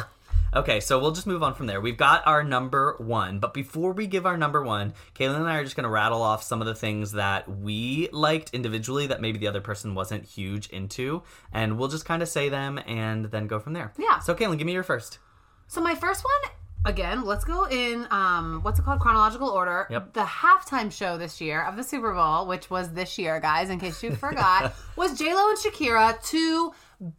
Okay, 0.52 0.80
so 0.80 0.98
we'll 0.98 1.12
just 1.12 1.28
move 1.28 1.44
on 1.44 1.54
from 1.54 1.68
there. 1.68 1.80
We've 1.80 1.98
got 1.98 2.26
our 2.26 2.44
number 2.44 2.96
one, 2.98 3.38
but 3.40 3.54
before 3.54 3.92
we 3.92 4.08
give 4.08 4.26
our 4.26 4.36
number 4.36 4.64
one, 4.64 4.96
Kaylin 5.14 5.36
and 5.36 5.48
I 5.48 5.58
are 5.58 5.64
just 5.64 5.76
going 5.76 5.84
to 5.84 5.90
rattle 5.92 6.24
off 6.24 6.42
some 6.42 6.60
of 6.60 6.66
the 6.66 6.74
things 6.74 7.12
that 7.12 7.48
we 7.48 8.10
liked 8.12 8.50
individually 8.52 9.06
that 9.08 9.22
maybe 9.22 9.38
the 9.38 9.48
other 9.48 9.62
person 9.62 9.94
wasn't 9.94 10.26
huge 10.26 10.68
into, 10.70 11.22
and 11.54 11.78
we'll 11.78 11.88
just 11.88 12.06
kind 12.06 12.24
of 12.24 12.30
say 12.30 12.50
them 12.50 12.80
and 12.88 13.26
then 13.26 13.46
go 13.46 13.60
from 13.60 13.74
there. 13.74 13.94
Yeah. 14.00 14.18
So, 14.20 14.34
Kaylin, 14.34 14.58
give 14.58 14.66
me 14.66 14.74
your 14.74 14.82
first. 14.82 15.20
So 15.68 15.82
my 15.82 15.94
first 15.94 16.24
one, 16.24 16.52
again, 16.86 17.24
let's 17.26 17.44
go 17.44 17.68
in 17.68 18.08
um 18.12 18.60
what's 18.62 18.80
it 18.80 18.86
called? 18.86 19.00
Chronological 19.00 19.50
order. 19.50 19.88
Yep. 19.90 20.14
The 20.14 20.22
halftime 20.24 20.92
show 20.92 21.18
this 21.18 21.42
year 21.42 21.64
of 21.66 21.76
the 21.76 21.84
Super 21.84 22.14
Bowl, 22.14 22.48
which 22.48 22.70
was 22.70 22.94
this 22.94 23.18
year, 23.18 23.40
guys, 23.40 23.70
in 23.70 23.80
case 23.80 24.02
you 24.04 24.16
forgot, 24.16 24.74
was 24.96 25.18
J 25.18 25.34
Lo 25.34 25.50
and 25.50 25.58
Shakira, 25.58 26.22
two 26.26 26.74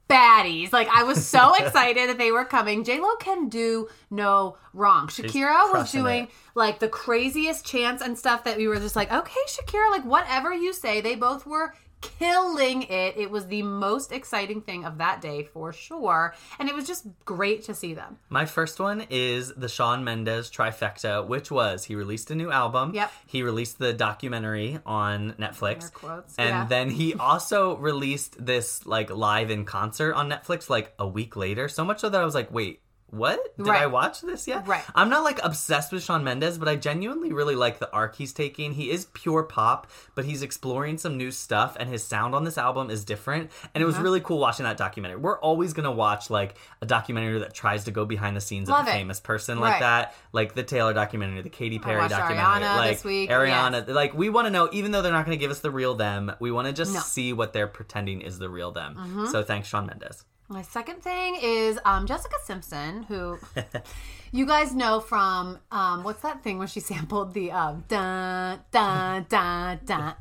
baddies. 0.08 0.72
Like 0.72 0.88
I 0.88 1.04
was 1.04 1.26
so 1.26 1.54
excited 1.58 2.08
that 2.08 2.18
they 2.18 2.32
were 2.32 2.44
coming. 2.44 2.84
J 2.84 3.00
Lo 3.00 3.16
can 3.16 3.48
do 3.48 3.88
no 4.10 4.56
wrong. 4.72 5.08
Shakira 5.08 5.72
was 5.72 5.92
doing 5.92 6.24
it. 6.24 6.30
like 6.54 6.78
the 6.78 6.88
craziest 6.88 7.64
chants 7.64 8.02
and 8.02 8.18
stuff 8.18 8.44
that 8.44 8.56
we 8.56 8.68
were 8.68 8.76
just 8.78 8.96
like, 8.96 9.12
okay, 9.12 9.40
Shakira, 9.48 9.90
like 9.90 10.04
whatever 10.04 10.52
you 10.52 10.72
say, 10.72 11.00
they 11.00 11.14
both 11.14 11.46
were 11.46 11.74
killing 12.00 12.82
it. 12.82 13.16
It 13.16 13.30
was 13.30 13.46
the 13.46 13.62
most 13.62 14.12
exciting 14.12 14.60
thing 14.60 14.84
of 14.84 14.98
that 14.98 15.20
day 15.20 15.44
for 15.44 15.72
sure. 15.72 16.34
And 16.58 16.68
it 16.68 16.74
was 16.74 16.86
just 16.86 17.06
great 17.24 17.62
to 17.64 17.74
see 17.74 17.94
them. 17.94 18.18
My 18.28 18.46
first 18.46 18.80
one 18.80 19.06
is 19.10 19.52
the 19.54 19.68
Shawn 19.68 20.04
Mendes 20.04 20.50
trifecta, 20.50 21.26
which 21.26 21.50
was 21.50 21.84
he 21.84 21.94
released 21.94 22.30
a 22.30 22.34
new 22.34 22.50
album. 22.50 22.94
Yep. 22.94 23.12
He 23.26 23.42
released 23.42 23.78
the 23.78 23.92
documentary 23.92 24.78
on 24.86 25.32
Netflix. 25.32 25.92
Quotes, 25.92 26.34
and 26.38 26.48
yeah. 26.48 26.66
then 26.66 26.90
he 26.90 27.14
also 27.20 27.76
released 27.76 28.44
this 28.44 28.86
like 28.86 29.10
live 29.10 29.50
in 29.50 29.64
concert 29.64 30.14
on 30.14 30.30
Netflix 30.30 30.68
like 30.68 30.94
a 30.98 31.06
week 31.06 31.36
later. 31.36 31.68
So 31.68 31.84
much 31.84 32.00
so 32.00 32.08
that 32.08 32.20
I 32.20 32.24
was 32.24 32.34
like, 32.34 32.52
wait. 32.52 32.82
What 33.10 33.56
did 33.56 33.66
Right. 33.66 33.82
I 33.82 33.86
watch 33.86 34.20
this 34.20 34.46
yet? 34.46 34.68
Right. 34.68 34.84
I'm 34.94 35.08
not 35.10 35.24
like 35.24 35.40
obsessed 35.42 35.90
with 35.92 36.04
Shawn 36.04 36.22
Mendes, 36.22 36.58
but 36.58 36.68
I 36.68 36.76
genuinely 36.76 37.32
really 37.32 37.56
like 37.56 37.78
the 37.80 37.90
arc 37.92 38.14
he's 38.16 38.32
taking. 38.32 38.72
He 38.74 38.90
is 38.90 39.06
pure 39.14 39.42
pop, 39.42 39.88
but 40.14 40.24
he's 40.24 40.42
exploring 40.42 40.96
some 40.96 41.16
new 41.16 41.30
stuff, 41.32 41.76
and 41.80 41.88
his 41.88 42.04
sound 42.04 42.34
on 42.34 42.44
this 42.44 42.56
album 42.56 42.88
is 42.88 43.04
different. 43.04 43.50
And 43.74 43.82
it 43.82 43.84
was 43.84 43.96
Uh-huh. 43.96 44.04
really 44.04 44.20
cool 44.20 44.38
watching 44.38 44.64
that 44.64 44.76
documentary. 44.76 45.18
We're 45.18 45.40
always 45.40 45.72
gonna 45.72 45.90
watch 45.90 46.30
like 46.30 46.54
a 46.80 46.86
documentary 46.86 47.38
that 47.40 47.52
tries 47.52 47.84
to 47.84 47.90
go 47.90 48.04
behind 48.04 48.36
the 48.36 48.40
scenes 48.40 48.68
Love 48.68 48.82
of 48.82 48.86
a 48.86 48.90
it. 48.90 48.92
famous 48.94 49.18
person 49.18 49.58
like 49.58 49.72
Right. 49.72 49.80
that, 49.80 50.14
like 50.32 50.54
the 50.54 50.62
Taylor 50.62 50.92
documentary, 50.94 51.42
the 51.42 51.48
Katy 51.50 51.78
Perry 51.80 52.06
documentary, 52.08 52.36
Ariana 52.64 52.76
like 52.76 52.90
this 52.96 53.04
week, 53.04 53.30
Ariana. 53.30 53.88
Like 53.88 54.14
we 54.14 54.28
want 54.28 54.46
to 54.46 54.50
know, 54.50 54.68
even 54.72 54.92
though 54.92 55.02
they're 55.02 55.10
not 55.12 55.26
going 55.26 55.36
to 55.36 55.40
give 55.40 55.50
us 55.50 55.58
the 55.60 55.70
real 55.70 55.94
them, 55.94 56.32
we 56.38 56.50
want 56.52 56.68
to 56.68 56.72
just 56.72 56.92
No. 56.92 57.00
Mm-hmm. 57.00 57.08
see 57.08 57.32
what 57.32 57.52
they're 57.52 57.66
pretending 57.66 58.20
is 58.20 58.38
the 58.38 58.48
real 58.48 58.70
them. 58.70 59.26
So 59.32 59.42
thanks, 59.42 59.66
Shawn 59.68 59.86
Mendes. 59.86 60.24
My 60.52 60.62
second 60.62 61.00
thing 61.00 61.38
is 61.40 61.78
um, 61.84 62.06
Jessica 62.08 62.34
Simpson, 62.42 63.04
who 63.04 63.38
you 64.32 64.46
guys 64.46 64.74
know 64.74 64.98
from 64.98 65.60
um, 65.70 66.02
what's 66.02 66.22
that 66.22 66.42
thing 66.42 66.58
where 66.58 66.66
she 66.66 66.80
sampled 66.80 67.34
the 67.34 67.52
um, 67.52 67.84
dun 67.86 68.58
dun 68.72 69.26
dun 69.28 69.78
dun 69.84 70.14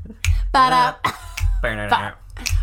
ba 0.54 0.94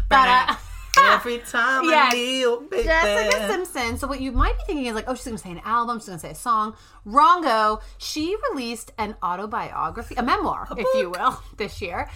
da 0.09 0.57
Every 0.99 1.39
time 1.39 1.85
Yes. 1.85 2.13
I 2.13 2.17
kneel, 2.17 2.61
baby. 2.61 2.85
Jessica 2.85 3.49
Simpson. 3.49 3.99
So 3.99 4.07
what 4.07 4.21
you 4.21 4.31
might 4.31 4.57
be 4.59 4.65
thinking 4.67 4.87
is 4.87 4.95
like, 4.95 5.07
oh, 5.09 5.15
she's 5.17 5.25
to 5.25 5.37
say 5.37 5.51
an 5.51 5.61
album, 5.65 5.99
she's 5.99 6.07
to 6.07 6.19
say 6.21 6.31
a 6.31 6.35
song. 6.37 6.77
Wrongo. 7.05 7.83
She 7.99 8.37
released 8.51 8.93
an 8.97 9.17
autobiography, 9.23 10.15
a 10.15 10.23
memoir, 10.23 10.69
if 10.77 10.87
you 10.95 11.11
will, 11.11 11.43
this 11.57 11.83
year. 11.83 12.09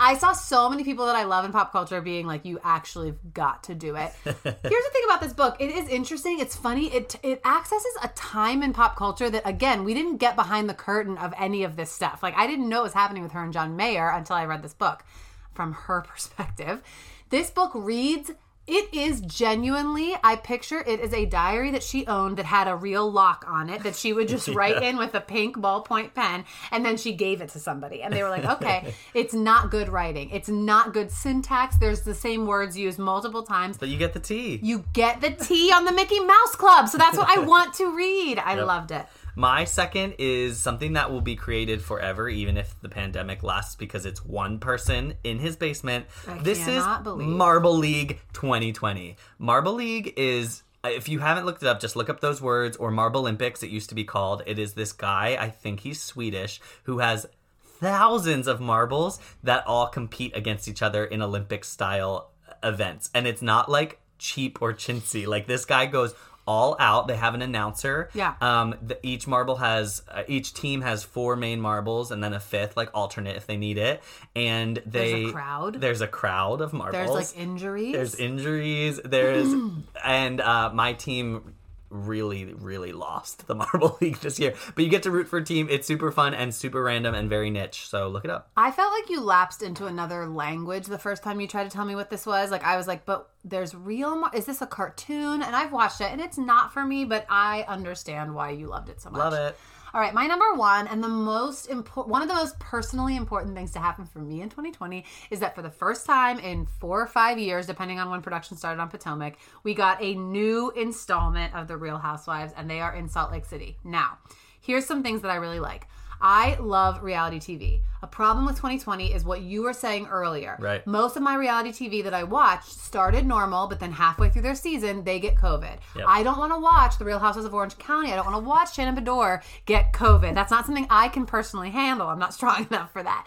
I 0.00 0.16
saw 0.16 0.32
so 0.32 0.70
many 0.70 0.84
people 0.84 1.06
that 1.06 1.16
I 1.16 1.24
love 1.24 1.44
in 1.44 1.52
pop 1.52 1.72
culture 1.72 2.00
being 2.00 2.26
like, 2.26 2.44
"You 2.44 2.60
actually 2.62 3.14
got 3.34 3.64
to 3.64 3.74
do 3.74 3.96
it." 3.96 4.12
Here's 4.24 4.44
the 4.44 4.90
thing 4.92 5.02
about 5.04 5.20
this 5.20 5.32
book: 5.32 5.56
it 5.58 5.70
is 5.70 5.88
interesting. 5.88 6.38
It's 6.38 6.54
funny. 6.54 6.86
It 6.92 7.16
it 7.22 7.40
accesses 7.44 7.96
a 8.02 8.08
time 8.08 8.62
in 8.62 8.72
pop 8.72 8.96
culture 8.96 9.28
that, 9.30 9.42
again, 9.44 9.84
we 9.84 9.94
didn't 9.94 10.18
get 10.18 10.36
behind 10.36 10.68
the 10.68 10.74
curtain 10.74 11.18
of 11.18 11.34
any 11.36 11.64
of 11.64 11.76
this 11.76 11.90
stuff. 11.90 12.22
Like, 12.22 12.36
I 12.36 12.46
didn't 12.46 12.68
know 12.68 12.80
it 12.80 12.84
was 12.84 12.92
happening 12.92 13.22
with 13.22 13.32
her 13.32 13.42
and 13.42 13.52
John 13.52 13.76
Mayer 13.76 14.08
until 14.10 14.36
I 14.36 14.44
read 14.44 14.62
this 14.62 14.74
book 14.74 15.04
from 15.52 15.72
her 15.72 16.00
perspective. 16.08 16.82
This 17.30 17.50
book 17.50 17.72
reads 17.74 18.30
it 18.68 18.92
is 18.92 19.22
genuinely, 19.22 20.14
I 20.22 20.36
picture 20.36 20.84
it 20.86 21.00
as 21.00 21.14
a 21.14 21.24
diary 21.24 21.70
that 21.70 21.82
she 21.82 22.06
owned 22.06 22.36
that 22.36 22.44
had 22.44 22.68
a 22.68 22.76
real 22.76 23.10
lock 23.10 23.44
on 23.48 23.70
it 23.70 23.82
that 23.82 23.96
she 23.96 24.12
would 24.12 24.28
just 24.28 24.46
write 24.54 24.82
in 24.82 24.98
with 24.98 25.14
a 25.14 25.20
pink 25.20 25.56
ballpoint 25.56 26.12
pen 26.14 26.44
and 26.70 26.84
then 26.84 26.98
she 26.98 27.12
gave 27.12 27.40
it 27.40 27.48
to 27.50 27.58
somebody. 27.58 28.02
And 28.02 28.12
they 28.12 28.22
were 28.22 28.28
like, 28.28 28.44
okay, 28.44 28.94
it's 29.14 29.32
not 29.32 29.70
good 29.70 29.88
writing. 29.88 30.28
It's 30.30 30.50
not 30.50 30.92
good 30.92 31.10
syntax. 31.10 31.78
There's 31.78 32.02
the 32.02 32.14
same 32.14 32.46
words 32.46 32.76
used 32.76 32.98
multiple 32.98 33.42
times. 33.42 33.78
But 33.78 33.88
you 33.88 33.96
get 33.96 34.12
the 34.12 34.20
T. 34.20 34.60
You 34.62 34.84
get 34.92 35.22
the 35.22 35.30
T 35.30 35.72
on 35.72 35.86
the 35.86 35.92
Mickey 35.92 36.20
Mouse 36.20 36.54
Club. 36.54 36.88
So 36.88 36.98
that's 36.98 37.16
what 37.16 37.28
I 37.28 37.40
want 37.44 37.72
to 37.74 37.96
read. 37.96 38.38
I 38.38 38.56
loved 38.56 38.90
it. 38.90 39.06
My 39.38 39.62
second 39.66 40.16
is 40.18 40.58
something 40.58 40.94
that 40.94 41.12
will 41.12 41.20
be 41.20 41.36
created 41.36 41.80
forever, 41.80 42.28
even 42.28 42.56
if 42.56 42.74
the 42.80 42.88
pandemic 42.88 43.44
lasts, 43.44 43.76
because 43.76 44.04
it's 44.04 44.24
one 44.24 44.58
person 44.58 45.14
in 45.22 45.38
his 45.38 45.54
basement. 45.54 46.06
I 46.26 46.38
this 46.38 46.66
is 46.66 46.84
believe- 47.04 47.28
Marble 47.28 47.76
League 47.78 48.20
2020. 48.32 49.16
Marble 49.38 49.74
League 49.74 50.12
is. 50.16 50.64
If 50.82 51.08
you 51.08 51.20
haven't 51.20 51.46
looked 51.46 51.62
it 51.62 51.68
up, 51.68 51.78
just 51.78 51.94
look 51.94 52.08
up 52.08 52.18
those 52.18 52.42
words 52.42 52.76
or 52.78 52.90
Marble 52.90 53.20
Olympics, 53.20 53.62
it 53.62 53.70
used 53.70 53.88
to 53.90 53.94
be 53.94 54.02
called. 54.02 54.42
It 54.44 54.58
is 54.58 54.72
this 54.72 54.92
guy, 54.92 55.36
I 55.38 55.50
think 55.50 55.80
he's 55.80 56.00
Swedish, 56.02 56.60
who 56.84 56.98
has 56.98 57.28
thousands 57.62 58.48
of 58.48 58.60
marbles 58.60 59.20
that 59.44 59.64
all 59.68 59.86
compete 59.86 60.36
against 60.36 60.66
each 60.66 60.82
other 60.82 61.04
in 61.04 61.22
Olympic 61.22 61.64
style 61.64 62.32
events. 62.64 63.08
And 63.14 63.28
it's 63.28 63.42
not 63.42 63.70
like 63.70 64.00
cheap 64.18 64.60
or 64.60 64.72
chintzy. 64.74 65.26
Like 65.26 65.46
this 65.46 65.64
guy 65.64 65.86
goes 65.86 66.14
all 66.48 66.74
out. 66.80 67.06
They 67.06 67.16
have 67.16 67.34
an 67.34 67.42
announcer. 67.42 68.08
Yeah. 68.14 68.34
Um. 68.40 68.74
The, 68.82 68.98
each 69.06 69.26
marble 69.26 69.56
has 69.56 70.02
uh, 70.08 70.22
each 70.26 70.54
team 70.54 70.80
has 70.80 71.04
four 71.04 71.36
main 71.36 71.60
marbles 71.60 72.10
and 72.10 72.24
then 72.24 72.32
a 72.32 72.40
fifth, 72.40 72.76
like 72.76 72.90
alternate 72.94 73.36
if 73.36 73.46
they 73.46 73.58
need 73.58 73.76
it. 73.78 74.02
And 74.34 74.82
they 74.86 75.12
there's 75.12 75.28
a 75.28 75.32
crowd. 75.32 75.74
There's 75.74 76.00
a 76.00 76.08
crowd 76.08 76.60
of 76.60 76.72
marbles. 76.72 76.94
There's 76.94 77.10
like 77.10 77.38
injuries. 77.40 77.92
There's 77.92 78.14
injuries. 78.14 78.98
There's 79.04 79.52
and 80.04 80.40
uh, 80.40 80.70
my 80.72 80.94
team 80.94 81.54
really 81.90 82.44
really 82.54 82.92
lost 82.92 83.46
the 83.46 83.54
marble 83.62 83.96
league 84.00 84.18
this 84.20 84.38
year 84.38 84.54
but 84.74 84.84
you 84.84 84.90
get 84.90 85.02
to 85.02 85.10
root 85.10 85.26
for 85.28 85.38
a 85.38 85.44
team 85.44 85.68
it's 85.70 85.86
super 85.86 86.10
fun 86.12 86.34
and 86.34 86.54
super 86.54 86.82
random 86.82 87.14
and 87.14 87.28
very 87.30 87.50
niche 87.50 87.88
so 87.88 88.08
look 88.08 88.24
it 88.24 88.30
up 88.30 88.50
I 88.56 88.70
felt 88.70 88.92
like 88.92 89.08
you 89.08 89.20
lapsed 89.20 89.62
into 89.62 89.86
another 89.86 90.26
language 90.26 90.86
the 90.86 90.98
first 90.98 91.22
time 91.22 91.40
you 91.40 91.46
tried 91.46 91.64
to 91.64 91.70
tell 91.70 91.84
me 91.84 91.94
what 91.94 92.10
this 92.10 92.26
was. 92.26 92.50
Like 92.50 92.64
I 92.64 92.76
was 92.76 92.86
like, 92.86 93.06
but 93.06 93.30
there's 93.44 93.74
real. 93.74 94.16
Mar- 94.16 94.30
Is 94.34 94.46
this 94.46 94.60
a 94.60 94.66
cartoon? 94.66 95.42
And 95.42 95.54
I've 95.56 95.72
watched 95.72 96.00
it, 96.00 96.10
and 96.10 96.20
it's 96.20 96.36
not 96.38 96.72
for 96.72 96.84
me. 96.84 97.04
But 97.04 97.24
I 97.30 97.64
understand 97.68 98.34
why 98.34 98.50
you 98.50 98.66
loved 98.66 98.88
it 98.88 99.00
so 99.00 99.10
much. 99.10 99.18
love 99.18 99.32
it 99.34 99.56
All 99.94 100.00
right, 100.02 100.12
my 100.12 100.26
number 100.26 100.52
one 100.54 100.86
and 100.86 101.02
the 101.02 101.08
most 101.08 101.66
important, 101.66 102.12
one 102.12 102.20
of 102.20 102.28
the 102.28 102.34
most 102.34 102.58
personally 102.58 103.16
important 103.16 103.56
things 103.56 103.70
to 103.72 103.78
happen 103.78 104.04
for 104.04 104.18
me 104.18 104.42
in 104.42 104.50
2020 104.50 105.04
is 105.30 105.40
that 105.40 105.54
for 105.54 105.62
the 105.62 105.70
first 105.70 106.04
time 106.04 106.38
in 106.38 106.66
four 106.66 107.00
or 107.00 107.06
five 107.06 107.38
years, 107.38 107.66
depending 107.66 107.98
on 107.98 108.10
when 108.10 108.20
production 108.20 108.56
started 108.56 108.82
on 108.82 108.88
Potomac, 108.88 109.38
we 109.62 109.72
got 109.72 110.02
a 110.02 110.14
new 110.14 110.70
installment 110.72 111.54
of 111.54 111.68
The 111.68 111.76
Real 111.76 111.96
Housewives, 111.96 112.52
and 112.56 112.68
they 112.68 112.80
are 112.80 112.94
in 112.94 113.08
Salt 113.08 113.32
Lake 113.32 113.46
City. 113.46 113.78
Now, 113.82 114.18
here's 114.60 114.84
some 114.84 115.02
things 115.02 115.22
that 115.22 115.30
I 115.30 115.36
really 115.36 115.60
like. 115.60 115.86
I 116.20 116.56
love 116.60 117.02
reality 117.02 117.38
TV. 117.38 117.80
A 118.00 118.06
problem 118.06 118.46
with 118.46 118.56
2020 118.56 119.12
is 119.12 119.24
what 119.24 119.42
you 119.42 119.62
were 119.62 119.72
saying 119.72 120.06
earlier. 120.06 120.56
Right. 120.60 120.86
Most 120.86 121.16
of 121.16 121.22
my 121.22 121.34
reality 121.34 121.70
TV 121.70 122.04
that 122.04 122.14
I 122.14 122.22
watched 122.22 122.70
started 122.70 123.26
normal, 123.26 123.66
but 123.66 123.80
then 123.80 123.92
halfway 123.92 124.30
through 124.30 124.42
their 124.42 124.54
season, 124.54 125.02
they 125.02 125.18
get 125.18 125.34
COVID. 125.34 125.78
Yep. 125.96 126.04
I 126.06 126.22
don't 126.22 126.38
want 126.38 126.52
to 126.52 126.60
watch 126.60 126.98
The 126.98 127.04
Real 127.04 127.18
Houses 127.18 127.44
of 127.44 127.54
Orange 127.54 127.76
County. 127.78 128.12
I 128.12 128.16
don't 128.16 128.26
want 128.26 128.42
to 128.42 128.48
watch 128.48 128.74
Shannon 128.74 128.96
Beador 128.96 129.42
get 129.66 129.92
COVID. 129.92 130.34
That's 130.34 130.50
not 130.50 130.64
something 130.64 130.86
I 130.90 131.08
can 131.08 131.26
personally 131.26 131.70
handle. 131.70 132.06
I'm 132.06 132.20
not 132.20 132.34
strong 132.34 132.66
enough 132.70 132.92
for 132.92 133.02
that. 133.02 133.26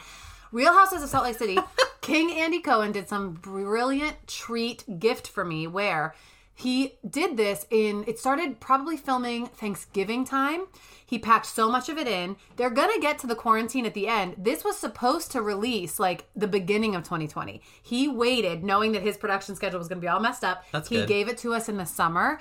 Real 0.54 0.74
Houses 0.74 1.04
of 1.04 1.10
Salt 1.10 1.26
Lake 1.26 1.38
City, 1.38 1.58
King 2.02 2.32
Andy 2.32 2.60
Cohen 2.60 2.92
did 2.92 3.10
some 3.10 3.34
brilliant 3.34 4.28
treat 4.28 5.00
gift 5.00 5.28
for 5.28 5.44
me 5.44 5.68
where 5.68 6.16
he 6.54 6.98
did 7.08 7.38
this 7.38 7.66
in 7.70 8.04
it 8.08 8.20
started 8.20 8.60
probably 8.60 8.98
filming 8.98 9.48
Thanksgiving 9.48 10.26
time. 10.26 10.66
He 11.06 11.20
packed 11.20 11.46
so 11.46 11.70
much 11.70 11.90
of 11.90 11.98
it 11.98 12.08
in. 12.08 12.38
They're 12.56 12.70
going 12.70 12.94
to 12.94 13.02
get 13.02 13.20
to 13.20 13.28
the 13.28 13.36
quarantine 13.36 13.86
at 13.86 13.94
the 13.94 14.08
end. 14.08 14.36
This 14.38 14.64
was 14.64 14.78
supposed 14.78 15.32
to 15.32 15.42
release 15.42 16.00
like 16.00 16.26
the 16.36 16.48
beginning 16.48 16.96
of 16.96 17.04
2020. 17.04 17.62
He 17.82 18.08
waited 18.08 18.64
knowing 18.64 18.94
that 18.94 19.02
his 19.02 19.18
production 19.18 19.56
schedule 19.56 19.80
was 19.80 19.88
going 19.90 19.98
to 20.00 20.06
be 20.06 20.08
all 20.08 20.20
messed 20.22 20.44
up. 20.46 20.64
That's 20.72 20.88
he 20.88 20.98
good. 20.98 21.08
gave 21.10 21.28
it 21.28 21.38
to 21.40 21.54
us 21.54 21.68
in 21.68 21.76
the 21.78 21.86
summer. 21.86 22.40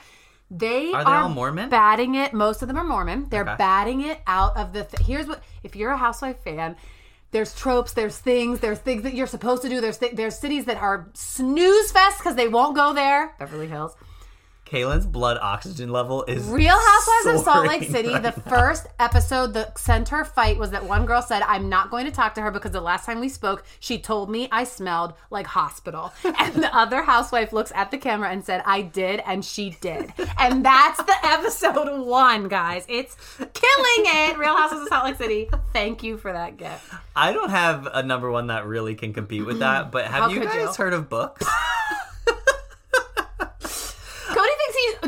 They 0.52 0.92
Are 0.92 1.04
they 1.04 1.10
all 1.10 1.28
Mormon? 1.28 1.68
Batting 1.68 2.16
it. 2.16 2.32
Most 2.32 2.60
of 2.62 2.68
them 2.68 2.76
are 2.76 2.84
Mormon. 2.84 3.28
They're 3.30 3.42
Okay. 3.42 3.54
batting 3.56 4.00
it 4.02 4.20
out 4.26 4.56
of 4.56 4.72
the. 4.72 4.82
Th- 4.84 5.06
Here's 5.06 5.26
what: 5.28 5.42
if 5.62 5.74
you're 5.76 5.92
a 5.92 5.96
housewife 5.96 6.42
fan, 6.42 6.76
there's 7.32 7.54
tropes, 7.54 7.92
there's 7.92 8.18
things, 8.18 8.60
there's 8.60 8.78
things 8.78 9.02
that 9.04 9.14
you're 9.14 9.26
supposed 9.26 9.62
to 9.62 9.68
do. 9.68 9.80
There's 9.80 9.98
th- 9.98 10.14
there's 10.14 10.38
cities 10.38 10.64
that 10.64 10.76
are 10.76 11.08
snooze 11.14 11.92
fest 11.92 12.18
because 12.18 12.36
they 12.36 12.48
won't 12.48 12.74
go 12.74 12.92
there. 12.92 13.34
Beverly 13.38 13.68
Hills. 13.68 13.94
Kaylin's 14.70 15.06
blood 15.06 15.36
oxygen 15.42 15.90
level 15.90 16.22
is 16.28 16.46
Real 16.48 16.76
Housewives 16.78 17.38
of 17.40 17.44
Salt 17.44 17.66
Lake 17.66 17.82
City, 17.90 18.10
right 18.12 18.22
the 18.22 18.28
now. 18.30 18.56
first 18.56 18.86
episode, 19.00 19.52
the 19.52 19.72
center 19.74 20.24
fight 20.24 20.58
was 20.58 20.70
that 20.70 20.84
one 20.84 21.06
girl 21.06 21.22
said, 21.22 21.42
I'm 21.42 21.68
not 21.68 21.90
going 21.90 22.04
to 22.06 22.12
talk 22.12 22.34
to 22.34 22.40
her 22.40 22.52
because 22.52 22.70
the 22.70 22.80
last 22.80 23.04
time 23.04 23.18
we 23.18 23.28
spoke, 23.28 23.64
she 23.80 23.98
told 23.98 24.30
me 24.30 24.48
I 24.52 24.62
smelled 24.64 25.14
like 25.30 25.46
hospital. 25.48 26.12
And 26.40 26.62
the 26.62 26.74
other 26.74 27.02
housewife 27.02 27.52
looks 27.52 27.70
at 27.74 27.90
the 27.90 27.98
camera 27.98 28.30
and 28.30 28.44
said, 28.44 28.62
I 28.64 28.80
did, 28.82 29.20
and 29.26 29.44
she 29.44 29.76
did. 29.80 30.12
And 30.38 30.64
that's 30.64 30.96
the 31.02 31.14
episode 31.22 32.06
one, 32.06 32.48
guys. 32.48 32.86
It's 32.88 33.16
killing 33.36 33.50
it. 34.06 34.38
Real 34.38 34.56
Housewives 34.56 34.82
of 34.82 34.88
Salt 34.88 35.04
Lake 35.04 35.16
City. 35.16 35.50
Thank 35.72 36.02
you 36.02 36.16
for 36.16 36.32
that 36.32 36.56
gift. 36.56 36.94
I 37.14 37.32
don't 37.32 37.50
have 37.50 37.86
a 37.92 38.02
number 38.02 38.30
one 38.30 38.46
that 38.46 38.66
really 38.66 38.94
can 38.94 39.12
compete 39.12 39.44
with 39.44 39.58
that, 39.58 39.90
but 39.92 40.06
have 40.06 40.24
How 40.24 40.28
you 40.28 40.42
guys 40.44 40.54
you? 40.54 40.72
heard 40.84 40.94
of 40.94 41.08
books? 41.08 41.46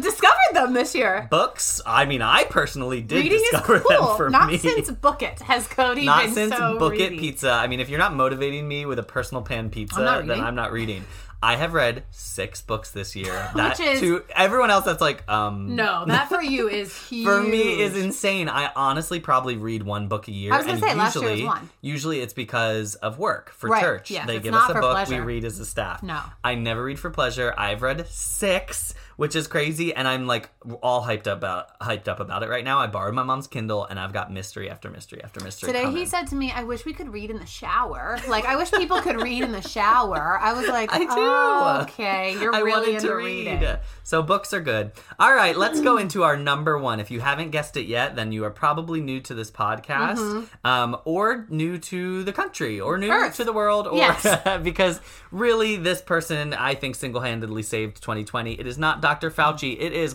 Discovered 0.01 0.53
them 0.55 0.73
this 0.75 0.95
year. 0.95 1.27
books? 1.31 1.81
I 1.87 2.05
mean, 2.05 2.23
I 2.23 2.45
personally 2.45 3.01
did 3.03 3.17
Reading 3.17 3.39
is 3.43 3.51
discover 3.51 3.81
cool. 3.81 4.07
them 4.09 4.17
for 4.17 4.31
Not 4.31 4.51
me. 4.51 4.59
since 4.59 4.91
Book 4.91 5.23
It 5.23 5.41
has 5.41 5.67
Cody 5.67 6.05
Not 6.07 6.25
been 6.25 6.35
since 6.35 6.57
so 6.57 6.79
Book 6.79 6.95
It 6.95 7.01
ready. 7.01 7.19
Pizza. 7.19 7.51
I 7.51 7.67
mean, 7.67 7.81
if 7.81 7.89
you're 7.89 7.99
not 7.99 8.15
motivating 8.15 8.67
me 8.67 8.87
with 8.87 8.99
a 8.99 9.03
personal 9.05 9.43
pan 9.43 9.71
pizza, 9.71 10.01
I'm 10.01 10.27
then. 10.27 10.41
I'm 10.41 10.55
not 10.55 10.73
reading. 10.73 11.05
I 11.45 11.57
have 11.57 11.75
read 11.75 12.05
six 12.13 12.63
books 12.63 12.93
this 12.93 13.17
year. 13.17 13.51
That 13.57 13.81
is- 13.81 13.99
to 13.99 14.23
everyone 14.37 14.71
else, 14.71 14.85
that's 14.85 15.01
like 15.01 15.29
um. 15.29 15.75
No, 15.75 16.05
that 16.07 16.29
for 16.29 16.41
you 16.41 16.69
is 16.69 16.97
huge. 17.09 17.25
For 17.27 17.43
me 17.43 17.81
is 17.83 17.97
insane. 17.97 18.49
I 18.49 18.71
honestly 18.77 19.19
probably 19.19 19.57
read 19.57 19.83
one 19.83 20.07
book 20.07 20.29
a 20.29 20.31
year. 20.31 20.53
I 20.53 20.59
was 20.59 20.67
gonna 20.67 20.79
and 20.79 20.85
say, 20.85 20.95
last 20.95 21.17
year 21.17 21.25
was 21.25 21.31
usually, 21.33 21.47
one. 21.49 21.71
Usually 21.81 22.21
it's 22.21 22.33
because 22.33 22.95
of 22.95 23.19
work 23.19 23.51
for 23.51 23.71
Right, 23.71 23.83
church. 23.83 24.11
yes, 24.13 24.27
they 24.29 24.39
give 24.39 24.53
not 24.53 24.71
us 24.71 24.77
a 24.77 24.81
book, 24.81 24.93
pleasure. 24.93 25.15
we 25.17 25.21
read 25.35 25.45
as 25.45 25.59
a 25.59 25.67
staff. 25.67 26.01
No. 26.05 26.21
I 26.45 26.55
never 26.55 26.85
read 26.85 27.01
for 27.01 27.11
pleasure. 27.11 27.53
I've 27.59 27.83
read 27.83 28.07
six, 28.07 28.95
which 29.23 29.37
is 29.37 29.47
crazy, 29.47 29.95
and 29.95 30.09
I'm 30.09 30.27
like 30.27 30.51
all 30.83 31.01
hyped 31.05 31.29
up 31.29 31.39
about 31.39 31.79
hyped 31.79 32.09
up 32.09 32.19
about 32.19 32.43
it 32.43 32.49
right 32.49 32.65
now. 32.65 32.81
I 32.81 32.89
borrowed 32.89 33.15
my 33.15 33.23
mom's 33.23 33.47
Kindle, 33.47 33.85
and 33.85 34.01
I've 34.01 34.13
got 34.13 34.33
mystery 34.33 34.69
after 34.69 34.91
mystery 34.91 35.23
after 35.23 35.39
mystery. 35.45 35.69
Today 35.73 35.89
he 35.93 36.05
said 36.07 36.27
to 36.29 36.35
me, 36.35 36.51
"I 36.51 36.65
wish 36.65 36.85
we 36.85 36.93
could 36.93 37.13
read 37.13 37.31
in 37.31 37.39
the 37.39 37.47
shower. 37.47 38.19
Like 38.27 38.47
I 38.47 38.57
wish 38.57 38.73
people 38.73 39.01
could 39.01 39.23
read 39.23 39.45
in 39.45 39.53
the 39.53 39.63
shower." 39.63 40.39
I 40.41 40.53
was 40.55 40.67
like, 40.67 40.93
I 40.99 40.99
do. 40.99 41.07
"Oh, 41.11 41.79
okay, 41.83 42.37
you're 42.41 42.53
I 42.59 42.59
really 42.63 42.71
wanted 42.81 42.95
into 42.97 43.07
to 43.09 43.15
reading." 43.15 43.61
read. 43.61 43.79
So 44.03 44.23
books 44.25 44.53
are 44.53 44.61
good. 44.61 44.91
All 45.21 45.33
right, 45.33 45.57
let's 45.57 45.81
go 45.81 45.99
into 45.99 46.25
our 46.25 46.37
number 46.37 46.77
one. 46.77 46.99
If 46.99 47.13
you 47.13 47.21
haven't 47.21 47.51
guessed 47.53 47.77
it 47.77 47.87
yet, 47.87 48.17
then 48.17 48.33
you 48.33 48.45
are 48.45 48.51
probably 48.51 49.01
new 49.01 49.21
to 49.21 49.35
this 49.35 49.53
podcast, 49.53 50.49
um, 50.65 50.97
or 51.05 51.47
new 51.49 51.79
to 51.79 52.25
the 52.25 52.33
country, 52.33 52.81
or 52.81 52.99
new 52.99 53.07
Mm-hmm. 53.09 53.25
Earth. 53.25 53.37
to 53.37 53.45
the 53.45 53.53
world, 53.53 53.87
or 53.87 53.97
Yes. 53.97 54.27
because 54.65 55.01
really, 55.31 55.77
this 55.77 56.03
person 56.03 56.55
I 56.55 56.75
think 56.75 56.97
single-handedly 56.97 57.63
saved 57.63 58.03
2020. 58.03 58.55
It 58.55 58.67
is 58.67 58.79
not 58.79 59.01
Dr. 59.01 59.12
Fauci. 59.21 59.77
It 59.79 59.93
is. 59.93 60.15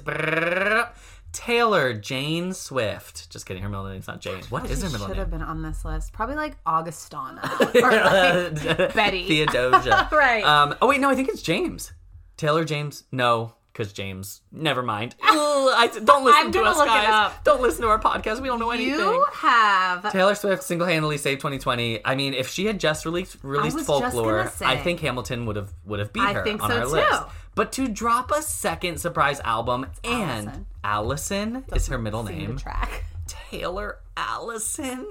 Taylor 1.34 1.94
Jane 1.94 2.54
Swift. 2.54 3.30
Just 3.30 3.46
kidding. 3.46 3.62
Her 3.62 3.70
middle 3.70 3.86
name's 3.86 4.08
not 4.08 4.22
Jane. 4.22 4.42
What 4.50 4.70
is 4.70 4.82
her 4.82 4.90
middle 4.90 5.08
name? 5.08 5.10
Should 5.10 5.18
have 5.20 5.30
been 5.30 5.42
on 5.42 5.62
this 5.62 5.84
list. 5.86 6.14
Probably 6.14 6.36
like 6.36 6.58
Augustana 6.66 7.42
or 7.76 7.92
like 7.92 8.94
Betty. 8.96 9.28
Theodosia. 9.28 10.10
Right. 10.18 10.44
Um, 10.44 10.76
oh 10.82 10.88
wait, 10.88 11.00
no, 11.00 11.10
I 11.10 11.16
think 11.16 11.30
it's 11.30 11.42
James. 11.42 11.92
Taylor 12.38 12.66
James. 12.66 13.04
No, 13.12 13.54
because 13.78 13.94
James. 13.94 14.42
Never 14.52 14.82
mind. 14.82 15.16
Ugh, 15.24 15.36
I, 15.36 15.88
don't 16.04 16.26
listen 16.26 16.52
to 16.52 16.64
us, 16.64 16.78
guys. 16.78 17.34
Don't 17.44 17.62
listen 17.62 17.84
to 17.84 17.88
our 17.90 18.00
podcast. 18.00 18.42
We 18.42 18.48
don't 18.48 18.60
know 18.60 18.72
anything. 18.72 18.98
You 18.98 19.26
have 19.34 20.12
Taylor 20.12 20.34
Swift 20.34 20.64
single-handedly 20.64 21.18
saved 21.18 21.42
2020. 21.42 22.04
I 22.04 22.16
mean, 22.16 22.34
if 22.34 22.50
she 22.50 22.66
had 22.66 22.80
just 22.80 23.06
released 23.06 23.38
released 23.44 23.78
just 23.78 23.88
folklore, 23.88 24.50
say. 24.50 24.66
I 24.66 24.78
think 24.78 25.00
Hamilton 25.02 25.46
would 25.46 25.58
have 25.58 25.72
would 25.86 26.00
have 26.00 26.12
beat 26.12 26.24
I 26.24 26.34
her 26.34 26.44
think 26.44 26.64
on 26.64 26.72
so 26.72 26.78
our 26.78 26.86
too. 26.86 26.92
list. 26.92 27.22
But 27.54 27.72
to 27.74 27.88
drop 27.88 28.32
a 28.32 28.42
second 28.42 29.00
surprise 29.00 29.40
album 29.42 29.86
and 30.04 30.66
Allison. 30.84 31.64
Allison 31.64 31.66
is 31.76 31.88
her 31.88 31.98
middle 31.98 32.24
name. 32.24 32.58
track. 32.58 33.06
Taylor 33.28 34.00
Allison. 34.16 35.08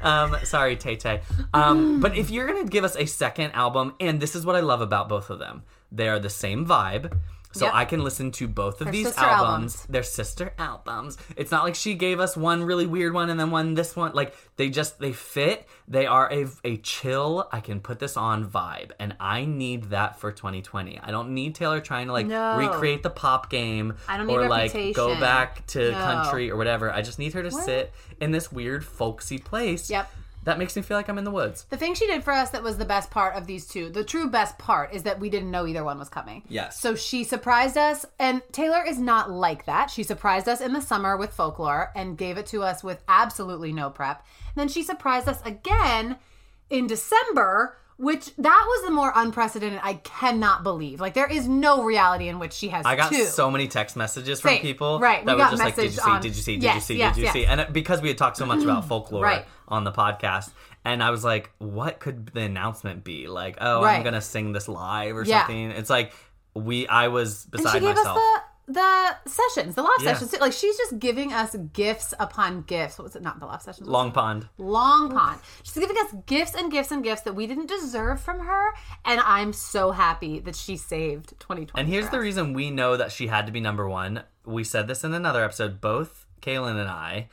Um, 0.00 0.36
sorry, 0.44 0.76
Tay 0.76 0.96
Tay. 0.96 1.20
Um, 1.54 2.00
but 2.00 2.16
if 2.16 2.30
you're 2.30 2.46
gonna 2.46 2.64
give 2.64 2.84
us 2.84 2.96
a 2.96 3.06
second 3.06 3.52
album, 3.52 3.94
and 4.00 4.20
this 4.20 4.34
is 4.34 4.44
what 4.44 4.56
I 4.56 4.60
love 4.60 4.80
about 4.80 5.08
both 5.08 5.30
of 5.30 5.38
them, 5.38 5.62
they 5.92 6.08
are 6.08 6.18
the 6.18 6.30
same 6.30 6.66
vibe. 6.66 7.16
So 7.52 7.66
Yep. 7.66 7.74
I 7.74 7.84
can 7.84 8.02
listen 8.02 8.30
to 8.32 8.48
both 8.48 8.80
of 8.80 8.86
They're 8.86 8.92
these 8.92 9.16
albums. 9.16 9.20
albums. 9.76 9.86
They're 9.88 10.02
sister 10.02 10.54
albums. 10.58 11.18
It's 11.36 11.50
not 11.50 11.64
like 11.64 11.74
she 11.74 11.94
gave 11.94 12.18
us 12.20 12.36
one 12.36 12.64
really 12.64 12.86
weird 12.86 13.12
one 13.14 13.30
and 13.30 13.38
then 13.38 13.50
one 13.50 13.74
this 13.74 13.94
one. 13.94 14.12
Like 14.14 14.34
they 14.56 14.68
just 14.70 14.98
they 14.98 15.12
fit. 15.12 15.66
They 15.88 16.06
are 16.06 16.32
a 16.32 16.46
a 16.64 16.76
chill. 16.78 17.48
I 17.52 17.60
can 17.60 17.80
put 17.80 17.98
this 17.98 18.16
on 18.16 18.48
vibe, 18.48 18.92
and 18.98 19.14
I 19.20 19.44
need 19.44 19.84
that 19.90 20.18
for 20.18 20.32
2020. 20.32 20.98
I 21.02 21.10
don't 21.10 21.34
need 21.34 21.54
Taylor 21.54 21.80
trying 21.80 22.06
to 22.06 22.12
like 22.12 22.26
No. 22.26 22.56
recreate 22.56 23.02
the 23.02 23.10
pop 23.10 23.50
game 23.50 23.94
I 24.08 24.16
don't 24.16 24.26
need 24.26 24.34
or 24.36 24.48
like 24.48 24.72
go 24.94 25.18
back 25.20 25.66
to 25.68 25.90
No. 25.92 25.98
country 25.98 26.50
or 26.50 26.56
whatever. 26.56 26.90
I 26.90 27.02
just 27.02 27.18
need 27.18 27.32
her 27.34 27.42
to 27.42 27.50
sit 27.50 27.92
in 28.20 28.30
this 28.32 28.50
weird 28.50 28.84
folksy 28.84 29.38
place. 29.38 29.90
Yep. 29.90 30.10
That 30.44 30.58
makes 30.58 30.74
me 30.74 30.82
feel 30.82 30.96
like 30.96 31.08
I'm 31.08 31.18
in 31.18 31.24
the 31.24 31.30
woods. 31.30 31.66
The 31.70 31.76
thing 31.76 31.94
she 31.94 32.06
did 32.06 32.24
for 32.24 32.32
us 32.32 32.50
that 32.50 32.62
was 32.62 32.76
the 32.76 32.84
best 32.84 33.10
part 33.10 33.36
of 33.36 33.46
these 33.46 33.66
two, 33.66 33.90
the 33.90 34.04
true 34.04 34.28
best 34.28 34.58
part, 34.58 34.92
is 34.92 35.04
that 35.04 35.20
we 35.20 35.30
didn't 35.30 35.50
know 35.50 35.66
either 35.66 35.84
one 35.84 35.98
was 35.98 36.08
coming. 36.08 36.42
Yes. 36.48 36.80
So 36.80 36.94
she 36.94 37.22
surprised 37.22 37.76
us, 37.76 38.04
and 38.18 38.42
Taylor 38.50 38.84
is 38.84 38.98
not 38.98 39.30
like 39.30 39.66
that. 39.66 39.90
She 39.90 40.02
surprised 40.02 40.48
us 40.48 40.60
in 40.60 40.72
the 40.72 40.80
summer 40.80 41.16
with 41.16 41.32
folklore 41.32 41.92
and 41.94 42.18
gave 42.18 42.38
it 42.38 42.46
to 42.46 42.62
us 42.62 42.82
with 42.82 43.02
absolutely 43.08 43.72
no 43.72 43.90
prep. 43.90 44.24
then 44.56 44.68
she 44.68 44.82
surprised 44.82 45.28
us 45.28 45.40
again 45.44 46.18
in 46.70 46.86
December, 46.86 47.76
which 48.02 48.34
that 48.36 48.64
was 48.68 48.84
the 48.84 48.90
more 48.90 49.12
unprecedented. 49.14 49.78
I 49.82 49.94
cannot 49.94 50.64
believe. 50.64 51.00
Like 51.00 51.14
there 51.14 51.30
is 51.30 51.46
no 51.46 51.84
reality 51.84 52.26
in 52.28 52.40
which 52.40 52.52
she 52.52 52.68
has 52.68 52.84
I 52.84 52.96
got 52.96 53.12
two. 53.12 53.24
so 53.26 53.48
many 53.50 53.68
text 53.68 53.96
messages 53.96 54.40
from 54.40 54.50
Same. 54.54 54.60
people 54.62 54.98
Right, 54.98 55.24
that 55.24 55.36
we 55.36 55.40
were 55.40 55.44
got 55.44 55.50
just 55.52 55.62
like, 55.62 55.76
"Did 55.76 55.84
you 55.84 55.90
see? 55.92 56.10
on- 56.10 56.20
Did 56.20 56.34
you 56.36 56.42
see? 56.42 56.54
Did 56.56 56.62
Yes, 56.64 56.74
you 56.74 56.80
see? 56.80 56.96
yes, 56.98 57.14
did 57.14 57.20
you 57.20 57.24
yes. 57.26 57.32
see?" 57.32 57.46
And 57.46 57.60
it, 57.60 57.72
because 57.72 58.00
we 58.02 58.08
had 58.08 58.18
talked 58.18 58.36
so 58.36 58.44
much 58.46 58.62
about 58.64 58.84
folklore 58.88 59.22
Right. 59.22 59.44
on 59.68 59.84
the 59.84 59.92
podcast, 59.92 60.50
and 60.84 61.02
I 61.02 61.10
was 61.10 61.22
like, 61.24 61.50
"What 61.58 62.00
could 62.00 62.26
the 62.34 62.40
announcement 62.40 63.04
be? 63.04 63.28
Like, 63.28 63.58
oh, 63.60 63.84
I'm 63.84 64.02
gonna 64.02 64.20
sing 64.20 64.52
this 64.52 64.68
live 64.68 65.16
or 65.16 65.22
Yeah. 65.24 65.40
something?" 65.46 65.70
It's 65.70 65.88
like 65.90 66.12
we. 66.54 66.88
I 66.88 67.06
was 67.08 67.44
beside 67.46 67.82
myself. 67.82 68.16
the 68.16 68.42
the 68.72 69.16
sessions, 69.26 69.74
the 69.74 69.82
live 69.82 69.90
Yeah. 70.00 70.12
sessions. 70.14 70.34
Like 70.40 70.52
she's 70.52 70.76
just 70.76 70.98
giving 70.98 71.32
us 71.32 71.54
gifts 71.72 72.14
upon 72.18 72.62
gifts. 72.62 72.98
What 72.98 73.04
was 73.04 73.16
it? 73.16 73.22
Not 73.22 73.38
the 73.40 73.46
live 73.46 73.62
sessions. 73.62 73.88
Long 73.88 74.12
Pond. 74.12 74.48
Long 74.58 75.10
Pond. 75.10 75.40
She's 75.62 75.74
giving 75.74 75.96
us 75.98 76.14
gifts 76.26 76.54
and 76.54 76.70
gifts 76.70 76.90
and 76.90 77.02
gifts 77.02 77.22
that 77.22 77.34
we 77.34 77.46
didn't 77.46 77.66
deserve 77.68 78.20
from 78.20 78.40
her, 78.40 78.70
and 79.04 79.20
I'm 79.20 79.52
so 79.52 79.90
happy 79.92 80.40
that 80.40 80.56
she 80.56 80.76
saved 80.76 81.30
2020. 81.40 81.80
And 81.80 81.88
here's 81.88 82.08
the 82.10 82.20
reason 82.20 82.52
we 82.54 82.70
know 82.70 82.96
that 82.96 83.12
she 83.12 83.26
had 83.28 83.46
to 83.46 83.52
be 83.52 83.60
number 83.60 83.88
one. 83.88 84.24
We 84.44 84.64
said 84.64 84.88
this 84.88 85.04
in 85.04 85.14
another 85.14 85.44
episode. 85.44 85.80
Both 85.80 86.26
Kaylin 86.40 86.80
and 86.80 86.88
I 86.88 87.28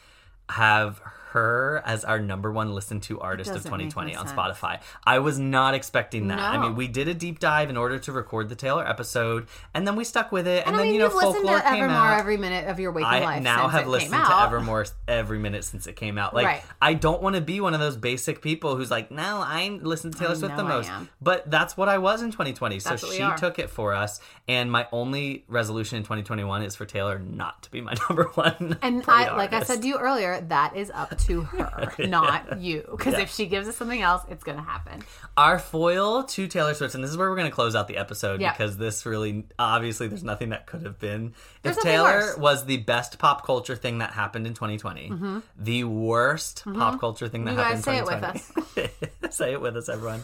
have 0.50 1.02
her 1.32 1.82
as 1.86 2.04
our 2.06 2.20
number 2.20 2.52
one 2.52 2.74
listened 2.74 3.04
to 3.04 3.20
artist 3.20 3.52
of 3.52 3.64
2020 3.64 4.16
on. 4.16 4.28
Spotify. 4.28 4.80
I 5.04 5.20
was 5.20 5.38
not 5.40 5.74
expecting 5.74 6.28
that. 6.30 6.40
I 6.40 6.58
mean, 6.62 6.76
we 6.76 6.88
did 6.88 7.08
a 7.08 7.14
deep 7.14 7.40
dive 7.40 7.70
in 7.70 7.78
order 7.78 8.00
to 8.00 8.12
record 8.12 8.50
the 8.50 8.56
Taylor 8.56 8.88
episode, 8.88 9.48
and 9.74 9.88
then 9.88 9.96
we 9.96 10.04
stuck 10.04 10.32
with 10.32 10.48
it. 10.48 10.66
And, 10.66 10.68
And 10.68 10.76
I 10.76 10.80
then 10.80 10.86
mean, 10.88 10.94
you 10.96 11.00
know, 11.00 11.06
you've 11.06 11.16
listened 11.16 11.34
folklore 11.36 11.58
to 11.60 11.64
came 11.64 11.84
Evermore 11.84 11.98
out. 11.98 12.20
every 12.20 12.38
minute 12.38 12.68
of 12.68 12.80
your 12.80 12.92
waking 12.92 13.08
I 13.08 13.20
life. 13.20 13.44
now 13.44 13.62
since 13.64 13.74
have 13.74 13.88
listened 13.88 14.12
to. 14.26 14.42
Evermore 14.44 14.86
every 15.08 15.40
minute 15.40 15.64
since 15.64 15.88
it 15.88 15.96
came 15.96 16.18
out. 16.18 16.34
Like 16.34 16.46
Right. 16.46 16.64
I 16.82 16.94
don't 16.94 17.22
want 17.22 17.36
to 17.36 17.42
be 17.42 17.62
one 17.62 17.74
of 17.74 17.80
those 17.80 17.96
basic 17.98 18.42
people 18.42 18.76
who's 18.76 18.90
like, 18.92 19.12
no, 19.12 19.42
I 19.46 19.80
listen 19.82 20.12
to 20.12 20.18
Taylor 20.18 20.36
Swift 20.36 20.56
the 20.58 20.64
most. 20.64 20.90
But 21.22 21.50
that's 21.52 21.76
what 21.78 21.90
I 21.90 21.98
was 22.00 22.22
in 22.22 22.32
2020. 22.32 22.80
So 22.80 22.90
That's 22.92 23.04
we 23.08 23.16
she 23.18 23.22
are. 23.22 23.38
took 23.38 23.60
it 23.60 23.70
for 23.70 23.94
us. 23.94 24.20
And 24.48 24.72
my 24.72 24.88
only 24.92 25.46
resolution 25.48 25.98
in 25.98 26.04
2021 26.04 26.64
is 26.64 26.76
for 26.76 26.86
Taylor 26.86 27.20
not 27.20 27.64
to 27.64 27.72
be 27.72 27.82
my 27.82 27.94
number 28.10 28.26
one. 28.34 28.78
And 28.82 29.04
I, 29.08 29.36
like 29.36 29.54
I 29.54 29.64
said 29.64 29.82
to 29.82 29.88
you 29.88 29.98
earlier, 29.98 30.42
that 30.42 30.76
is 30.76 30.92
up 30.94 31.16
to 31.28 31.42
her, 31.42 31.94
not 32.00 32.60
you. 32.62 32.86
Because 32.92 33.14
Yeah. 33.14 33.22
if 33.22 33.32
she 33.34 33.46
gives 33.46 33.68
us 33.68 33.76
something 33.76 34.02
else, 34.02 34.24
it's 34.30 34.44
going 34.44 34.58
to 34.58 34.64
happen. 34.64 35.02
Our 35.38 35.60
foil 35.60 36.24
to 36.24 36.48
Taylor 36.48 36.74
Swift, 36.74 36.96
and 36.96 37.04
this 37.04 37.12
is 37.12 37.18
where 37.18 37.30
we're 37.30 37.36
going 37.36 37.50
to 37.50 37.56
close 37.56 37.76
out 37.76 37.88
the 37.88 37.98
episode 37.98 38.42
Yeah. 38.42 38.52
because 38.52 38.78
this 38.78 39.06
really, 39.06 39.46
obviously, 39.58 40.08
there's 40.08 40.24
nothing 40.24 40.50
that 40.50 40.66
could 40.66 40.84
have 40.84 41.00
been. 41.00 41.34
There's 41.62 41.78
if 41.78 41.84
Taylor 41.84 42.20
worse. 42.20 42.38
was 42.38 42.66
the 42.66 42.78
best 42.78 43.18
pop 43.20 43.46
culture 43.46 43.76
thing 43.76 44.00
that 44.00 44.12
happened 44.12 44.48
in 44.48 44.54
2020, 44.54 45.42
the 45.58 45.84
worst 45.86 46.64
pop 46.66 47.00
culture 47.00 47.28
thing 47.28 47.46
that 47.46 47.52
Mm-hmm. 47.56 47.60
You 47.60 47.64
happened 47.64 47.84
guys 47.86 47.88
in 47.88 47.94
say 47.94 47.98
it 47.98 48.06
with 48.06 48.88
2020. 48.96 49.30
say 49.32 49.52
it 49.54 49.62
with 49.62 49.78
us, 49.78 49.90
everyone. 49.90 50.24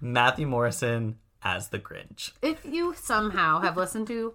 Matthew 0.00 0.46
Morrison 0.46 1.18
as 1.42 1.68
the 1.68 1.78
Grinch. 1.78 2.32
If 2.42 2.64
you 2.64 2.94
somehow 2.96 3.60
have 3.60 3.76
listened 3.76 4.06
to 4.08 4.34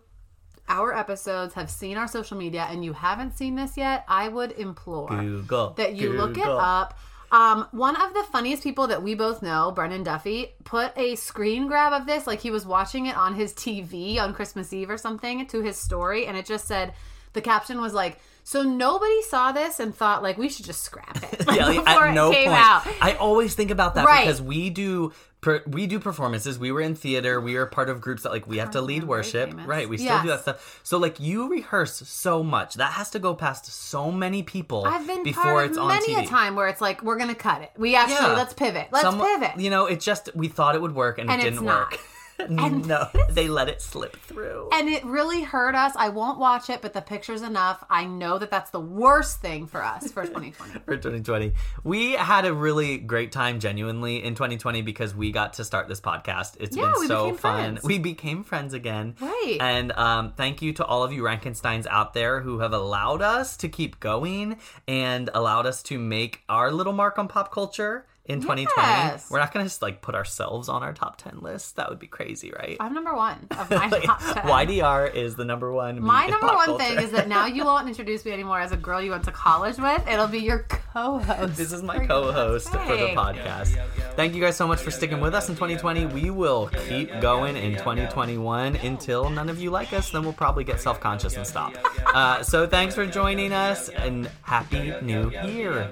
our 0.70 0.96
episodes, 0.96 1.54
have 1.56 1.70
seen 1.70 1.98
our 1.98 2.08
social 2.08 2.38
media, 2.38 2.68
and 2.70 2.86
you 2.86 2.94
haven't 2.94 3.38
seen 3.38 3.56
this 3.56 3.76
yet, 3.76 4.06
I 4.08 4.28
would 4.30 4.52
implore 4.54 5.10
Google. 5.10 5.72
that 5.78 5.96
you 5.96 6.14
look 6.14 6.38
it 6.38 6.48
up. 6.48 6.98
Um, 7.32 7.68
one 7.72 7.96
of 7.96 8.14
the 8.16 8.24
funniest 8.32 8.64
people 8.64 8.88
that 8.88 9.04
we 9.04 9.14
both 9.14 9.44
know, 9.44 9.72
Brendan 9.72 10.04
Duffy, 10.04 10.48
put 10.64 10.98
a 10.98 11.16
screen 11.16 11.68
grab 11.68 11.94
of 11.94 12.08
this, 12.08 12.26
like 12.26 12.40
he 12.40 12.50
was 12.50 12.66
watching 12.66 13.06
it 13.06 13.16
on 13.16 13.36
his 13.36 13.54
TV 13.54 14.20
on 14.20 14.34
Christmas 14.34 14.74
Eve 14.74 14.90
or 14.90 14.98
something, 14.98 15.46
to 15.48 15.62
his 15.62 15.78
story, 15.78 16.26
and 16.26 16.36
it 16.38 16.46
just 16.46 16.66
said, 16.68 16.94
The 17.34 17.42
caption 17.42 17.80
was 17.82 17.94
like, 17.94 18.20
"So 18.44 18.64
nobody 18.64 19.22
saw 19.22 19.52
this 19.52 19.80
and 19.80 19.94
thought 19.94 20.24
like 20.24 20.40
we 20.40 20.50
should 20.50 20.66
just 20.66 20.82
scrap 20.82 21.18
it." 21.32 21.46
Like, 21.46 21.58
yeah, 21.76 21.84
at 21.86 22.10
it 22.10 22.14
no 22.16 22.32
came 22.32 22.48
point. 22.50 22.60
out. 22.60 22.88
I 23.00 23.14
always 23.20 23.54
think 23.54 23.70
about 23.70 23.94
that 23.94 24.08
Right. 24.08 24.26
because 24.26 24.42
we 24.42 24.72
do 24.72 25.14
per, 25.42 25.64
we 25.68 25.88
do 25.88 26.00
performances. 26.00 26.60
We 26.60 26.72
were 26.72 26.82
in 26.82 26.96
theater. 26.96 27.40
We 27.40 27.56
are 27.56 27.66
part 27.66 27.90
of 27.90 28.02
groups 28.02 28.24
that 28.24 28.32
like 28.32 28.48
we 28.48 28.58
have 28.58 28.72
to 28.72 28.82
lead 28.82 29.04
worship. 29.04 29.54
Right. 29.66 29.88
We 29.88 29.98
still 29.98 30.22
do 30.22 30.28
that 30.30 30.42
stuff. 30.42 30.80
So 30.84 30.98
like 30.98 31.20
you 31.20 31.50
rehearse 31.50 31.96
so 32.08 32.44
much 32.44 32.76
that 32.76 32.94
has 32.94 33.10
to 33.12 33.20
go 33.20 33.34
past 33.36 33.66
so 33.66 34.12
many 34.12 34.44
people 34.44 34.86
I've 34.86 35.08
been 35.08 35.24
before 35.24 35.44
part 35.44 35.66
it's 35.68 35.78
of 35.78 35.84
on 35.84 35.90
many 35.90 36.16
a 36.16 36.26
time 36.26 36.56
where 36.56 36.68
it's 36.68 36.82
like 36.82 37.04
we're 37.04 37.18
gonna 37.18 37.36
cut 37.36 37.62
it. 37.62 37.72
We 37.78 37.96
actually 37.96 38.16
Yeah. 38.28 38.34
let's 38.34 38.54
pivot. 38.54 38.88
Let's 38.92 39.06
Some- 39.06 39.20
pivot. 39.20 39.60
You 39.60 39.70
know, 39.70 39.86
it 39.86 40.00
just 40.00 40.30
we 40.36 40.48
thought 40.48 40.76
it 40.76 40.82
would 40.82 40.96
work 40.96 41.18
and, 41.20 41.30
And 41.30 41.42
it 41.42 41.46
didn't 41.46 41.66
work. 41.66 41.98
no, 42.50 43.08
they 43.30 43.48
let 43.48 43.68
it 43.70 43.82
slip 43.82 44.16
through. 44.18 44.70
and 44.74 44.88
it 44.90 45.04
really 45.06 45.42
hurt 45.44 45.76
us. 45.76 45.94
I 45.96 46.10
won't 46.10 46.40
watch 46.40 46.70
it, 46.70 46.82
but 46.82 46.94
the 46.94 47.02
picture's 47.02 47.42
enough. 47.42 47.84
I 47.90 48.06
know 48.06 48.38
that 48.38 48.50
that's 48.52 48.72
the 48.72 48.80
worst 48.80 49.42
thing 49.42 49.68
for 49.68 49.84
us 49.84 50.12
for 50.12 50.24
2020. 50.26 50.80
for 50.86 50.96
2020. 50.96 51.54
We 51.84 52.14
had 52.14 52.46
a 52.46 52.54
really 52.54 52.98
great 52.98 53.32
time 53.32 53.60
genuinely 53.60 54.24
in 54.24 54.36
2020 54.36 54.82
because 54.82 55.14
we 55.16 55.32
got 55.32 55.54
to 55.54 55.66
start 55.66 55.88
this 55.88 56.02
podcast. 56.02 56.56
It's 56.60 56.76
Yeah, 56.78 56.94
been 56.98 57.08
so 57.08 57.34
fun. 57.34 57.38
friends. 57.76 57.84
We 57.84 58.00
became 58.00 58.44
friends 58.44 58.74
again. 58.74 59.16
Right. 59.20 59.58
And 59.60 59.92
um, 59.94 60.34
thank 60.38 60.62
you 60.62 60.74
to 60.74 60.86
all 60.86 61.04
of 61.04 61.12
you 61.14 61.24
Rankensteins 61.24 61.86
out 61.88 62.14
there 62.14 62.42
who 62.42 62.60
have 62.60 62.74
allowed 62.74 63.22
us 63.22 63.58
to 63.58 63.70
keep 63.70 64.00
going 64.00 64.58
and 64.88 65.30
allowed 65.34 65.66
us 65.66 65.84
to 65.84 66.00
make 66.00 66.42
our 66.50 66.72
little 66.72 66.94
mark 66.94 67.18
on 67.20 67.28
pop 67.28 67.52
culture 67.52 68.06
in 68.30 68.40
2020. 68.42 68.88
Yes. 68.88 69.30
We're 69.30 69.40
not 69.40 69.52
going 69.54 69.66
to 69.66 69.70
just 69.70 69.82
like 69.82 70.02
put 70.02 70.16
ourselves 70.16 70.70
on 70.70 70.84
our 70.84 70.94
top 70.94 71.18
10 71.18 71.40
list. 71.42 71.76
That 71.78 71.90
would 71.90 72.00
be 72.00 72.08
crazy, 72.08 72.52
right? 72.52 72.78
I'm 72.80 72.94
number 72.94 73.14
one 73.16 73.48
of 73.52 73.70
my 73.72 73.88
Like, 73.90 74.04
top 74.04 74.22
10. 74.22 74.44
YDR 74.46 75.14
is 75.14 75.36
the 75.36 75.44
number 75.46 75.72
one. 75.74 76.02
My 76.02 76.28
number 76.28 76.48
one 76.48 76.66
culture. 76.66 76.84
thing 76.86 77.00
is 77.04 77.12
that 77.12 77.28
now 77.28 77.48
you 77.48 77.66
won't 77.66 77.88
introduce 77.88 78.24
me 78.24 78.32
anymore 78.32 78.60
as 78.62 78.72
a 78.72 78.78
girl 78.78 79.02
you 79.02 79.12
went 79.12 79.24
to 79.26 79.32
college 79.32 79.78
with. 79.78 80.08
It'll 80.08 80.28
be 80.28 80.40
your 80.40 80.60
co-host. 80.70 81.58
This 81.58 81.74
is 81.74 81.82
my 81.84 82.06
co-host 82.06 82.70
for 82.70 82.78
the 82.78 83.14
podcast. 83.16 83.76
Thank 84.16 84.36
you 84.36 84.42
guys 84.42 84.56
so 84.56 84.68
much 84.68 84.80
for 84.80 84.92
sticking 84.92 85.20
with 85.22 85.34
us 85.34 85.50
in 85.50 85.56
2020. 85.56 86.06
We 86.08 86.30
will 86.30 86.70
keep 86.88 87.10
going 87.22 87.58
in 87.58 87.74
2021 87.78 88.76
until 88.78 89.30
none 89.30 89.50
of 89.50 89.60
you 89.60 89.72
like 89.72 89.92
us. 89.94 90.12
Then 90.12 90.22
we'll 90.24 90.34
probably 90.34 90.64
get 90.64 90.80
self-conscious 90.80 91.36
and 91.36 91.48
stop. 91.48 91.74
Uh, 92.14 92.44
so 92.44 92.68
thanks 92.68 92.94
for 92.96 93.06
joining 93.06 93.54
us 93.54 93.90
and 93.90 94.30
happy 94.44 94.94
new 95.02 95.32
year. 95.32 95.90